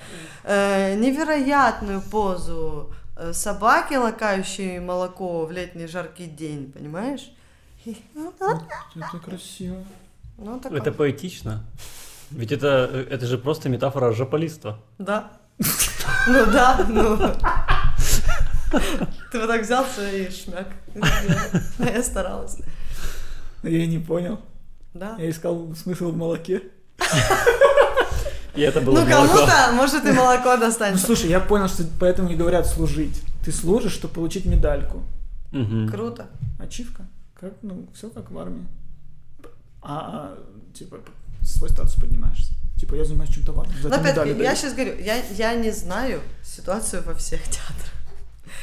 э, 0.45 0.95
невероятную 0.97 2.01
позу 2.01 2.93
э, 3.17 3.33
собаки, 3.33 3.95
лакающей 3.95 4.79
молоко 4.81 5.47
в 5.47 5.53
летний 5.53 5.87
жаркий 5.87 6.27
день, 6.27 6.73
понимаешь? 6.73 7.31
И- 7.85 7.97
Это 8.97 9.19
красиво. 9.25 9.85
Ну, 10.37 10.59
такое. 10.61 10.81
это 10.81 10.93
поэтично. 10.93 11.65
Ведь 12.31 12.53
это, 12.53 13.07
это 13.11 13.27
же 13.27 13.39
просто 13.39 13.69
метафора 13.69 14.13
жополиства. 14.13 14.79
Да. 14.99 15.31
Ну 16.29 16.47
да, 16.53 16.85
ну. 16.89 17.17
Ты 19.33 19.39
вот 19.39 19.47
так 19.49 19.63
взялся 19.63 20.11
и 20.13 20.31
шмяк. 20.31 20.69
Я 21.79 22.03
старалась. 22.03 22.59
Я 23.63 23.87
не 23.87 23.99
понял. 23.99 24.39
Да. 24.95 25.17
Я 25.19 25.31
искал 25.31 25.75
смысл 25.75 26.11
в 26.13 26.17
молоке. 26.17 26.63
И 28.55 28.61
это 28.61 28.81
было 28.81 29.01
Ну 29.01 29.07
кому-то, 29.07 29.71
может, 29.73 30.05
и 30.05 30.11
молоко 30.11 30.55
Ну, 30.55 30.61
достанется. 30.61 31.07
слушай, 31.07 31.31
я 31.31 31.39
понял, 31.39 31.69
что 31.69 31.85
поэтому 32.01 32.29
не 32.29 32.35
говорят 32.35 32.67
служить. 32.67 33.23
Ты 33.45 33.53
служишь, 33.53 33.93
чтобы 33.93 34.15
получить 34.15 34.47
медальку. 34.47 35.03
Круто. 35.91 36.27
Ачивка. 36.59 37.07
Как, 37.39 37.53
ну, 37.63 37.87
все 37.95 38.09
как 38.11 38.31
в 38.31 38.39
армии. 38.39 38.67
А, 39.81 40.35
а, 40.37 40.39
типа, 40.75 40.99
свой 41.43 41.71
статус 41.71 41.95
поднимаешься. 41.95 42.53
Типа, 42.81 42.97
я 42.97 43.05
занимаюсь 43.05 43.31
чем-то 43.31 43.53
важным. 43.53 43.81
За 43.81 43.89
Но 43.89 43.95
опять-таки, 43.95 44.43
я 44.43 44.57
сейчас 44.57 44.75
говорю, 44.75 44.99
я, 45.01 45.17
я 45.37 45.55
не 45.55 45.71
знаю 45.71 46.21
ситуацию 46.43 47.03
во 47.05 47.15
всех 47.15 47.43
театрах. 47.45 47.93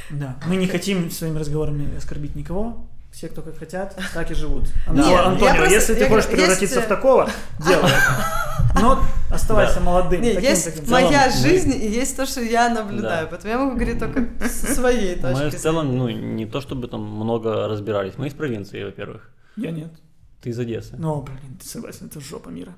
Да. 0.10 0.36
Мы 0.46 0.58
не 0.58 0.68
хотим 0.68 1.10
своими 1.10 1.40
разговорами 1.40 1.96
оскорбить 1.98 2.36
никого. 2.36 2.86
Все, 3.16 3.30
кто 3.30 3.42
как 3.42 3.58
хотят, 3.58 3.98
так 4.14 4.30
и 4.30 4.34
живут. 4.34 4.66
Нет, 4.92 5.06
я 5.06 5.24
Антонио, 5.28 5.56
просто- 5.56 5.74
если 5.74 5.94
ты 5.96 6.10
хочешь 6.10 6.26
есть, 6.26 6.32
превратиться 6.36 6.82
в 6.82 6.84
э, 6.84 6.88
такого, 6.88 7.30
делай. 7.66 7.90
Но 8.74 9.02
оставайся 9.30 9.80
молодым. 9.80 10.22
Не, 10.22 10.34
таким, 10.34 10.50
есть 10.50 10.90
моя 10.90 11.28
мы- 11.28 11.32
жизнь 11.32 11.74
и 11.74 11.88
есть 11.88 12.18
то, 12.18 12.26
что 12.26 12.42
я 12.42 12.68
наблюдаю. 12.70 13.24
Да. 13.24 13.30
Поэтому 13.30 13.54
я 13.54 13.58
могу 13.60 13.76
говорить 13.76 14.00
только 14.00 14.28
со 14.50 14.74
своей 14.76 15.16
Мы 15.16 15.22
точки 15.32 15.56
в 15.56 15.62
целом, 15.62 15.98
ну, 15.98 16.10
не 16.10 16.46
то 16.46 16.60
чтобы 16.60 16.90
там 16.90 17.04
много 17.04 17.70
разбирались. 17.70 18.16
Мы 18.18 18.28
из 18.28 18.34
провинции, 18.34 18.84
во-первых. 18.84 19.32
Я 19.56 19.72
нет. 19.72 19.94
Ты 20.42 20.50
из 20.50 20.60
Одессы. 20.60 20.96
Ну, 20.98 21.22
блин, 21.22 21.58
ты 21.58 21.66
согласен, 21.66 22.08
это 22.08 22.20
жопа 22.20 22.50
мира. 22.50 22.74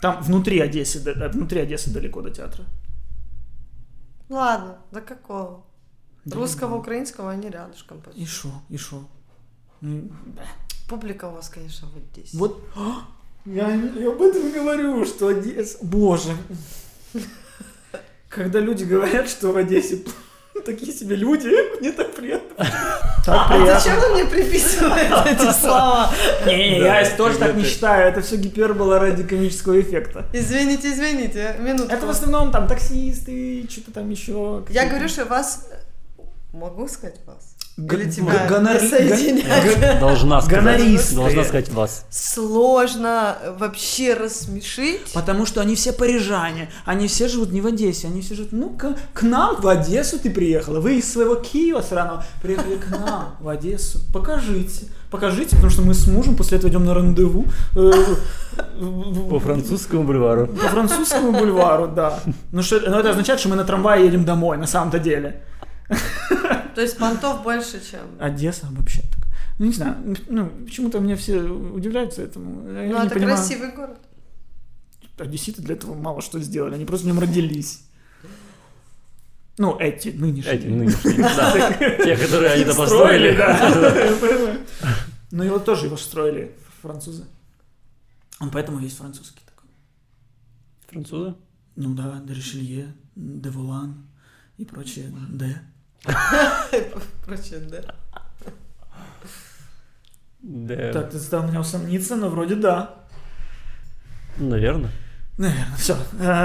Там 0.00 0.20
внутри 0.20 0.58
Одессы, 0.58 0.98
да- 1.00 1.14
да, 1.14 1.28
внутри 1.28 1.60
Одессы 1.60 1.90
далеко 1.92 2.22
до 2.22 2.30
театра. 2.30 2.64
Ладно, 4.28 4.78
до 4.90 5.00
какого? 5.00 5.67
Да, 6.28 6.36
Русского, 6.36 6.76
украинского 6.76 7.30
они 7.30 7.48
рядышком. 7.48 8.02
И 8.14 8.26
шо, 8.26 8.50
и 8.68 8.76
шо? 8.76 9.02
Ну. 9.80 10.10
Публика 10.88 11.26
у 11.26 11.32
вас, 11.32 11.48
конечно, 11.48 11.88
вот 11.94 12.02
здесь. 12.12 12.34
Вот, 12.34 12.62
а, 12.76 13.06
я, 13.46 13.70
я 13.72 14.08
об 14.08 14.20
этом 14.20 14.52
говорю, 14.52 15.04
что 15.06 15.28
Одесса... 15.28 15.78
Боже. 15.82 16.30
Когда 18.28 18.60
люди 18.60 18.84
говорят, 18.84 19.28
что 19.28 19.52
в 19.52 19.56
Одессе 19.56 20.04
такие 20.66 20.92
себе 20.92 21.16
люди, 21.16 21.48
мне 21.80 21.92
так 21.92 22.14
приятно. 22.14 22.66
Так 23.24 23.28
А 23.28 23.48
приятно. 23.48 23.80
зачем 23.80 24.00
вы 24.00 24.08
мне 24.14 24.24
приписываете 24.26 25.30
эти 25.30 25.52
слова? 25.52 26.10
Не, 26.46 26.78
я 26.80 27.16
тоже 27.16 27.38
так 27.38 27.54
не 27.56 27.64
считаю, 27.64 28.08
это 28.08 28.20
все 28.20 28.36
гипербола 28.36 28.98
ради 28.98 29.22
комического 29.22 29.80
эффекта. 29.80 30.26
Извините, 30.32 30.92
извините, 30.92 31.56
минутку. 31.60 31.92
Это 31.92 32.06
в 32.06 32.10
основном 32.10 32.50
там 32.50 32.66
таксисты, 32.66 33.66
что-то 33.70 33.92
там 33.92 34.10
еще. 34.10 34.64
Я 34.70 34.88
говорю, 34.88 35.08
что 35.08 35.24
вас... 35.24 35.68
Могу 36.58 36.88
сказать 36.88 37.20
вас? 37.24 37.54
Или 37.76 38.10
тебя 38.10 38.48
Должна 40.00 40.42
сказать. 40.42 40.64
Гонористы. 40.64 41.14
Должна 41.14 41.44
сказать 41.44 41.68
вас. 41.68 42.04
Сложно 42.10 43.38
вообще 43.58 44.14
рассмешить. 44.14 45.12
Потому 45.14 45.46
что 45.46 45.60
они 45.60 45.76
все 45.76 45.92
парижане, 45.92 46.70
они 46.84 47.06
все 47.06 47.28
живут 47.28 47.52
не 47.52 47.60
в 47.60 47.66
Одессе, 47.66 48.08
они 48.08 48.22
все 48.22 48.34
живут, 48.34 48.50
ну, 48.50 48.70
к, 48.70 48.96
к 49.12 49.22
нам 49.22 49.60
в 49.60 49.68
Одессу 49.68 50.18
ты 50.18 50.28
приехала, 50.30 50.80
вы 50.80 50.98
из 50.98 51.12
своего 51.12 51.36
Киева 51.36 51.80
сраного 51.80 52.24
приехали 52.42 52.74
к 52.78 52.90
нам 52.90 53.36
в 53.38 53.48
Одессу, 53.48 54.00
покажите, 54.12 54.86
покажите, 55.12 55.54
потому 55.54 55.70
что 55.70 55.82
мы 55.82 55.94
с 55.94 56.08
мужем 56.08 56.34
после 56.36 56.58
этого 56.58 56.70
идем 56.72 56.84
на 56.84 56.94
рандеву 56.94 57.46
э, 57.76 57.92
По 59.30 59.38
французскому 59.38 60.02
бульвару. 60.02 60.48
по 60.48 60.68
французскому 60.68 61.30
бульвару, 61.30 61.86
да. 61.86 62.18
Ну, 62.50 62.62
что, 62.62 62.80
ну, 62.80 62.98
это 62.98 63.10
означает, 63.10 63.38
что 63.38 63.48
мы 63.50 63.54
на 63.56 63.64
трамвае 63.64 64.04
едем 64.04 64.24
домой, 64.24 64.58
на 64.58 64.66
самом-то 64.66 64.98
деле. 64.98 65.42
То 66.74 66.80
есть 66.80 66.98
понтов 66.98 67.42
больше, 67.42 67.80
чем... 67.84 68.00
Одесса 68.20 68.66
вообще 68.70 69.02
так. 69.02 69.26
Ну, 69.58 69.66
не 69.66 69.72
знаю, 69.72 70.16
ну, 70.28 70.48
почему-то 70.64 71.00
мне 71.00 71.16
все 71.16 71.40
удивляются 71.40 72.22
этому. 72.22 72.62
Ну, 72.62 72.72
не 72.72 72.92
это 72.92 73.14
понимаю. 73.14 73.36
красивый 73.36 73.72
город. 73.72 73.98
Одесситы 75.18 75.62
для 75.62 75.74
этого 75.74 75.94
мало 75.94 76.22
что 76.22 76.38
сделали, 76.38 76.74
они 76.74 76.84
просто 76.84 77.06
в 77.06 77.08
нем 77.08 77.18
родились. 77.18 77.82
Ну, 79.58 79.76
эти, 79.80 80.10
нынешние. 80.10 80.54
Эти 80.54 80.66
нынешние. 80.66 81.16
да. 81.16 81.72
Те, 82.04 82.16
которые 82.16 82.52
они-то 82.52 82.72
Строили, 82.72 83.36
построили. 83.36 84.60
Ну, 85.30 85.42
его 85.42 85.58
тоже 85.58 85.86
его 85.86 85.96
строили 85.96 86.56
французы. 86.80 87.26
Он 88.40 88.50
поэтому 88.50 88.78
весь 88.78 88.94
французский 88.94 89.42
такой. 89.44 89.68
Французы? 90.86 91.34
Ну 91.76 91.94
да, 91.94 92.22
де 92.24 92.32
Ришелье, 92.34 92.94
де 93.14 93.50
Вулан 93.50 94.06
и 94.56 94.64
прочее, 94.64 95.12
де. 95.28 95.60
Короче, 96.04 97.58
да. 97.58 97.94
Да, 100.40 100.92
Так, 100.92 101.10
ты 101.10 101.18
заставил 101.18 101.48
меня 101.48 101.60
усомниться, 101.60 102.16
но 102.16 102.28
вроде 102.28 102.54
да. 102.54 102.94
наверное. 104.38 104.90
Наверное, 105.36 105.76
все, 105.76 105.96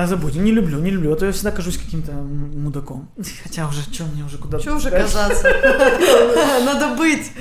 забудем. 0.07 0.43
Не 0.43 0.51
люблю, 0.51 0.79
не 0.79 0.91
люблю. 0.91 1.13
А 1.13 1.15
то 1.15 1.25
я 1.25 1.31
всегда 1.31 1.49
кажусь 1.49 1.77
каким-то 1.77 2.11
мудаком. 2.11 3.09
Хотя 3.43 3.67
уже, 3.67 3.81
что 3.81 4.03
мне 4.05 4.23
уже 4.23 4.37
куда 4.37 4.59
Что 4.59 4.75
уже 4.75 4.91
казаться? 4.91 5.43
Надо 6.65 6.95
быть. 6.95 7.31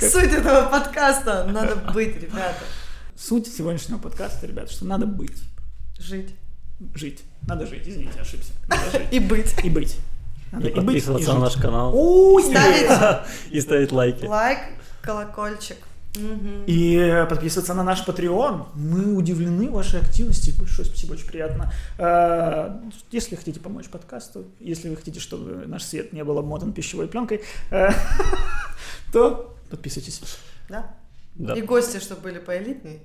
Суть 0.00 0.32
этого 0.32 0.68
подкаста. 0.70 1.44
Надо 1.50 1.74
быть, 1.92 2.14
ребята. 2.20 2.62
Суть 3.16 3.48
сегодняшнего 3.48 3.98
подкаста, 3.98 4.46
ребят, 4.46 4.70
что 4.70 4.84
надо 4.84 5.06
быть. 5.06 5.40
Жить. 5.98 6.34
Жить. 6.94 7.22
Надо 7.46 7.66
жить, 7.66 7.82
извините, 7.86 8.20
ошибся. 8.20 8.52
Надо 8.68 8.90
жить. 8.90 9.08
И 9.12 9.20
быть. 9.20 9.54
И 9.64 9.70
быть. 9.70 9.98
Надо 10.54 10.68
И 10.68 10.70
и 10.70 10.74
быть, 10.74 10.82
и 10.82 10.86
подписываться 10.86 11.32
на 11.34 11.46
жить. 11.46 11.56
наш 11.56 11.62
канал. 11.62 11.92
О, 11.94 12.38
И 13.50 13.60
ставить 13.60 13.92
лайки. 13.92 14.24
лайк, 14.26 14.58
колокольчик. 15.02 15.76
Мгм. 16.16 16.62
И 16.68 17.26
подписываться 17.28 17.74
на 17.74 17.82
наш 17.82 18.06
Patreon. 18.06 18.66
Мы 18.74 19.16
удивлены 19.16 19.68
вашей 19.68 20.00
активности. 20.00 20.54
Большое 20.56 20.86
спасибо, 20.86 21.14
очень 21.14 21.26
приятно. 21.26 21.72
Э, 21.98 22.70
Если 23.10 23.34
хотите 23.34 23.58
помочь 23.58 23.88
подкасту, 23.88 24.44
если 24.60 24.88
вы 24.90 24.96
хотите, 24.96 25.18
чтобы 25.18 25.66
наш 25.66 25.82
свет 25.82 26.12
не 26.12 26.22
был 26.22 26.38
обмотан 26.38 26.72
пищевой 26.72 27.08
пленкой, 27.08 27.42
э, 27.72 27.88
то 29.12 29.54
подписывайтесь. 29.70 30.20
Да? 30.68 30.94
Да. 31.34 31.54
И 31.54 31.62
гости, 31.62 31.98
чтобы 31.98 32.20
были 32.22 32.38
поэлитнее. 32.38 33.00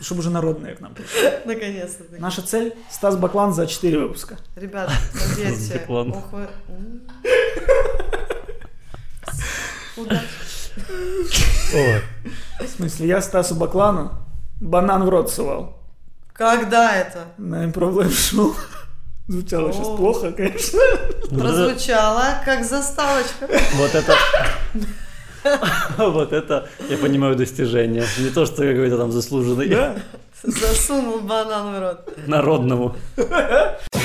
Чтобы 0.00 0.20
уже 0.20 0.30
народные 0.30 0.74
к 0.74 0.80
нам 0.80 0.94
пришли. 0.94 1.30
Наконец-то. 1.44 2.04
Наша 2.18 2.42
цель– 2.42 2.74
Стас 2.90 3.16
Баклан 3.16 3.52
за 3.52 3.66
4 3.66 3.98
выпуска. 3.98 4.36
Ребята, 4.56 4.92
поверьте. 5.12 5.78
Баклан. 5.80 6.10
ох 6.12 6.32
вы-. 6.32 6.48
Удачи. 9.96 10.24
О, 11.74 12.64
В 12.64 12.68
смысле, 12.68 13.06
я 13.06 13.22
Стасу 13.22 13.54
Баклану 13.54 14.12
банан 14.60 15.04
в 15.04 15.08
рот 15.08 15.30
сувал 15.30 15.78
Когда 16.32 16.94
это? 16.96 17.26
на 17.38 17.64
импров 17.64 18.12
шоу. 18.12 18.54
Звучало 19.28 19.72
сейчас 19.72 19.86
О. 19.86 19.96
плохо, 19.96 20.32
конечно. 20.32 20.80
Прозвучало 21.30 22.42
как 22.44 22.64
заставочка. 22.64 23.48
Вот 23.74 23.94
это... 23.94 24.14
Вот 25.98 26.32
это, 26.32 26.68
я 26.88 26.96
понимаю, 26.96 27.36
достижение. 27.36 28.04
Не 28.18 28.30
то, 28.30 28.46
что 28.46 28.56
какой-то 28.62 28.98
там 28.98 29.12
заслуженный. 29.12 29.76
Засунул 30.42 31.20
банан 31.20 31.74
в 31.74 31.80
рот. 31.80 32.18
Народному. 32.26 32.96